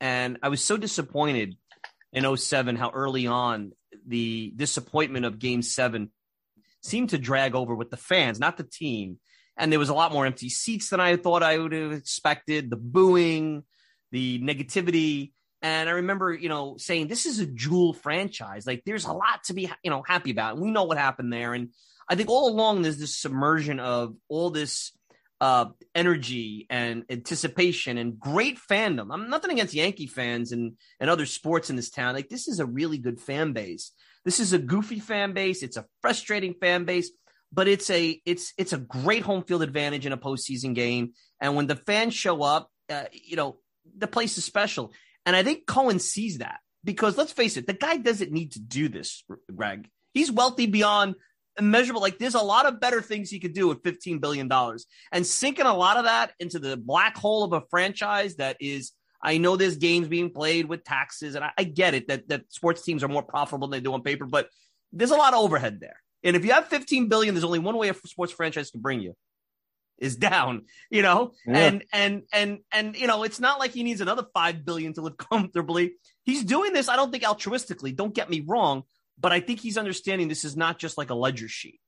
And 0.00 0.38
I 0.42 0.48
was 0.48 0.64
so 0.64 0.76
disappointed 0.76 1.56
in 2.12 2.36
07 2.36 2.76
how 2.76 2.90
early 2.90 3.26
on 3.26 3.72
the 4.06 4.52
disappointment 4.56 5.26
of 5.26 5.38
game 5.38 5.62
seven 5.62 6.10
seemed 6.82 7.10
to 7.10 7.18
drag 7.18 7.54
over 7.54 7.74
with 7.74 7.90
the 7.90 7.96
fans, 7.96 8.38
not 8.38 8.56
the 8.56 8.64
team 8.64 9.18
and 9.56 9.72
there 9.72 9.78
was 9.78 9.88
a 9.88 9.94
lot 9.94 10.12
more 10.12 10.26
empty 10.26 10.48
seats 10.48 10.90
than 10.90 11.00
I 11.00 11.16
thought 11.16 11.42
I 11.42 11.58
would 11.58 11.72
have 11.72 11.92
expected. 11.92 12.70
The 12.70 12.76
booing, 12.76 13.64
the 14.12 14.40
negativity, 14.40 15.32
and 15.62 15.88
I 15.88 15.92
remember, 15.92 16.32
you 16.32 16.48
know, 16.48 16.76
saying 16.76 17.08
this 17.08 17.26
is 17.26 17.38
a 17.38 17.46
jewel 17.46 17.92
franchise. 17.92 18.66
Like 18.66 18.82
there's 18.84 19.06
a 19.06 19.12
lot 19.12 19.44
to 19.44 19.54
be, 19.54 19.70
you 19.82 19.90
know, 19.90 20.02
happy 20.06 20.30
about. 20.30 20.54
And 20.54 20.62
we 20.62 20.70
know 20.70 20.84
what 20.84 20.98
happened 20.98 21.32
there. 21.32 21.54
And 21.54 21.70
I 22.08 22.14
think 22.14 22.28
all 22.28 22.48
along 22.48 22.82
there's 22.82 22.98
this 22.98 23.16
submersion 23.16 23.80
of 23.80 24.14
all 24.28 24.50
this 24.50 24.92
uh, 25.40 25.66
energy 25.94 26.66
and 26.70 27.04
anticipation 27.10 27.98
and 27.98 28.18
great 28.18 28.58
fandom. 28.58 29.08
I'm 29.10 29.28
nothing 29.28 29.50
against 29.50 29.74
Yankee 29.74 30.06
fans 30.06 30.52
and 30.52 30.76
and 31.00 31.10
other 31.10 31.26
sports 31.26 31.68
in 31.68 31.76
this 31.76 31.90
town. 31.90 32.14
Like 32.14 32.28
this 32.28 32.48
is 32.48 32.60
a 32.60 32.66
really 32.66 32.98
good 32.98 33.20
fan 33.20 33.52
base. 33.52 33.92
This 34.24 34.40
is 34.40 34.52
a 34.52 34.58
goofy 34.58 35.00
fan 35.00 35.32
base. 35.32 35.62
It's 35.62 35.76
a 35.76 35.86
frustrating 36.00 36.54
fan 36.54 36.84
base 36.84 37.10
but 37.52 37.68
it's 37.68 37.90
a 37.90 38.20
it's 38.24 38.52
it's 38.58 38.72
a 38.72 38.78
great 38.78 39.22
home 39.22 39.42
field 39.42 39.62
advantage 39.62 40.06
in 40.06 40.12
a 40.12 40.18
postseason 40.18 40.74
game. 40.74 41.12
And 41.40 41.56
when 41.56 41.66
the 41.66 41.76
fans 41.76 42.14
show 42.14 42.42
up, 42.42 42.70
uh, 42.90 43.04
you 43.12 43.36
know 43.36 43.58
the 43.96 44.06
place 44.06 44.36
is 44.38 44.44
special. 44.44 44.92
And 45.24 45.34
I 45.34 45.42
think 45.42 45.66
Cohen 45.66 45.98
sees 45.98 46.38
that 46.38 46.60
because 46.84 47.16
let's 47.16 47.32
face 47.32 47.56
it, 47.56 47.66
the 47.66 47.72
guy 47.72 47.96
doesn't 47.96 48.32
need 48.32 48.52
to 48.52 48.60
do 48.60 48.88
this. 48.88 49.24
Greg, 49.54 49.88
he's 50.14 50.30
wealthy 50.30 50.66
beyond 50.66 51.14
immeasurable. 51.58 52.00
Like 52.00 52.18
there's 52.18 52.34
a 52.34 52.42
lot 52.42 52.66
of 52.66 52.80
better 52.80 53.00
things 53.00 53.30
he 53.30 53.40
could 53.40 53.54
do 53.54 53.68
with 53.68 53.82
15 53.82 54.18
billion 54.18 54.48
dollars, 54.48 54.86
and 55.12 55.26
sinking 55.26 55.66
a 55.66 55.74
lot 55.74 55.96
of 55.96 56.04
that 56.04 56.32
into 56.38 56.58
the 56.58 56.76
black 56.76 57.16
hole 57.16 57.44
of 57.44 57.52
a 57.52 57.62
franchise 57.70 58.36
that 58.36 58.56
is. 58.60 58.92
I 59.22 59.38
know 59.38 59.56
there's 59.56 59.78
games 59.78 60.08
being 60.08 60.30
played 60.30 60.66
with 60.66 60.84
taxes, 60.84 61.34
and 61.34 61.44
I, 61.44 61.50
I 61.56 61.64
get 61.64 61.94
it 61.94 62.08
that 62.08 62.28
that 62.28 62.52
sports 62.52 62.82
teams 62.82 63.02
are 63.02 63.08
more 63.08 63.22
profitable 63.22 63.66
than 63.66 63.78
they 63.78 63.82
do 63.82 63.94
on 63.94 64.02
paper, 64.02 64.26
but 64.26 64.50
there's 64.92 65.10
a 65.10 65.16
lot 65.16 65.32
of 65.32 65.40
overhead 65.40 65.80
there. 65.80 65.96
And 66.26 66.36
if 66.36 66.44
you 66.44 66.52
have 66.52 66.66
15 66.68 67.08
billion, 67.08 67.34
there's 67.34 67.44
only 67.44 67.58
one 67.58 67.76
way 67.78 67.88
a 67.88 67.94
sports 67.94 68.32
franchise 68.32 68.70
can 68.70 68.80
bring 68.82 69.00
you 69.00 69.14
is 69.98 70.16
down, 70.16 70.66
you 70.90 71.00
know? 71.00 71.32
Yeah. 71.46 71.56
And 71.56 71.84
and 71.92 72.22
and 72.32 72.58
and 72.70 72.96
you 72.96 73.06
know, 73.06 73.22
it's 73.22 73.40
not 73.40 73.58
like 73.58 73.70
he 73.70 73.82
needs 73.82 74.02
another 74.02 74.26
5 74.34 74.64
billion 74.64 74.92
to 74.94 75.00
live 75.02 75.16
comfortably. 75.30 75.94
He's 76.24 76.44
doing 76.44 76.72
this 76.74 76.88
I 76.88 76.96
don't 76.96 77.10
think 77.10 77.22
altruistically, 77.24 77.96
don't 77.96 78.14
get 78.14 78.28
me 78.28 78.44
wrong, 78.46 78.82
but 79.18 79.32
I 79.32 79.40
think 79.40 79.60
he's 79.60 79.78
understanding 79.78 80.28
this 80.28 80.44
is 80.44 80.56
not 80.56 80.78
just 80.78 80.98
like 80.98 81.08
a 81.10 81.14
ledger 81.14 81.48
sheet. 81.48 81.80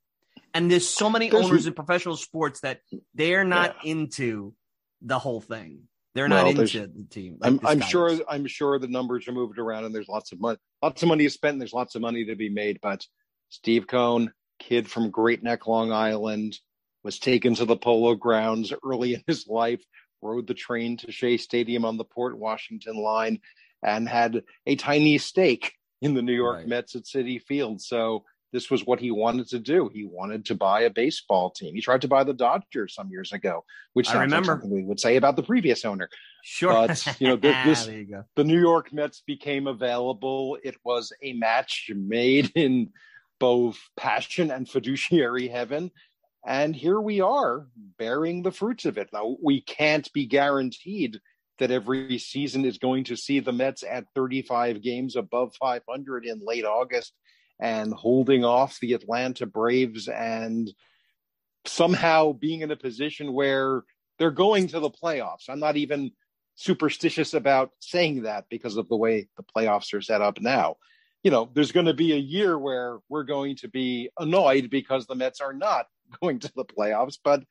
And 0.55 0.70
there's 0.70 0.89
so 0.89 1.11
many 1.11 1.28
There's- 1.28 1.45
owners 1.45 1.66
in 1.66 1.74
professional 1.74 2.16
sports 2.16 2.61
that 2.61 2.80
they're 3.14 3.45
not 3.45 3.84
into 3.84 4.55
the 5.03 5.18
whole 5.18 5.41
thing. 5.43 5.82
They're 6.14 6.28
not 6.28 6.45
Well, 6.47 6.55
there's- 6.55 6.74
into 6.74 6.89
the 6.97 7.05
team. 7.05 7.36
like 7.41 7.51
I'm, 7.53 7.61
I'm 7.66 7.80
sure. 7.80 8.09
is. 8.09 8.22
I'm 8.28 8.47
sure 8.47 8.78
the 8.78 8.89
numbers 8.89 9.28
are 9.28 9.32
moved 9.32 9.59
around, 9.59 9.84
and 9.84 9.95
there's 9.95 10.09
lots 10.09 10.32
of 10.32 10.41
money. 10.41 10.59
Lots 10.82 11.03
of 11.03 11.09
money 11.09 11.26
is 11.26 11.34
spent. 11.34 11.53
And 11.55 11.61
there's 11.61 11.74
lots 11.74 11.95
of 11.95 12.01
money 12.01 12.24
to 12.24 12.34
be 12.34 12.49
made. 12.49 12.78
But 12.80 13.05
Steve 13.49 13.86
Cohen, 13.86 14.32
kid 14.59 14.90
from 14.90 15.11
Great 15.11 15.42
Neck, 15.42 15.66
Long 15.66 15.92
Island, 15.92 16.59
was 17.05 17.18
taken 17.18 17.55
to 17.55 17.64
the 17.64 17.76
Polo 17.76 18.14
Grounds 18.14 18.72
early 18.84 19.14
in 19.14 19.22
his 19.26 19.46
life. 19.46 19.82
Rode 20.20 20.46
the 20.46 20.55
train 20.55 20.96
to 20.99 21.12
Shea 21.12 21.36
Stadium 21.36 21.84
on 21.84 21.96
the 21.96 22.05
Port 22.05 22.36
Washington 22.38 22.96
line, 22.96 23.40
and 23.82 24.09
had 24.09 24.42
a 24.66 24.74
tiny 24.76 25.18
stake 25.18 25.74
in 26.03 26.14
the 26.14 26.22
New 26.22 26.34
York 26.34 26.59
Right. 26.59 26.68
Mets 26.68 26.96
at 26.96 27.05
Citi 27.05 27.40
Field. 27.40 27.80
So 27.80 28.24
this 28.53 28.70
was 28.70 28.84
what 28.86 28.99
he 28.99 29.11
wanted 29.11 29.46
to 29.49 29.59
do. 29.59 29.90
He 29.92 30.05
wanted 30.05 30.46
to 30.46 30.55
buy 30.55 30.82
a 30.82 30.90
baseball 30.90 31.51
team. 31.51 31.74
He 31.74 31.80
tried 31.80 32.01
to 32.03 32.09
buy 32.09 32.24
the 32.24 32.32
Dodgers 32.34 32.94
some 32.94 33.11
years 33.11 33.32
ago, 33.32 33.64
which 33.92 34.09
I 34.09 34.12
sounds 34.14 34.32
like 34.32 34.40
remember. 34.40 34.66
we 34.66 34.82
would 34.82 34.99
say 34.99 35.16
about 35.16 35.36
the 35.36 35.42
previous 35.42 35.84
owner 35.84 36.09
Sure. 36.42 36.72
but, 36.72 37.16
you 37.20 37.28
know, 37.28 37.36
th- 37.36 37.64
this, 37.64 37.86
you 37.88 38.24
the 38.36 38.44
New 38.44 38.59
York 38.59 38.92
Mets 38.92 39.22
became 39.26 39.66
available. 39.66 40.57
It 40.64 40.76
was 40.84 41.12
a 41.22 41.34
match 41.34 41.90
made 41.94 42.51
in 42.55 42.90
both 43.39 43.78
passion 43.97 44.51
and 44.51 44.68
fiduciary 44.68 45.49
heaven. 45.49 45.91
And 46.47 46.74
here 46.74 47.01
we 47.01 47.20
are 47.20 47.66
bearing 47.99 48.43
the 48.43 48.53
fruits 48.53 48.84
of 48.84 48.99
it. 48.99 49.11
Now, 49.12 49.36
we 49.43 49.61
can't 49.61 50.11
be 50.12 50.26
guaranteed 50.26 51.20
that 51.59 51.70
every 51.70 52.18
season 52.18 52.64
is 52.64 52.78
going 52.78 53.05
to 53.05 53.16
see 53.16 53.41
the 53.41 53.53
Mets 53.53 53.82
at 53.82 54.07
35 54.14 54.80
games 54.80 55.16
above 55.16 55.55
500 55.57 56.24
in 56.24 56.41
late 56.45 56.64
August 56.64 57.12
and 57.61 57.93
holding 57.93 58.45
off 58.45 58.78
the 58.80 58.93
Atlanta 58.93 59.47
Braves 59.47 60.09
and 60.09 60.72
somehow 61.64 62.32
being 62.32 62.61
in 62.61 62.70
a 62.70 62.76
position 62.76 63.32
where 63.32 63.82
they're 64.18 64.30
going 64.30 64.68
to 64.68 64.80
the 64.80 64.91
playoffs. 64.91 65.49
I'm 65.49 65.61
not 65.61 65.76
even 65.76 66.12
superstitious 66.55 67.34
about 67.34 67.70
saying 67.80 68.22
that 68.22 68.45
because 68.49 68.76
of 68.76 68.89
the 68.89 68.97
way 68.97 69.28
the 69.36 69.45
playoffs 69.45 69.93
are 69.95 70.01
set 70.01 70.20
up 70.20 70.41
now. 70.41 70.76
You 71.23 71.31
know, 71.31 71.51
there's 71.53 71.73
going 71.73 71.87
to 71.87 71.95
be 71.95 72.12
a 72.12 72.16
year 72.16 72.59
where 72.59 72.99
we're 73.09 73.25
going 73.25 73.57
to 73.57 73.69
be 73.69 74.11
annoyed 74.19 74.71
because 74.71 75.07
the 75.07 75.14
Mets 75.14 75.41
are 75.41 75.53
not 75.53 75.87
going 76.21 76.41
to 76.41 76.53
the 76.55 76.64
playoffs, 76.64 77.19
but 77.23 77.43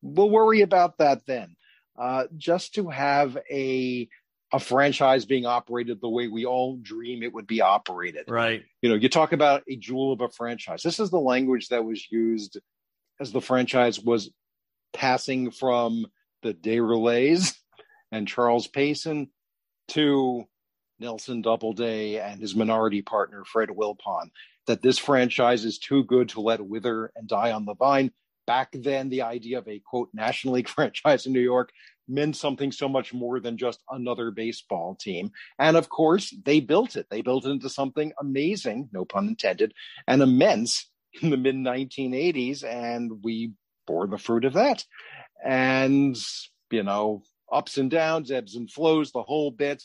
we'll 0.00 0.30
worry 0.30 0.62
about 0.62 0.98
that 0.98 1.26
then. 1.26 1.56
Uh, 1.98 2.24
just 2.36 2.74
to 2.74 2.88
have 2.88 3.36
a 3.50 4.08
a 4.54 4.60
franchise 4.60 5.24
being 5.24 5.46
operated 5.46 6.00
the 6.00 6.08
way 6.08 6.28
we 6.28 6.44
all 6.44 6.76
dream 6.76 7.22
it 7.22 7.32
would 7.32 7.46
be 7.46 7.62
operated. 7.62 8.24
Right. 8.28 8.62
You 8.82 8.90
know, 8.90 8.96
you 8.96 9.08
talk 9.08 9.32
about 9.32 9.62
a 9.66 9.76
jewel 9.76 10.12
of 10.12 10.20
a 10.20 10.28
franchise. 10.28 10.82
This 10.82 11.00
is 11.00 11.10
the 11.10 11.18
language 11.18 11.68
that 11.68 11.84
was 11.84 12.06
used 12.10 12.60
as 13.18 13.32
the 13.32 13.40
franchise 13.40 13.98
was 13.98 14.30
passing 14.92 15.50
from 15.50 16.06
the 16.42 16.52
de 16.52 16.80
Roulets 16.80 17.54
and 18.10 18.28
Charles 18.28 18.68
Payson 18.68 19.30
to 19.88 20.44
Nelson 21.02 21.42
Doubleday 21.42 22.18
and 22.18 22.40
his 22.40 22.54
minority 22.54 23.02
partner 23.02 23.44
Fred 23.44 23.68
Wilpon. 23.68 24.30
That 24.66 24.80
this 24.80 24.98
franchise 24.98 25.64
is 25.64 25.78
too 25.78 26.04
good 26.04 26.30
to 26.30 26.40
let 26.40 26.64
wither 26.64 27.12
and 27.16 27.28
die 27.28 27.50
on 27.50 27.64
the 27.64 27.74
vine. 27.74 28.12
Back 28.46 28.70
then, 28.72 29.08
the 29.08 29.22
idea 29.22 29.58
of 29.58 29.68
a 29.68 29.80
quote 29.80 30.08
National 30.14 30.54
League 30.54 30.68
franchise 30.68 31.26
in 31.26 31.32
New 31.32 31.40
York 31.40 31.72
meant 32.08 32.36
something 32.36 32.70
so 32.70 32.88
much 32.88 33.12
more 33.12 33.40
than 33.40 33.58
just 33.58 33.82
another 33.90 34.30
baseball 34.30 34.94
team. 34.94 35.30
And 35.58 35.76
of 35.76 35.88
course, 35.88 36.34
they 36.44 36.60
built 36.60 36.96
it. 36.96 37.06
They 37.10 37.22
built 37.22 37.44
it 37.44 37.50
into 37.50 37.68
something 37.68 38.12
amazing, 38.20 38.88
no 38.92 39.04
pun 39.04 39.28
intended, 39.28 39.74
and 40.06 40.22
immense 40.22 40.88
in 41.20 41.30
the 41.30 41.36
mid 41.36 41.56
1980s. 41.56 42.64
And 42.64 43.22
we 43.22 43.52
bore 43.86 44.06
the 44.06 44.18
fruit 44.18 44.44
of 44.44 44.54
that. 44.54 44.84
And, 45.44 46.16
you 46.70 46.84
know, 46.84 47.22
ups 47.52 47.78
and 47.78 47.90
downs, 47.90 48.30
ebbs 48.30 48.54
and 48.56 48.70
flows, 48.70 49.12
the 49.12 49.22
whole 49.22 49.50
bit. 49.50 49.84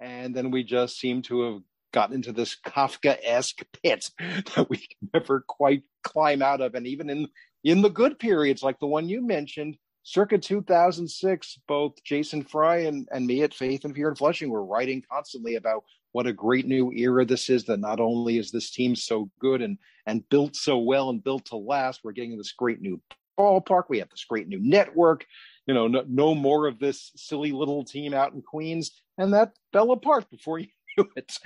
And 0.00 0.34
then 0.34 0.50
we 0.50 0.64
just 0.64 0.98
seem 0.98 1.22
to 1.22 1.42
have 1.42 1.62
gotten 1.92 2.14
into 2.14 2.32
this 2.32 2.56
Kafka 2.64 3.18
esque 3.22 3.62
pit 3.82 4.10
that 4.18 4.66
we 4.68 4.78
can 4.78 5.10
never 5.12 5.44
quite 5.46 5.82
climb 6.02 6.42
out 6.42 6.60
of. 6.60 6.74
And 6.74 6.86
even 6.86 7.10
in, 7.10 7.28
in 7.64 7.82
the 7.82 7.90
good 7.90 8.18
periods, 8.18 8.62
like 8.62 8.78
the 8.78 8.86
one 8.86 9.08
you 9.08 9.26
mentioned, 9.26 9.76
circa 10.02 10.38
2006, 10.38 11.58
both 11.68 12.02
Jason 12.04 12.42
Fry 12.42 12.78
and, 12.78 13.08
and 13.12 13.26
me 13.26 13.42
at 13.42 13.54
Faith 13.54 13.84
and 13.84 13.94
Fear 13.94 14.10
in 14.10 14.14
Flushing 14.14 14.50
were 14.50 14.64
writing 14.64 15.02
constantly 15.10 15.56
about 15.56 15.84
what 16.12 16.26
a 16.26 16.32
great 16.32 16.66
new 16.66 16.90
era 16.92 17.24
this 17.24 17.50
is. 17.50 17.64
That 17.64 17.80
not 17.80 18.00
only 18.00 18.38
is 18.38 18.50
this 18.50 18.70
team 18.70 18.96
so 18.96 19.30
good 19.38 19.62
and 19.62 19.78
and 20.06 20.28
built 20.28 20.56
so 20.56 20.78
well 20.78 21.10
and 21.10 21.22
built 21.22 21.46
to 21.46 21.56
last, 21.56 22.00
we're 22.02 22.12
getting 22.12 22.36
this 22.36 22.52
great 22.52 22.80
new 22.80 23.00
ballpark. 23.38 23.84
We 23.88 23.98
have 23.98 24.10
this 24.10 24.24
great 24.24 24.48
new 24.48 24.60
network. 24.60 25.26
You 25.70 25.74
know, 25.74 25.86
no, 25.86 26.04
no 26.08 26.34
more 26.34 26.66
of 26.66 26.80
this 26.80 27.12
silly 27.14 27.52
little 27.52 27.84
team 27.84 28.12
out 28.12 28.32
in 28.32 28.42
Queens, 28.42 28.90
and 29.16 29.34
that 29.34 29.52
fell 29.72 29.92
apart 29.92 30.28
before 30.28 30.58
you 30.58 30.66
knew 30.96 31.08
it. 31.14 31.38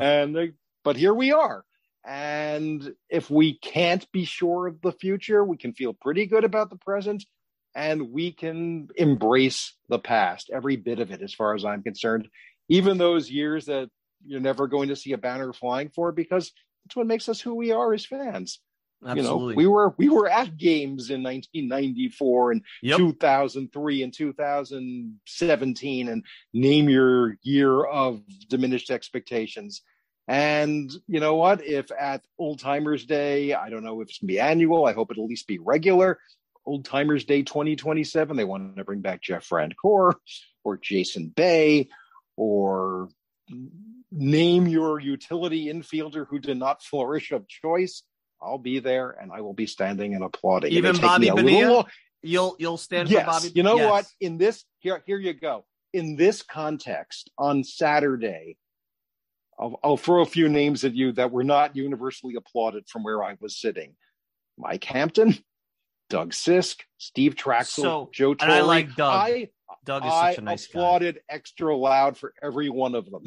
And 0.00 0.36
they, 0.36 0.52
but 0.84 0.96
here 0.96 1.12
we 1.12 1.32
are. 1.32 1.64
And 2.06 2.94
if 3.10 3.28
we 3.28 3.58
can't 3.58 4.06
be 4.12 4.24
sure 4.24 4.68
of 4.68 4.80
the 4.82 4.92
future, 4.92 5.42
we 5.42 5.56
can 5.56 5.72
feel 5.72 5.94
pretty 5.94 6.26
good 6.26 6.44
about 6.44 6.70
the 6.70 6.76
present 6.76 7.24
and 7.74 8.12
we 8.12 8.30
can 8.30 8.86
embrace 8.94 9.74
the 9.88 9.98
past, 9.98 10.48
every 10.54 10.76
bit 10.76 11.00
of 11.00 11.10
it, 11.10 11.20
as 11.20 11.34
far 11.34 11.56
as 11.56 11.64
I'm 11.64 11.82
concerned, 11.82 12.28
even 12.68 12.98
those 12.98 13.32
years 13.32 13.64
that 13.64 13.88
you're 14.24 14.38
never 14.38 14.68
going 14.68 14.90
to 14.90 14.96
see 14.96 15.10
a 15.10 15.18
banner 15.18 15.52
flying 15.52 15.88
for, 15.88 16.12
because 16.12 16.52
it's 16.86 16.94
what 16.94 17.08
makes 17.08 17.28
us 17.28 17.40
who 17.40 17.56
we 17.56 17.72
are 17.72 17.92
as 17.92 18.06
fans. 18.06 18.60
Absolutely. 19.04 19.22
You 19.22 19.50
know, 19.50 19.56
we 19.56 19.66
were 19.66 19.94
we 19.98 20.08
were 20.08 20.28
at 20.28 20.56
games 20.56 21.10
in 21.10 21.22
1994 21.22 22.52
and 22.52 22.62
yep. 22.82 22.98
2003 22.98 24.02
and 24.02 24.12
2017, 24.12 26.08
and 26.08 26.24
name 26.52 26.88
your 26.88 27.36
year 27.42 27.82
of 27.84 28.22
diminished 28.48 28.90
expectations. 28.90 29.82
And 30.28 30.92
you 31.08 31.18
know 31.18 31.34
what? 31.34 31.64
If 31.64 31.90
at 31.90 32.24
Old 32.38 32.60
Timers 32.60 33.04
Day, 33.04 33.54
I 33.54 33.70
don't 33.70 33.82
know 33.82 34.00
if 34.00 34.08
it's 34.08 34.18
gonna 34.18 34.28
be 34.28 34.40
annual. 34.40 34.86
I 34.86 34.92
hope 34.92 35.10
it'll 35.10 35.24
at 35.24 35.30
least 35.30 35.48
be 35.48 35.58
regular. 35.58 36.18
Old 36.64 36.84
Timers 36.84 37.24
Day 37.24 37.42
2027, 37.42 38.36
they 38.36 38.44
want 38.44 38.76
to 38.76 38.84
bring 38.84 39.00
back 39.00 39.20
Jeff 39.20 39.48
Francoeur 39.48 40.14
or 40.62 40.76
Jason 40.76 41.32
Bay 41.34 41.88
or 42.36 43.08
name 44.12 44.68
your 44.68 45.00
utility 45.00 45.66
infielder 45.66 46.26
who 46.28 46.38
did 46.38 46.56
not 46.56 46.82
flourish 46.84 47.32
of 47.32 47.48
choice. 47.48 48.04
I'll 48.42 48.58
be 48.58 48.78
there 48.80 49.10
and 49.10 49.32
I 49.32 49.40
will 49.40 49.54
be 49.54 49.66
standing 49.66 50.14
and 50.14 50.24
applauding. 50.24 50.72
Even 50.72 50.96
Bobby 50.96 51.30
Bonilla, 51.30 51.86
you'll 52.22 52.56
you'll 52.58 52.76
stand 52.76 53.08
yes. 53.08 53.24
for 53.24 53.30
Bobby. 53.30 53.52
You 53.54 53.62
know 53.62 53.76
yes. 53.76 53.90
what? 53.90 54.06
In 54.20 54.38
this 54.38 54.64
here 54.78 55.02
here 55.06 55.18
you 55.18 55.32
go. 55.32 55.64
In 55.92 56.16
this 56.16 56.42
context, 56.42 57.30
on 57.36 57.64
Saturday, 57.64 58.56
I'll, 59.58 59.78
I'll 59.84 59.96
throw 59.96 60.22
a 60.22 60.26
few 60.26 60.48
names 60.48 60.84
at 60.84 60.94
you 60.94 61.12
that 61.12 61.30
were 61.30 61.44
not 61.44 61.76
universally 61.76 62.34
applauded 62.34 62.88
from 62.88 63.02
where 63.02 63.22
I 63.22 63.36
was 63.40 63.60
sitting. 63.60 63.94
Mike 64.56 64.84
Hampton, 64.84 65.36
Doug 66.08 66.32
Sisk, 66.32 66.80
Steve 66.98 67.34
Trachsel, 67.34 67.82
so, 67.82 68.10
Joe 68.12 68.34
Torre. 68.34 68.50
I 68.50 68.60
like 68.60 68.94
Doug. 68.96 69.12
I, 69.12 69.48
Doug 69.84 70.04
is 70.04 70.12
I 70.12 70.30
such 70.32 70.38
a 70.38 70.44
nice 70.44 70.66
applauded 70.66 71.16
guy. 71.16 71.20
extra 71.34 71.76
loud 71.76 72.16
for 72.16 72.32
every 72.42 72.68
one 72.70 72.94
of 72.94 73.10
them 73.10 73.24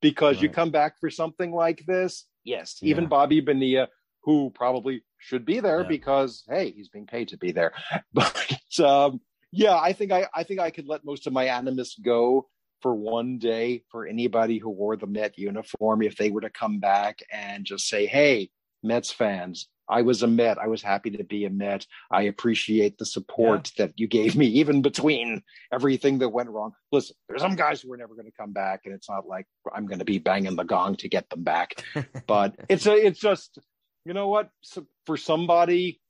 because 0.00 0.36
Right. 0.36 0.42
you 0.44 0.48
come 0.48 0.70
back 0.70 0.98
for 1.00 1.10
something 1.10 1.52
like 1.52 1.84
this. 1.86 2.24
Yes, 2.44 2.78
even 2.82 3.04
Yeah. 3.04 3.08
Bobby 3.08 3.40
Bonilla, 3.40 3.88
who 4.28 4.50
probably 4.50 5.02
should 5.16 5.46
be 5.46 5.58
there 5.58 5.80
Yeah. 5.80 5.88
because 5.88 6.44
hey, 6.50 6.70
he's 6.70 6.90
being 6.90 7.06
paid 7.06 7.28
to 7.28 7.38
be 7.38 7.50
there. 7.50 7.72
But 8.12 8.52
um, 8.78 9.22
yeah, 9.50 9.74
I 9.74 9.94
think 9.94 10.12
I, 10.12 10.26
I 10.34 10.42
think 10.42 10.60
I 10.60 10.70
could 10.70 10.86
let 10.86 11.02
most 11.02 11.26
of 11.26 11.32
my 11.32 11.44
animus 11.44 11.96
go 12.04 12.46
for 12.82 12.94
one 12.94 13.38
day 13.38 13.84
for 13.90 14.06
anybody 14.06 14.58
who 14.58 14.68
wore 14.68 14.96
the 14.98 15.06
Met 15.06 15.38
uniform 15.38 16.02
if 16.02 16.16
they 16.16 16.28
were 16.30 16.42
to 16.42 16.50
come 16.50 16.78
back 16.78 17.20
and 17.32 17.64
just 17.64 17.88
say, 17.88 18.04
"Hey, 18.04 18.50
Mets 18.82 19.10
fans, 19.10 19.66
I 19.88 20.02
was 20.02 20.22
a 20.22 20.26
Met. 20.26 20.58
I 20.58 20.66
was 20.66 20.82
happy 20.82 21.10
to 21.12 21.24
be 21.24 21.46
a 21.46 21.50
Met. 21.50 21.86
I 22.10 22.24
appreciate 22.24 22.98
the 22.98 23.06
support 23.06 23.72
that 23.78 23.92
you 23.96 24.06
gave 24.06 24.36
me, 24.36 24.46
even 24.46 24.82
between 24.82 25.42
everything 25.72 26.18
that 26.18 26.28
went 26.28 26.50
wrong. 26.50 26.72
Listen, 26.92 27.16
there's 27.28 27.40
some 27.40 27.56
guys 27.56 27.80
who 27.80 27.90
are 27.94 27.96
never 27.96 28.14
going 28.14 28.26
to 28.26 28.38
come 28.38 28.52
back, 28.52 28.82
and 28.84 28.94
it's 28.94 29.08
not 29.08 29.26
like 29.26 29.46
I'm 29.72 29.86
going 29.86 30.00
to 30.00 30.04
be 30.04 30.18
banging 30.18 30.56
the 30.56 30.64
gong 30.64 30.96
to 30.96 31.08
get 31.08 31.30
them 31.30 31.42
back. 31.42 31.82
but 32.26 32.54
it's 32.68 32.86
a, 32.86 32.92
it's 32.94 33.18
just, 33.18 33.58
you 34.04 34.14
know 34.14 34.28
what? 34.28 34.50
So 34.62 34.86
for 35.06 35.16
somebody 35.16 36.00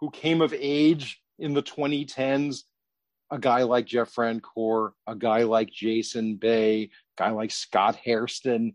who 0.00 0.10
came 0.10 0.40
of 0.40 0.54
age 0.56 1.20
in 1.38 1.54
the 1.54 1.62
2010s, 1.62 2.62
a 3.30 3.38
guy 3.38 3.62
like 3.62 3.86
Jeff 3.86 4.14
Francoeur, 4.14 4.90
a 5.06 5.16
guy 5.16 5.42
like 5.44 5.70
Jason 5.70 6.36
Bay, 6.36 6.82
a 6.84 6.90
guy 7.18 7.30
like 7.30 7.50
Scott 7.50 7.96
Hairston, 7.96 8.74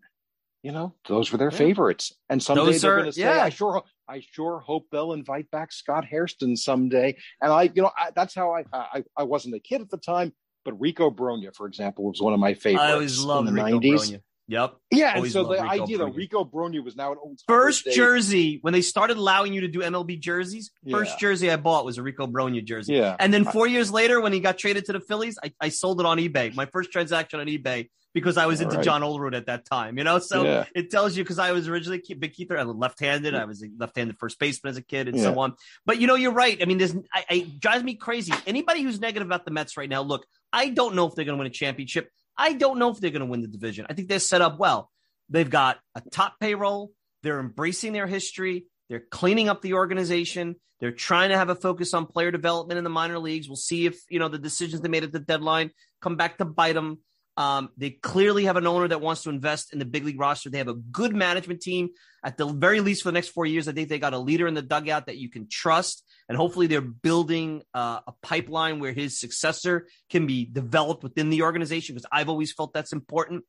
you 0.64 0.72
know, 0.72 0.94
those 1.08 1.32
were 1.32 1.38
their 1.38 1.52
Yeah. 1.52 1.58
favorites. 1.58 2.14
And 2.30 2.42
someday 2.44 2.66
Those 2.66 2.82
they're 2.82 2.96
going 2.96 3.06
to 3.06 3.14
say, 3.14 3.22
yeah. 3.22 3.44
"I 3.44 3.50
sure, 3.50 3.84
I 4.10 4.20
sure 4.20 4.60
hope 4.60 4.88
they'll 4.92 5.14
invite 5.14 5.50
back 5.52 5.72
Scott 5.72 6.04
Hairston 6.04 6.58
someday." 6.58 7.16
And 7.42 7.52
I, 7.54 7.64
you 7.74 7.82
know, 7.82 7.92
I, 7.98 8.12
that's 8.14 8.36
how 8.36 8.54
I, 8.54 8.66
I, 8.74 9.04
I 9.16 9.24
wasn't 9.24 9.56
a 9.56 9.60
kid 9.60 9.80
at 9.82 9.90
the 9.90 9.98
time, 9.98 10.34
but 10.66 10.80
Rico 10.80 11.10
Brogna, 11.12 11.56
for 11.56 11.66
example, 11.66 12.04
was 12.06 12.22
one 12.22 12.34
of 12.34 12.40
my 12.42 12.54
favorites 12.56 12.84
I 12.84 12.92
always 12.92 13.20
loved 13.20 13.48
in 13.48 13.56
the 13.56 13.64
Rico 13.64 13.80
90s. 13.80 13.94
Brogna. 13.94 14.22
Yep. 14.50 14.74
Yeah, 14.92 15.16
and 15.18 15.32
so 15.32 15.44
the 15.44 15.52
Rico 15.52 15.64
idea 15.68 15.98
that 16.00 16.08
Rico 16.08 16.44
Brogna 16.44 16.84
was 16.84 16.96
now 16.96 17.12
an 17.12 17.20
old 17.22 17.40
First 17.48 17.86
Day- 17.86 17.94
jersey 17.96 18.58
when 18.62 18.74
they 18.74 18.82
started 18.82 19.18
allowing 19.18 19.54
you 19.54 19.62
to 19.62 19.68
do 19.68 19.80
MLB 19.82 20.20
jerseys. 20.20 20.72
First 20.90 21.20
jersey 21.20 21.52
I 21.52 21.56
bought 21.56 21.86
was 21.86 21.98
a 22.00 22.04
Rico 22.04 22.26
Brogna 22.26 22.64
jersey. 22.66 22.96
Yeah, 22.96 23.16
And 23.20 23.32
then 23.34 23.46
four 23.46 23.68
years 23.68 23.92
later, 23.92 24.20
when 24.20 24.34
he 24.34 24.40
got 24.40 24.58
traded 24.58 24.86
to 24.86 24.94
the 24.94 25.00
Phillies, 25.00 25.38
I, 25.44 25.54
I 25.62 25.70
sold 25.70 26.00
it 26.00 26.06
on 26.08 26.18
eBay. 26.18 26.54
My 26.56 26.66
first 26.66 26.92
transaction 26.92 27.40
on 27.40 27.46
eBay 27.46 27.90
because 28.12 28.38
I 28.38 28.48
was 28.48 28.60
into 28.60 28.78
right. 28.78 28.84
John 28.84 29.02
Olerud 29.04 29.36
at 29.38 29.46
that 29.46 29.66
time. 29.66 30.00
You 30.00 30.04
know, 30.04 30.18
so 30.18 30.44
Yeah. 30.44 30.66
it 30.74 30.90
tells 30.90 31.16
you 31.16 31.24
because 31.24 31.38
I 31.38 31.52
was 31.52 31.68
originally 31.68 32.00
Ke- 32.00 32.20
Big 32.20 32.34
Keith. 32.34 32.52
I 32.52 32.64
was 32.64 32.76
left-handed. 32.76 33.36
I 33.36 33.46
was 33.46 33.62
a 33.64 33.68
left-handed 33.78 34.18
first 34.18 34.40
baseman 34.40 34.72
as 34.72 34.78
a 34.78 34.82
kid, 34.82 35.08
and 35.08 35.16
Yeah. 35.16 35.26
so 35.26 35.40
on. 35.40 35.54
But 35.86 36.02
you 36.02 36.08
know, 36.08 36.16
you're 36.16 36.34
right. 36.34 36.58
I 36.60 36.66
mean, 36.66 36.80
this 36.80 36.96
I, 37.14 37.26
I 37.30 37.34
it 37.36 37.60
drives 37.60 37.84
me 37.84 37.94
crazy. 37.94 38.34
Anybody 38.48 38.82
who's 38.82 39.00
negative 39.00 39.28
about 39.28 39.46
the 39.46 39.52
Mets 39.52 39.78
right 39.78 39.88
now, 39.88 40.02
look, 40.02 40.26
I 40.52 40.70
don't 40.70 40.96
know 40.96 41.06
if 41.06 41.14
they're 41.14 41.24
going 41.26 41.38
to 41.38 41.40
win 41.40 41.46
a 41.46 41.52
championship. 41.54 42.10
I 42.40 42.54
don't 42.54 42.80
know 42.80 42.90
if 42.90 43.00
they're 43.00 43.12
going 43.12 43.20
to 43.20 43.26
win 43.26 43.42
the 43.42 43.48
division. 43.48 43.86
I 43.90 43.94
think 43.94 44.08
they're 44.08 44.20
set 44.20 44.42
up 44.42 44.58
well. 44.58 44.90
They've 45.30 45.50
got 45.50 45.78
a 45.94 46.02
top 46.02 46.40
payroll. 46.40 46.92
They're 47.22 47.40
embracing 47.40 47.92
their 47.92 48.08
history. 48.08 48.66
They're 48.90 49.04
cleaning 49.12 49.50
up 49.50 49.62
the 49.62 49.74
organization. 49.74 50.56
They're 50.80 50.94
trying 50.94 51.30
to 51.30 51.38
have 51.38 51.50
a 51.50 51.56
focus 51.56 51.94
on 51.94 52.06
player 52.06 52.32
development 52.32 52.78
in 52.78 52.86
the 52.86 52.90
minor 52.90 53.20
leagues. 53.20 53.50
We'll 53.50 53.58
see 53.58 53.86
if 53.86 54.00
you 54.10 54.20
know 54.20 54.30
the 54.30 54.40
decisions 54.40 54.82
they 54.82 54.88
made 54.88 55.04
at 55.04 55.12
the 55.12 55.20
deadline 55.20 55.72
come 56.02 56.16
back 56.16 56.38
to 56.38 56.46
bite 56.46 56.74
them. 56.74 57.00
Um, 57.38 57.70
they 57.78 57.92
clearly 57.92 58.46
have 58.46 58.58
an 58.58 58.68
owner 58.68 58.88
that 58.88 59.02
wants 59.02 59.24
to 59.24 59.30
invest 59.30 59.72
in 59.72 59.80
the 59.80 59.86
big 59.86 60.04
league 60.04 60.20
roster. 60.20 60.50
They 60.50 60.58
have 60.58 60.68
a 60.68 60.74
good 60.74 61.16
management 61.16 61.62
team. 61.62 61.90
At 62.24 62.38
the 62.38 62.48
very 62.48 62.82
least, 62.82 63.04
for 63.04 63.10
the 63.10 63.14
next 63.14 63.30
four 63.30 63.46
years, 63.46 63.68
I 63.68 63.72
think 63.72 63.88
they 63.88 64.00
got 64.00 64.14
a 64.14 64.20
leader 64.20 64.48
in 64.48 64.54
the 64.54 64.62
dugout 64.62 65.06
that 65.06 65.18
you 65.18 65.30
can 65.30 65.48
trust, 65.50 66.04
and 66.28 66.38
hopefully, 66.38 66.68
they're 66.68 66.82
building 66.82 67.64
uh, 67.74 68.02
a 68.06 68.14
pipeline 68.22 68.80
where 68.80 68.92
his 68.92 69.20
successor 69.20 69.88
can 70.10 70.28
be 70.28 70.46
developed 70.46 71.02
within 71.02 71.30
the 71.30 71.44
organization. 71.44 71.96
Because 71.96 72.10
I've 72.12 72.30
always 72.30 72.52
felt 72.52 72.74
that's 72.74 72.94
important. 72.94 73.46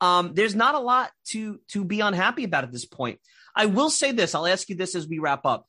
Um, 0.00 0.32
there's 0.34 0.54
not 0.54 0.74
a 0.74 0.80
lot 0.80 1.10
to 1.28 1.60
to 1.68 1.84
be 1.84 2.00
unhappy 2.00 2.44
about 2.44 2.64
at 2.64 2.72
this 2.72 2.86
point. 2.86 3.20
I 3.54 3.66
will 3.66 3.90
say 3.90 4.12
this. 4.12 4.34
I'll 4.34 4.46
ask 4.46 4.68
you 4.68 4.74
this 4.74 4.94
as 4.94 5.06
we 5.06 5.18
wrap 5.18 5.44
up. 5.44 5.66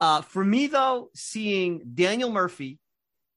Uh, 0.00 0.22
for 0.22 0.44
me, 0.44 0.66
though, 0.66 1.10
seeing 1.14 1.82
Daniel 1.94 2.30
Murphy 2.30 2.78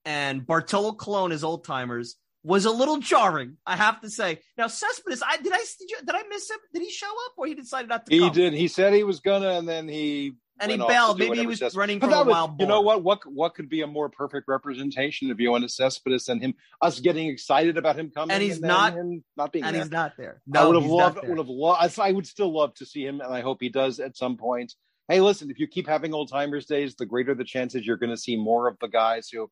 and 0.06 0.46
Bartolo 0.46 0.94
Colon 0.94 1.32
as 1.32 1.44
old 1.44 1.66
timers 1.66 2.16
was 2.44 2.66
a 2.66 2.72
little 2.72 2.98
jarring. 2.98 3.58
I 3.66 3.76
have 3.76 4.02
to 4.02 4.10
say. 4.10 4.40
Now, 4.58 4.68
Cespedes, 4.68 5.24
I 5.26 5.38
did 5.38 5.52
I 5.54 5.58
did, 5.58 5.90
you, 5.90 5.98
did 6.06 6.16
I 6.16 6.24
miss 6.30 6.50
him? 6.50 6.58
Did 6.74 6.82
he 6.82 6.90
show 6.92 7.08
up, 7.08 7.34
or 7.38 7.46
he 7.48 7.56
decided 7.56 7.90
not 7.90 8.06
to 8.06 8.14
He 8.14 8.20
come? 8.20 8.32
did. 8.34 8.54
He 8.54 8.68
said 8.68 8.94
he 8.94 9.04
was 9.04 9.20
gonna, 9.22 9.52
and 9.52 9.68
then 9.68 9.88
he 9.88 10.34
And 10.60 10.72
he 10.72 10.78
bailed. 10.78 11.18
Maybe 11.20 11.40
he 11.40 11.48
was 11.48 11.60
Cespedes- 11.60 11.78
running 11.78 12.00
But 12.00 12.08
from 12.10 12.14
a 12.16 12.24
was- 12.26 12.32
wild 12.34 12.60
You 12.60 12.68
know 12.68 12.82
what? 12.82 13.02
What 13.04 13.26
what 13.26 13.56
could 13.56 13.70
be 13.70 13.82
a 13.82 13.88
more 13.88 14.10
perfect 14.10 14.48
representation 14.48 15.32
of 15.32 15.40
you 15.40 15.50
Yoenis 15.52 15.72
Cespedes 15.72 16.28
and 16.30 16.42
him? 16.42 16.54
Us 16.82 17.00
getting 17.00 17.28
excited 17.28 17.78
about 17.78 17.98
him 17.98 18.12
coming, 18.12 18.34
And 18.34 18.44
he's 18.44 18.60
then 18.60 18.68
not- 18.68 18.96
not 19.38 19.52
being 19.52 19.64
And 19.66 19.76
there. 19.76 19.82
he's 19.84 19.92
not 19.92 20.14
there. 20.18 20.42
I 20.54 20.66
would 20.66 20.76
have 20.82 20.86
loved. 20.92 21.20
Would 21.28 21.38
have 21.38 21.48
loved. 21.50 22.00
I 22.00 22.12
would 22.12 22.28
still 22.28 22.54
love 22.54 22.74
to 22.76 22.86
see 22.86 23.06
him, 23.06 23.22
and 23.22 23.34
I 23.34 23.42
hope 23.42 23.58
he 23.62 23.70
does 23.70 24.00
at 24.00 24.16
some 24.18 24.38
point. 24.38 24.74
Hey, 25.10 25.20
listen, 25.22 25.50
if 25.52 25.60
you 25.60 25.68
keep 25.68 25.88
having 25.88 26.14
old 26.14 26.30
timers 26.30 26.66
days, 26.66 26.96
the 26.96 27.06
greater 27.06 27.36
the 27.36 27.44
chances 27.44 27.86
you're 27.86 27.98
going 27.98 28.10
to 28.10 28.18
see 28.18 28.38
more 28.38 28.68
of 28.70 28.78
the 28.80 28.88
guys 28.88 29.28
who, 29.30 29.50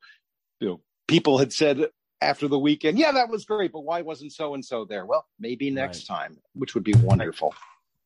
you 0.61 0.67
know, 0.67 0.81
people 1.09 1.39
had 1.39 1.51
said 1.51 1.87
after 2.21 2.47
the 2.47 2.59
weekend, 2.59 2.99
yeah, 2.99 3.11
that 3.11 3.29
was 3.29 3.45
great, 3.45 3.71
but 3.71 3.81
why 3.81 4.01
wasn't 4.01 4.31
so 4.31 4.53
and 4.53 4.63
so 4.63 4.85
there? 4.85 5.05
Well, 5.05 5.25
maybe 5.39 5.71
next 5.71 6.05
time, 6.05 6.37
which 6.53 6.75
would 6.75 6.83
be 6.83 6.93
wonderful. 6.93 7.53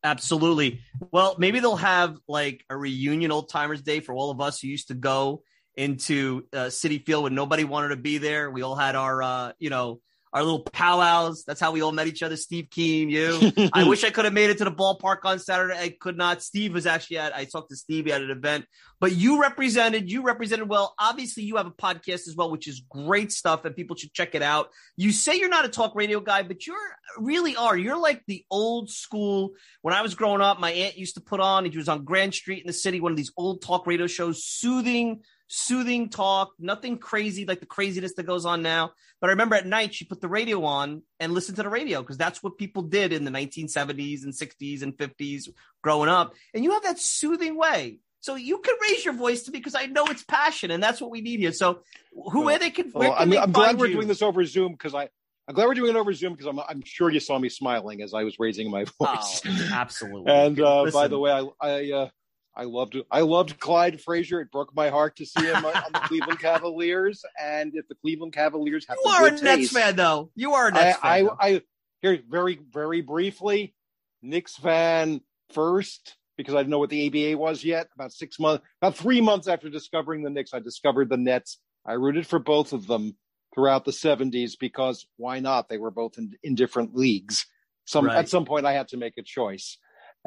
Absolutely. 0.04 0.82
Well, 1.12 1.36
maybe 1.40 1.60
they'll 1.60 1.76
have 1.76 2.18
like 2.28 2.64
a 2.70 2.78
reunion 2.78 3.32
old 3.32 3.50
timers 3.50 3.82
day 3.82 4.00
for 4.00 4.14
all 4.14 4.30
of 4.30 4.40
us 4.40 4.60
who 4.60 4.68
used 4.68 4.90
to 4.90 4.94
go 4.94 5.44
into 5.76 6.46
uh, 6.54 6.68
Citi 6.68 7.04
Field 7.04 7.24
when 7.24 7.36
nobody 7.36 7.64
wanted 7.64 7.90
to 7.90 7.98
be 7.98 8.20
there. 8.20 8.50
We 8.50 8.62
all 8.62 8.76
had 8.76 8.96
our, 8.96 9.22
uh, 9.22 9.52
you 9.60 9.70
know, 9.70 10.00
our 10.36 10.44
little 10.44 10.60
powwows. 10.60 11.46
That's 11.46 11.62
how 11.62 11.72
we 11.72 11.82
all 11.82 11.94
met 11.94 12.08
each 12.08 12.22
other. 12.22 12.36
Steve 12.36 12.68
Keane, 12.70 13.10
you. 13.10 13.54
I 13.74 13.88
wish 13.88 14.04
I 14.04 14.10
could 14.10 14.26
have 14.26 14.34
made 14.34 14.50
it 14.50 14.58
to 14.58 14.66
the 14.66 14.72
ballpark 14.72 15.20
on 15.24 15.40
Saturday. 15.40 15.80
I 15.80 15.96
could 15.98 16.18
not. 16.18 16.42
Steve 16.44 16.74
was 16.74 16.86
actually 16.86 17.20
at. 17.20 17.34
I 17.34 17.46
talked 17.46 17.70
to 17.70 17.78
Steve 17.78 18.10
at 18.10 18.22
an 18.22 18.30
event, 18.30 18.66
but 19.00 19.14
you 19.14 19.42
represented. 19.42 20.12
You 20.12 20.24
represented 20.24 20.68
well. 20.68 20.94
Obviously, 21.00 21.44
you 21.44 21.56
have 21.56 21.68
a 21.68 21.72
podcast 21.72 22.28
as 22.28 22.36
well, 22.36 22.52
which 22.52 22.68
is 22.68 22.82
great 22.90 23.32
stuff, 23.32 23.64
and 23.64 23.74
people 23.74 23.96
should 23.96 24.14
check 24.14 24.36
it 24.36 24.42
out. 24.42 24.72
You 24.98 25.14
say 25.14 25.38
you're 25.38 25.48
not 25.48 25.64
a 25.64 25.70
talk 25.70 25.96
radio 25.96 26.20
guy, 26.20 26.44
but 26.44 26.68
you're 26.68 26.76
really 27.18 27.56
are. 27.56 27.78
You're 27.78 27.98
like 27.98 28.22
the 28.28 28.44
old 28.52 28.90
school. 28.90 29.52
When 29.84 29.94
I 29.94 30.02
was 30.02 30.16
growing 30.16 30.42
up, 30.42 30.60
my 30.60 30.72
aunt 30.72 30.98
used 30.98 31.16
to 31.16 31.22
put 31.22 31.40
on. 31.40 31.64
and 31.64 31.74
He 31.74 31.78
was 31.78 31.88
on 31.88 32.04
Grand 32.04 32.34
Street 32.34 32.60
in 32.60 32.68
the 32.68 32.74
city, 32.74 33.00
one 33.00 33.14
of 33.14 33.18
these 33.18 33.32
old 33.38 33.62
talk 33.62 33.88
radio 33.88 34.06
shows, 34.06 34.44
soothing. 34.44 35.22
Soothing 35.48 36.10
talk, 36.10 36.54
nothing 36.58 36.98
crazy 36.98 37.46
like 37.46 37.60
the 37.60 37.68
craziness 37.68 38.16
that 38.16 38.24
goes 38.24 38.46
on 38.46 38.64
now. 38.64 38.94
But 39.26 39.32
I 39.32 39.34
remember 39.34 39.56
at 39.56 39.66
night 39.66 39.96
she 39.96 40.06
put 40.06 40.22
the 40.22 40.28
radio 40.28 40.66
on 40.66 41.02
and 41.20 41.34
listened 41.34 41.56
to 41.56 41.64
the 41.64 41.70
radio 41.70 42.04
because 42.04 42.16
that's 42.16 42.44
what 42.44 42.60
people 42.60 42.84
did 42.84 43.12
in 43.12 43.26
the 43.26 43.32
1970s 43.32 44.24
and 44.24 44.32
60s 44.32 44.84
and 44.84 44.96
50s 44.96 45.50
growing 45.82 46.10
up. 46.10 46.36
And 46.54 46.64
you 46.64 46.74
have 46.74 46.84
that 46.84 47.00
soothing 47.00 47.58
way. 47.58 47.98
So 48.20 48.36
you 48.36 48.60
can 48.60 48.76
raise 48.84 49.04
your 49.04 49.16
voice 49.16 49.42
to 49.46 49.52
me 49.52 49.58
because 49.58 49.74
I 49.74 49.88
know 49.88 50.06
it's 50.06 50.24
passion 50.24 50.70
and 50.70 50.84
that's 50.84 51.02
what 51.02 51.10
we 51.10 51.22
need 51.22 51.40
here. 51.40 51.54
So 51.54 51.80
who 52.14 52.44
where 52.44 52.60
they 52.60 52.70
can 52.70 52.92
where 52.92 53.10
Well, 53.10 53.18
can 53.18 53.34
I'm, 53.34 53.40
I'm 53.46 53.52
glad 53.52 53.80
we're 53.80 53.88
you? 53.88 53.94
doing 53.96 54.08
this 54.08 54.22
over 54.22 54.46
Zoom 54.46 54.74
because 54.74 54.94
I 54.94 55.10
I'm 55.48 55.56
glad 55.56 55.70
we're 55.70 55.74
doing 55.74 55.96
it 55.96 55.98
over 55.98 56.14
Zoom 56.14 56.34
because 56.34 56.46
I'm, 56.46 56.60
I'm 56.60 56.84
sure 56.86 57.10
you 57.10 57.20
saw 57.20 57.40
me 57.40 57.50
smiling 57.50 58.04
as 58.04 58.14
I 58.14 58.26
was 58.26 58.38
raising 58.38 58.70
my 58.70 58.84
voice. 59.02 59.42
Oh, 59.44 59.70
absolutely. 59.74 60.32
and 60.32 60.62
uh, 60.62 60.86
by 60.94 61.08
the 61.08 61.18
way, 61.18 61.32
I 61.32 61.48
I, 61.68 61.92
uh, 61.92 62.10
I 62.56 62.64
loved 62.64 62.98
I 63.12 63.22
loved 63.22 63.60
Clyde 63.60 64.02
Frazier. 64.02 64.40
It 64.42 64.52
broke 64.52 64.74
my 64.76 64.90
heart 64.90 65.18
to 65.18 65.26
see 65.26 65.46
him 65.46 65.66
on, 65.66 65.74
the 65.94 66.00
Cleveland 66.06 66.40
Cavaliers. 66.40 67.24
And 67.42 67.74
if 67.76 67.88
the 67.88 67.96
Cleveland 67.96 68.34
Cavaliers 68.34 68.86
have 68.88 68.98
you 69.04 69.12
are 69.12 69.26
a 69.28 69.32
taste, 69.32 69.44
Nets 69.44 69.72
fan, 69.72 69.96
though. 69.96 70.32
You 70.36 70.54
are 70.54 70.70
a 70.70 70.72
Nets 70.72 71.00
I, 71.04 71.22
fan. 71.22 71.30
I, 71.40 71.48
I 71.48 71.62
here 72.02 72.20
very 72.30 72.60
very 72.72 73.02
briefly, 73.02 73.76
Knicks 74.22 74.56
fan 74.56 75.22
first 75.54 76.16
because 76.38 76.54
I 76.54 76.60
didn't 76.60 76.72
know 76.72 76.80
what 76.80 76.90
the 76.90 77.08
ABA 77.08 77.38
was 77.38 77.64
yet. 77.64 77.88
About 77.96 78.12
six 78.12 78.40
months, 78.40 78.66
about 78.82 78.96
three 78.96 79.22
months 79.22 79.48
after 79.48 79.70
discovering 79.70 80.24
the 80.24 80.30
Knicks, 80.30 80.54
I 80.54 80.60
discovered 80.60 81.10
the 81.10 81.18
Nets. 81.18 81.60
I 81.86 81.94
rooted 81.94 82.28
for 82.28 82.40
both 82.40 82.74
of 82.74 82.88
them 82.88 83.16
throughout 83.54 83.86
the 83.86 83.92
70s 83.92 84.54
because 84.60 85.08
why 85.18 85.40
not? 85.40 85.70
They 85.70 85.78
were 85.78 85.92
both 85.92 86.18
in, 86.18 86.34
in 86.44 86.56
different 86.56 86.96
leagues. 86.96 87.46
Some 87.86 88.06
Right. 88.06 88.18
at 88.18 88.30
some 88.30 88.46
point 88.46 88.66
I 88.66 88.74
had 88.74 88.90
to 88.90 88.98
make 88.98 89.18
a 89.18 89.24
choice. 89.24 89.78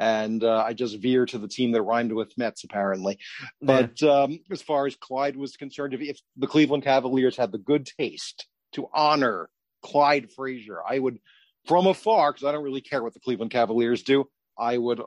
And 0.01 0.43
uh, 0.45 0.63
I 0.65 0.71
just 0.73 0.97
veer 0.99 1.25
to 1.25 1.37
the 1.37 1.49
team 1.49 1.73
that 1.73 1.81
rhymed 1.81 2.13
with 2.13 2.31
Mets, 2.37 2.63
apparently. 2.63 3.19
But 3.61 4.01
um, 4.01 4.39
as 4.49 4.61
far 4.61 4.87
as 4.87 4.95
Clyde 4.95 5.35
was 5.35 5.57
concerned, 5.57 5.93
if, 5.93 5.99
if 6.01 6.19
the 6.37 6.47
Cleveland 6.47 6.83
Cavaliers 6.83 7.35
had 7.35 7.51
the 7.51 7.57
good 7.57 7.85
taste 7.99 8.47
to 8.73 8.87
honor 8.93 9.49
Clyde 9.83 10.31
Frazier, 10.31 10.79
I 10.87 10.99
would, 10.99 11.19
from 11.65 11.85
afar, 11.85 12.31
because 12.31 12.45
I 12.45 12.53
don't 12.53 12.63
really 12.63 12.79
care 12.81 13.03
what 13.03 13.13
the 13.13 13.19
Cleveland 13.19 13.51
Cavaliers 13.51 14.03
do, 14.03 14.29
I 14.57 14.77
would 14.77 15.01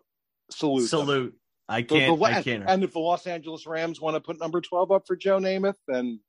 salute. 0.50 0.80
them. 0.82 0.88
Salute. 0.88 1.34
I 1.68 1.80
The- 1.80 1.86
the 1.88 1.94
can't. 2.00 2.20
la- 2.20 2.28
I 2.28 2.42
can't. 2.42 2.64
And 2.68 2.84
if 2.84 2.92
the 2.92 2.98
Los 2.98 3.26
Angeles 3.26 3.66
Rams 3.66 3.98
want 3.98 4.16
to 4.16 4.20
put 4.20 4.38
number 4.38 4.60
12 4.60 4.90
up 4.90 5.04
for 5.06 5.16
Joe 5.16 5.38
Namath, 5.38 5.76
then 5.88 6.20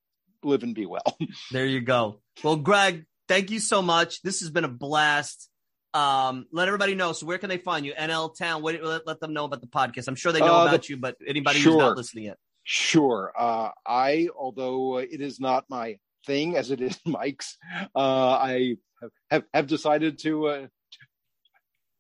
live 0.42 0.64
and 0.64 0.74
be 0.74 0.86
well. 0.86 1.18
There 1.52 1.66
you 1.66 1.82
go. 1.82 2.22
Well, 2.44 2.56
Greg, 2.56 3.06
thank 3.28 3.52
you 3.52 3.60
so 3.60 3.82
much. 3.82 4.22
This 4.22 4.40
has 4.40 4.50
been 4.52 4.64
a 4.64 4.70
blast. 4.70 5.50
Um, 5.94 6.48
let 6.52 6.68
everybody 6.68 6.96
know. 6.96 7.14
So, 7.14 7.26
where 7.26 7.38
can 7.38 7.50
they 7.50 7.58
find 7.58 7.86
you? 7.86 7.94
NL 7.94 8.36
Town. 8.36 8.62
What, 8.64 8.82
let, 8.82 9.06
let 9.06 9.20
them 9.20 9.34
know 9.34 9.46
about 9.46 9.62
the 9.62 9.68
podcast. 9.68 10.08
I'm 10.08 10.16
sure 10.16 10.32
they 10.32 10.40
know 10.40 10.46
Uh, 10.48 10.64
the- 10.64 10.70
about 10.70 10.90
you, 10.90 10.98
but 10.98 11.18
anybody 11.28 11.60
who's 11.60 11.76
not 11.76 11.98
listening 11.98 12.26
yet. 12.26 12.38
Sure. 12.64 13.32
Uh, 13.38 13.70
I, 13.86 14.30
although 14.38 14.98
it 14.98 15.22
is 15.22 15.40
not 15.40 15.66
my 15.70 15.98
thing 16.26 16.56
as 16.56 16.72
it 16.72 16.82
is 16.82 16.98
Mike's, 17.06 17.58
uh, 17.96 18.00
I 18.00 18.76
have, 19.02 19.12
have, 19.30 19.44
have 19.54 19.68
decided 19.68 20.18
to, 20.20 20.48
uh, 20.48 20.68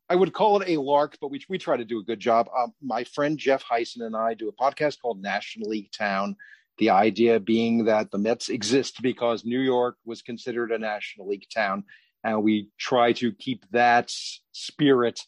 I 0.09 0.15
would 0.15 0.33
call 0.33 0.61
it 0.61 0.69
a 0.69 0.79
lark, 0.79 1.17
but 1.21 1.31
we, 1.31 1.41
we 1.49 1.57
try 1.57 1.77
to 1.77 1.85
do 1.85 1.99
a 1.99 2.03
good 2.03 2.19
job. 2.19 2.47
Um, 2.57 2.73
my 2.81 3.03
friend 3.03 3.37
Jeff 3.37 3.63
Hysen 3.63 4.01
and 4.01 4.15
I 4.15 4.33
do 4.33 4.47
a 4.49 4.53
podcast 4.53 4.99
called 5.01 5.21
National 5.21 5.69
League 5.69 5.91
Town. 5.91 6.35
The 6.77 6.89
idea 6.91 7.39
being 7.39 7.85
that 7.85 8.11
the 8.11 8.17
Mets 8.17 8.49
exist 8.49 9.01
because 9.01 9.45
New 9.45 9.59
York 9.59 9.97
was 10.05 10.21
considered 10.21 10.71
a 10.71 10.77
National 10.79 11.27
League 11.27 11.45
town. 11.53 11.83
And 12.23 12.43
we 12.43 12.69
try 12.77 13.13
to 13.13 13.31
keep 13.33 13.65
that 13.71 14.11
spirit 14.51 15.19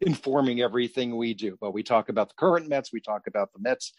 informing 0.00 0.60
everything 0.60 1.16
we 1.16 1.34
do. 1.34 1.58
But 1.60 1.74
we 1.74 1.82
talk 1.82 2.08
about 2.08 2.28
the 2.30 2.34
current 2.36 2.68
Mets, 2.68 2.92
we 2.92 3.00
talk 3.00 3.26
about 3.26 3.52
the 3.52 3.60
Mets 3.60 3.92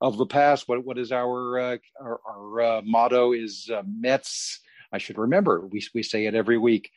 of 0.00 0.16
the 0.16 0.26
past. 0.26 0.68
What 0.68 0.84
what 0.84 0.98
is 0.98 1.12
our 1.12 1.58
uh, 1.58 1.78
our, 2.00 2.20
our 2.28 2.60
uh, 2.60 2.82
motto? 2.84 3.32
Is 3.32 3.70
uh, 3.72 3.82
Mets? 3.86 4.60
I 4.92 4.98
should 4.98 5.18
remember. 5.18 5.66
We 5.66 5.82
we 5.94 6.02
say 6.02 6.26
it 6.26 6.34
every 6.34 6.58
week. 6.58 6.90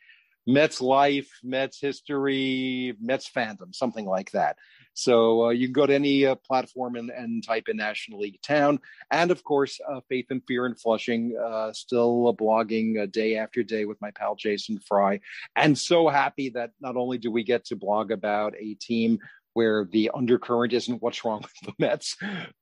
Mets 0.46 0.80
life, 0.80 1.30
Mets 1.42 1.80
history, 1.80 2.94
Mets 3.00 3.30
fandom, 3.30 3.74
something 3.74 4.04
like 4.04 4.30
that. 4.32 4.56
So 4.94 5.46
uh, 5.46 5.50
you 5.50 5.66
can 5.66 5.72
go 5.72 5.86
to 5.86 5.94
any 5.94 6.24
uh, 6.24 6.36
platform 6.36 6.96
and, 6.96 7.10
and 7.10 7.44
type 7.44 7.68
in 7.68 7.76
National 7.76 8.20
League 8.20 8.40
Town, 8.42 8.78
and 9.10 9.30
of 9.30 9.42
course, 9.44 9.80
uh, 9.86 10.00
Faith 10.08 10.26
and 10.30 10.42
Fear 10.46 10.66
in 10.66 10.74
Flushing. 10.74 11.36
Uh, 11.36 11.72
still 11.72 12.28
uh, 12.28 12.32
blogging 12.32 13.02
uh, 13.02 13.06
day 13.06 13.36
after 13.36 13.62
day 13.62 13.84
with 13.84 14.00
my 14.00 14.10
pal 14.12 14.36
Jason 14.36 14.78
Fry, 14.78 15.20
and 15.56 15.76
so 15.76 16.08
happy 16.08 16.50
that 16.50 16.70
not 16.80 16.96
only 16.96 17.18
do 17.18 17.30
we 17.30 17.42
get 17.42 17.64
to 17.66 17.76
blog 17.76 18.10
about 18.10 18.54
a 18.58 18.74
team 18.74 19.18
where 19.54 19.84
the 19.90 20.10
undercurrent 20.12 20.72
isn't 20.72 21.00
what's 21.00 21.24
wrong 21.24 21.40
with 21.42 21.52
the 21.62 21.72
Mets, 21.78 22.16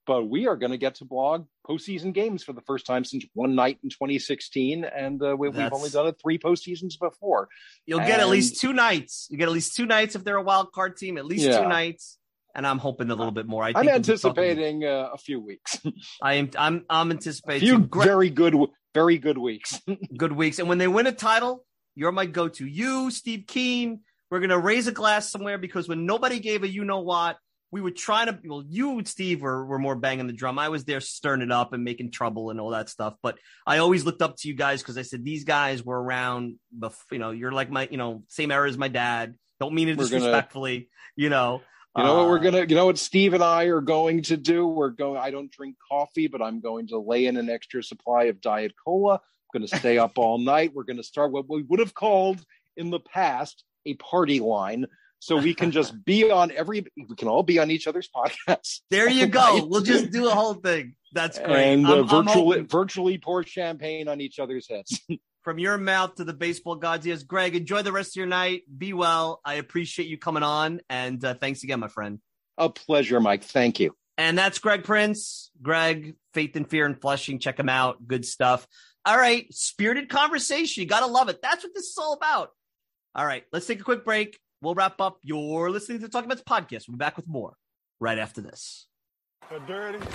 but 0.06 0.24
we 0.24 0.46
are 0.46 0.56
going 0.56 0.72
to 0.72 0.78
get 0.78 0.96
to 0.96 1.04
blog 1.04 1.46
postseason 1.68 2.12
games 2.12 2.44
for 2.44 2.52
the 2.52 2.60
first 2.62 2.86
time 2.86 3.04
since 3.04 3.24
one 3.34 3.54
night 3.54 3.78
in 3.82 3.90
2016, 3.90 4.84
and 4.84 5.22
uh, 5.22 5.34
we, 5.36 5.48
we've 5.48 5.72
only 5.72 5.90
done 5.90 6.06
it 6.06 6.16
three 6.22 6.38
postseasons 6.38 6.98
before. 6.98 7.48
You'll 7.86 8.00
get 8.00 8.20
at 8.20 8.28
least 8.28 8.60
two 8.60 8.72
nights. 8.72 9.26
You 9.30 9.38
get 9.38 9.48
at 9.48 9.54
least 9.54 9.74
two 9.74 9.86
nights 9.86 10.14
if 10.14 10.22
they're 10.22 10.36
a 10.36 10.42
wild 10.42 10.72
card 10.72 10.96
team. 10.96 11.18
At 11.18 11.24
least 11.26 11.44
Yeah. 11.46 11.62
two 11.62 11.68
nights. 11.68 12.18
And 12.54 12.66
I'm 12.66 12.78
hoping 12.78 13.10
a 13.10 13.14
little 13.14 13.32
bit 13.32 13.46
more. 13.46 13.62
I 13.62 13.68
think 13.68 13.78
I'm 13.78 13.84
we'll 13.86 13.92
talking- 14.02 14.10
anticipating 14.44 14.84
uh, 14.84 15.08
a 15.14 15.18
few 15.18 15.40
weeks, 15.40 15.80
I 16.22 16.34
am. 16.34 16.50
I'm. 16.58 16.84
I'm 16.90 17.10
a 17.10 17.14
anticipating 17.14 17.60
few 17.66 17.78
two 17.78 17.86
great- 17.86 18.06
very 18.06 18.30
good, 18.30 18.54
very 18.94 19.18
good 19.18 19.38
weeks. 19.38 19.80
good 20.16 20.32
weeks. 20.32 20.58
And 20.58 20.68
when 20.68 20.78
they 20.78 20.88
win 20.88 21.06
a 21.06 21.12
title, 21.12 21.64
you're 21.94 22.12
my 22.12 22.26
go-to. 22.26 22.66
You, 22.66 23.10
Steve 23.10 23.44
Keane. 23.46 24.00
We're 24.30 24.40
gonna 24.40 24.58
raise 24.58 24.86
a 24.86 24.92
glass 24.92 25.30
somewhere 25.30 25.58
because 25.58 25.88
when 25.88 26.06
nobody 26.06 26.40
gave 26.40 26.62
a 26.62 26.68
you 26.68 26.84
know 26.84 27.00
what, 27.00 27.36
we 27.70 27.80
were 27.82 27.90
trying 27.90 28.26
to. 28.28 28.38
Well, 28.44 28.64
you 28.66 28.98
and 28.98 29.08
Steve 29.08 29.40
were 29.42 29.64
were 29.66 29.78
more 29.78 29.94
banging 29.96 30.26
the 30.26 30.32
drum. 30.34 30.58
I 30.58 30.68
was 30.70 30.84
there 30.84 31.00
stirring 31.00 31.40
it 31.42 31.52
up 31.52 31.72
and 31.72 31.84
making 31.84 32.10
trouble 32.12 32.50
and 32.50 32.58
all 32.60 32.70
that 32.70 32.88
stuff. 32.90 33.14
But 33.22 33.38
I 33.66 33.78
always 33.78 34.04
looked 34.04 34.20
up 34.22 34.36
to 34.38 34.48
you 34.48 34.54
guys 34.54 34.82
because 34.82 34.96
I 34.98 35.02
said 35.02 35.24
these 35.24 35.44
guys 35.44 35.82
were 35.82 36.02
around. 36.02 36.56
Bef- 36.78 36.96
you 37.10 37.18
know, 37.18 37.30
you're 37.30 37.52
like 37.52 37.70
my, 37.70 37.88
you 37.90 37.96
know, 37.98 38.24
same 38.28 38.50
era 38.50 38.68
as 38.68 38.76
my 38.78 38.88
dad. 38.88 39.34
Don't 39.60 39.74
mean 39.74 39.88
it 39.88 39.96
We're 39.96 40.04
gonna- 40.04 40.18
disrespectfully. 40.20 40.88
You 41.16 41.28
know. 41.30 41.60
You 41.96 42.04
know 42.04 42.16
what 42.16 42.28
we're 42.28 42.38
Uh, 42.38 42.42
gonna, 42.42 42.60
you 42.66 42.74
know 42.74 42.86
what 42.86 42.96
Steve 42.98 43.34
and 43.34 43.42
I 43.44 43.64
are 43.64 43.82
going 43.82 44.22
to 44.22 44.36
do? 44.36 44.66
We're 44.66 44.90
going. 44.90 45.18
I 45.18 45.30
don't 45.30 45.50
drink 45.50 45.76
coffee, 45.90 46.26
but 46.26 46.40
I'm 46.40 46.60
going 46.60 46.86
to 46.88 46.98
lay 46.98 47.26
in 47.26 47.36
an 47.36 47.50
extra 47.50 47.82
supply 47.82 48.24
of 48.24 48.40
Diet 48.40 48.72
Cola. 48.82 49.14
I'm 49.14 49.60
going 49.60 49.68
to 49.68 49.76
stay 49.76 49.98
up 49.98 50.16
all 50.16 50.38
night. 50.54 50.72
We're 50.74 50.84
going 50.84 50.96
to 50.96 51.02
start 51.02 51.32
what 51.32 51.48
we 51.50 51.62
would 51.62 51.80
have 51.80 51.94
called 51.94 52.42
in 52.78 52.88
the 52.90 53.00
past 53.00 53.64
a 53.84 53.92
party 53.94 54.40
line, 54.40 54.86
so 55.18 55.36
we 55.36 55.52
can 55.52 55.70
just 55.70 56.02
be 56.04 56.30
on 56.30 56.50
every. 56.52 56.86
We 56.96 57.14
can 57.14 57.28
all 57.28 57.42
be 57.42 57.58
on 57.58 57.70
each 57.70 57.86
other's 57.86 58.08
podcasts. 58.14 58.80
There 58.90 59.10
you 59.10 59.26
go. 59.26 59.66
We'll 59.66 59.82
just 59.82 60.10
do 60.12 60.28
a 60.28 60.34
whole 60.34 60.54
thing. 60.54 60.94
That's 61.12 61.38
great. 61.38 61.74
and 61.74 61.86
uh, 61.86 62.04
virtually 62.04 62.60
virtually 62.62 63.18
pour 63.18 63.42
champagne 63.44 64.08
on 64.08 64.20
each 64.22 64.38
other's 64.38 64.66
heads. 64.70 64.98
from 65.42 65.58
your 65.58 65.78
mouth 65.78 66.14
to 66.16 66.24
the 66.24 66.32
baseball 66.32 66.76
gods. 66.76 67.06
Yes, 67.06 67.22
Greg, 67.22 67.54
enjoy 67.56 67.82
the 67.82 67.92
rest 67.92 68.12
of 68.12 68.16
your 68.16 68.26
night. 68.26 68.62
Be 68.76 68.92
well. 68.92 69.40
I 69.44 69.54
appreciate 69.54 70.08
you 70.08 70.18
coming 70.18 70.42
on, 70.42 70.80
and 70.88 71.24
uh, 71.24 71.34
thanks 71.34 71.62
again, 71.64 71.80
my 71.80 71.88
friend. 71.88 72.20
a 72.58 72.68
pleasure, 72.68 73.20
Mike. 73.20 73.44
Thank 73.44 73.80
you. 73.80 73.94
And 74.18 74.36
that's 74.36 74.58
Greg 74.58 74.84
Prince. 74.84 75.50
Greg, 75.62 76.14
Faith 76.34 76.54
and 76.56 76.68
Fear 76.68 76.86
and 76.86 77.00
Flushing. 77.00 77.38
Check 77.38 77.58
him 77.58 77.68
out. 77.68 78.06
Good 78.06 78.24
stuff. 78.24 78.66
All 79.04 79.16
right, 79.16 79.52
spirited 79.52 80.08
conversation. 80.08 80.82
You 80.82 80.88
gotta 80.88 81.06
love 81.06 81.28
it. 81.28 81.42
That's 81.42 81.64
what 81.64 81.74
this 81.74 81.86
is 81.86 81.98
all 81.98 82.12
about. 82.12 82.50
All 83.14 83.26
right, 83.26 83.44
let's 83.52 83.66
take 83.66 83.80
a 83.80 83.84
quick 83.84 84.04
break. 84.04 84.38
We'll 84.60 84.74
wrap 84.74 85.00
up. 85.00 85.18
You're 85.22 85.70
listening 85.70 85.98
to 85.98 86.06
the 86.06 86.10
Talking 86.10 86.28
Mets 86.28 86.42
podcast. 86.42 86.86
We'll 86.86 86.96
be 86.96 86.98
back 86.98 87.16
with 87.16 87.26
more 87.26 87.54
right 87.98 88.18
after 88.18 88.40
this. 88.40 88.86
They're 89.50 89.58
dirty. 89.60 89.98
He 89.98 90.06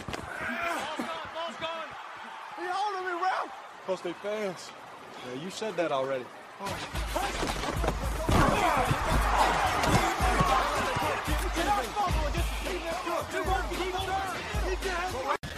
holding 2.59 3.05
me, 3.05 3.21
ref. 3.21 3.51
Plus 3.85 4.01
they 4.01 4.13
fans. 4.13 4.69
Yeah, 5.25 5.43
you 5.43 5.49
said 5.49 5.75
that 5.77 5.91
already. 5.91 6.25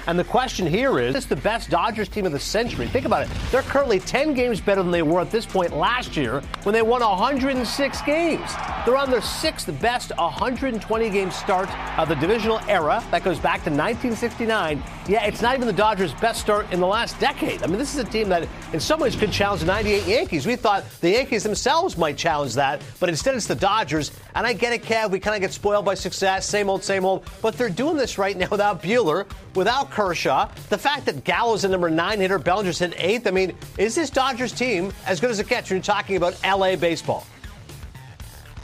And 0.10 0.18
the 0.18 0.24
question 0.24 0.66
here 0.66 0.98
is, 0.98 1.10
is 1.10 1.14
this 1.14 1.26
the 1.26 1.36
best 1.36 1.70
Dodgers 1.70 2.10
team 2.10 2.26
of 2.26 2.32
the 2.32 2.40
century? 2.40 2.88
Think 2.88 3.06
about 3.06 3.22
it. 3.22 3.30
They're 3.52 3.62
currently 3.62 4.00
10 4.00 4.34
games 4.34 4.60
better 4.60 4.82
than 4.82 4.90
they 4.90 5.04
were 5.04 5.22
at 5.22 5.30
this 5.30 5.46
point 5.46 5.72
last 5.72 6.18
year 6.18 6.42
when 6.64 6.74
they 6.74 6.82
won 6.82 7.02
106 7.02 8.02
games. 8.02 8.52
They're 8.88 8.98
on 8.98 9.12
their 9.12 9.22
sixth 9.22 9.70
best 9.80 10.12
120 10.18 11.10
game 11.12 11.30
start 11.30 11.70
of 12.00 12.10
the 12.10 12.16
divisional 12.16 12.60
era. 12.68 13.04
That 13.12 13.24
goes 13.24 13.38
back 13.38 13.64
to 13.66 13.70
1969. 13.70 14.82
Yeah, 15.08 15.26
it's 15.26 15.44
not 15.44 15.56
even 15.56 15.68
the 15.68 15.74
Dodgers' 15.74 16.14
best 16.16 16.42
start 16.42 16.72
in 16.72 16.80
the 16.80 16.88
last 16.88 17.20
decade. 17.20 17.62
I 17.62 17.68
mean, 17.68 17.78
this 17.78 17.94
is 17.94 18.00
a 18.00 18.04
team 18.04 18.30
that 18.30 18.48
in 18.74 18.80
some 18.80 19.00
ways 19.00 19.16
could 19.16 19.32
challenge 19.32 19.62
the 19.62 19.68
98 19.68 20.08
Yankees. 20.08 20.46
We 20.48 20.56
thought 20.56 20.86
the 21.02 21.10
Yankees 21.12 21.44
themselves 21.44 21.98
might 21.98 22.18
challenge 22.18 22.56
that, 22.56 22.82
but 23.00 23.10
instead 23.10 23.36
it's 23.36 23.48
the 23.48 23.56
Dodgers. 23.56 24.12
And 24.36 24.46
I 24.46 24.54
get 24.54 24.74
it, 24.74 24.84
Kev. 24.84 25.12
We 25.12 25.20
kind 25.20 25.36
of 25.36 25.42
get 25.42 25.52
spoiled 25.52 25.86
by 25.86 25.96
success, 25.96 26.48
same 26.48 26.70
old, 26.70 26.84
same 26.84 27.06
old. 27.06 27.26
But 27.42 27.58
they're 27.58 27.70
doing 27.70 27.98
this 27.98 28.18
right 28.18 28.38
now 28.38 28.50
without 28.50 28.82
Buehler, 28.84 29.26
without 29.56 29.90
Kershaw. 30.00 30.50
The 30.70 30.78
fact 30.78 31.06
that 31.08 31.26
Gallo's 31.26 31.64
the 31.64 31.68
number 31.68 31.90
nine 31.90 32.22
hitter, 32.22 32.40
Bellinger's 32.40 32.80
hit 32.80 32.94
eighth. 32.98 33.28
I 33.28 33.32
mean, 33.32 33.54
is 33.78 33.96
this 33.96 34.10
Dodgers 34.10 34.54
team 34.54 34.94
as 35.06 35.20
good 35.20 35.30
as 35.30 35.42
it 35.42 35.50
gets 35.50 35.70
when 35.70 35.76
you're 35.76 35.84
talking 35.84 36.16
about 36.16 36.42
LA 36.42 36.78
baseball? 36.78 37.28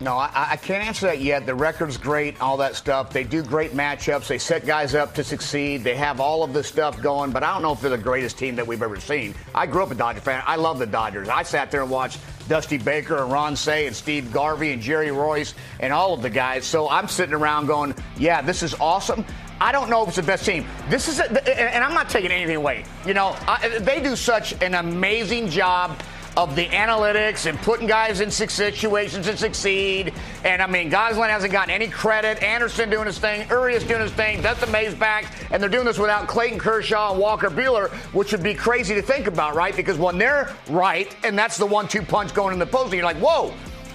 No, 0.02 0.18
I, 0.18 0.50
I 0.52 0.58
can't 0.58 0.86
answer 0.86 1.06
that 1.06 1.22
yet. 1.22 1.46
The 1.46 1.56
record's 1.56 1.98
great, 1.98 2.40
all 2.42 2.58
that 2.58 2.76
stuff. 2.76 3.12
They 3.12 3.24
do 3.24 3.42
great 3.42 3.72
matchups. 3.72 4.28
They 4.28 4.38
set 4.38 4.66
guys 4.66 4.94
up 4.94 5.16
to 5.16 5.24
succeed. 5.24 5.86
They 5.86 5.96
have 5.96 6.20
all 6.20 6.44
of 6.44 6.52
this 6.52 6.68
stuff 6.68 7.02
going, 7.02 7.32
but 7.32 7.44
I 7.44 7.54
don't 7.54 7.62
know 7.62 7.72
if 7.72 7.80
they're 7.80 7.90
the 7.90 7.98
greatest 7.98 8.38
team 8.38 8.58
that 8.58 8.68
we've 8.68 8.82
ever 8.82 9.00
seen. 9.00 9.34
I 9.54 9.66
grew 9.66 9.84
up 9.84 9.92
a 9.92 9.96
Dodger 9.96 10.20
fan. 10.20 10.44
I 10.46 10.58
love 10.58 10.80
the 10.80 10.86
Dodgers. 10.86 11.30
I 11.30 11.44
sat 11.44 11.72
there 11.72 11.82
and 11.82 11.90
watched 11.90 12.20
Dusty 12.50 12.78
Baker 12.78 13.24
and 13.24 13.32
Ron 13.32 13.56
Cey 13.56 13.88
and 13.88 13.96
Steve 13.96 14.34
Garvey 14.34 14.74
and 14.74 14.82
Jerry 14.82 15.08
Reuss 15.08 15.54
and 15.80 15.94
all 15.94 16.14
of 16.14 16.22
the 16.22 16.30
guys. 16.30 16.66
So 16.66 16.90
I'm 16.90 17.08
sitting 17.08 17.34
around 17.34 17.68
going, 17.68 17.96
yeah, 18.18 18.42
this 18.42 18.64
is 18.64 18.74
awesome. 18.76 19.26
I 19.62 19.72
don't 19.72 19.90
know 19.90 20.02
if 20.02 20.10
it's 20.10 20.18
the 20.18 20.24
best 20.24 20.46
team. 20.46 20.66
This 20.90 21.08
is, 21.08 21.20
a, 21.20 21.74
and 21.74 21.82
I'm 21.84 21.94
not 21.94 22.10
taking 22.10 22.32
anything 22.32 22.58
away. 22.58 22.84
You 23.06 23.14
know, 23.14 23.38
I, 23.48 23.80
they 23.80 24.02
do 24.02 24.18
such 24.18 24.62
an 24.62 24.76
amazing 24.76 25.50
job 25.50 25.98
of 26.38 26.56
the 26.56 26.68
analytics 26.68 27.45
and 27.45 27.57
putting 27.60 27.88
guys 27.88 28.20
in 28.20 28.30
situations 28.30 29.26
to 29.26 29.38
succeed. 29.38 30.14
And 30.44 30.62
I 30.62 30.68
mean, 30.68 30.91
Gonsolin 30.91 31.30
hasn't 31.30 31.53
gotten 31.53 31.74
any 31.74 31.88
credit. 31.88 32.44
Anderson 32.44 32.90
doing 32.90 33.06
his 33.06 33.18
thing, 33.18 33.48
Urias 33.49 33.84
doing 33.84 34.02
his 34.02 34.12
thing, 34.12 34.41
Dustin 34.41 34.72
May's 34.72 34.94
back, 34.94 35.34
and 35.52 35.62
they're 35.62 35.70
doing 35.70 35.86
this 35.86 35.98
without 35.98 36.28
Clayton 36.28 36.60
Kershaw 36.60 37.12
and 37.12 37.20
Walker 37.20 37.49
Buehler, 37.49 37.90
which 38.14 38.32
would 38.32 38.44
be 38.44 38.53
crazy 38.53 38.94
to 38.95 39.02
think 39.02 39.28
about, 39.28 39.56
right? 39.56 39.76
Because 39.76 39.98
when 39.98 40.18
they're 40.18 40.53
right, 40.70 41.16
and 41.24 41.38
that's 41.38 41.57
the 41.57 41.66
one-two 41.66 42.02
punch 42.02 42.34
going 42.34 42.53
in 42.53 42.60
the 42.60 42.66
postseason, 42.66 42.94
you're 42.94 43.03
like, 43.03 43.18
whoa, 43.18 43.53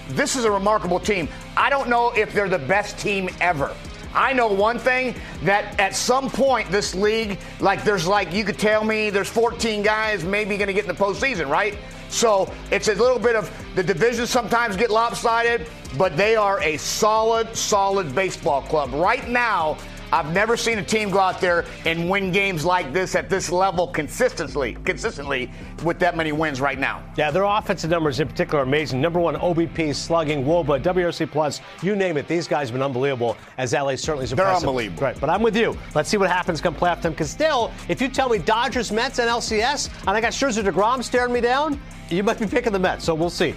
this 0.09 0.35
is 0.35 0.45
a 0.45 0.51
remarkable 0.51 0.99
team. 0.99 1.27
I 1.55 1.69
don't 1.69 1.89
know 1.89 2.11
if 2.11 2.33
they're 2.33 2.49
the 2.49 2.59
best 2.59 2.97
team 2.97 3.29
ever. 3.39 3.75
I 4.13 4.33
know 4.33 4.47
one 4.47 4.77
thing 4.77 5.15
that 5.43 5.79
at 5.79 5.95
some 5.95 6.29
point 6.29 6.69
this 6.69 6.93
league, 6.93 7.39
like 7.59 7.83
there's 7.83 8.05
like 8.05 8.33
you 8.33 8.43
could 8.43 8.59
tell 8.59 8.83
me 8.83 9.09
there's 9.09 9.29
14 9.29 9.83
guys 9.83 10.23
maybe 10.23 10.57
going 10.57 10.67
to 10.67 10.73
get 10.73 10.83
in 10.83 10.93
the 10.93 11.01
postseason, 11.01 11.47
right? 11.47 11.77
So 12.11 12.53
it's 12.71 12.89
a 12.89 12.95
little 12.95 13.17
bit 13.17 13.35
of 13.35 13.49
the 13.73 13.81
divisions 13.81 14.29
sometimes 14.29 14.75
get 14.75 14.91
lopsided, 14.91 15.65
but 15.97 16.17
they 16.17 16.35
are 16.35 16.61
a 16.61 16.77
solid, 16.77 17.55
solid 17.55 18.13
baseball 18.13 18.61
club 18.61 18.91
right 18.93 19.27
now. 19.27 19.77
I've 20.13 20.33
never 20.33 20.57
seen 20.57 20.77
a 20.77 20.83
team 20.83 21.09
go 21.09 21.19
out 21.19 21.39
there 21.39 21.65
and 21.85 22.09
win 22.09 22.31
games 22.31 22.65
like 22.65 22.91
this 22.91 23.15
at 23.15 23.29
this 23.29 23.51
level 23.51 23.87
consistently, 23.87 24.77
consistently 24.83 25.49
with 25.83 25.99
that 25.99 26.17
many 26.17 26.31
wins 26.31 26.59
right 26.59 26.77
now. 26.77 27.03
Yeah, 27.15 27.31
their 27.31 27.43
offensive 27.43 27.89
numbers 27.89 28.19
in 28.19 28.27
particular 28.27 28.59
are 28.59 28.63
amazing. 28.63 28.99
Number 29.01 29.19
one, 29.19 29.35
OBP, 29.35 29.95
slugging, 29.95 30.43
WOBA, 30.43 30.81
WRC 30.81 31.31
plus, 31.31 31.61
you 31.81 31.95
name 31.95 32.17
it. 32.17 32.27
These 32.27 32.47
guys 32.47 32.69
have 32.69 32.73
been 32.73 32.83
unbelievable. 32.83 33.37
As 33.57 33.73
LA 33.73 33.95
certainly 33.95 34.25
is 34.25 34.31
impressive. 34.31 34.61
They're 34.61 34.69
unbelievable. 34.69 35.03
Right, 35.03 35.19
but 35.19 35.29
I'm 35.29 35.41
with 35.41 35.55
you. 35.55 35.77
Let's 35.95 36.09
see 36.09 36.17
what 36.17 36.29
happens 36.29 36.61
come 36.61 36.75
playoff 36.75 37.01
time. 37.01 37.13
Because 37.13 37.29
still, 37.29 37.71
if 37.87 38.01
you 38.01 38.07
tell 38.09 38.29
me 38.29 38.37
Dodgers, 38.37 38.91
Mets, 38.91 39.19
and 39.19 39.29
LCS, 39.29 39.89
and 40.01 40.09
I 40.09 40.21
got 40.21 40.33
Scherzer, 40.33 40.63
Degrom 40.63 41.03
staring 41.03 41.33
me 41.33 41.41
down, 41.41 41.79
you 42.09 42.23
might 42.23 42.39
be 42.39 42.47
picking 42.47 42.73
the 42.73 42.79
Mets. 42.79 43.05
So 43.05 43.15
we'll 43.15 43.29
see. 43.29 43.55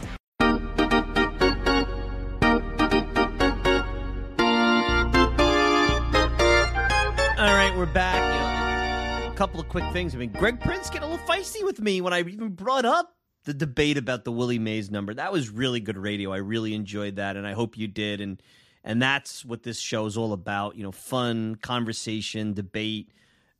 We're 7.84 7.92
back. 7.92 9.22
You 9.22 9.26
know, 9.26 9.30
a 9.30 9.36
couple 9.36 9.60
of 9.60 9.68
quick 9.68 9.84
things. 9.92 10.14
I 10.14 10.18
mean, 10.18 10.30
Greg 10.30 10.58
Prince 10.58 10.88
get 10.88 11.02
a 11.02 11.06
little 11.06 11.26
feisty 11.26 11.62
with 11.62 11.80
me 11.80 12.00
when 12.00 12.14
I 12.14 12.20
even 12.20 12.50
brought 12.50 12.86
up 12.86 13.14
the 13.44 13.52
debate 13.52 13.98
about 13.98 14.24
the 14.24 14.32
Willie 14.32 14.58
Mays 14.58 14.90
number. 14.90 15.12
That 15.12 15.32
was 15.32 15.50
really 15.50 15.80
good 15.80 15.98
radio. 15.98 16.32
I 16.32 16.38
really 16.38 16.72
enjoyed 16.72 17.16
that, 17.16 17.36
and 17.36 17.46
I 17.46 17.52
hope 17.52 17.76
you 17.76 17.86
did. 17.86 18.22
And 18.22 18.40
and 18.84 19.02
that's 19.02 19.44
what 19.44 19.64
this 19.64 19.78
show 19.78 20.06
is 20.06 20.16
all 20.16 20.32
about. 20.32 20.76
You 20.76 20.84
know, 20.84 20.92
fun 20.92 21.56
conversation, 21.56 22.54
debate. 22.54 23.10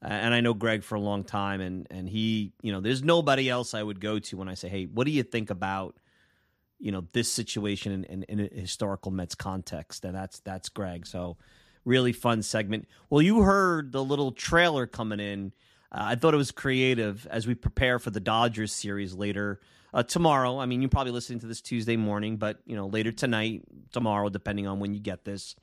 Uh, 0.02 0.08
and 0.08 0.32
I 0.32 0.40
know 0.40 0.54
Greg 0.54 0.84
for 0.84 0.94
a 0.94 1.00
long 1.00 1.24
time, 1.24 1.60
and 1.60 1.86
and 1.90 2.08
he, 2.08 2.54
you 2.62 2.72
know, 2.72 2.80
there's 2.80 3.02
nobody 3.02 3.50
else 3.50 3.74
I 3.74 3.82
would 3.82 4.00
go 4.00 4.18
to 4.20 4.36
when 4.38 4.48
I 4.48 4.54
say, 4.54 4.70
hey, 4.70 4.86
what 4.86 5.04
do 5.04 5.10
you 5.10 5.22
think 5.22 5.50
about? 5.50 5.96
You 6.78 6.92
know 6.92 7.04
this 7.12 7.30
situation 7.30 7.92
in, 7.92 8.04
in, 8.04 8.22
in 8.22 8.40
a 8.40 8.60
historical 8.60 9.10
Mets 9.10 9.34
context, 9.34 10.02
and 10.06 10.14
that's 10.14 10.40
that's 10.40 10.70
Greg. 10.70 11.06
So, 11.06 11.36
really 11.84 12.12
fun 12.12 12.42
segment. 12.42 12.88
Well, 13.10 13.22
you 13.22 13.42
heard 13.42 13.92
the 13.92 14.04
little 14.04 14.32
trailer 14.32 14.86
coming 14.86 15.20
in. 15.20 15.52
Uh, 15.92 16.00
I 16.00 16.14
thought 16.14 16.34
it 16.34 16.38
was 16.38 16.50
creative 16.50 17.26
as 17.30 17.46
we 17.46 17.54
prepare 17.54 17.98
for 17.98 18.10
the 18.10 18.20
Dodgers 18.20 18.72
series 18.72 19.14
later 19.14 19.60
uh, 19.92 20.02
tomorrow. 20.02 20.58
I 20.58 20.66
mean, 20.66 20.82
you're 20.82 20.88
probably 20.88 21.12
listening 21.12 21.38
to 21.40 21.46
this 21.46 21.60
Tuesday 21.60 21.96
morning, 21.96 22.36
but 22.36 22.58
you 22.66 22.76
know 22.76 22.86
later 22.86 23.12
tonight, 23.12 23.62
tomorrow, 23.92 24.28
depending 24.28 24.66
on 24.66 24.80
when 24.80 24.94
you 24.94 25.00
get 25.00 25.24
this. 25.24 25.54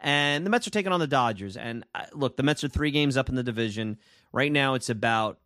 And 0.00 0.44
the 0.44 0.50
Mets 0.50 0.66
are 0.66 0.70
taking 0.70 0.92
on 0.92 1.00
the 1.00 1.06
Dodgers. 1.06 1.56
And 1.56 1.84
uh, 1.94 2.06
look, 2.12 2.36
the 2.36 2.42
Mets 2.42 2.64
are 2.64 2.68
three 2.68 2.90
games 2.90 3.16
up 3.16 3.28
in 3.28 3.34
the 3.34 3.42
division 3.42 3.98
right 4.32 4.50
now. 4.50 4.74
It's 4.74 4.90
about 4.90 5.38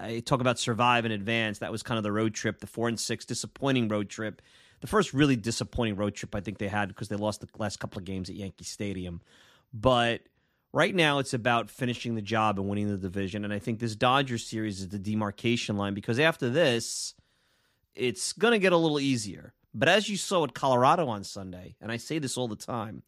I 0.00 0.20
talk 0.20 0.40
about 0.40 0.58
survive 0.58 1.04
and 1.04 1.12
advance. 1.12 1.58
That 1.58 1.72
was 1.72 1.82
kind 1.82 1.98
of 1.98 2.04
the 2.04 2.12
road 2.12 2.34
trip, 2.34 2.60
the 2.60 2.66
four 2.66 2.88
and 2.88 2.98
six 2.98 3.24
disappointing 3.24 3.88
road 3.88 4.08
trip. 4.08 4.42
The 4.80 4.86
first 4.86 5.12
really 5.14 5.36
disappointing 5.36 5.96
road 5.96 6.14
trip 6.14 6.34
I 6.34 6.40
think 6.40 6.58
they 6.58 6.68
had 6.68 6.88
because 6.88 7.08
they 7.08 7.16
lost 7.16 7.40
the 7.40 7.48
last 7.58 7.78
couple 7.78 7.98
of 7.98 8.04
games 8.04 8.28
at 8.28 8.36
Yankee 8.36 8.64
Stadium. 8.64 9.20
But 9.78 10.22
right 10.72 10.94
now 10.94 11.18
it's 11.18 11.34
about 11.34 11.70
finishing 11.70 12.14
the 12.14 12.22
job 12.22 12.58
and 12.58 12.68
winning 12.68 12.88
the 12.88 12.96
division. 12.96 13.44
And 13.44 13.52
I 13.52 13.58
think 13.58 13.78
this 13.78 13.94
Dodgers 13.94 14.46
series 14.46 14.80
is 14.80 14.88
the 14.88 14.98
demarcation 14.98 15.76
line 15.76 15.92
because 15.92 16.18
after 16.18 16.48
this, 16.48 17.14
it's 17.94 18.32
going 18.32 18.52
to 18.52 18.58
get 18.58 18.72
a 18.72 18.76
little 18.76 19.00
easier. 19.00 19.52
But 19.74 19.88
as 19.90 20.08
you 20.08 20.16
saw 20.16 20.44
at 20.44 20.54
Colorado 20.54 21.08
on 21.08 21.24
Sunday, 21.24 21.76
and 21.80 21.92
I 21.92 21.98
say 21.98 22.18
this 22.18 22.38
all 22.38 22.48
the 22.48 22.56
time, 22.56 23.02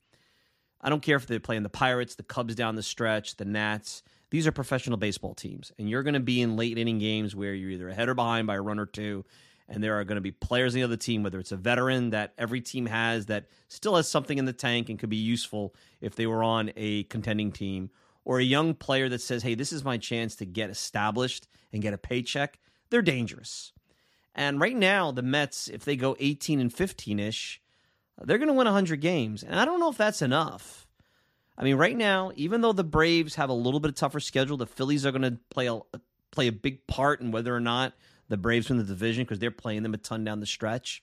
I 0.81 0.91
don't 0.91 1.03
care 1.03 1.17
if 1.17 1.27
they're 1.27 1.41
playing 1.41 1.63
the 1.63 1.71
Pirates, 1.71 2.15
the 2.15 2.23
Cubs 2.23 2.55
down 2.55 2.75
the 2.75 2.83
stretch, 2.83 3.37
the 3.37 3.47
Nats. 3.47 4.03
These 4.31 4.47
are 4.47 4.53
professional 4.53 4.99
baseball 4.99 5.35
teams, 5.35 5.73
and 5.79 5.89
you're 5.89 6.03
going 6.03 6.15
to 6.15 6.21
be 6.21 6.43
in 6.43 6.57
late 6.57 6.77
inning 6.77 6.99
games 6.99 7.35
where 7.35 7.55
you're 7.55 7.71
either 7.71 7.89
ahead 7.89 8.11
or 8.11 8.15
behind 8.15 8.47
by 8.47 8.57
a 8.57 8.61
run 8.61 8.79
or 8.79 8.85
two. 8.85 9.25
And 9.69 9.85
there 9.85 9.99
are 9.99 10.05
going 10.05 10.17
to 10.17 10.23
be 10.23 10.31
players 10.31 10.75
in 10.75 10.81
the 10.81 10.85
other 10.85 10.97
team, 10.97 11.23
whether 11.23 11.39
it's 11.39 11.53
a 11.53 11.57
veteran 11.57 12.11
that 12.11 12.33
every 12.39 12.61
team 12.61 12.87
has 12.87 13.27
that 13.27 13.47
still 13.69 13.97
has 13.97 14.09
something 14.09 14.39
in 14.39 14.47
the 14.47 14.53
tank 14.53 14.89
and 14.89 14.99
could 14.99 15.11
be 15.11 15.17
useful 15.17 15.75
if 16.01 16.15
they 16.15 16.27
were 16.27 16.43
on 16.43 16.73
a 16.77 17.03
contending 17.05 17.53
team, 17.53 17.91
or 18.25 18.39
a 18.39 18.45
young 18.45 18.75
player 18.75 19.09
that 19.09 19.21
says, 19.21 19.43
hey, 19.43 19.55
this 19.55 19.73
is 19.73 19.85
my 19.85 19.99
chance 19.99 20.37
to 20.37 20.47
get 20.47 20.71
established 20.71 21.49
and 21.73 21.83
get 21.83 21.95
a 21.95 21.99
paycheck. 21.99 22.59
They're 22.91 23.03
dangerous. 23.03 23.73
And 24.35 24.61
right 24.61 24.77
now, 24.77 25.11
the 25.11 25.23
Mets, 25.23 25.69
if 25.69 25.85
they 25.85 25.97
go 25.97 26.17
18 26.19 26.61
and 26.61 26.73
15 26.73 27.19
ish, 27.19 27.61
they're 28.23 28.39
going 28.39 28.49
to 28.49 28.55
win 28.55 28.67
100 28.67 29.01
games. 29.01 29.43
And 29.43 29.59
I 29.59 29.65
don't 29.65 29.81
know 29.81 29.91
if 29.91 29.97
that's 29.97 30.23
enough. 30.23 30.87
I 31.57 31.65
mean, 31.65 31.77
right 31.77 31.97
now, 31.97 32.31
even 32.37 32.61
though 32.61 32.73
the 32.73 32.85
Braves 32.85 33.35
have 33.35 33.51
a 33.51 33.55
little 33.55 33.81
bit 33.81 33.91
of 33.91 33.97
tougher 33.97 34.21
schedule, 34.21 34.57
the 34.57 34.67
Phillies 34.67 35.05
are 35.05 35.11
going 35.11 35.23
to 35.23 35.39
play 35.51 35.67
a 35.67 35.81
play 36.31 36.47
a 36.47 36.53
big 36.53 36.87
part 36.87 37.21
in 37.21 37.33
whether 37.33 37.55
or 37.55 37.61
not 37.61 37.95
the 38.29 38.37
Braves 38.37 38.69
win 38.69 38.79
the 38.79 38.85
division 38.85 39.25
because 39.25 39.39
they're 39.39 39.51
playing 39.51 39.83
them 39.83 39.95
a 39.95 39.99
ton 39.99 40.25
down 40.25 40.41
the 40.41 40.47
stretch. 40.47 41.03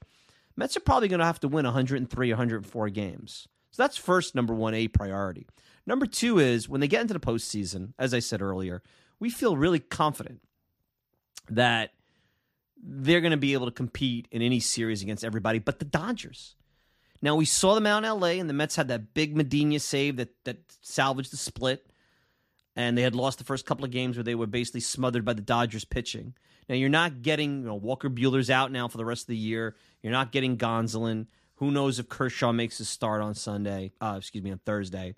Mets 0.56 0.78
are 0.78 0.82
probably 0.82 1.08
going 1.08 1.20
to 1.20 1.26
have 1.26 1.40
to 1.42 1.48
win 1.48 1.66
103, 1.66 2.30
104 2.32 2.90
games. 2.90 3.48
So 3.72 3.84
that's 3.84 3.98
first 3.98 4.36
number 4.36 4.54
one 4.54 4.74
A 4.74 4.88
priority. 4.88 5.48
Number 5.86 6.06
two 6.06 6.40
is 6.40 6.70
when 6.70 6.82
they 6.82 6.88
get 6.88 7.02
into 7.02 7.14
the 7.14 7.20
postseason, 7.20 7.94
as 8.00 8.14
I 8.14 8.20
said 8.20 8.42
earlier, 8.42 8.82
we 9.20 9.30
feel 9.30 9.58
really 9.58 9.80
confident 9.80 10.42
that 11.50 11.92
they're 12.82 13.22
going 13.22 13.32
to 13.32 13.38
be 13.38 13.54
able 13.54 13.66
to 13.66 13.72
compete 13.72 14.28
in 14.32 14.42
any 14.42 14.60
series 14.60 15.02
against 15.02 15.24
everybody 15.24 15.60
but 15.60 15.80
the 15.80 15.86
Dodgers. 15.86 16.56
Now 17.22 17.36
we 17.36 17.46
saw 17.46 17.76
them 17.76 17.88
out 17.88 18.04
in 18.04 18.20
LA, 18.20 18.40
and 18.40 18.50
the 18.50 18.54
Mets 18.54 18.76
had 18.76 18.88
that 18.90 19.14
big 19.14 19.36
Medina 19.36 19.80
save 19.80 20.18
that 20.18 20.30
that 20.46 20.58
salvaged 20.82 21.32
the 21.32 21.38
split, 21.38 21.88
and 22.76 22.98
they 22.98 23.02
had 23.02 23.16
lost 23.16 23.38
the 23.38 23.44
first 23.44 23.66
couple 23.66 23.86
of 23.86 23.92
games 23.92 24.18
where 24.18 24.24
they 24.24 24.36
were 24.36 24.48
basically 24.48 24.82
smothered 24.82 25.26
by 25.26 25.34
the 25.34 25.42
Dodgers 25.42 25.86
pitching. 25.86 26.34
Now 26.68 26.76
you're 26.76 26.90
not 26.90 27.22
getting 27.22 27.62
you 27.62 27.68
know, 27.68 27.76
Walker 27.76 28.10
Buehler's 28.10 28.50
out 28.50 28.72
now 28.72 28.88
for 28.88 28.98
the 28.98 29.06
rest 29.06 29.24
of 29.24 29.28
the 29.28 29.38
year. 29.38 29.76
You're 30.02 30.12
not 30.12 30.32
getting 30.32 30.58
Gonzalez. 30.58 31.26
Who 31.56 31.72
knows 31.72 32.00
if 32.00 32.10
Kershaw 32.10 32.52
makes 32.52 32.80
his 32.80 32.90
start 32.90 33.22
on 33.22 33.34
Sunday? 33.34 33.94
Uh, 34.02 34.16
excuse 34.18 34.44
me, 34.44 34.52
on 34.52 34.60
Thursday. 34.66 35.16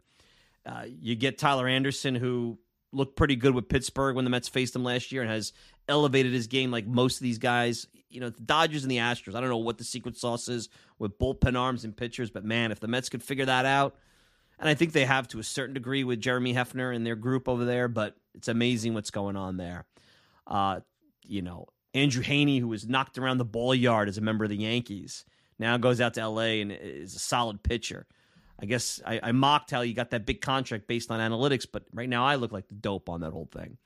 Uh, 0.65 0.83
you 0.85 1.15
get 1.15 1.37
Tyler 1.37 1.67
Anderson, 1.67 2.13
who 2.13 2.59
looked 2.91 3.15
pretty 3.15 3.35
good 3.35 3.55
with 3.55 3.69
Pittsburgh 3.69 4.15
when 4.15 4.25
the 4.25 4.29
Mets 4.29 4.47
faced 4.47 4.75
him 4.75 4.83
last 4.83 5.11
year, 5.11 5.21
and 5.21 5.31
has 5.31 5.53
elevated 5.87 6.33
his 6.33 6.47
game 6.47 6.69
like 6.69 6.85
most 6.85 7.17
of 7.17 7.23
these 7.23 7.39
guys. 7.39 7.87
You 8.09 8.19
know, 8.19 8.29
the 8.29 8.41
Dodgers 8.41 8.83
and 8.83 8.91
the 8.91 8.97
Astros. 8.97 9.33
I 9.33 9.41
don't 9.41 9.49
know 9.49 9.57
what 9.57 9.77
the 9.77 9.83
secret 9.83 10.17
sauce 10.17 10.47
is 10.47 10.69
with 10.99 11.17
bullpen 11.17 11.57
arms 11.57 11.83
and 11.83 11.95
pitchers, 11.95 12.29
but 12.29 12.45
man, 12.45 12.71
if 12.71 12.79
the 12.79 12.87
Mets 12.87 13.09
could 13.09 13.23
figure 13.23 13.45
that 13.45 13.65
out, 13.65 13.95
and 14.59 14.69
I 14.69 14.73
think 14.73 14.93
they 14.93 15.05
have 15.05 15.27
to 15.29 15.39
a 15.39 15.43
certain 15.43 15.73
degree 15.73 16.03
with 16.03 16.19
Jeremy 16.19 16.53
Hefner 16.53 16.95
and 16.95 17.05
their 17.05 17.15
group 17.15 17.47
over 17.47 17.65
there, 17.65 17.87
but 17.87 18.15
it's 18.33 18.47
amazing 18.47 18.93
what's 18.93 19.11
going 19.11 19.35
on 19.35 19.57
there. 19.57 19.85
Uh, 20.45 20.79
you 21.25 21.41
know, 21.41 21.67
Andrew 21.93 22.23
Heaney, 22.23 22.59
who 22.59 22.67
was 22.67 22.87
knocked 22.87 23.17
around 23.17 23.37
the 23.37 23.45
ball 23.45 23.75
yard 23.75 24.09
as 24.09 24.17
a 24.17 24.21
member 24.21 24.43
of 24.43 24.49
the 24.49 24.57
Yankees, 24.57 25.25
now 25.59 25.77
goes 25.77 26.01
out 26.01 26.13
to 26.15 26.27
LA 26.27 26.61
and 26.61 26.71
is 26.71 27.15
a 27.15 27.19
solid 27.19 27.63
pitcher. 27.63 28.05
I 28.59 28.65
guess 28.65 28.99
I, 29.05 29.19
I 29.21 29.31
mocked 29.31 29.71
how 29.71 29.81
you 29.81 29.93
got 29.93 30.11
that 30.11 30.25
big 30.25 30.41
contract 30.41 30.87
based 30.87 31.11
on 31.11 31.19
analytics, 31.19 31.67
but 31.71 31.83
right 31.93 32.09
now 32.09 32.25
I 32.25 32.35
look 32.35 32.51
like 32.51 32.67
the 32.67 32.75
dope 32.75 33.09
on 33.09 33.21
that 33.21 33.31
whole 33.31 33.49
thing. 33.51 33.77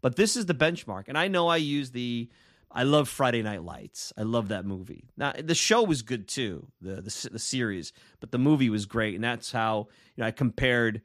But 0.00 0.16
this 0.16 0.36
is 0.36 0.46
the 0.46 0.54
benchmark. 0.54 1.04
And 1.08 1.18
I 1.18 1.28
know 1.28 1.48
I 1.48 1.56
use 1.56 1.90
the 1.90 2.28
I 2.74 2.84
love 2.84 3.08
Friday 3.08 3.42
Night 3.42 3.62
Lights. 3.62 4.12
I 4.16 4.22
love 4.22 4.48
that 4.48 4.64
movie. 4.64 5.04
Now 5.16 5.32
the 5.38 5.54
show 5.54 5.82
was 5.82 6.02
good 6.02 6.28
too, 6.28 6.68
the 6.80 7.02
the, 7.02 7.28
the 7.32 7.38
series, 7.38 7.92
but 8.20 8.30
the 8.30 8.38
movie 8.38 8.70
was 8.70 8.86
great, 8.86 9.14
and 9.14 9.22
that's 9.22 9.52
how 9.52 9.88
you 10.16 10.22
know 10.22 10.26
I 10.26 10.30
compared 10.30 11.02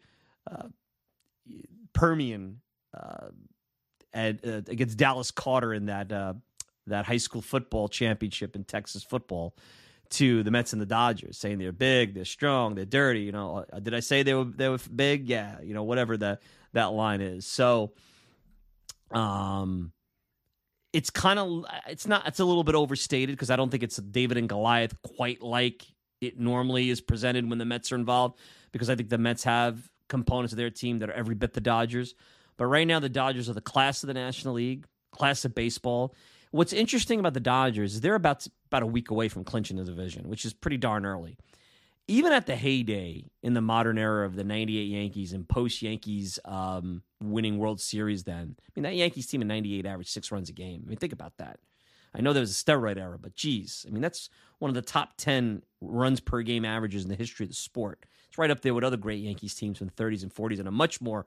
uh, 0.50 0.68
Permian 1.94 2.62
uh, 2.94 3.28
uh, 4.14 4.34
against 4.68 4.98
Dallas 4.98 5.32
Carter 5.32 5.74
in 5.74 5.88
that 5.88 6.12
uh, 6.12 6.34
that 6.88 7.06
high 7.06 7.18
school 7.18 7.42
football 7.42 7.88
championship 7.88 8.56
in 8.56 8.64
Texas 8.64 9.04
football 9.04 9.56
to 10.10 10.42
the 10.44 10.52
Mets 10.52 10.74
and 10.74 10.82
the 10.82 10.86
Dodgers, 10.86 11.38
saying 11.38 11.58
they're 11.58 11.72
big, 11.72 12.14
they're 12.14 12.26
strong, 12.26 12.76
they're 12.76 12.86
dirty. 12.86 13.22
You 13.22 13.34
know, 13.34 13.66
uh, 13.72 13.80
did 13.80 13.94
I 13.94 14.00
say 14.00 14.24
they 14.24 14.34
were 14.34 14.46
they 14.46 14.70
were 14.70 14.80
big? 14.96 15.28
Yeah, 15.28 15.62
you 15.62 15.74
know, 15.74 15.84
whatever 15.84 16.18
that 16.18 16.42
that 16.74 16.94
line 16.94 17.22
is. 17.22 17.46
So, 17.46 17.92
um, 19.12 19.92
it's 20.98 21.12
kind 21.12 21.38
of 21.38 21.64
it's 21.88 22.08
not 22.08 22.28
it's 22.28 22.40
a 22.40 22.46
little 22.46 22.64
bit 22.64 22.74
overstated 22.74 23.36
because 23.36 23.52
I 23.52 23.56
don't 23.56 23.70
think 23.70 23.84
it's 23.84 23.98
David 23.98 24.36
and 24.36 24.50
Goliath 24.50 25.00
quite 25.04 25.44
like 25.44 25.86
it 26.22 26.40
normally 26.40 26.90
is 26.90 27.02
presented 27.02 27.48
when 27.48 27.60
the 27.60 27.66
Mets 27.66 27.92
are 27.92 27.96
involved 27.96 28.40
because 28.72 28.90
I 28.90 28.96
think 28.96 29.10
the 29.10 29.20
Mets 29.20 29.44
have 29.44 29.92
components 30.10 30.54
of 30.54 30.58
their 30.58 30.72
team 30.72 30.98
that 30.98 31.10
are 31.12 31.14
every 31.14 31.36
bit 31.36 31.54
the 31.54 31.62
Dodgers. 31.62 32.16
But 32.58 32.66
right 32.66 32.88
now, 32.88 33.00
the 33.00 33.10
Dodgers 33.10 33.48
are 33.48 33.54
the 33.54 33.62
class 33.62 34.02
of 34.02 34.08
the 34.08 34.16
National 34.16 34.56
League, 34.56 34.88
class 35.12 35.46
of 35.46 35.54
baseball. 35.54 36.16
What's 36.50 36.74
interesting 36.74 37.20
about 37.20 37.36
the 37.36 37.42
Dodgers 37.42 37.94
is 37.94 38.02
they're 38.02 38.16
about 38.16 38.48
about 38.66 38.82
a 38.82 38.88
week 38.88 39.12
away 39.12 39.30
from 39.30 39.44
clinching 39.44 39.78
the 39.78 39.84
division, 39.84 40.28
which 40.30 40.46
is 40.46 40.54
pretty 40.54 40.78
darn 40.78 41.06
early. 41.06 41.38
Even 42.08 42.32
at 42.32 42.48
the 42.48 42.56
heyday 42.56 43.26
in 43.44 43.54
the 43.54 43.62
modern 43.62 44.00
era 44.00 44.26
of 44.26 44.36
the 44.36 44.44
'98 44.44 44.82
Yankees 44.86 45.32
and 45.32 45.48
post 45.48 45.84
Yankees 45.84 46.40
um, 46.44 47.04
winning 47.22 47.58
World 47.58 47.82
Series, 47.82 48.24
then 48.24 48.56
I 48.60 48.72
mean 48.76 48.84
that 48.84 48.96
Yankees 48.96 49.28
team 49.28 49.42
in 49.42 49.48
'98 49.48 49.86
averaged 49.86 50.10
six 50.10 50.32
runs 50.32 50.50
a 50.50 50.54
game. 50.54 50.84
I 50.86 50.90
mean, 50.90 50.98
think 50.98 51.14
about 51.14 51.38
that. 51.38 51.60
I 52.14 52.22
know 52.22 52.34
there 52.34 52.42
was 52.42 52.52
a 52.52 52.64
steroid 52.64 52.98
era, 52.98 53.18
but 53.20 53.36
geez, 53.36 53.86
I 53.88 53.92
mean 53.92 54.02
that's 54.02 54.30
one 54.60 54.70
of 54.70 54.76
the 54.76 54.82
top 54.82 55.18
ten 55.18 55.64
runs 55.82 56.20
per 56.20 56.42
game 56.42 56.66
averages 56.66 57.04
in 57.04 57.10
the 57.10 57.16
history 57.16 57.46
of 57.46 57.50
the 57.50 57.56
sport. 57.56 58.06
It's 58.28 58.38
right 58.38 58.52
up 58.52 58.62
there 58.62 58.74
with 58.74 58.84
other 58.84 58.98
great 58.98 59.22
Yankees 59.22 59.56
teams 59.56 59.78
from 59.78 59.88
the 59.88 59.94
30s 59.94 60.24
and 60.24 60.34
40s, 60.34 60.60
and 60.60 60.68
a 60.68 60.72
much 60.72 61.00
more, 61.00 61.26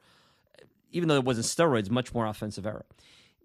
even 0.91 1.09
though 1.09 1.17
it 1.17 1.25
wasn't 1.25 1.47
steroids, 1.47 1.91
much 1.91 2.13
more 2.13 2.27
offensive 2.27 2.67
era. 2.67 2.85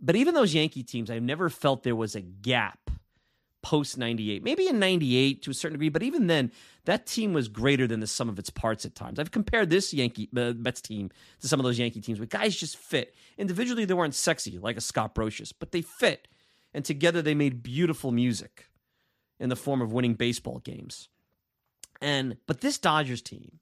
But 0.02 0.16
even 0.16 0.34
those 0.34 0.54
Yankee 0.54 0.84
teams, 0.84 1.10
I've 1.10 1.24
never 1.24 1.50
felt 1.50 1.84
there 1.84 1.96
was 1.96 2.16
a 2.16 2.22
gap 2.22 2.85
post 3.66 3.98
98. 3.98 4.44
Maybe 4.44 4.68
in 4.68 4.78
98 4.78 5.42
to 5.42 5.50
a 5.50 5.54
certain 5.56 5.74
degree, 5.74 5.90
but 5.90 6.04
even 6.04 6.28
then, 6.28 6.52
that 6.86 7.08
team 7.08 7.34
was 7.34 7.48
greater 7.48 7.88
than 7.88 8.00
the 8.00 8.06
sum 8.06 8.30
of 8.30 8.38
its 8.38 8.52
parts 8.52 8.86
at 8.86 8.94
times. 8.94 9.18
I've 9.18 9.32
compared 9.32 9.72
this 9.72 9.92
Yankee 9.92 10.30
uh, 10.38 10.54
Mets 10.56 10.82
team 10.82 11.10
to 11.42 11.48
some 11.48 11.60
of 11.60 11.64
those 11.64 11.80
Yankee 11.80 12.00
teams, 12.00 12.20
but 12.20 12.30
guys 12.30 12.56
just 12.56 12.78
fit. 12.78 13.16
Individually, 13.40 13.84
they 13.84 13.96
weren't 13.96 14.14
sexy 14.14 14.60
like 14.60 14.78
a 14.78 14.82
Scott 14.82 15.16
Brosius, 15.16 15.52
but 15.58 15.72
they 15.72 15.82
fit. 15.82 16.28
And 16.76 16.86
together, 16.86 17.24
they 17.24 17.34
made 17.34 17.64
beautiful 17.64 18.12
music 18.12 18.70
in 19.40 19.50
the 19.50 19.56
form 19.56 19.82
of 19.82 19.92
winning 19.92 20.14
baseball 20.14 20.60
games. 20.60 21.10
And 22.00 22.38
but 22.46 22.62
this 22.62 22.78
Dodgers 22.78 23.24
team, 23.24 23.62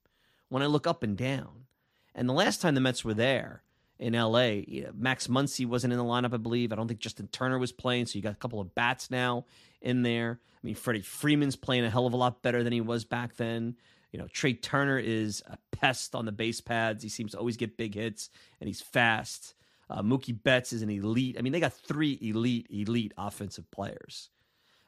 when 0.49 0.61
I 0.61 0.65
look 0.65 0.85
up 0.85 1.01
and 1.01 1.15
down, 1.15 1.67
and 2.13 2.27
the 2.27 2.33
last 2.33 2.59
time 2.59 2.75
the 2.75 2.81
Mets 2.81 3.05
were 3.05 3.13
there, 3.13 3.63
in 4.03 4.13
LA. 4.13 4.63
Max 4.93 5.27
Muncy 5.27 5.65
wasn't 5.65 5.93
in 5.93 5.97
the 5.97 6.03
lineup, 6.03 6.33
I 6.33 6.37
believe. 6.37 6.73
I 6.73 6.75
don't 6.75 6.89
think 6.89 6.99
Justin 6.99 7.29
Turner 7.29 7.57
was 7.57 7.71
playing, 7.71 8.05
so 8.05 8.17
you 8.17 8.21
got 8.21 8.33
a 8.33 8.35
couple 8.35 8.59
of 8.59 8.75
bats 8.75 9.09
now 9.09 9.45
in 9.81 10.01
there. 10.01 10.41
I 10.43 10.59
mean, 10.61 10.75
Freddie 10.75 11.01
Freeman's 11.01 11.55
playing 11.55 11.85
a 11.85 11.89
hell 11.89 12.05
of 12.05 12.11
a 12.11 12.17
lot 12.17 12.43
better 12.43 12.63
than 12.63 12.73
he 12.73 12.81
was 12.81 13.05
back 13.05 13.37
then. 13.37 13.77
You 14.11 14.19
know, 14.19 14.27
Trea 14.27 14.55
Turner 14.55 14.99
is 14.99 15.41
a 15.47 15.57
pest 15.71 16.15
on 16.15 16.25
the 16.25 16.33
base 16.33 16.59
pads. 16.59 17.01
He 17.01 17.07
seems 17.07 17.31
to 17.31 17.39
always 17.39 17.55
get 17.55 17.77
big 17.77 17.95
hits, 17.95 18.29
and 18.59 18.67
he's 18.67 18.81
fast. 18.81 19.53
Uh, 19.89 20.01
Mookie 20.01 20.37
Betts 20.43 20.73
is 20.73 20.81
an 20.81 20.89
elite. 20.89 21.37
I 21.39 21.41
mean, 21.41 21.53
they 21.53 21.61
got 21.61 21.73
three 21.73 22.19
elite, 22.21 22.67
elite 22.69 23.13
offensive 23.17 23.71
players. 23.71 24.29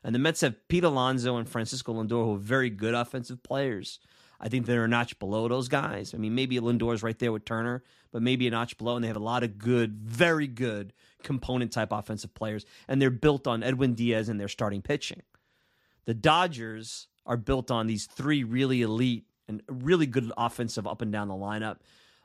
And 0.04 0.14
the 0.14 0.20
Mets 0.20 0.42
have 0.42 0.68
Pete 0.68 0.84
Alonso 0.84 1.38
and 1.38 1.48
Francisco 1.48 1.94
Lindor, 1.94 2.26
who 2.26 2.36
are 2.36 2.38
very 2.38 2.70
good 2.70 2.94
offensive 2.94 3.42
players. 3.44 4.00
I 4.40 4.50
think 4.50 4.66
they're 4.66 4.84
a 4.84 4.88
notch 4.88 5.18
below 5.20 5.48
those 5.48 5.68
guys. 5.68 6.14
I 6.14 6.18
mean, 6.18 6.36
maybe 6.36 6.60
Lindor's 6.60 7.04
right 7.04 7.18
there 7.18 7.32
with 7.32 7.46
Turner, 7.46 7.84
but 8.12 8.22
maybe 8.22 8.48
a 8.48 8.52
notch 8.52 8.78
below. 8.78 8.96
And 8.96 9.04
they 9.04 9.08
have 9.08 9.16
a 9.16 9.20
lot 9.20 9.44
of 9.44 9.58
good, 9.58 9.98
very 9.98 10.48
good 10.48 10.94
component 11.24 11.72
type 11.72 11.92
offensive 11.92 12.34
players. 12.34 12.66
And 12.88 13.02
they're 13.02 13.10
built 13.10 13.48
on 13.48 13.64
Edwin 13.64 13.94
Diaz 13.94 14.30
and 14.30 14.40
their 14.40 14.48
starting 14.48 14.82
pitching. 14.82 15.22
The 16.06 16.14
Dodgers 16.14 17.08
are 17.26 17.38
built 17.38 17.72
on 17.72 17.88
these 17.88 18.06
three 18.06 18.44
really 18.44 18.82
elite 18.82 19.26
and 19.48 19.62
really 19.68 20.06
good 20.06 20.32
offensive 20.38 20.88
up 20.88 21.02
and 21.02 21.12
down 21.12 21.28
the 21.28 21.34
lineup. 21.34 21.78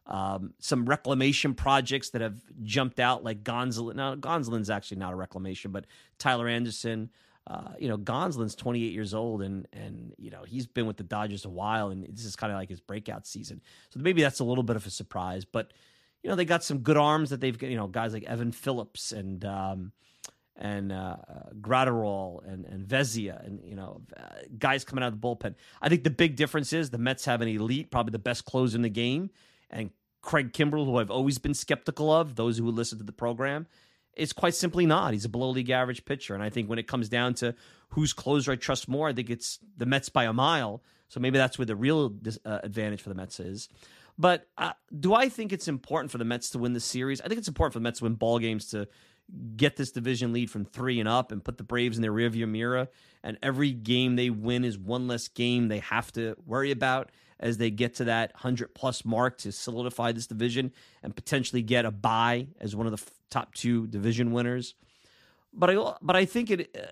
Um, 0.07 0.55
some 0.59 0.87
reclamation 0.87 1.55
projects 1.55 2.11
that 2.11 2.21
have 2.21 2.41
jumped 2.63 2.99
out, 2.99 3.23
like 3.23 3.45
Gonzalez. 3.45 3.97
Now, 3.97 4.17
Gonsolin's 4.17 4.71
actually 4.71 4.99
not 4.99 5.13
a 5.13 5.17
reclamation, 5.17 5.71
but 5.71 5.87
Tyler 6.19 6.49
Anderson. 6.49 7.11
Uh, 7.47 7.73
you 7.79 7.89
know, 7.89 7.99
Gonsolin's 7.99 8.55
28 8.55 8.93
years 8.93 9.15
old, 9.15 9.43
and 9.43 9.67
and 9.73 10.13
you 10.19 10.31
know 10.31 10.45
he's 10.47 10.67
been 10.67 10.87
with 10.87 10.99
the 10.99 11.03
Dodgers 11.03 11.45
a 11.45 11.49
while, 11.49 11.89
and 11.89 12.05
this 12.05 12.25
is 12.25 12.37
kind 12.37 12.53
of 12.53 12.59
like 12.59 12.69
his 12.69 12.81
breakout 12.81 13.27
season. 13.27 13.61
So 13.91 14.01
maybe 14.01 14.23
that's 14.23 14.41
a 14.41 14.45
little 14.45 14.63
bit 14.63 14.77
of 14.77 14.87
a 14.87 14.91
surprise. 14.91 15.45
But 15.45 15.73
you 16.23 16.31
know, 16.31 16.37
they 16.37 16.45
got 16.45 16.63
some 16.63 16.79
good 16.79 16.97
arms 16.97 17.31
that 17.31 17.41
they've 17.41 17.57
got. 17.57 17.71
You 17.71 17.77
know, 17.77 17.87
guys 17.87 18.13
like 18.13 18.25
Evan 18.25 18.53
Phillips 18.53 19.11
and 19.11 19.45
um, 19.45 19.93
and 20.57 20.93
uh, 20.93 21.17
Graterol 21.61 22.47
and 22.47 22.67
and 22.67 22.87
Vesia, 22.87 23.45
and 23.45 23.61
you 23.65 23.75
know, 23.75 24.03
uh, 24.17 24.27
guys 24.59 24.85
coming 24.85 25.03
out 25.03 25.13
of 25.13 25.21
the 25.21 25.27
bullpen. 25.27 25.55
I 25.81 25.89
think 25.89 26.05
the 26.05 26.11
big 26.11 26.37
difference 26.37 26.73
is 26.73 26.91
the 26.91 26.99
Mets 26.99 27.25
have 27.25 27.41
an 27.41 27.49
elite, 27.49 27.91
probably 27.91 28.13
the 28.13 28.19
best 28.19 28.45
closer 28.45 28.77
in 28.77 28.83
the 28.83 28.91
game, 28.91 29.31
and 29.71 29.91
Craig 30.21 30.53
Kimbrel, 30.53 30.85
who 30.85 30.99
I've 30.99 31.11
always 31.11 31.39
been 31.39 31.55
skeptical 31.55 32.13
of. 32.13 32.37
Those 32.37 32.59
who 32.59 32.71
listen 32.71 32.99
to 32.99 33.05
the 33.05 33.13
program 33.13 33.67
it's 34.15 34.33
quite 34.33 34.55
simply 34.55 34.87
not. 34.87 35.13
He's 35.13 35.25
a 35.25 35.29
below 35.29 35.51
league 35.51 35.71
average 35.71 36.05
pitcher. 36.05 36.35
And 36.35 36.43
I 36.43 36.51
think 36.51 36.69
when 36.69 36.79
it 36.79 36.87
comes 36.87 37.09
down 37.09 37.35
to 37.35 37.55
whose 37.91 38.13
closer 38.13 38.53
I 38.53 38.57
trust 38.57 38.89
more, 38.89 39.09
I 39.09 39.13
think 39.13 39.31
it's 39.31 39.59
the 39.77 39.87
Mets 39.87 40.09
by 40.09 40.25
a 40.25 40.33
mile. 40.33 40.83
So 41.09 41.21
maybe 41.21 41.39
that's 41.39 41.59
where 41.59 41.67
the 41.67 41.77
real 41.77 42.15
uh, 42.45 42.61
advantage 42.63 43.03
for 43.03 43.09
the 43.09 43.15
Mets 43.15 43.41
is. 43.41 43.69
But 44.19 44.47
uh, 44.59 44.73
do 44.99 45.15
I 45.15 45.29
think 45.29 45.53
it's 45.53 45.67
important 45.67 46.11
for 46.11 46.19
the 46.19 46.25
Mets 46.25 46.51
to 46.51 46.59
win 46.59 46.73
the 46.73 46.81
series? 46.81 47.21
I 47.21 47.29
think 47.29 47.39
it's 47.39 47.49
important 47.49 47.73
for 47.73 47.79
the 47.79 47.85
Mets 47.85 48.01
to 48.01 48.05
win 48.05 48.15
ball 48.15 48.39
games 48.39 48.67
to 48.71 48.87
get 49.57 49.77
this 49.77 49.93
division 49.93 50.33
lead 50.33 50.51
from 50.51 50.65
three 50.65 51.01
and 51.01 51.09
up 51.09 51.33
and 51.33 51.45
put 51.45 51.59
the 51.59 51.65
Braves 51.65 51.97
in 51.97 52.03
their 52.03 52.13
rearview 52.13 52.49
mirror. 52.49 52.89
And 53.23 53.39
every 53.43 53.73
game 53.73 54.17
they 54.17 54.31
win 54.31 54.65
is 54.65 54.79
one 54.79 55.07
less 55.07 55.29
game 55.29 55.69
they 55.69 55.81
have 55.81 56.13
to 56.13 56.37
worry 56.47 56.71
about 56.71 57.11
as 57.39 57.59
they 57.59 57.71
get 57.71 57.95
to 57.95 58.05
that 58.05 58.33
100 58.35 58.75
plus 58.75 59.05
mark 59.05 59.39
to 59.39 59.53
solidify 59.53 60.13
this 60.13 60.27
division 60.27 60.73
and 61.03 61.17
potentially 61.17 61.63
get 61.63 61.85
a 61.85 61.91
bye 61.91 62.49
as 62.61 62.77
one 62.77 62.87
of 62.87 62.93
the 62.93 63.11
top 63.31 63.55
two 63.55 63.87
division 63.87 64.33
winners. 64.33 64.75
But 65.53 65.71
I 65.71 65.95
but 66.01 66.17
I 66.17 66.27
think 66.27 66.51
it 66.51 66.77
uh, 66.79 66.87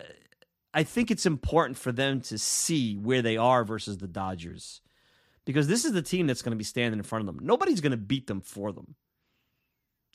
I 0.75 0.83
think 0.83 1.11
it's 1.11 1.27
important 1.27 1.79
for 1.79 1.93
them 1.93 2.21
to 2.23 2.39
see 2.39 2.97
where 2.97 3.23
they 3.23 3.37
are 3.37 3.65
versus 3.65 3.99
the 3.99 4.09
Dodgers. 4.09 4.81
Because 5.45 5.67
this 5.67 5.85
is 5.85 5.93
the 5.93 6.03
team 6.03 6.27
that's 6.27 6.43
going 6.43 6.53
to 6.53 6.59
be 6.59 6.65
standing 6.65 6.99
in 6.99 7.05
front 7.05 7.27
of 7.27 7.35
them. 7.35 7.45
Nobody's 7.45 7.81
going 7.81 7.93
to 7.93 7.97
beat 7.97 8.27
them 8.27 8.43
for 8.43 8.71
them. 8.71 8.97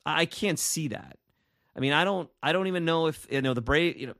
I 0.05 0.25
can't 0.25 0.59
see 0.59 0.89
that. 0.89 1.17
I 1.75 1.79
mean, 1.79 1.93
I 1.93 2.03
don't 2.03 2.29
I 2.41 2.51
don't 2.51 2.67
even 2.67 2.85
know 2.85 3.07
if 3.07 3.27
you 3.29 3.41
know 3.41 3.53
the 3.53 3.61
Brave, 3.61 3.97
you 3.97 4.07
know, 4.07 4.15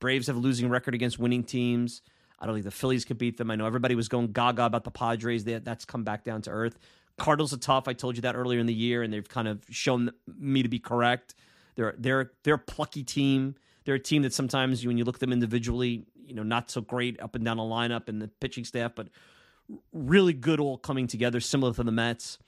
Braves 0.00 0.26
have 0.26 0.36
a 0.36 0.40
losing 0.40 0.68
record 0.68 0.94
against 0.94 1.18
winning 1.18 1.44
teams. 1.44 2.02
I 2.38 2.46
don't 2.46 2.54
think 2.54 2.64
the 2.64 2.70
Phillies 2.70 3.04
could 3.04 3.18
beat 3.18 3.36
them. 3.36 3.50
I 3.50 3.56
know 3.56 3.66
everybody 3.66 3.94
was 3.94 4.08
going 4.08 4.32
gaga 4.32 4.64
about 4.64 4.84
the 4.84 4.90
Padres. 4.90 5.44
That's 5.44 5.84
come 5.84 6.04
back 6.04 6.24
down 6.24 6.42
to 6.42 6.50
earth. 6.50 6.78
Cardinals 7.16 7.52
are 7.52 7.58
tough. 7.58 7.88
I 7.88 7.94
told 7.94 8.14
you 8.14 8.22
that 8.22 8.36
earlier 8.36 8.60
in 8.60 8.66
the 8.66 8.74
year, 8.74 9.02
and 9.02 9.12
they've 9.12 9.28
kind 9.28 9.48
of 9.48 9.64
shown 9.70 10.10
me 10.38 10.62
to 10.62 10.68
be 10.68 10.78
correct. 10.78 11.34
They're 11.74 11.94
they're 11.98 12.32
they're 12.44 12.54
a 12.54 12.58
plucky 12.58 13.02
team. 13.02 13.56
They're 13.84 13.96
a 13.96 14.00
team 14.00 14.22
that 14.22 14.32
sometimes 14.32 14.86
when 14.86 14.98
you 14.98 15.04
look 15.04 15.16
at 15.16 15.20
them 15.20 15.32
individually, 15.32 16.04
you 16.26 16.34
know, 16.34 16.42
not 16.42 16.70
so 16.70 16.80
great 16.80 17.20
up 17.20 17.34
and 17.34 17.44
down 17.44 17.56
the 17.56 17.62
lineup 17.62 18.08
and 18.08 18.20
the 18.20 18.28
pitching 18.28 18.64
staff, 18.64 18.92
but 18.94 19.08
really 19.92 20.32
good 20.32 20.60
all 20.60 20.78
coming 20.78 21.06
together, 21.06 21.40
similar 21.40 21.72
to 21.72 21.82
the 21.82 21.92
Mets. 21.92 22.38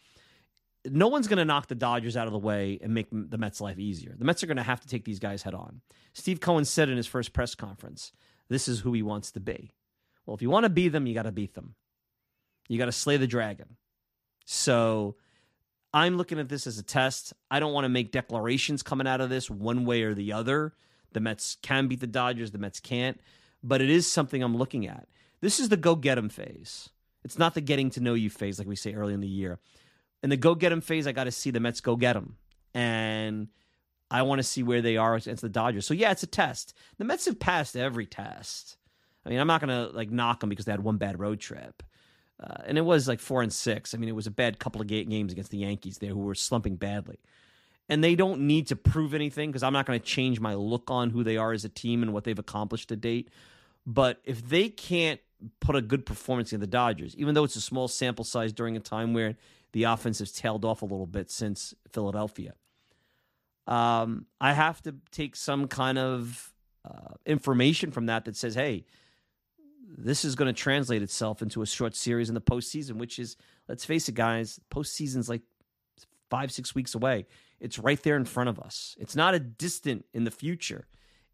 No 0.87 1.09
one's 1.09 1.29
going 1.29 1.39
to 1.39 1.45
knock 1.45 1.67
the 1.67 1.75
Dodgers 1.75 2.17
out 2.17 2.27
of 2.27 2.33
the 2.33 2.39
way 2.39 2.79
and 2.83 2.95
make 2.95 3.09
the 3.11 3.37
Mets' 3.37 3.61
life 3.61 3.79
easier. 3.79 4.15
The 4.19 4.25
Mets 4.25 4.43
are 4.43 4.47
going 4.47 4.57
to 4.57 4.63
have 4.63 4.81
to 4.81 4.89
take 4.89 5.05
these 5.05 5.19
guys 5.19 5.43
head 5.43 5.55
on. 5.55 5.83
Steve 6.13 6.41
Cohen 6.41 6.65
said 6.65 6.89
in 6.89 6.97
his 6.97 7.07
first 7.07 7.33
press 7.33 7.55
conference, 7.55 8.13
"This 8.49 8.67
is 8.67 8.81
who 8.81 8.93
he 8.93 9.03
wants 9.03 9.31
to 9.33 9.41
be." 9.41 9.73
Well, 10.25 10.35
if 10.35 10.43
you 10.43 10.51
want 10.51 10.65
to 10.65 10.71
beat 10.71 10.89
them, 10.89 11.07
you 11.07 11.15
got 11.15 11.25
to 11.25 11.33
beat 11.33 11.55
them. 11.55 11.75
You 12.69 12.79
got 12.79 12.87
to 12.87 12.93
slay 12.93 13.17
the 13.17 13.27
dragon. 13.27 13.77
So 14.47 15.17
I'm 15.93 16.17
looking 16.17 16.39
at 16.39 16.49
this 16.49 16.67
as 16.67 16.79
a 16.79 16.83
test. 16.83 17.33
I 17.51 17.61
don't 17.61 17.73
want 17.73 17.85
to 17.85 17.89
make 17.89 18.13
declarations 18.13 18.83
coming 18.83 19.07
out 19.07 19.21
of 19.21 19.29
this 19.29 19.51
one 19.51 19.85
way 19.85 20.03
or 20.03 20.15
the 20.15 20.33
other. 20.33 20.75
The 21.13 21.21
Mets 21.21 21.57
can 21.63 21.89
beat 21.89 22.01
the 22.01 22.07
Dodgers, 22.07 22.53
the 22.53 22.59
Mets 22.59 22.81
can't, 22.81 23.21
but 23.63 23.81
it 23.81 23.91
is 23.91 24.11
something 24.11 24.43
I'm 24.43 24.57
looking 24.57 24.87
at. 24.87 25.09
This 25.41 25.59
is 25.59 25.69
the 25.69 25.77
go 25.77 25.97
get 25.97 26.17
'em 26.17 26.29
phase. 26.29 26.91
It's 27.25 27.39
not 27.39 27.55
the 27.55 27.61
getting 27.61 27.91
to 27.91 28.01
know 28.01 28.15
you 28.15 28.31
phase 28.31 28.59
like 28.59 28.69
we 28.69 28.77
say 28.77 28.95
early 28.95 29.13
in 29.13 29.21
the 29.21 29.29
year. 29.29 29.59
In 30.23 30.31
the 30.31 30.37
go 30.37 30.55
get 30.55 30.61
get 30.61 30.73
'em 30.73 30.81
phase, 30.81 31.07
I 31.07 31.13
got 31.13 31.25
to 31.25 31.31
see 31.31 31.51
the 31.51 31.61
Mets 31.61 31.81
go 31.81 31.97
get 31.97 32.15
get 32.15 32.17
'em. 32.17 32.37
And 32.75 33.49
I 34.11 34.23
want 34.23 34.41
to 34.41 34.43
see 34.43 34.63
where 34.63 34.83
they 34.83 34.97
are 34.97 35.15
against 35.15 35.43
the 35.43 35.49
Dodgers. 35.49 35.87
So 35.87 35.95
yeah, 35.95 36.11
it's 36.11 36.23
a 36.23 36.27
test. 36.27 36.75
The 36.99 37.05
Mets 37.05 37.27
have 37.27 37.39
passed 37.39 37.77
every 37.77 38.07
test. 38.07 38.77
I 39.25 39.29
mean, 39.29 39.39
I'm 39.39 39.47
not 39.47 39.61
to 39.61 39.89
like 39.89 40.11
knock 40.11 40.41
them 40.41 40.49
because 40.49 40.65
they 40.65 40.73
had 40.73 40.83
one 40.83 40.97
bad 40.97 41.21
road 41.21 41.41
trip. 41.41 41.83
Uh, 42.43 42.63
and 42.67 42.79
it 42.79 42.83
was 42.83 43.07
like 43.07 43.21
four 43.21 43.43
and 43.43 43.53
six. 43.53 43.95
I 43.95 43.99
mean, 43.99 44.09
it 44.09 44.15
was 44.15 44.27
a 44.27 44.31
bad 44.31 44.59
couple 44.59 44.81
of 44.81 44.87
games 44.87 45.33
against 45.33 45.51
the 45.51 45.59
Yankees 45.59 45.99
there 45.99 46.11
who 46.11 46.21
were 46.21 46.35
slumping 46.35 46.77
badly. 46.77 47.19
And 47.89 48.03
they 48.03 48.15
don't 48.15 48.43
need 48.43 48.69
to 48.69 48.77
prove 48.77 49.15
anything 49.15 49.51
because 49.51 49.63
I'm 49.63 49.73
not 49.73 49.85
going 49.85 49.99
to 49.99 50.05
change 50.05 50.41
my 50.41 50.55
look 50.55 50.91
on 50.91 51.11
who 51.11 51.23
they 51.23 51.37
are 51.37 51.53
as 51.53 51.65
a 51.65 51.69
team 51.69 52.03
and 52.03 52.13
what 52.13 52.25
they've 52.25 52.39
accomplished 52.39 52.89
to 52.89 52.97
date. 52.97 53.29
But 53.85 54.21
if 54.25 54.49
they 54.49 54.69
can't 54.69 55.21
put 55.61 55.77
a 55.77 55.83
good 55.83 56.07
performance 56.07 56.53
in 56.53 56.61
the 56.61 56.67
Dodgers, 56.67 57.15
even 57.17 57.35
though 57.35 57.45
it's 57.45 57.57
a 57.57 57.61
small 57.61 57.89
sample 57.89 58.25
size 58.25 58.53
during 58.53 58.77
a 58.77 58.81
time 58.81 59.13
where 59.13 59.37
the 59.73 59.85
offense 59.85 60.19
has 60.19 60.33
tailed 60.33 60.65
off 60.65 60.83
a 60.83 60.87
little 60.87 61.07
bit 61.07 61.31
since 61.31 61.75
Philadelphia, 61.93 62.55
um, 63.67 64.27
I 64.41 64.53
have 64.53 64.83
to 64.83 64.97
take 65.13 65.37
some 65.37 65.69
kind 65.69 65.99
of 65.99 66.53
uh, 66.85 67.15
information 67.27 67.91
from 67.91 68.07
that 68.07 68.25
that 68.25 68.37
says, 68.37 68.55
hey, 68.55 68.85
this 69.97 70.25
is 70.25 70.35
going 70.35 70.53
to 70.53 70.59
translate 70.59 71.03
itself 71.03 71.43
into 71.43 71.63
a 71.63 71.67
short 71.67 71.95
series 71.95 72.29
in 72.29 72.35
the 72.35 72.41
postseason, 72.41 72.97
which 72.97 73.19
is, 73.19 73.37
let's 73.69 73.85
face 73.85 74.09
it, 74.09 74.15
guys, 74.15 74.61
postseason's 74.71 75.29
like 75.29 75.43
five, 76.31 76.51
six 76.53 76.75
weeks 76.75 76.95
away. 76.95 77.27
It's 77.61 77.79
right 77.79 78.03
there 78.03 78.17
in 78.17 78.25
front 78.25 78.49
of 78.49 78.59
us. 78.59 78.97
It's 78.99 79.17
not 79.17 79.35
a 79.35 79.41
distant 79.41 80.07
in 80.15 80.25
the 80.25 80.31
future. 80.31 80.87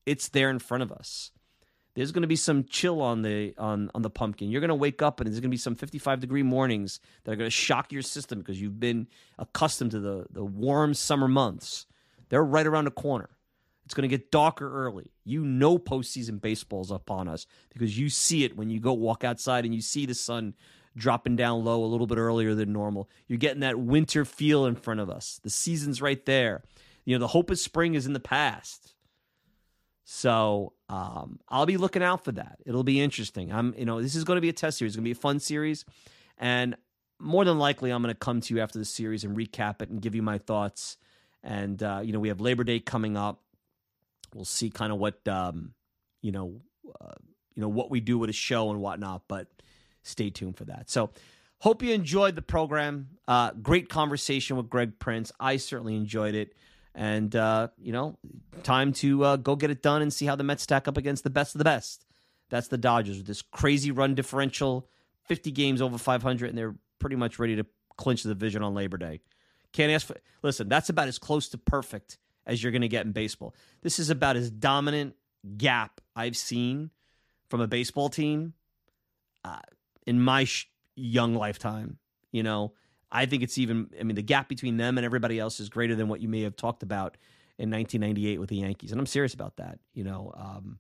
It's 0.04 0.28
there 0.28 0.50
in 0.50 0.58
front 0.58 0.82
of 0.82 0.90
us. 0.90 1.30
There's 1.97 2.12
going 2.12 2.23
to 2.23 2.28
be 2.28 2.36
some 2.36 2.64
chill 2.64 3.01
on 3.01 3.23
the 3.23 3.55
on 3.56 3.90
on 3.94 4.02
the 4.02 4.10
pumpkin. 4.10 4.51
You're 4.51 4.60
going 4.60 4.68
to 4.68 4.74
wake 4.74 5.01
up 5.01 5.18
and 5.18 5.27
there's 5.27 5.40
going 5.40 5.51
to 5.51 5.55
be 5.55 5.56
some 5.56 5.74
55 5.74 6.20
degree 6.20 6.43
mornings 6.43 7.01
that 7.24 7.32
are 7.32 7.36
going 7.36 7.47
to 7.47 7.51
shock 7.51 7.90
your 7.90 8.02
system 8.02 8.39
because 8.39 8.60
you've 8.60 8.78
been 8.78 9.09
accustomed 9.39 9.93
to 9.93 10.01
the 10.01 10.27
the 10.31 10.44
warm 10.44 10.93
summer 10.93 11.27
months. 11.27 11.86
They're 12.28 12.44
right 12.44 12.66
around 12.66 12.85
the 12.85 12.90
corner. 12.90 13.31
It's 13.86 13.94
going 13.94 14.09
to 14.09 14.14
get 14.14 14.31
darker 14.31 14.85
early. 14.85 15.12
You 15.24 15.44
know 15.44 15.78
postseason 15.78 16.40
baseball 16.40 16.82
is 16.82 16.90
upon 16.90 17.28
us 17.28 17.47
because 17.70 17.98
you 17.98 18.10
see 18.10 18.44
it 18.44 18.56
when 18.56 18.68
you 18.68 18.78
go 18.78 18.93
walk 18.93 19.24
outside 19.24 19.64
and 19.64 19.74
you 19.74 19.81
see 19.81 20.05
the 20.05 20.14
sun 20.14 20.55
dropping 20.97 21.36
down 21.36 21.64
low 21.64 21.82
a 21.82 21.86
little 21.86 22.06
bit 22.06 22.18
earlier 22.18 22.55
than 22.55 22.73
normal. 22.73 23.09
You're 23.27 23.39
getting 23.39 23.60
that 23.60 23.78
winter 23.78 24.24
feel 24.24 24.66
in 24.66 24.74
front 24.74 25.01
of 25.01 25.09
us. 25.09 25.40
The 25.43 25.51
season's 25.51 26.02
right 26.02 26.24
there. 26.27 26.62
You 27.05 27.14
know, 27.14 27.20
the 27.20 27.28
hope 27.28 27.51
of 27.51 27.59
spring 27.59 27.94
is 27.94 28.06
in 28.06 28.12
the 28.12 28.20
past. 28.20 28.94
So 30.05 30.73
um, 30.88 31.40
I'll 31.48 31.66
be 31.66 31.76
looking 31.76 32.02
out 32.02 32.24
for 32.24 32.32
that. 32.32 32.58
It'll 32.64 32.84
be 32.84 33.00
interesting. 33.00 33.52
I'm, 33.52 33.74
you 33.76 33.84
know, 33.84 34.00
this 34.00 34.14
is 34.14 34.24
going 34.24 34.36
to 34.36 34.40
be 34.40 34.48
a 34.48 34.52
test 34.52 34.78
series. 34.78 34.92
It's 34.92 34.96
going 34.96 35.04
to 35.04 35.08
be 35.08 35.18
a 35.18 35.20
fun 35.20 35.40
series, 35.40 35.84
and 36.38 36.76
more 37.18 37.44
than 37.44 37.58
likely, 37.58 37.90
I'm 37.90 38.02
going 38.02 38.14
to 38.14 38.18
come 38.18 38.40
to 38.42 38.54
you 38.54 38.60
after 38.60 38.78
the 38.78 38.84
series 38.84 39.24
and 39.24 39.36
recap 39.36 39.82
it 39.82 39.88
and 39.88 40.00
give 40.00 40.14
you 40.14 40.22
my 40.22 40.38
thoughts. 40.38 40.96
And 41.42 41.82
uh, 41.82 42.00
you 42.04 42.12
know, 42.12 42.20
we 42.20 42.28
have 42.28 42.40
Labor 42.40 42.64
Day 42.64 42.80
coming 42.80 43.16
up. 43.16 43.42
We'll 44.34 44.44
see 44.44 44.70
kind 44.70 44.92
of 44.92 44.98
what 44.98 45.26
um, 45.26 45.74
you 46.22 46.32
know, 46.32 46.60
uh, 47.00 47.14
you 47.54 47.62
know 47.62 47.68
what 47.68 47.90
we 47.90 48.00
do 48.00 48.18
with 48.18 48.30
a 48.30 48.34
show 48.34 48.70
and 48.70 48.80
whatnot. 48.80 49.22
But 49.28 49.48
stay 50.02 50.30
tuned 50.30 50.56
for 50.56 50.64
that. 50.66 50.90
So, 50.90 51.10
hope 51.58 51.82
you 51.82 51.92
enjoyed 51.92 52.36
the 52.36 52.42
program. 52.42 53.08
Uh, 53.26 53.52
great 53.52 53.88
conversation 53.88 54.56
with 54.56 54.68
Greg 54.68 54.98
Prince. 54.98 55.32
I 55.40 55.56
certainly 55.56 55.96
enjoyed 55.96 56.34
it. 56.34 56.54
And 56.97 57.36
uh, 57.36 57.68
you 57.78 57.93
know, 57.93 58.18
time 58.62 58.93
to 58.94 59.23
uh, 59.23 59.36
go 59.36 59.55
get 59.55 59.70
it 59.70 59.82
done 59.82 60.02
and 60.02 60.12
see 60.12 60.27
how 60.27 60.35
the 60.35 60.44
Mets 60.44 60.62
stack 60.62 60.89
up 60.89 60.97
against 60.97 61.24
the 61.24 61.31
best 61.31 61.55
of 61.55 61.59
the 61.59 61.64
best. 61.64 62.06
That's 62.48 62.68
the 62.68 62.78
Dodgers 62.78 63.18
with 63.18 63.27
this 63.27 63.43
crazy 63.43 63.90
run 63.90 64.14
differential, 64.14 64.89
50 65.24 65.51
games 65.51 65.82
over 65.82 65.98
500, 65.98 66.48
and 66.48 66.56
they're 66.56 66.74
pretty 66.98 67.16
much 67.16 67.39
ready 67.39 67.56
to 67.56 67.66
clinch 67.97 68.23
the 68.23 68.31
division 68.31 68.62
on 68.62 68.74
Labor 68.74 68.97
Day. 68.97 69.20
Can't 69.73 69.93
ask 69.93 70.06
for. 70.06 70.16
Listen, 70.43 70.68
that's 70.68 70.89
about 70.89 71.09
as 71.09 71.18
close 71.18 71.48
to 71.51 71.59
perfect 71.59 72.18
as 72.47 72.62
you're 72.62 72.73
going 72.73 72.82
to 72.82 72.89
get 72.89 73.05
in 73.05 73.12
baseball. 73.12 73.55
This 73.82 73.98
is 73.98 74.09
about 74.09 74.36
as 74.36 74.51
dominant 74.51 75.16
gap 75.59 76.01
I've 76.14 76.36
seen 76.36 76.90
from 77.51 77.60
a 77.60 77.66
baseball 77.66 78.09
team 78.09 78.55
uh, 79.44 79.59
in 80.06 80.20
my 80.20 80.44
sh- 80.44 80.70
young 80.94 81.35
lifetime. 81.35 81.98
You 82.32 82.43
know, 82.43 82.73
I 83.16 83.24
think 83.26 83.43
it's 83.43 83.56
even. 83.56 83.90
I 83.98 84.02
mean, 84.02 84.14
the 84.14 84.22
gap 84.22 84.48
between 84.48 84.76
them 84.76 84.98
and 84.98 85.05
everybody 85.05 85.38
else 85.38 85.59
is 85.59 85.70
greater 85.70 85.94
than 85.94 86.09
what 86.09 86.20
you 86.20 86.28
may 86.28 86.43
have 86.43 86.55
talked 86.55 86.82
about 86.82 87.16
in 87.59 87.70
1998 87.70 88.38
with 88.38 88.51
the 88.51 88.56
Yankees, 88.56 88.93
and 88.93 89.01
I'm 89.01 89.06
serious 89.06 89.32
about 89.32 89.56
that. 89.56 89.78
You 89.94 90.05
know, 90.05 90.32
um, 90.36 90.78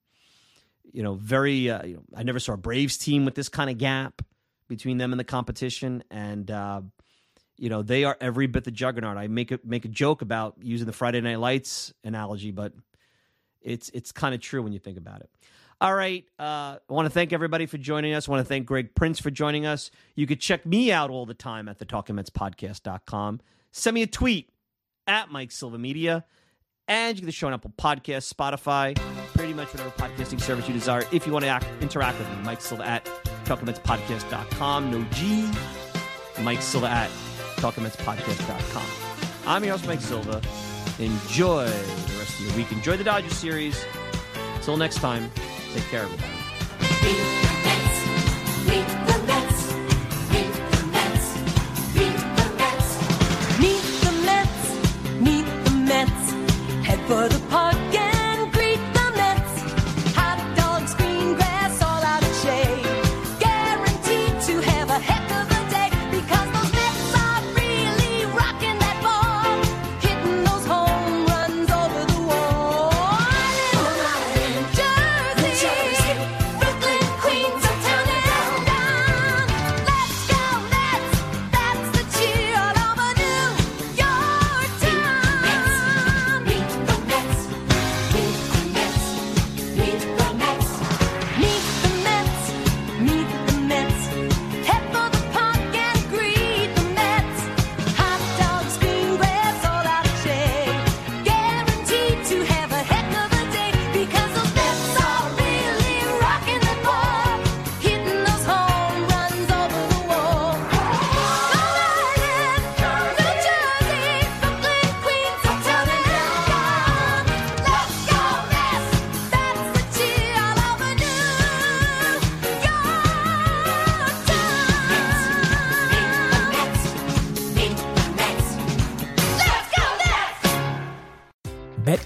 you 0.92 1.02
know, 1.02 1.14
very. 1.14 1.70
Uh, 1.70 1.84
you 1.84 1.94
know, 1.94 2.02
I 2.14 2.22
never 2.22 2.38
saw 2.38 2.52
a 2.52 2.58
Braves 2.58 2.98
team 2.98 3.24
with 3.24 3.34
this 3.34 3.48
kind 3.48 3.70
of 3.70 3.78
gap 3.78 4.20
between 4.68 4.98
them 4.98 5.12
and 5.12 5.18
the 5.18 5.24
competition, 5.24 6.04
and 6.10 6.50
uh, 6.50 6.82
you 7.56 7.70
know 7.70 7.82
they 7.82 8.04
are 8.04 8.18
every 8.20 8.46
bit 8.46 8.64
the 8.64 8.70
juggernaut. 8.70 9.16
I 9.16 9.28
make 9.28 9.50
a 9.50 9.58
make 9.64 9.86
a 9.86 9.88
joke 9.88 10.20
about 10.20 10.56
using 10.60 10.86
the 10.86 10.92
Friday 10.92 11.22
Night 11.22 11.40
Lights 11.40 11.94
analogy, 12.04 12.50
but 12.50 12.74
it's 13.62 13.88
it's 13.94 14.12
kind 14.12 14.34
of 14.34 14.42
true 14.42 14.62
when 14.62 14.74
you 14.74 14.78
think 14.78 14.98
about 14.98 15.22
it. 15.22 15.30
All 15.78 15.94
right, 15.94 16.24
uh, 16.38 16.78
I 16.78 16.78
want 16.88 17.04
to 17.04 17.10
thank 17.10 17.34
everybody 17.34 17.66
for 17.66 17.76
joining 17.76 18.14
us. 18.14 18.28
I 18.28 18.30
want 18.30 18.40
to 18.40 18.48
thank 18.48 18.64
Greg 18.64 18.94
Prince 18.94 19.20
for 19.20 19.30
joining 19.30 19.66
us. 19.66 19.90
You 20.14 20.26
could 20.26 20.40
check 20.40 20.64
me 20.64 20.90
out 20.90 21.10
all 21.10 21.26
the 21.26 21.34
time 21.34 21.68
at 21.68 21.78
the 21.78 21.84
TalkingMetsPodcast.com. 21.84 23.40
Send 23.72 23.94
me 23.94 24.02
a 24.02 24.06
tweet 24.06 24.48
at 25.06 25.30
Mike 25.30 25.50
Silva 25.52 25.76
Media, 25.76 26.24
and 26.88 27.18
you 27.18 27.22
can 27.22 27.30
show 27.30 27.48
on 27.48 27.52
Apple 27.52 27.74
Podcasts, 27.76 28.32
Spotify, 28.32 28.96
pretty 29.34 29.52
much 29.52 29.68
whatever 29.74 29.90
podcasting 29.90 30.40
service 30.40 30.66
you 30.66 30.72
desire. 30.72 31.02
If 31.12 31.26
you 31.26 31.32
want 31.34 31.44
to 31.44 31.50
act, 31.50 31.66
interact 31.82 32.18
with 32.18 32.30
me, 32.30 32.36
Mike 32.42 32.62
Silva 32.62 32.86
at 32.86 33.04
TalkingMetsPodcast.com. 33.44 34.90
No 34.90 35.04
G. 35.12 35.50
Mike 36.42 36.62
Silva 36.62 36.88
at 36.88 37.10
TalkingMetsPodcast.com. 37.56 38.86
I'm 39.46 39.62
your 39.62 39.72
host, 39.72 39.86
Mike 39.86 40.00
Silva. 40.00 40.40
Enjoy 40.98 41.66
the 41.66 42.16
rest 42.18 42.40
of 42.40 42.46
your 42.46 42.56
week. 42.56 42.72
Enjoy 42.72 42.96
the 42.96 43.04
Dodgers 43.04 43.34
series. 43.34 43.84
Until 44.54 44.78
next 44.78 44.96
time, 44.96 45.30
take 45.76 45.88
care, 45.90 46.02
everybody. 46.04 46.32
Meet 53.60 53.82
the 54.02 54.12
Mets, 54.24 54.60
meet 55.20 55.46
the 55.64 55.70
Mets. 55.88 56.30
Head 56.86 57.00
for 57.08 57.28
the 57.28 57.40
park 57.50 57.75